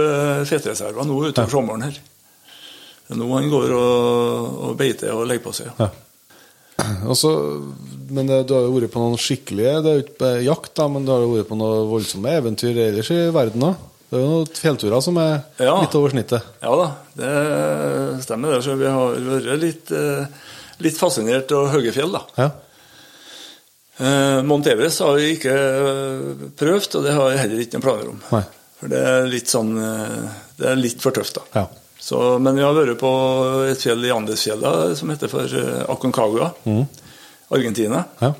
fettreserver 0.51 1.09
nå 1.09 1.17
utover 1.31 1.49
sommeren 1.57 1.87
her. 1.89 1.97
Er 3.11 3.17
nå 3.19 3.31
han 3.33 3.49
går 3.51 3.73
og, 3.75 4.61
og 4.69 4.77
beiter 4.79 5.11
og 5.17 5.25
legger 5.27 5.47
på 5.49 5.55
seg. 5.57 5.73
Ja. 5.81 5.89
Også, 7.11 7.29
men 8.13 8.29
det, 8.29 8.43
du 8.49 8.53
har 8.55 8.63
jo 8.65 8.71
vært 8.73 8.89
på 8.93 9.01
noen 9.03 9.19
skikkelige 9.21 9.73
Det 9.85 9.89
er 9.91 9.97
jo 9.99 10.05
ikke 10.05 10.29
jakt, 10.47 10.71
da, 10.79 10.87
men 10.89 11.03
du 11.05 11.11
har 11.13 11.21
jo 11.25 11.33
vært 11.35 11.49
på 11.51 11.57
noen 11.59 11.89
voldsomme 11.91 12.31
eventyr 12.39 12.79
ellers 12.87 13.09
i 13.13 13.19
verden 13.35 13.65
òg. 13.67 13.87
Det 14.11 14.17
er 14.19 14.23
jo 14.25 14.31
noen 14.33 14.49
fjellturer 14.59 15.01
som 15.05 15.17
er 15.23 15.37
Ja. 15.63 15.77
litt 15.81 15.93
over 15.95 16.11
snittet. 16.11 16.43
Ja 16.61 16.73
da, 16.75 16.87
det 17.15 18.23
stemmer 18.25 18.51
det. 18.57 18.63
Så 18.65 18.75
vi 18.75 18.85
har 18.91 19.15
vært 19.15 19.59
litt, 19.61 19.91
eh, 19.95 20.25
litt 20.83 20.97
fascinert 20.99 21.51
av 21.55 21.69
høye 21.71 21.93
fjell, 21.95 22.11
da. 22.11 22.21
Ja. 22.37 22.49
Eh, 24.01 24.41
Mount 24.43 24.67
Everest 24.67 24.99
har 24.99 25.13
vi 25.15 25.35
ikke 25.37 25.53
eh, 25.53 26.47
prøvd, 26.59 26.95
og 26.99 27.03
det 27.05 27.13
har 27.15 27.29
jeg 27.31 27.39
heller 27.43 27.61
ikke 27.63 27.77
noen 27.77 27.85
planer 27.85 28.09
om. 28.11 28.21
Nei. 28.33 28.43
For 28.81 28.89
det 28.91 29.01
er 29.05 29.27
litt 29.29 29.47
sånn 29.51 29.75
Det 30.57 30.65
er 30.71 30.75
litt 30.79 30.99
for 31.01 31.11
tøft, 31.15 31.35
da. 31.37 31.41
Ja. 31.61 31.67
Så, 32.01 32.17
men 32.41 32.55
vi 32.57 32.63
har 32.65 32.73
vært 32.73 32.97
på 32.99 33.11
et 33.69 33.77
fjell 33.81 34.03
i 34.05 34.11
Andesfjella 34.13 34.95
som 34.97 35.09
heter 35.13 35.29
for 35.29 35.45
Aconcagua, 35.93 36.51
Mm. 36.65 36.87
Argentina. 37.51 38.03
Ja. 38.19 38.33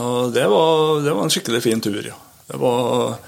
Og 0.00 0.32
det 0.32 0.46
var, 0.48 1.02
det 1.04 1.12
var 1.14 1.22
en 1.22 1.30
skikkelig 1.32 1.62
fin 1.62 1.80
tur, 1.84 2.00
ja. 2.02 2.16
Det 2.48 2.56
var 2.60 3.18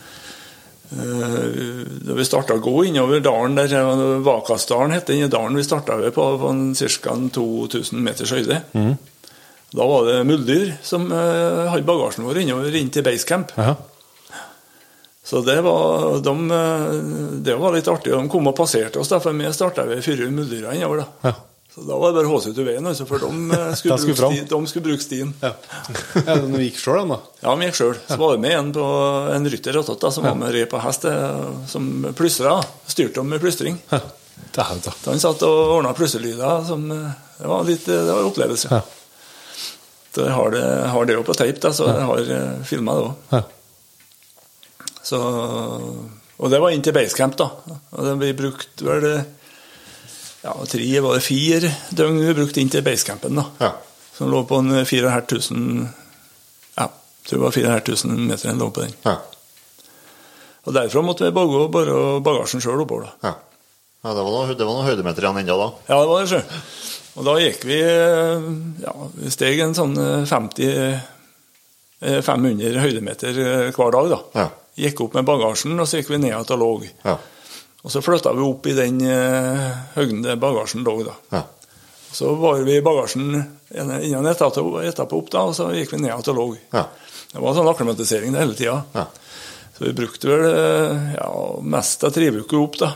Da 0.90 2.14
vi 2.14 2.24
starta 2.26 2.54
å 2.54 2.62
gå 2.62 2.84
innover 2.86 3.20
dalen 3.24 3.56
der, 3.58 3.72
eh, 3.74 4.04
Vakasdalen 4.22 4.94
het 4.94 5.10
den 5.10 5.30
dalen 5.30 5.58
vi 5.58 5.64
starta 5.66 5.96
ved 5.98 6.14
på, 6.14 6.28
på 6.38 6.52
ca. 7.02 7.16
2000 7.32 8.02
meters 8.02 8.32
høyde. 8.32 8.62
Mm. 8.72 8.94
Da 9.76 9.86
var 9.86 10.06
det 10.06 10.20
muldyr 10.24 10.76
som 10.86 11.08
uh, 11.10 11.66
hadde 11.68 11.84
bagasjen 11.84 12.24
vår 12.24 12.38
innover 12.44 12.74
inn 12.78 12.92
til 12.94 13.04
basecamp. 13.04 13.50
Ja. 13.58 13.74
Så 15.26 15.42
det 15.42 15.58
var, 15.66 16.20
de, 16.22 16.34
eh, 16.54 16.92
det 17.42 17.56
var 17.58 17.74
litt 17.74 17.88
artig. 17.90 18.12
De 18.14 18.28
kom 18.30 18.46
og 18.46 18.54
passerte 18.56 19.00
oss, 19.02 19.10
da, 19.10 19.18
for 19.18 19.34
vi 19.34 19.50
starta 19.52 19.82
ved 19.88 20.04
fire 20.06 20.30
muldyra 20.30 20.76
innover. 20.76 21.02
da. 21.02 21.32
Ja. 21.32 21.55
Så 21.76 21.82
da 21.84 21.96
var 22.00 22.08
det 22.08 22.16
bare 22.16 22.28
å 22.30 22.32
håse 22.32 22.54
ut 22.54 22.58
i 22.62 22.64
veien, 22.64 22.86
altså, 22.88 23.04
for 23.04 23.20
de 23.20 23.28
eh, 23.52 23.72
skulle, 23.76 23.98
bruke, 24.00 24.16
fram. 24.16 24.32
sti, 24.32 24.44
de 24.48 24.68
skulle 24.70 24.84
bruke 24.86 25.04
stien. 25.04 25.32
Ja. 25.42 25.50
ja 26.24 26.36
De 26.40 26.60
gikk 26.62 26.78
sjøl, 26.80 27.02
da. 27.10 27.18
Ja, 27.42 27.52
vi 27.60 27.68
gikk 27.68 27.76
sjøl. 27.76 27.98
Så 28.08 28.16
var 28.22 28.32
det 28.32 28.40
med 28.46 28.54
en, 28.56 28.70
på, 28.72 28.86
en 29.34 29.48
rytter 29.52 29.78
som 29.84 30.24
var 30.24 30.38
med 30.40 30.54
red 30.56 30.70
på 30.72 30.80
hest, 30.80 31.04
eh, 31.04 31.50
som 31.68 31.90
plystra. 32.16 32.54
Styrte 32.88 33.20
dem 33.20 33.28
med 33.28 33.44
plystring. 33.44 33.76
Ja. 33.92 34.00
Så 34.56 34.64
han 35.10 35.20
satt 35.20 35.44
og 35.44 35.74
ordna 35.74 35.92
plystrelyder 35.96 36.64
som, 36.64 36.88
eh, 36.92 37.12
Det 37.36 37.52
var 37.52 37.68
litt 37.68 37.84
det 37.84 38.00
var 38.08 38.24
en 38.24 38.30
opplevelse. 38.30 38.72
Ja. 38.72 38.80
Så 40.16 40.24
jeg 40.24 40.32
har 40.32 40.56
det, 40.56 40.64
har 40.96 41.04
det 41.04 41.18
jo 41.18 41.28
på 41.28 41.36
tape, 41.36 41.60
da, 41.60 41.74
så 41.76 41.90
jeg 41.92 42.08
har 42.08 42.62
filma 42.64 42.96
det 42.96 43.04
òg. 43.04 43.34
Ja. 43.36 43.42
Så, 45.04 45.20
og 46.40 46.48
det 46.50 46.62
var 46.64 46.72
inn 46.72 46.80
til 46.80 46.96
basecamp, 46.96 47.36
da. 47.36 47.50
Og 47.92 48.00
det 48.00 48.16
vi 48.24 48.32
brukte 48.38 48.88
vel 48.88 49.04
ja, 50.46 50.54
tre, 50.70 50.88
var 51.02 51.16
det 51.16 51.24
fire 51.26 51.70
døgn 51.90 52.20
vi 52.22 52.34
brukte 52.38 52.62
inn 52.62 52.70
til 52.70 52.84
basecampen, 52.86 53.38
da. 53.40 53.46
Ja. 53.62 53.72
Som 54.16 54.30
lå 54.32 54.44
på 54.48 54.60
en 54.62 54.84
4500 54.86 55.88
Ja, 56.76 56.86
jeg 56.86 57.28
tror 57.28 57.40
det 57.40 57.44
var 57.44 57.56
4500 57.56 58.28
meter 58.30 58.50
den 58.52 58.62
lå 58.62 58.70
på 58.70 58.84
den. 58.84 58.94
Ja. 59.04 59.16
Og 60.66 60.74
derfra 60.74 61.02
måtte 61.06 61.26
vi 61.26 61.34
bare 61.34 61.66
bare 61.72 61.98
bagasjen 62.26 62.62
sjøl 62.62 62.84
oppover, 62.84 63.08
da. 63.08 63.30
ja. 63.30 63.34
ja 64.06 64.14
det, 64.14 64.22
var 64.22 64.32
noe, 64.34 64.56
noen 64.62 64.86
høydemeter 64.86 65.26
igjen 65.26 65.42
ennå, 65.42 65.58
da. 65.62 65.68
Ja, 65.90 66.00
det 66.00 66.08
var 66.12 66.22
det, 66.22 66.30
sjø. 66.32 66.62
Og 67.16 67.24
da 67.24 67.36
gikk 67.40 67.62
vi 67.64 67.78
ja, 67.80 68.94
vi 69.16 69.30
steg 69.32 69.60
en 69.64 69.76
sånn 69.76 69.94
eh, 69.96 70.26
50 70.28 70.66
eh, 70.68 72.18
500 72.22 72.82
høydemeter 72.82 73.38
eh, 73.40 73.70
hver 73.72 73.94
dag, 73.94 74.12
da. 74.12 74.18
Ja. 74.36 74.50
Gikk 74.86 75.06
opp 75.06 75.16
med 75.16 75.26
bagasjen, 75.26 75.78
og 75.80 75.88
så 75.88 76.02
gikk 76.02 76.12
vi 76.12 76.20
ned 76.20 76.34
igjen 76.34 76.52
og 76.52 76.60
lå. 76.60 76.72
Ja. 77.06 77.16
Og 77.86 77.92
så 77.94 78.02
flytta 78.02 78.32
vi 78.34 78.42
opp 78.42 78.66
i 78.66 78.74
den 78.74 78.98
uh, 79.06 79.66
høgden 79.94 80.24
der 80.24 80.40
bagasjen 80.42 80.82
lå, 80.82 80.96
da. 81.06 81.12
Ja. 81.30 81.44
Så 82.10 82.32
var 82.40 82.58
vi 82.66 82.80
i 82.80 82.82
bagasjen 82.82 83.28
innen 83.70 83.92
en 84.02 84.26
etappe 84.26 84.64
etappe 84.82 85.14
opp, 85.14 85.30
da, 85.30 85.44
og 85.46 85.54
så 85.54 85.68
gikk 85.70 85.92
vi 85.94 86.00
ned 86.02 86.10
igjen 86.10 86.32
og 86.32 86.38
lå. 86.40 86.46
Ja. 86.72 86.82
Det 87.30 87.42
var 87.44 87.54
sånn 87.54 87.70
akklimatisering 87.70 88.34
det 88.34 88.42
hele 88.42 88.58
tida. 88.58 88.80
Ja. 88.96 89.06
Så 89.76 89.84
vi 89.84 89.94
brukte 89.94 90.30
vel 90.30 90.46
eh, 90.48 91.08
ja, 91.14 91.30
mest 91.62 92.06
av 92.08 92.14
tre 92.16 92.30
uker 92.32 92.58
opp, 92.58 92.78
da. 92.80 92.92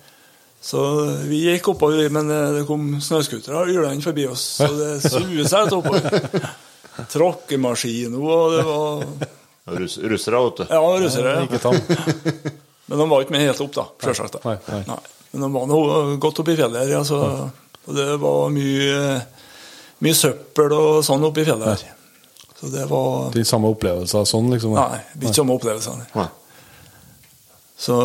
Så 0.65 0.81
vi 1.27 1.43
gikk 1.43 1.67
oppover, 1.75 2.07
men 2.09 2.31
det 2.31 2.63
kom 2.65 2.95
snøscootere 3.03 3.65
og 3.65 3.73
hjulene 3.73 4.01
forbi 4.01 4.25
oss. 4.31 4.45
Så 4.63 4.69
det 4.79 4.93
suet 5.11 5.51
seg 5.51 5.75
oppover. 5.75 6.47
Tråkkemaskin 7.11 8.15
og 8.15 8.55
det 8.55 8.63
var 8.65 9.03
Rus 9.65 9.97
russere, 9.97 10.39
vet 10.45 10.57
du. 10.57 10.65
Ja, 10.69 10.81
russere. 11.01 11.59
Tam. 11.59 11.75
Men 12.85 12.99
de 13.01 13.05
var 13.09 13.23
ikke 13.23 13.33
med 13.33 13.41
helt 13.47 13.61
opp, 13.65 13.71
da. 13.73 13.85
Selvsagt. 14.05 14.35
Men 14.45 15.41
de 15.41 15.47
var 15.55 15.65
nå 15.71 15.79
godt 16.21 16.41
oppi 16.43 16.53
fjellet. 16.53 16.91
Ja, 16.91 16.99
så, 17.07 17.17
og 17.85 17.95
det 17.97 18.07
var 18.21 18.49
mye, 18.53 19.01
mye 20.05 20.17
søppel 20.17 20.73
og 20.75 21.03
sånn 21.05 21.25
oppi 21.27 21.45
fjellet 21.47 21.67
her. 21.73 21.91
Så 22.55 22.69
det 22.71 22.85
var 22.89 23.29
De 23.35 23.43
samme 23.45 23.69
opplevelser 23.73 24.25
sånn, 24.29 24.47
liksom? 24.53 24.73
Nei, 24.79 25.01
de 25.21 25.33
samme 25.35 25.57
opplevelsene. 25.57 26.07
Nei. 26.15 26.27
Så 27.77 27.95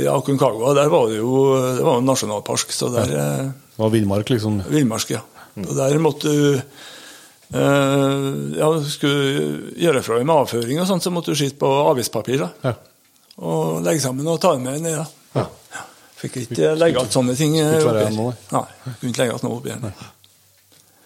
i 0.00 0.06
Aconcagua 0.08 0.72
der 0.74 0.88
var 0.88 1.10
det 1.12 1.18
jo 1.20 1.34
det 1.76 1.84
var 1.84 1.98
en 2.00 2.08
nasjonalpark, 2.08 2.72
så 2.72 2.88
der, 2.94 3.12
ja. 3.12 3.26
Det 3.74 3.82
var 3.82 3.92
villmark, 3.92 4.30
liksom. 4.32 4.62
Villmark, 4.72 5.10
ja. 5.12 5.20
Og 5.60 5.74
der 5.76 5.98
måtte 6.02 6.32
du 6.32 6.46
eh, 6.56 8.24
Ja, 8.58 8.70
skulle 8.88 9.74
gjøre 9.78 10.02
fra 10.02 10.18
deg 10.18 10.26
med 10.26 10.34
avføring 10.40 10.80
og 10.82 10.88
sånt, 10.88 11.04
så 11.04 11.12
måtte 11.14 11.34
du 11.34 11.38
sitte 11.38 11.60
på 11.60 11.70
avispapir 11.90 12.40
da. 12.46 12.50
Ja. 12.64 12.74
og 13.44 13.82
legge 13.84 14.00
sammen 14.02 14.26
og 14.30 14.40
ta 14.42 14.54
med 14.58 14.80
ned. 14.82 14.96
da. 14.96 15.06
Ja. 15.42 15.46
Ja. 15.74 15.84
Fikk 16.24 16.38
ikke 16.42 16.74
legge 16.80 16.98
igjen 16.98 17.12
sånne 17.12 17.34
ting 17.38 17.56
eh, 17.60 17.74
Skulle 17.78 18.06
ikke 18.06 18.16
nå, 18.16 18.28
Nei, 18.54 18.64
kunne 19.00 19.10
ikke 19.12 19.22
legge 19.22 19.34
igjen 19.34 19.44
noe 19.48 19.58
oppi 19.58 19.74
her. 19.74 19.82
nei. 19.84 19.92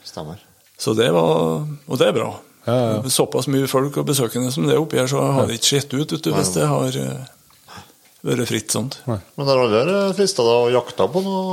Stemmer. 0.06 0.44
Så 0.78 0.94
det 0.96 1.08
var 1.14 1.64
Og 1.66 1.98
det 1.98 2.12
er 2.12 2.14
bra. 2.16 2.28
Ja, 2.68 2.76
ja. 2.76 3.00
Såpass 3.10 3.48
mye 3.50 3.66
folk 3.70 3.96
og 4.00 4.06
besøkende 4.08 4.52
som 4.52 4.66
det 4.68 4.76
er 4.76 4.82
oppi 4.82 5.00
her, 5.00 5.08
så 5.10 5.22
har 5.24 5.48
det 5.48 5.58
ikke 5.58 5.72
sett 5.78 5.94
ut 5.96 6.12
vet 6.12 6.24
du, 6.24 6.30
hvis 6.36 6.52
det 6.54 6.66
har 6.68 6.98
eh, 7.00 7.30
vært 8.28 8.50
fritt 8.50 8.74
sånt. 8.74 8.98
Men 9.08 9.48
har 9.48 9.62
alle 9.62 9.96
frista 10.18 10.44
deg 10.44 10.66
og 10.66 10.74
jakta 10.74 11.06
på 11.12 11.22
noe, 11.24 11.48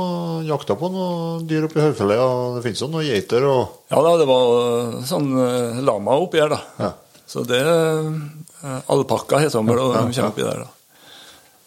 jakta 0.48 0.76
på 0.78 0.90
noe 0.92 1.40
dyr 1.48 1.68
oppi 1.70 1.80
høyfjellet? 1.80 2.20
Ja. 2.20 2.28
Det 2.58 2.64
finnes 2.66 2.84
jo 2.84 2.90
noen 2.92 3.06
geiter 3.08 3.46
og 3.48 3.92
Ja 3.92 4.02
da, 4.04 4.14
det 4.20 4.28
var 4.28 4.54
eh, 4.60 5.02
sånn 5.08 5.30
eh, 5.40 5.82
lama 5.86 6.18
oppi 6.20 6.42
her, 6.42 6.52
da. 6.52 6.60
Ja. 6.82 6.92
Så 7.26 7.42
det 7.48 7.62
eh, 7.64 8.80
Alpakka 8.92 9.40
heter 9.42 9.62
han 9.62 9.70
vel, 9.72 9.80
og 9.82 9.94
de 9.96 10.04
kommer 10.12 10.32
oppi 10.34 10.44
der, 10.46 10.66
da. 10.66 10.72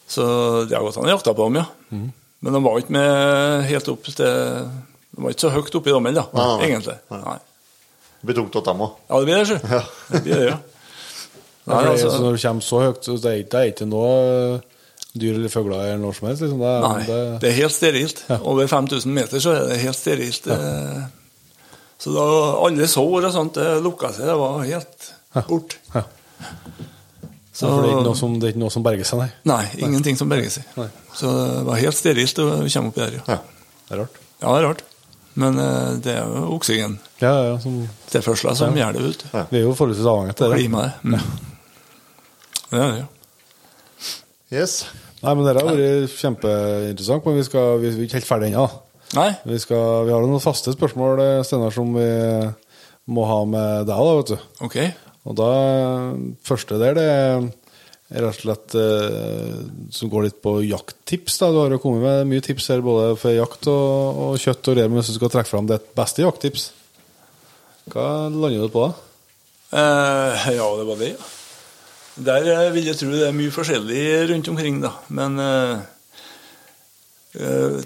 Så 0.09 0.23
det 0.69 0.73
har 0.77 0.81
gått 0.87 0.97
an 0.97 1.05
å 1.05 1.11
jakta 1.13 1.33
på 1.37 1.45
dem, 1.49 1.59
ja. 1.61 1.65
Mm. 1.93 2.07
Men 2.41 2.55
de 2.55 2.61
var 2.65 2.79
ikke 2.81 2.95
med 2.95 3.65
helt 3.69 3.89
opp 3.91 4.07
til 4.07 4.15
De 4.25 5.21
var 5.21 5.33
ikke 5.35 5.43
så 5.45 5.51
høyt 5.53 5.75
oppi 5.77 5.91
dommen, 5.93 6.15
da, 6.17 6.23
Nei, 6.33 6.45
nei, 6.49 6.67
egentlig. 6.71 6.95
Nei. 7.11 7.37
det 8.21 8.29
blir 8.29 8.37
tungt 8.39 8.53
til 8.55 8.63
dem 8.69 8.81
òg. 8.85 8.95
Ja, 9.09 9.19
det 9.19 9.27
blir 9.29 9.37
det, 9.41 9.47
sjø. 9.49 9.59
Ja. 9.75 9.81
Det 10.13 10.21
blir 10.25 10.41
det, 10.43 10.49
ja. 10.53 10.57
Ja, 11.69 11.75
Nei, 11.75 11.83
er- 11.83 11.91
altså, 11.91 12.11
når 12.23 12.33
du 12.33 12.41
kommer 12.41 12.65
så 12.65 12.79
høyt, 12.81 13.03
så 13.05 13.13
det 13.21 13.29
er 13.29 13.39
ikke, 13.43 13.49
det 13.53 13.59
er 13.59 13.67
ikke 13.73 13.85
noe 13.91 14.13
eh, 14.25 14.85
dyr 15.21 15.35
eller 15.37 15.51
fugler 15.53 15.83
eller 15.83 15.99
noe 16.01 16.15
som 16.17 16.29
helst? 16.31 16.41
Liksom. 16.41 16.63
Det, 16.63 16.71
er- 16.71 16.85
Nei, 16.87 17.03
det, 17.05 17.17
det 17.43 17.49
er 17.51 17.57
helt 17.59 17.75
sterilt. 17.75 18.23
Ja. 18.31 18.37
Over 18.49 18.71
5000 18.71 19.13
meter 19.13 19.43
så 19.43 19.53
er 19.53 19.67
det 19.69 19.77
helt 19.83 19.99
sterilt. 19.99 20.49
Ja. 20.49 21.03
Så 21.99 22.15
da 22.15 22.23
alle 22.65 22.87
sår 22.89 23.27
og 23.27 23.33
sånt 23.35 23.59
det 23.59 23.67
lukka 23.85 24.09
seg. 24.15 24.25
Det 24.31 24.37
var 24.39 24.63
helt 24.65 25.09
bort. 25.51 25.75
Ja. 25.93 26.05
Så, 27.59 27.67
for 27.67 27.83
det 27.83 27.89
er, 27.89 27.97
ikke 27.97 28.05
noe 28.07 28.15
som, 28.15 28.35
det 28.39 28.47
er 28.47 28.53
ikke 28.53 28.61
noe 28.61 28.71
som 28.71 28.83
berger 28.85 29.07
seg, 29.09 29.19
nei. 29.19 29.29
Nei, 29.51 29.63
ingenting 29.83 30.15
som 30.15 30.29
berger 30.31 30.53
seg. 30.53 30.67
Nei. 30.79 30.85
Så 31.17 31.31
det 31.35 31.65
var 31.67 31.81
helt 31.81 31.97
sterilt 31.97 32.39
å 32.39 32.45
komme 32.63 32.91
oppi 32.93 33.01
der. 33.03 33.17
Ja. 33.19 33.35
Ja. 33.35 33.39
Det 33.89 33.95
er 33.97 34.01
rart. 34.05 34.19
ja, 34.39 34.47
det 34.53 34.59
er 34.61 34.67
rart. 34.69 34.83
Men 35.39 35.59
eh, 35.61 35.91
det 36.03 36.13
er 36.19 36.25
jo 36.25 36.45
oksygen 36.55 36.95
Ja, 37.21 37.29
ja, 37.49 37.51
som, 37.61 37.75
tilførselen 38.11 38.57
som 38.57 38.75
gjør 38.79 38.95
det 38.97 39.03
ut. 39.11 39.25
Ja. 39.33 39.43
vi 39.51 39.59
er 39.59 39.67
jo 39.67 39.75
forholdsvis 39.77 40.07
avhengig 40.09 40.33
av 40.35 40.53
det. 40.53 40.59
Klimaet. 40.61 41.03
Mm. 41.03 41.19
Det 42.69 42.79
er 42.79 42.93
det, 42.93 42.99
ja. 43.03 43.07
Yes. 44.59 44.77
Nei, 45.19 45.33
men 45.35 45.43
Dette 45.45 45.61
har 45.61 45.75
vært 45.75 46.15
kjempeinteressant, 46.15 47.25
men 47.27 47.37
vi, 47.37 47.43
skal, 47.45 47.75
vi 47.83 47.91
er 47.91 47.99
ikke 48.07 48.17
helt 48.21 48.29
ferdig 48.29 48.49
ennå. 48.53 48.65
Nei, 49.17 49.29
Vi, 49.49 49.57
skal, 49.61 50.05
vi 50.07 50.13
har 50.13 50.23
noen 50.23 50.41
faste 50.43 50.71
spørsmål 50.75 51.17
Stenar, 51.17 51.45
Steinar, 51.49 51.73
som 51.75 51.91
vi 51.97 52.09
må 53.09 53.25
ha 53.25 53.39
med 53.49 53.87
deg. 53.89 53.95
da, 53.97 54.17
vet 54.19 54.33
du. 54.33 54.65
ok. 54.67 54.77
Og 55.27 55.35
da, 55.37 55.49
første 56.47 56.79
der, 56.79 56.95
det 56.97 57.07
er 57.09 58.23
rett 58.23 58.39
og 58.39 58.41
slett 58.41 58.75
eh, 58.79 59.57
som 59.93 60.09
går 60.09 60.29
litt 60.29 60.39
på 60.41 60.55
jakttips. 60.65 61.37
da. 61.41 61.51
Du 61.53 61.59
har 61.61 61.75
jo 61.75 61.81
kommet 61.83 62.05
med 62.05 62.31
mye 62.31 62.45
tips 62.45 62.71
her, 62.73 62.81
både 62.85 63.11
for 63.19 63.35
jakt 63.35 63.69
og, 63.69 64.23
og 64.23 64.39
kjøtt 64.41 64.71
og 64.71 64.79
rev, 64.79 64.89
men 64.89 65.01
hvis 65.01 65.11
du 65.13 65.19
skal 65.19 65.33
trekke 65.35 65.51
fram 65.51 65.69
ditt 65.69 65.91
beste 65.97 66.25
jakttips, 66.25 66.71
hva 67.89 68.07
lander 68.29 68.65
du 68.65 68.73
på 68.73 68.87
da? 68.87 68.89
Eh, 69.69 70.49
ja, 70.57 70.65
det 70.79 70.87
var 70.87 71.03
det, 71.03 71.13
ja. 71.13 71.29
Der 72.19 72.49
eh, 72.51 72.73
vil 72.73 72.89
jeg 72.89 72.99
tro 72.99 73.11
det 73.13 73.27
er 73.27 73.35
mye 73.35 73.53
forskjellig 73.53 74.03
rundt 74.33 74.49
omkring, 74.51 74.81
da. 74.83 74.95
Men 75.13 75.37
eh, 75.43 75.87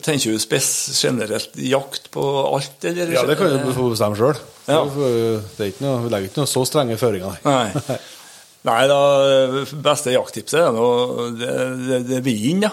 tenker 0.03 0.33
du 0.33 0.41
spes 0.41 0.67
generelt 0.97 1.55
jakt 1.61 2.09
på 2.13 2.23
alt, 2.47 2.77
eller? 2.89 3.13
Ja, 3.13 3.23
det 3.27 3.37
kan 3.39 3.53
du 3.53 3.73
få 3.75 3.89
bestemme 3.91 4.17
sjøl. 4.17 4.39
Ja. 4.65 4.81
Vi 4.87 5.31
legger 5.59 6.27
ikke 6.29 6.41
noe 6.41 6.49
så 6.49 6.63
strenge 6.67 6.97
føringer. 7.01 7.39
Nei. 7.45 7.97
Nei 8.63 8.79
da, 8.87 8.99
beste 9.83 10.13
jakttipset 10.13 10.61
er 10.61 10.71
nå 10.71 10.87
det, 11.35 11.51
det, 11.83 11.99
det 12.07 12.17
er 12.21 12.25
vin, 12.25 12.63
ja. 12.63 12.71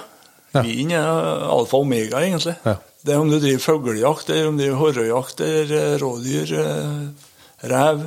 Ja. 0.55 0.63
Vin 0.67 0.93
er 0.95 1.07
alfa 1.51 1.79
og 1.79 1.85
omega, 1.87 2.23
egentlig. 2.23 2.57
Ja. 2.67 2.77
Det 3.03 3.15
er 3.15 3.21
om 3.23 3.31
du 3.31 3.39
driver 3.41 3.63
fuglejakt, 3.65 4.31
eller 4.31 4.51
om 4.51 4.57
du 4.59 4.65
driver 4.65 4.81
horrejakt, 4.83 5.43
eller 5.47 5.77
eh, 5.79 5.99
rådyr, 6.03 6.55
eh, 6.61 7.29
rev. 7.71 8.03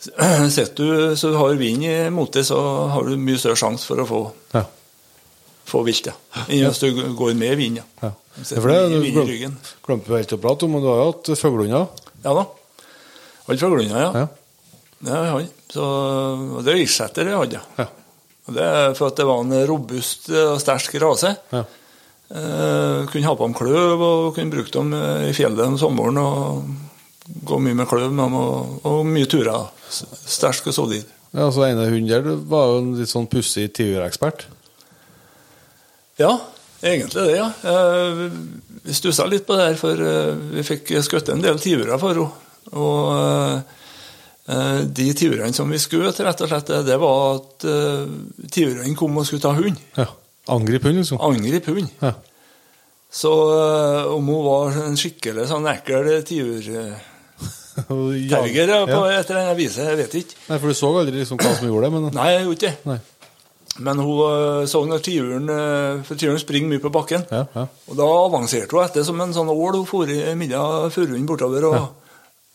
Sitter 0.56 0.76
du 0.84 1.16
så 1.20 1.32
du 1.32 1.38
har 1.40 1.56
vin 1.60 1.82
imot 1.84 2.36
deg, 2.36 2.46
så 2.48 2.60
har 2.94 3.08
du 3.08 3.16
mye 3.20 3.40
større 3.40 3.58
sjanse 3.60 3.88
for 3.88 4.00
å 4.04 4.08
få, 4.08 4.20
Ja. 4.56 4.64
Få 5.70 5.84
vilt, 5.86 6.10
ja. 6.10 6.16
Enn 6.46 6.66
hvis 6.66 6.82
du 6.82 7.02
går 7.18 7.36
med 7.38 7.56
vin, 7.60 7.80
ja. 7.80 7.86
Ja. 8.02 8.12
For 8.50 8.70
det 8.70 8.80
du 8.90 9.30
glemte 9.86 10.14
helt 10.14 10.34
å 10.36 10.40
prate 10.42 10.66
om, 10.66 10.74
men 10.76 10.84
du 10.84 10.90
har 10.90 11.00
jo 11.02 11.10
hatt 11.12 11.32
fuglehunder. 11.40 12.10
Ja 12.24 12.34
da. 12.36 12.44
Alle 13.50 13.58
fuglene, 13.58 14.04
ja. 14.04 14.10
Ja. 14.14 14.28
Det 15.00 15.16
har 15.16 15.40
jeg. 15.40 15.48
Så, 15.72 15.84
det 16.62 16.72
er 16.74 16.82
irsetter 16.84 17.30
jeg 17.30 17.40
hadde. 17.40 17.62
Ja. 17.80 17.86
Det 18.50 18.66
er 18.66 18.94
for 18.98 19.10
at 19.10 19.18
det 19.18 19.26
var 19.28 19.42
en 19.42 19.54
robust 19.68 20.28
og 20.34 20.58
sterk 20.62 20.94
rase. 21.02 21.32
Ja. 21.54 21.64
Eh, 22.30 23.08
kunne 23.10 23.26
ha 23.26 23.34
på 23.34 23.48
dem 23.48 23.56
kløv 23.58 24.02
og 24.06 24.28
kunne 24.36 24.54
bruke 24.54 24.70
dem 24.74 24.92
eh, 24.94 25.30
i 25.30 25.34
fjellet 25.34 25.66
om 25.66 25.78
sommeren. 25.80 26.20
og 26.22 27.40
Gå 27.46 27.58
mye 27.62 27.78
med 27.78 27.88
kløv 27.90 28.10
med 28.10 28.22
dem 28.24 28.36
og, 28.38 28.78
og 28.86 29.02
mye 29.06 29.26
turer. 29.30 29.70
Sterk 29.90 30.70
og 30.70 30.76
solid. 30.76 31.10
Ja, 31.34 31.46
så 31.54 31.66
ene 31.68 31.86
hunden 31.90 32.10
der 32.10 32.26
var 32.50 32.70
jo 32.70 32.80
en 32.82 32.94
litt 32.98 33.10
sånn 33.10 33.28
pussig 33.30 33.68
tiurekspert. 33.78 34.46
Ja, 36.20 36.40
egentlig 36.82 37.24
det, 37.24 37.36
ja. 37.36 37.50
Eh, 37.64 38.30
Vi 38.82 38.94
stussa 38.94 39.26
litt 39.28 39.46
på 39.46 39.56
det 39.56 39.70
her, 39.70 39.76
for 39.80 40.00
eh, 40.04 40.32
vi 40.56 40.64
fikk 40.64 40.94
skutt 41.04 41.28
en 41.32 41.44
del 41.44 41.60
tiurer 41.60 42.00
for 42.00 42.16
henne. 42.16 42.46
Og 42.70 43.04
eh, 44.50 44.80
de 44.84 45.06
tiurene 45.16 45.54
som 45.56 45.70
vi 45.70 45.80
skjøt, 45.80 46.20
rett 46.26 46.42
og 46.44 46.50
slett, 46.50 46.72
det 46.86 46.96
var 47.00 47.36
at 47.38 47.68
tiurene 48.50 48.96
kom 48.98 49.20
og 49.20 49.28
skulle 49.28 49.44
ta 49.44 49.54
hund. 49.56 49.78
Ja. 49.96 50.08
Angrip 50.50 50.88
hund, 50.88 50.98
liksom. 50.98 51.20
Angrip 51.22 51.68
hund. 51.70 51.86
Ja. 52.00 52.14
Så 53.10 53.30
om 54.10 54.26
hun 54.30 54.44
var 54.46 54.76
en 54.86 54.98
skikkelig 54.98 55.48
sånn 55.50 55.68
ekkel 55.70 56.10
tiur... 56.26 56.66
Terger 57.80 58.68
ja. 58.68 58.80
på 58.84 58.98
et 59.08 59.30
eller 59.30 59.40
annet 59.40 59.56
vis, 59.56 59.78
jeg 59.78 59.96
vet 59.96 60.16
ikke. 60.20 60.36
Nei, 60.50 60.58
for 60.58 60.68
du 60.68 60.76
så 60.76 60.90
aldri 61.00 61.22
liksom 61.22 61.38
hva 61.40 61.54
som 61.56 61.70
gjorde 61.70 61.86
det, 61.86 61.92
men 61.94 62.16
Nei, 62.18 62.26
jeg 62.34 62.42
gjorde 62.44 62.58
ikke 62.58 62.72
det. 62.90 62.98
Men 63.80 64.00
hun 64.04 64.20
eh, 64.26 64.66
så 64.70 64.82
når 64.86 65.02
tiuren 65.04 65.50
eh, 65.52 66.02
For 66.06 66.20
tiuren 66.20 66.40
springer 66.40 66.74
mye 66.74 66.82
på 66.82 66.92
bakken. 66.92 67.24
Ja, 67.32 67.46
ja. 67.54 67.66
Og 67.88 67.98
da 67.98 68.08
avanserte 68.26 68.76
hun 68.76 68.84
etter 68.84 69.06
som 69.06 69.20
en 69.22 69.34
sånn 69.36 69.52
ål. 69.52 69.80
Hun 69.80 69.88
for 69.88 70.10
i 70.10 70.20
middag 70.38 70.90
furuen 70.94 71.28
bortover 71.28 71.70
og 71.70 71.78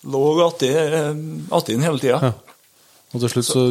lå 0.06 0.26
atti 0.46 0.70
den 0.70 1.86
hele 1.86 2.02
tida. 2.02 2.20
Ja. 2.30 2.56
Og 3.16 3.22
til 3.24 3.32
slutt 3.32 3.48
så 3.48 3.64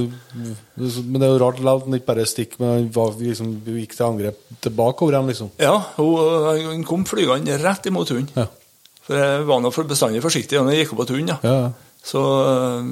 Men 0.79 1.19
det 1.21 1.27
er 1.27 1.33
jo 1.35 1.41
rart 1.43 1.61
at 1.61 1.87
den 1.87 1.99
ikke 1.99 2.11
bare 2.13 2.27
stikker, 2.29 2.61
men 2.63 2.89
han 2.95 3.17
liksom, 3.21 3.55
gikk 3.67 3.97
til 3.97 4.07
angrep 4.07 4.39
tilbake 4.65 5.05
over 5.05 5.19
dem, 5.19 5.31
liksom. 5.33 5.51
Ja, 5.61 5.77
hun, 5.99 6.55
eh, 6.55 6.85
kom 6.89 7.05
flygende 7.09 7.59
rett 7.61 7.87
imot 7.91 8.13
hunden. 8.15 8.31
Ja. 8.35 8.49
For 9.05 9.21
jeg 9.21 9.45
var 9.45 9.61
nå 9.61 9.73
for 9.75 9.85
bestandig 9.85 10.23
forsiktig 10.25 10.57
da 10.57 10.73
jeg 10.73 10.87
gikk 10.87 10.95
opp 10.95 11.05
på 11.05 11.19
hunden. 11.19 11.35
Ja. 11.35 11.39
Ja, 11.45 11.57
ja. 11.67 11.73
Så 12.05 12.23
eh, 12.49 12.89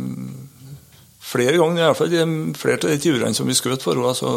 flere 1.22 1.54
ganger, 1.56 1.80
i 1.80 1.86
hvert 1.86 2.00
fall 2.00 2.12
de, 2.12 2.26
flere 2.58 2.80
av 2.80 2.90
de 2.90 2.98
turene 3.02 3.36
som 3.36 3.48
vi 3.48 3.56
skjøt 3.56 3.84
for 3.84 3.98
henne, 3.98 4.12
så 4.18 4.32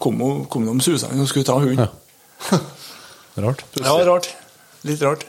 kom, 0.00 0.22
hun, 0.22 0.44
kom 0.50 0.66
de 0.68 0.74
susende 0.84 1.20
og 1.20 1.30
skulle 1.30 1.48
ta 1.48 1.58
hunden. 1.58 1.84
Ja. 1.84 2.60
Rart. 3.44 3.64
Ja, 3.82 3.96
rart. 4.06 4.28
Litt 4.86 5.00
rart. 5.02 5.24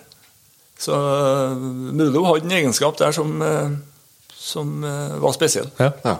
Så 0.77 0.93
mulig 1.57 2.19
hun 2.19 2.27
hadde 2.27 2.45
en 2.45 2.53
egenskap 2.59 2.99
der 2.99 3.15
som, 3.15 3.31
eh, 3.41 3.71
som 4.29 4.83
eh, 4.85 5.15
var 5.23 5.33
spesiell. 5.33 5.71
Ja. 5.79 5.89
Ja. 6.05 6.19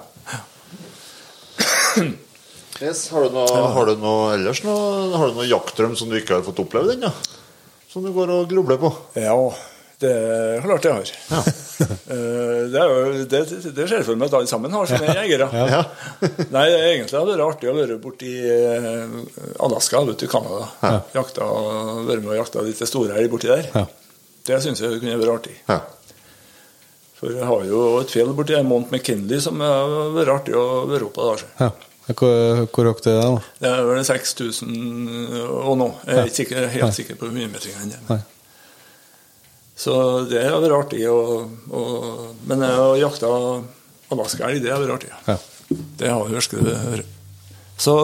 Yes, 2.81 3.05
har, 3.13 3.27
du 3.27 3.37
noe, 3.37 3.59
har 3.71 3.87
du 3.87 4.01
noe 4.01 4.33
ellers 4.33 4.59
noe, 4.65 5.13
har 5.15 5.29
du 5.29 5.37
noe 5.37 5.47
jaktdrøm 5.47 5.93
som 5.95 6.09
du 6.11 6.17
ikke 6.17 6.39
har 6.39 6.43
fått 6.47 6.59
oppleve 6.65 6.91
den, 6.91 7.05
ja? 7.07 7.13
Som 7.91 8.03
du 8.03 8.09
går 8.15 8.33
og 8.33 8.49
grubler 8.51 8.81
på? 8.81 8.89
Ja, 9.15 9.37
det 10.03 10.11
er 10.11 10.65
klart 10.65 10.89
jeg 10.89 10.97
har. 10.97 11.13
Eh, 11.37 11.53
det, 11.77 12.79
er 12.79 12.91
jo, 12.91 13.25
det, 13.29 13.41
det 13.75 13.87
ser 13.87 13.97
jeg 13.99 14.07
for 14.07 14.19
meg 14.19 14.29
at 14.29 14.37
alle 14.39 14.49
sammen 14.49 14.73
har 14.75 14.87
som 14.89 15.03
er 15.03 15.19
jegere. 15.23 15.47
Ja. 15.51 15.81
Nei, 16.53 16.65
egentlig 16.71 17.17
hadde 17.17 17.33
det 17.33 17.35
vært 17.35 17.45
artig 17.47 17.71
å 17.71 17.75
være 17.77 17.97
borti 18.03 18.31
eh, 18.47 19.17
Alaska, 19.65 20.03
ute 20.07 20.27
i 20.27 20.31
Canada. 20.31 20.69
Jakta, 21.15 21.49
være 22.07 22.21
med 22.21 22.33
og 22.35 22.39
jakta 22.39 22.63
litt 22.65 22.83
store 22.87 23.17
elg 23.19 23.33
borti 23.33 23.51
der. 23.51 23.67
Ja. 23.73 23.85
Det 24.45 24.61
syns 24.61 24.83
jeg 24.83 25.01
kunne 25.01 25.17
vært 25.19 25.35
artig. 25.39 25.57
Ja. 25.67 25.81
For 27.15 27.33
jeg 27.33 27.47
har 27.47 27.65
jo 27.65 27.81
et 28.03 28.11
fjell 28.13 28.31
borti 28.37 28.55
der, 28.55 28.67
Mount 28.67 28.93
McKinley, 28.93 29.41
som 29.43 29.59
har 29.63 30.13
vært 30.15 30.33
artig 30.39 30.55
å 30.59 30.85
være 30.91 31.09
oppe. 31.09 31.33
Der. 31.33 31.45
ja. 31.65 31.73
Hvor, 32.05 32.67
hvor 32.69 32.85
høyt 32.85 33.07
er 33.09 33.15
det, 33.17 33.21
da? 33.25 33.37
Det 33.63 33.69
er 33.71 33.87
vel 33.87 34.03
6000 34.05 34.65
og 35.41 35.71
nå. 35.79 35.87
Jeg 36.05 36.19
er 36.21 36.27
ikke 36.29 36.35
sikker, 36.37 36.67
helt 36.75 36.97
sikker 36.99 37.17
på 37.17 37.31
hundremetringene. 37.31 38.19
Så 39.75 39.95
det 40.29 40.45
har 40.47 40.61
vært 40.63 40.77
artig. 40.77 41.01
Og, 41.11 41.49
og, 41.69 42.37
men 42.47 42.63
har 42.63 42.95
jakta 43.01 43.31
alaskaelg, 44.13 44.63
det 44.63 44.71
har 44.71 44.81
vært 44.83 44.95
artig. 44.99 45.11
Ja. 45.27 45.37
Det 45.99 46.11
har 46.13 46.31
jeg 46.31 46.61
å 46.61 46.77
høre. 46.85 47.05
Så 47.81 47.95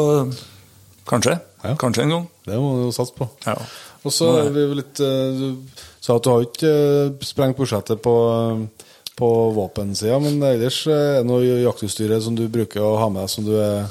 kanskje. 1.07 1.38
Ja. 1.61 1.76
Kanskje 1.80 2.06
en 2.07 2.15
gang. 2.15 2.27
Det 2.48 2.57
må 2.60 2.76
du 2.77 2.85
jo 2.88 2.93
satse 2.95 3.15
på. 3.15 3.30
Ja. 3.45 3.56
Og 4.02 4.14
så 4.14 4.31
er 4.41 4.49
vi 4.53 4.64
litt 4.80 4.98
eh, 5.03 5.38
Du 5.38 5.81
sa 6.02 6.15
at 6.18 6.26
du 6.26 6.31
har 6.31 6.45
ikke 6.45 6.72
eh, 6.72 7.11
sprengt 7.26 7.60
budsjettet 7.60 8.02
på, 8.02 8.15
eh, 8.34 8.88
på 9.19 9.30
våpensida, 9.53 10.18
men 10.23 10.41
ellers 10.48 10.81
eh, 10.89 11.19
er 11.19 11.22
det 11.22 11.30
noe 11.30 11.60
jaktutstyr 11.61 12.15
som 12.26 12.38
du 12.38 12.48
bruker 12.52 12.81
å 12.81 12.95
ha 12.98 13.11
med 13.14 13.22
deg 13.22 13.34
som 13.35 13.45
du 13.45 13.53
er, 13.61 13.85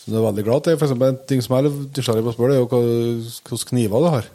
som 0.00 0.14
du 0.14 0.20
er 0.22 0.26
veldig 0.30 0.46
glad 0.48 0.64
til? 0.64 0.78
For 0.80 0.88
eksempel, 0.88 1.12
en 1.12 1.20
ting 1.28 1.44
som 1.44 1.58
jeg 1.58 1.66
er 1.66 1.68
litt 1.68 2.00
nysgjerrig 2.00 2.24
på 2.24 2.32
å 2.32 2.36
spørre, 2.38 2.56
er 2.56 2.62
jo 2.62 2.70
hvilke 2.72 3.72
kniver 3.74 4.06
du 4.06 4.10
har. 4.16 4.30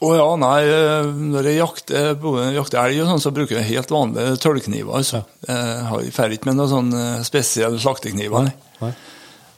Å 0.00 0.10
ja, 0.16 0.28
nei, 0.40 0.60
eh, 0.64 1.08
når 1.34 1.48
jeg 1.50 1.58
jakter, 1.58 2.14
jakter 2.56 2.78
elg 2.80 3.02
og 3.02 3.10
sånn, 3.10 3.22
så 3.26 3.32
bruker 3.36 3.58
jeg 3.58 3.68
helt 3.68 3.90
vanlige 3.92 4.38
tøllkniver. 4.40 4.94
Altså. 4.96 5.20
Jeg 5.44 5.82
har 5.90 6.06
fer 6.16 6.36
ikke 6.36 6.48
med 6.48 6.56
noen 6.56 6.70
sånn 6.72 6.94
eh, 6.96 7.18
spesielle 7.26 7.80
slaktekniver. 7.82 8.48
Nei. 8.48 8.54
Nei. 8.80 8.94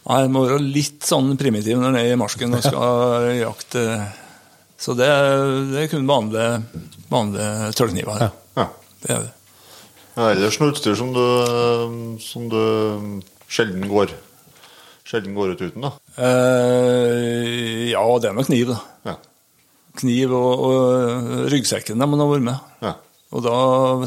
Nei, 0.02 0.16
jeg 0.24 0.32
må 0.35 0.43
være 0.48 0.64
litt 0.64 1.06
sånn 1.06 1.31
primitiv 1.39 1.78
når 1.78 2.01
jeg 2.01 2.10
er 2.10 2.16
i 2.16 2.19
marsken 2.19 2.59
og 2.59 2.64
skal 2.66 3.28
jakte. 3.44 3.85
Så 4.82 4.97
det, 4.98 5.06
det 5.70 5.85
er 5.85 5.93
kun 5.93 6.10
vanlige, 6.10 6.82
vanlige 7.12 7.70
tøllkniver. 7.78 8.27
Ja. 8.27 8.32
Ja. 8.59 8.66
Det 9.05 9.14
er 9.14 9.24
det. 9.28 9.32
Ja, 10.16 10.27
ellers 10.35 10.59
noe 10.60 10.74
utstyr 10.74 10.98
som 10.98 11.14
du, 11.14 12.19
som 12.20 12.51
du 12.52 12.60
sjelden 13.47 13.86
går 13.89 14.12
Sjelden 15.06 15.35
går 15.35 15.51
ut 15.52 15.60
uten, 15.60 15.82
da. 15.82 15.89
Eh, 16.24 17.89
ja, 17.90 18.02
det 18.23 18.28
er 18.31 18.36
med 18.36 18.47
kniv, 18.47 18.70
da. 18.70 18.77
Ja. 19.10 19.14
Kniv 20.01 20.32
og, 20.32 20.62
og 20.66 21.48
ryggsekken 21.52 22.01
de 22.01 22.06
har 22.09 22.23
ha 22.23 22.28
vært 22.31 22.47
med. 22.47 22.69
Ja. 22.85 22.93
Og 23.32 23.44
da 23.44 23.56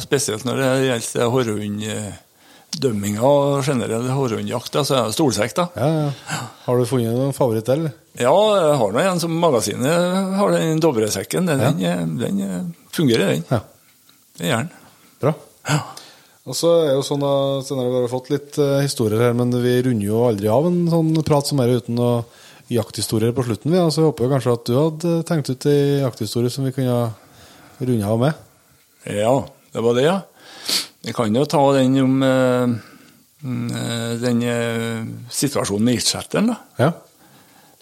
spesielt 0.03 0.45
når 0.45 0.61
det 0.61 0.69
gjelder 0.85 1.31
hårhunddømminga 1.33 3.25
og 3.25 3.65
generell 3.65 4.07
hårhundjakt, 4.13 4.79
så 4.85 4.97
er 4.97 5.09
det 5.09 5.17
stolsekk, 5.17 5.55
da. 5.57 5.67
Ja, 5.77 5.89
ja. 6.05 6.39
Har 6.65 6.79
du 6.79 6.89
funnet 6.89 7.17
noen 7.17 7.37
favoritt 7.37 7.69
der? 7.69 7.87
Ja, 8.17 8.33
jeg 8.33 8.79
har 8.81 8.95
nå 8.95 9.01
en 9.01 9.21
som 9.21 9.33
magasinet 9.41 10.37
har 10.39 10.53
den 10.53 10.81
Dovresekken. 10.83 11.49
Den, 11.49 11.81
den, 11.81 12.17
den 12.21 12.73
fungerer, 12.93 13.33
den. 13.33 13.45
Ja. 13.49 13.61
Det 14.37 14.49
gjør 14.49 14.65
den. 14.65 14.73
Bra. 15.21 15.33
Ja. 15.69 15.79
Og 16.45 16.53
så 16.53 16.71
er 16.83 16.91
jo 16.93 17.05
sånn 17.05 17.23
da, 17.23 17.33
har 17.65 17.87
Vi 17.89 18.01
har 18.03 18.11
fått 18.11 18.29
litt 18.29 18.57
eh, 18.61 18.83
historier 18.85 19.23
her, 19.25 19.33
men 19.37 19.49
vi 19.63 19.79
runder 19.87 20.05
jo 20.05 20.25
aldri 20.27 20.49
av 20.51 20.67
en 20.69 20.83
sånn 20.91 21.15
prat 21.25 21.49
som 21.49 21.61
er 21.63 21.73
uten 21.79 21.97
å 21.97 22.09
jakthistorier 22.71 23.33
på 23.35 23.45
slutten. 23.45 23.73
Ja. 23.75 23.85
så 23.91 24.01
jeg 24.01 24.09
håper 24.09 24.31
kanskje 24.31 24.55
at 24.57 24.65
du 24.67 24.75
hadde 24.77 25.13
tenkt 25.27 25.51
ut 25.51 25.67
ei 25.69 26.01
jakthistorie 26.01 26.51
som 26.53 26.65
vi 26.65 26.73
kunne 26.75 27.13
runde 27.79 28.09
av 28.09 28.19
med. 28.21 28.43
Ja, 29.05 29.35
det 29.73 29.83
var 29.85 29.97
det, 29.97 30.07
ja. 30.07 30.19
Jeg 31.05 31.13
kan 31.17 31.35
jo 31.35 31.45
ta 31.45 31.61
den 31.75 31.99
om 32.01 32.23
eh, 32.25 32.75
den 34.23 34.41
eh, 34.49 35.03
situasjonen 35.29 35.85
med 35.85 35.99
ildsjetteren, 35.99 36.49
da. 36.53 36.57
Ja. 36.81 36.91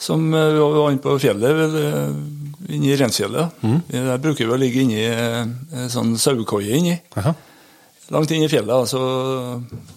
Som 0.04 0.26
vi 0.34 0.60
var 0.60 0.92
inne 0.92 1.00
på 1.00 1.16
fjellet, 1.22 1.54
vel, 1.56 1.76
inne 2.74 2.90
i 2.92 2.98
Rensfjellet. 3.00 3.62
Mm. 3.64 3.78
Der 3.94 4.20
bruker 4.20 4.50
vi 4.50 4.52
å 4.52 4.60
ligge 4.60 4.84
inni 4.84 5.06
eh, 5.08 5.88
sånn 5.94 6.18
sauekoie 6.20 6.82
inni. 6.82 6.98
Jaha. 7.16 7.36
Langt 8.14 8.32
inn 8.36 8.44
i 8.46 8.50
fjellet. 8.52 8.74
Altså, 8.76 9.00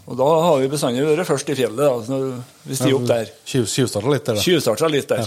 og 0.07 0.17
da 0.19 0.27
har 0.47 0.61
vi 0.63 0.69
bestandig 0.73 1.05
vært 1.05 1.27
først 1.29 1.51
i 1.53 1.57
fjellet, 1.59 1.85
Altså, 1.91 2.13
når 2.15 2.43
vi 2.71 2.79
stiger 2.79 2.97
opp 3.01 3.09
der. 3.11 3.33
Tjuv- 3.47 3.69
Tjuvstarta 3.69 4.13
litt 4.15 4.25
der, 4.31 4.39
da. 4.39 4.45
Tjuvstarta 4.47 4.89
litt 4.93 5.09
der. 5.13 5.27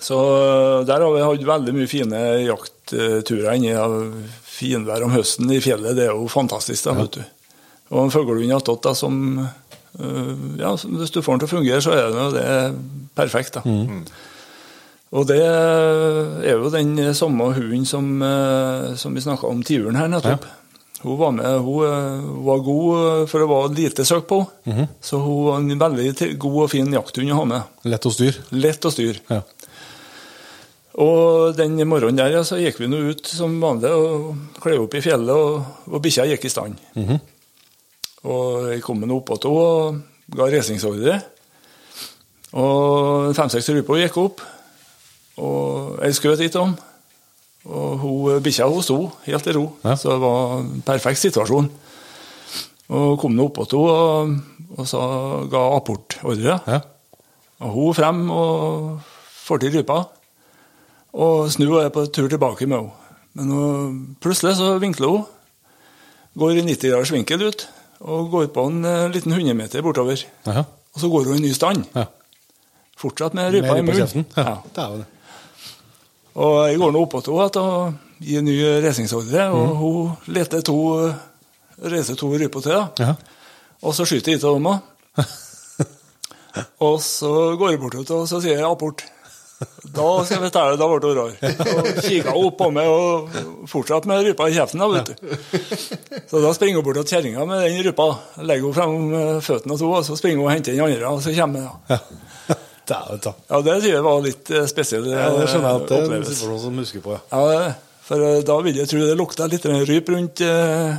Så 0.00 0.16
øh, 0.16 0.86
der 0.88 1.02
har 1.02 1.12
vi 1.12 1.20
hatt 1.26 1.42
veldig 1.48 1.74
mye 1.76 1.88
fine 1.90 2.20
jaktturer 2.46 3.56
inni. 3.58 3.72
Ja. 3.74 3.84
Finvær 4.60 5.02
om 5.06 5.12
høsten 5.14 5.50
i 5.54 5.60
fjellet, 5.64 5.96
det 5.96 6.06
er 6.08 6.14
jo 6.16 6.26
fantastisk. 6.30 6.84
da, 6.88 6.94
vet 6.98 7.18
du. 7.18 7.22
Og 7.90 8.04
en 8.06 8.12
fuglehund 8.14 8.52
attåt 8.54 8.86
som 8.96 9.16
øh, 9.40 10.34
ja, 10.60 10.74
Hvis 10.76 11.10
du 11.14 11.20
får 11.24 11.32
den 11.36 11.42
til 11.44 11.48
å 11.50 11.54
fungere, 11.56 11.80
så 11.84 11.94
er 11.96 12.10
det, 12.12 12.20
jo- 12.24 12.34
det 12.36 12.44
er 12.46 12.74
perfekt. 13.18 13.58
da. 13.58 13.62
Og 15.10 15.24
det 15.26 15.40
er 15.42 16.52
jo 16.54 16.70
den 16.70 16.92
samme 17.18 17.48
hunden 17.56 17.84
som, 17.88 18.10
øh, 18.22 18.92
som 18.96 19.14
vi 19.16 19.20
snakka 19.24 19.48
om 19.50 19.62
tiuren 19.66 19.96
her 19.98 20.06
nettopp. 20.12 20.44
Hun 21.00 21.16
var 21.16 21.30
med, 21.32 21.58
hun 21.64 21.84
øh, 21.86 22.24
var 22.44 22.58
god 22.64 22.88
øh, 22.98 23.22
for 23.28 23.40
det 23.40 23.48
var 23.48 23.70
lite 23.72 24.04
søk 24.04 24.26
på. 24.28 24.42
Så 25.00 25.16
hun 25.16 25.46
var 25.46 25.62
en 25.62 25.80
veldig 25.80 26.36
god 26.38 26.58
og 26.66 26.70
fin 26.74 26.92
jakthund 26.92 27.32
å 27.32 27.38
ha 27.38 27.46
med. 27.48 27.78
Lett 27.88 28.06
å 28.06 28.12
styre. 28.12 28.44
Lett 28.52 28.84
å 28.84 28.92
styre. 28.92 29.22
Ja. 29.32 29.40
Og 31.00 31.56
den 31.56 31.78
morgenen 31.88 32.18
der 32.18 32.34
ja, 32.34 32.44
så 32.44 32.58
gikk 32.60 32.82
vi 32.82 32.88
nå 32.90 32.98
ut 33.14 33.28
som 33.30 33.54
vanlig 33.62 33.92
og 33.94 34.58
klev 34.60 34.84
opp 34.84 34.96
i 34.98 35.02
fjellet, 35.04 35.32
og, 35.32 35.86
og 35.88 36.02
bikkja 36.04 36.26
gikk 36.28 36.44
i 36.44 36.52
stand. 36.52 36.80
Og 38.28 38.68
jeg 38.74 38.82
kom 38.84 39.00
nå 39.00 39.20
oppå 39.22 39.38
henne 39.38 39.54
og 39.56 40.36
ga 40.36 40.50
resingsordre. 40.52 41.16
Og 42.60 43.30
fem-seks 43.38 43.70
ryper 43.72 44.02
gikk 44.02 44.20
opp, 44.20 44.44
og 45.40 46.00
jeg 46.04 46.18
skjøt 46.18 46.44
litt 46.44 46.60
om. 46.60 46.74
Og 47.68 47.98
hun, 48.00 48.38
bikkja 48.42 48.68
hun 48.72 48.82
sto 48.82 48.98
helt 49.26 49.46
i 49.46 49.52
ro, 49.52 49.66
Ja. 49.84 49.96
så 49.96 50.14
det 50.14 50.20
var 50.22 50.54
en 50.60 50.82
perfekt 50.86 51.20
situasjon. 51.20 51.68
Og 52.90 53.18
kom 53.20 53.34
nå 53.36 53.50
oppå 53.50 53.66
til 53.70 53.84
henne 53.84 54.40
og, 54.70 54.78
og 54.80 54.86
så 54.88 55.00
ga 55.52 55.60
apportordre. 55.76 56.56
Ja. 56.66 56.80
Og 57.60 57.74
hun 57.76 57.94
frem 57.94 58.22
og 58.32 59.00
får 59.44 59.60
til 59.60 59.76
rypa. 59.76 59.98
Og 61.12 61.50
snur 61.52 61.76
og 61.76 61.84
er 61.84 61.92
på 61.94 62.06
tur 62.10 62.28
tilbake 62.32 62.66
med 62.66 62.78
henne. 62.78 62.96
Men 63.34 63.52
hun, 63.54 64.00
plutselig 64.22 64.56
så 64.58 64.72
vinkler 64.82 65.12
hun. 65.12 65.24
Går 66.40 66.56
i 66.58 66.64
90 66.66 66.90
graders 66.90 67.12
vinkel 67.12 67.42
ut 67.50 67.68
og 68.00 68.30
går 68.32 68.46
på 68.54 68.62
en 68.70 68.84
eh, 68.88 69.08
liten 69.12 69.32
100 69.34 69.52
meter 69.58 69.82
bortover. 69.84 70.22
Ja. 70.46 70.62
Og 70.94 71.02
så 71.02 71.08
går 71.12 71.26
hun 71.28 71.36
i 71.36 71.42
ny 71.44 71.50
stand. 71.54 71.84
Ja. 71.94 72.06
Fortsatt 72.98 73.34
med 73.36 73.52
rypa 73.52 73.76
i 73.76 73.82
munnen. 73.84 74.24
Ja. 74.36 74.46
Ja. 74.46 74.54
Det 74.72 74.82
er 74.82 74.94
jo 74.94 75.00
det. 75.02 75.08
Og 76.36 76.68
jeg 76.70 76.78
går 76.78 76.92
nå 76.94 77.02
opp 77.06 77.16
til 77.24 77.34
henne 77.40 77.64
og 77.64 77.94
gir 78.22 78.42
ny 78.44 78.56
resingsordre, 78.84 79.48
og 79.50 79.68
Mm. 79.70 79.76
hun 79.80 80.34
leter 80.34 80.60
to, 80.62 80.78
reiser 81.82 82.14
to 82.16 82.28
ryper 82.36 82.60
til. 82.62 82.84
Ja. 83.00 83.14
Og 83.82 83.94
så 83.94 84.04
skyter 84.06 84.32
jeg 84.32 84.40
ikke 84.40 84.54
dem 84.54 84.66
òg. 84.66 84.80
og 86.86 87.00
så 87.00 87.56
går 87.58 87.70
jeg 87.70 87.80
bort 87.80 87.92
til 87.96 88.04
henne 88.04 88.20
og 88.22 88.28
så 88.28 88.40
sier 88.42 88.58
jeg 88.60 88.68
apport. 88.68 89.04
Da 89.92 90.24
skal 90.24 90.38
jeg 90.38 90.44
fortelle, 90.46 90.76
da 90.80 90.86
ble 90.88 91.00
hun 91.04 91.18
rar. 91.18 91.32
Og 91.76 91.88
kikka 92.00 92.32
opp 92.32 92.54
på 92.62 92.70
meg 92.72 92.86
og 92.88 93.34
fortsatte 93.68 94.08
med 94.08 94.22
rypa 94.24 94.46
i 94.48 94.54
kjeften. 94.56 94.80
da, 94.80 94.88
vet 94.88 95.10
du. 95.10 95.14
Så 96.30 96.40
da 96.40 96.52
springer 96.56 96.80
hun 96.80 96.84
bort 96.86 96.96
til 97.02 97.10
kjerringa 97.18 97.44
med 97.48 97.66
den 97.66 97.82
rypa, 97.84 98.06
legger 98.40 98.64
hun 98.70 98.76
frem 98.78 98.94
føttene 99.44 99.76
og 99.76 99.82
to, 99.82 99.90
og 99.98 100.04
så 100.08 100.16
springer 100.16 100.40
hun 100.40 100.46
og 100.48 100.54
henter 100.54 100.72
den 100.72 100.84
andre, 100.86 101.08
og 101.12 101.20
så 101.24 101.34
kommer 101.36 101.66
hun. 101.66 101.76
da. 101.90 101.98
Det 102.90 102.96
er. 102.98 103.36
Ja, 103.50 103.60
det 103.66 103.76
tror 103.82 103.92
jeg 103.92 104.02
var 104.06 104.24
litt 104.24 104.50
eh, 104.50 104.64
spesiell 104.70 105.06
eh, 105.06 105.14
Ja, 105.14 105.28
det 105.38 105.46
skjønner 105.52 105.68
jeg 105.76 105.82
at 105.84 105.92
det 105.92 106.00
er 106.00 106.16
en 106.16 106.24
situasjon 106.26 106.58
som 106.64 106.80
husker 106.82 107.04
på. 107.04 107.14
Ja. 107.30 107.44
Ja, 107.54 107.70
for 108.10 108.24
eh, 108.26 108.40
da 108.48 108.56
vil 108.66 108.80
jeg 108.82 108.90
tro 108.90 109.04
det 109.06 109.14
lukta 109.20 109.46
litt 109.52 109.68
ryp 109.70 110.10
rundt 110.10 110.42
eh, 110.42 110.98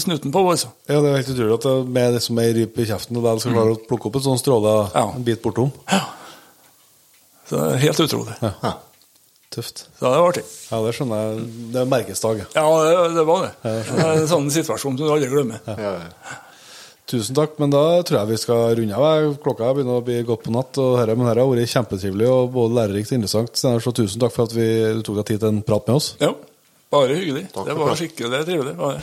snuten 0.00 0.32
på 0.32 0.40
også. 0.48 0.70
Altså. 0.70 0.70
ja, 0.88 1.00
Det 1.04 1.10
er 1.12 1.18
helt 1.20 1.32
utrolig 1.34 1.56
at 1.58 1.66
det, 1.68 1.74
med 1.98 2.14
det 2.16 2.22
som 2.24 2.40
er 2.40 2.48
i 2.48 2.56
ryp 2.62 2.80
i 2.80 2.86
kjeften, 2.88 3.20
og 3.20 3.26
der 3.28 3.42
skal 3.44 3.58
klare 3.58 3.76
å 3.76 3.80
plukke 3.90 4.08
opp 4.08 4.16
en 4.22 4.26
sånn 4.30 4.40
stråle 4.40 4.74
Ja. 4.94 5.04
en 5.12 5.26
bit 5.28 5.44
bortom. 5.44 5.70
Ja. 5.92 6.00
Så 7.48 7.56
det 7.60 7.68
er 7.76 7.82
helt 7.86 8.00
utrolig. 8.08 8.34
Ja. 8.44 8.72
Tøft. 9.52 9.86
Så 9.96 10.04
det 10.04 10.08
var 10.20 10.26
artig. 10.28 10.42
Ja, 10.68 10.80
det 10.84 10.90
skjønner 10.96 11.22
jeg. 11.22 11.44
Det 11.72 11.78
er 11.80 11.86
merkesdag. 11.88 12.42
ja. 12.42 12.48
Ja, 12.56 12.66
det, 12.84 13.14
det 13.16 13.22
var 13.28 13.46
det. 13.46 13.52
Det 13.64 14.02
er 14.04 14.18
en 14.18 14.28
sånn 14.28 14.50
situasjon 14.52 14.98
som 14.98 15.06
du 15.06 15.12
aldri 15.14 15.30
glemmer. 15.32 15.60
Ja. 15.68 15.76
Ja, 15.84 15.92
ja. 16.04 16.36
Tusen 17.08 17.32
takk, 17.32 17.54
men 17.56 17.70
da 17.72 18.02
tror 18.04 18.18
jeg 18.18 18.28
vi 18.28 18.36
skal 18.36 18.74
runde 18.76 18.96
av. 19.00 19.30
Klokka 19.40 19.70
begynner 19.72 19.96
å 19.96 20.04
bli 20.04 20.18
godt 20.28 20.42
på 20.44 20.52
natt, 20.52 20.76
og 20.82 20.98
herre, 21.00 21.14
men 21.16 21.24
dette 21.24 21.40
har 21.40 21.48
vært 21.48 21.72
kjempetrivelig 21.72 22.26
og 22.28 22.50
både 22.52 22.76
lærerikt 22.76 23.14
og 23.14 23.16
interessant. 23.16 23.54
Så 23.56 23.92
tusen 23.96 24.20
takk 24.20 24.34
for 24.34 24.44
at 24.44 24.52
vi, 24.52 24.66
du 24.98 25.00
tok 25.06 25.16
deg 25.22 25.30
tid 25.30 25.40
til 25.40 25.48
en 25.54 25.62
prat 25.64 25.88
med 25.88 25.96
oss. 25.96 26.10
Ja, 26.20 26.34
bare 26.92 27.16
hyggelig. 27.16 27.46
Takk 27.54 27.64
det 27.64 27.78
var 27.78 27.80
var 27.80 27.94
det. 27.94 28.00
skikkelig 28.02 28.42
trivelig. 28.50 28.74
Var 28.76 28.90
det. 28.98 29.02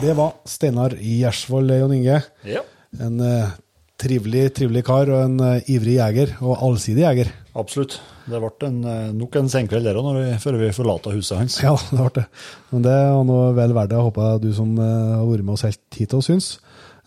Det 0.00 0.18
var 0.18 0.30
Steinar 0.48 0.98
Gjersvold, 0.98 1.70
Jon 1.84 1.94
Inge. 1.94 2.18
Ja. 2.50 2.66
En 2.98 3.22
uh, 3.22 3.54
trivelig, 4.00 4.48
trivelig 4.58 4.82
kar 4.90 5.06
og 5.14 5.22
en 5.22 5.38
uh, 5.38 5.70
ivrig 5.70 6.00
jeger, 6.00 6.34
og 6.42 6.58
allsidig 6.66 7.06
jeger. 7.06 7.30
Absolutt. 7.54 8.00
Det 8.30 8.40
ble 8.42 8.50
en, 8.68 8.80
eh, 8.86 9.12
nok 9.16 9.36
en 9.40 9.48
senkveld 9.50 9.84
der 9.88 9.98
òg, 10.00 10.18
før 10.42 10.58
vi 10.60 10.70
forlater 10.76 11.16
huset 11.16 11.38
hans. 11.40 11.58
Ja, 11.64 11.74
det 11.90 11.98
ble 11.98 12.10
det. 12.20 12.26
Men 12.72 12.82
det 12.86 12.96
var 12.96 13.24
noe 13.26 13.52
vel 13.56 13.74
verdt 13.76 13.90
det. 13.92 13.98
Jeg 13.98 14.06
håper 14.08 14.40
du 14.42 14.50
som 14.56 14.74
eh, 14.78 15.14
har 15.18 15.26
vært 15.28 15.44
med 15.46 15.54
oss 15.56 15.66
helt 15.66 15.98
hit 15.98 16.14
og 16.14 16.22
syns. 16.26 16.52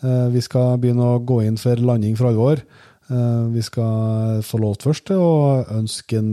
Eh, 0.03 0.27
Vi 0.33 0.41
skal 0.43 0.77
begynne 0.83 1.13
å 1.15 1.21
gå 1.23 1.41
inn 1.47 1.57
for 1.61 1.79
landing 1.79 2.17
for 2.19 2.31
alvor. 2.31 2.63
Vi 3.53 3.61
skal 3.61 4.39
få 4.47 4.57
lov 4.61 4.77
først 4.81 5.03
til 5.09 5.19
å 5.19 5.65
ønske 5.75 6.17
en 6.17 6.29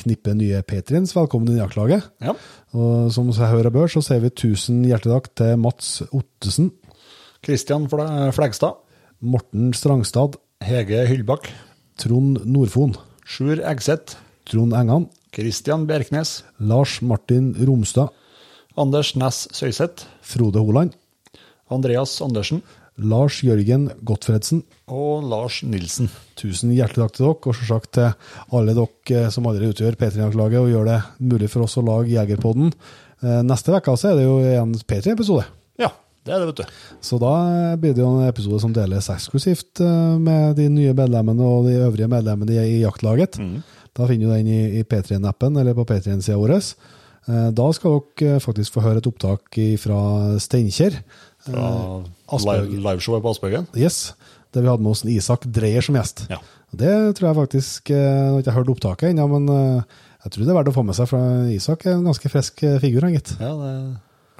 knippe 0.00 0.32
nye 0.34 0.62
patriens 0.66 1.12
velkommen 1.14 1.50
inn 1.52 1.58
i 1.58 1.60
jaktlaget. 1.60 2.06
Ja. 2.24 2.32
Og 2.74 3.12
som 3.12 3.28
jeg 3.30 3.50
hører 3.52 3.70
bør, 3.70 3.86
så 3.92 4.00
sier 4.02 4.24
vi 4.24 4.30
tusen 4.32 4.80
hjertelig 4.88 5.12
takk 5.12 5.28
til 5.38 5.52
Mats 5.60 5.90
Ottesen, 6.16 6.72
Kristian 7.44 7.84
Flegstad, 7.86 8.80
Morten 9.22 9.70
Strangstad, 9.76 10.40
Hege 10.64 11.04
Hyllbakk, 11.06 11.52
Trond 12.00 12.40
Nordfon, 12.48 12.96
Sjur 13.28 13.60
Egseth, 13.60 14.16
Trond 14.46 14.74
Engan, 14.78 15.08
Kristian 15.34 15.86
Bjerknes, 15.88 16.40
Lars 16.62 17.00
Martin 17.02 17.52
Romstad, 17.66 18.12
Anders 18.76 19.14
Næss 19.16 19.48
Søyseth, 19.56 20.06
Frode 20.22 20.62
Holand, 20.62 20.94
Andreas 21.72 22.20
Andersen, 22.22 22.62
Lars 22.96 23.42
Jørgen 23.44 23.90
Gottfredsen. 24.08 24.62
Og 24.88 25.24
Lars 25.28 25.60
Nilsen. 25.66 26.08
Tusen 26.38 26.72
hjertelig 26.72 27.02
takk 27.02 27.16
til 27.16 27.26
dere, 27.26 27.36
og 27.36 27.58
selvsagt 27.58 27.90
til 27.98 28.56
alle 28.56 28.76
dere 28.76 29.18
eh, 29.26 29.28
som 29.34 29.48
allerede 29.48 29.74
utgjør 29.74 29.98
P3-laget 30.00 30.62
og 30.62 30.70
gjør 30.72 30.88
det 30.88 31.00
mulig 31.20 31.50
for 31.52 31.66
oss 31.66 31.76
å 31.76 31.84
lage 31.84 32.14
Jegerpodden. 32.14 32.72
Eh, 33.20 33.42
Neste 33.44 33.74
uke 33.74 33.96
er 33.98 34.16
det 34.16 34.24
jo 34.24 34.38
en 34.62 34.72
P3-episode. 34.80 35.44
Ja, 35.82 35.90
det 36.24 36.32
er 36.36 36.40
det, 36.40 36.48
vet 36.54 36.62
du. 36.62 36.80
Så 37.04 37.20
da 37.20 37.34
blir 37.80 37.92
det 37.96 38.04
jo 38.04 38.14
en 38.16 38.30
episode 38.30 38.62
som 38.64 38.72
deles 38.76 39.10
eksklusivt 39.12 39.84
eh, 39.84 40.16
med 40.16 40.56
de 40.56 40.70
nye 40.72 40.96
medlemmene 40.96 41.44
og 41.44 41.68
de 41.68 41.76
øvrige 41.82 42.08
medlemmene 42.12 42.64
i 42.64 42.80
jaktlaget. 42.80 43.36
Da 43.96 44.06
finner 44.10 44.28
du 44.28 44.34
den 44.36 44.48
i, 44.52 44.60
i 44.80 44.84
P3-appen 44.84 45.56
eller 45.60 45.76
på 45.78 45.86
P3-sida 45.88 46.36
vår. 46.40 46.56
Eh, 46.60 47.48
Da 47.56 47.68
skal 47.74 48.00
dere 48.20 48.40
faktisk 48.44 48.76
få 48.76 48.84
høre 48.84 49.00
et 49.02 49.08
opptak 49.08 49.56
fra 49.82 50.00
Steinkjer. 50.42 50.98
Fra 51.46 51.70
liveshowet 52.34 53.22
på 53.24 53.32
Aspbøgen. 53.32 53.66
Yes, 53.78 54.14
der 54.54 54.62
vi 54.64 54.70
hadde 54.70 54.82
med 54.84 54.92
oss 54.92 55.04
en 55.04 55.12
Isak 55.14 55.46
Dreyer 55.46 55.84
som 55.84 55.96
gjest. 55.98 56.26
Ja. 56.32 56.40
Det 56.76 56.92
tror 57.16 57.28
jeg 57.30 57.36
faktisk 57.38 57.90
eh, 57.94 57.96
Nå 58.26 58.32
har 58.34 58.40
ikke 58.42 58.50
jeg 58.50 58.56
hørt 58.58 58.72
opptaket 58.74 59.12
ennå, 59.12 59.26
men 59.30 59.46
eh, 59.54 60.00
jeg 60.26 60.32
tror 60.34 60.42
det 60.44 60.50
er 60.52 60.58
verdt 60.58 60.70
å 60.72 60.74
få 60.76 60.82
med 60.88 60.96
seg, 60.98 61.08
for 61.10 61.52
Isak 61.54 61.86
er 61.86 61.94
en 61.96 62.08
ganske 62.08 62.30
frisk 62.32 62.64
eh, 62.66 62.78
figur, 62.82 63.06
han 63.06 63.14
gitt. 63.14 63.30
Ja, 63.38 63.52
det 63.54 63.68
er 63.70 63.84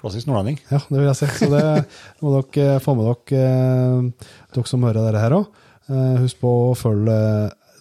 klassisk 0.01 0.29
nordlending. 0.29 0.59
Ja, 0.69 0.81
det 0.91 0.99
vil 0.99 1.07
jeg 1.09 1.19
si. 1.21 1.29
Så 1.39 1.49
det 1.53 1.63
må 2.25 2.35
dere 2.35 2.67
eh, 2.75 2.83
få 2.85 2.97
med 2.99 3.07
dere, 3.09 3.45
eh, 3.47 4.35
dere 4.57 4.69
som 4.73 4.85
hører 4.85 5.07
dette 5.07 5.23
her 5.23 5.39
òg. 5.39 5.63
Husk 5.87 6.41
på 6.43 6.51
å 6.51 6.73
følge 6.75 7.17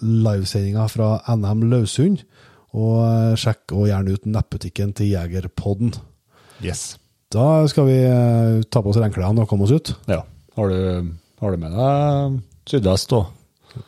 livesendinga 0.06 0.88
fra 0.92 1.16
NM 1.36 1.66
Løsund, 1.72 2.22
og 2.76 3.00
eh, 3.06 3.38
sjekk 3.40 3.74
og 3.76 3.88
gjerne 3.90 4.16
ut 4.16 4.28
nettbutikken 4.30 4.94
til 4.98 5.14
Jegerpodden. 5.14 5.94
Yes. 6.64 6.96
Da 7.34 7.66
skal 7.72 7.88
vi 7.90 7.98
eh, 8.06 8.62
ta 8.70 8.84
på 8.84 8.92
oss 8.92 9.00
regnklærne 9.02 9.44
og 9.44 9.50
komme 9.52 9.68
oss 9.68 9.76
ut. 9.76 9.96
Ja. 10.12 10.22
Har 10.56 10.72
du, 10.72 11.16
har 11.42 11.52
du 11.52 11.60
med 11.60 11.76
deg 11.76 12.38
sydvest 12.70 13.18
og 13.18 13.34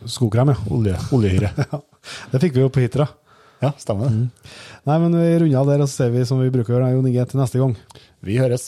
Skokrem, 0.04 0.50
ja. 0.52 0.58
olje, 0.76 0.98
oljehyre? 1.16 1.54
ja. 1.72 1.78
Det 2.34 2.42
fikk 2.44 2.58
vi 2.58 2.66
jo 2.66 2.72
på 2.74 2.82
Hitra. 2.84 3.06
Ja, 3.64 3.72
stemmer 3.80 4.12
det. 4.12 4.50
Nei, 4.86 4.98
men 5.00 5.16
vi 5.16 5.30
runder 5.42 5.62
av 5.62 5.70
der, 5.72 5.84
og 5.86 5.88
så 5.90 6.04
ser 6.04 6.12
vi 6.14 6.26
som 6.28 6.42
vi 6.44 6.52
bruker 6.54 6.76
å 6.76 6.78
gjøre, 6.78 6.90
Jon 6.94 7.08
Inge, 7.10 7.24
til 7.32 7.40
neste 7.40 7.62
gang. 7.62 7.74
Vi 8.28 8.36
høres. 8.38 8.68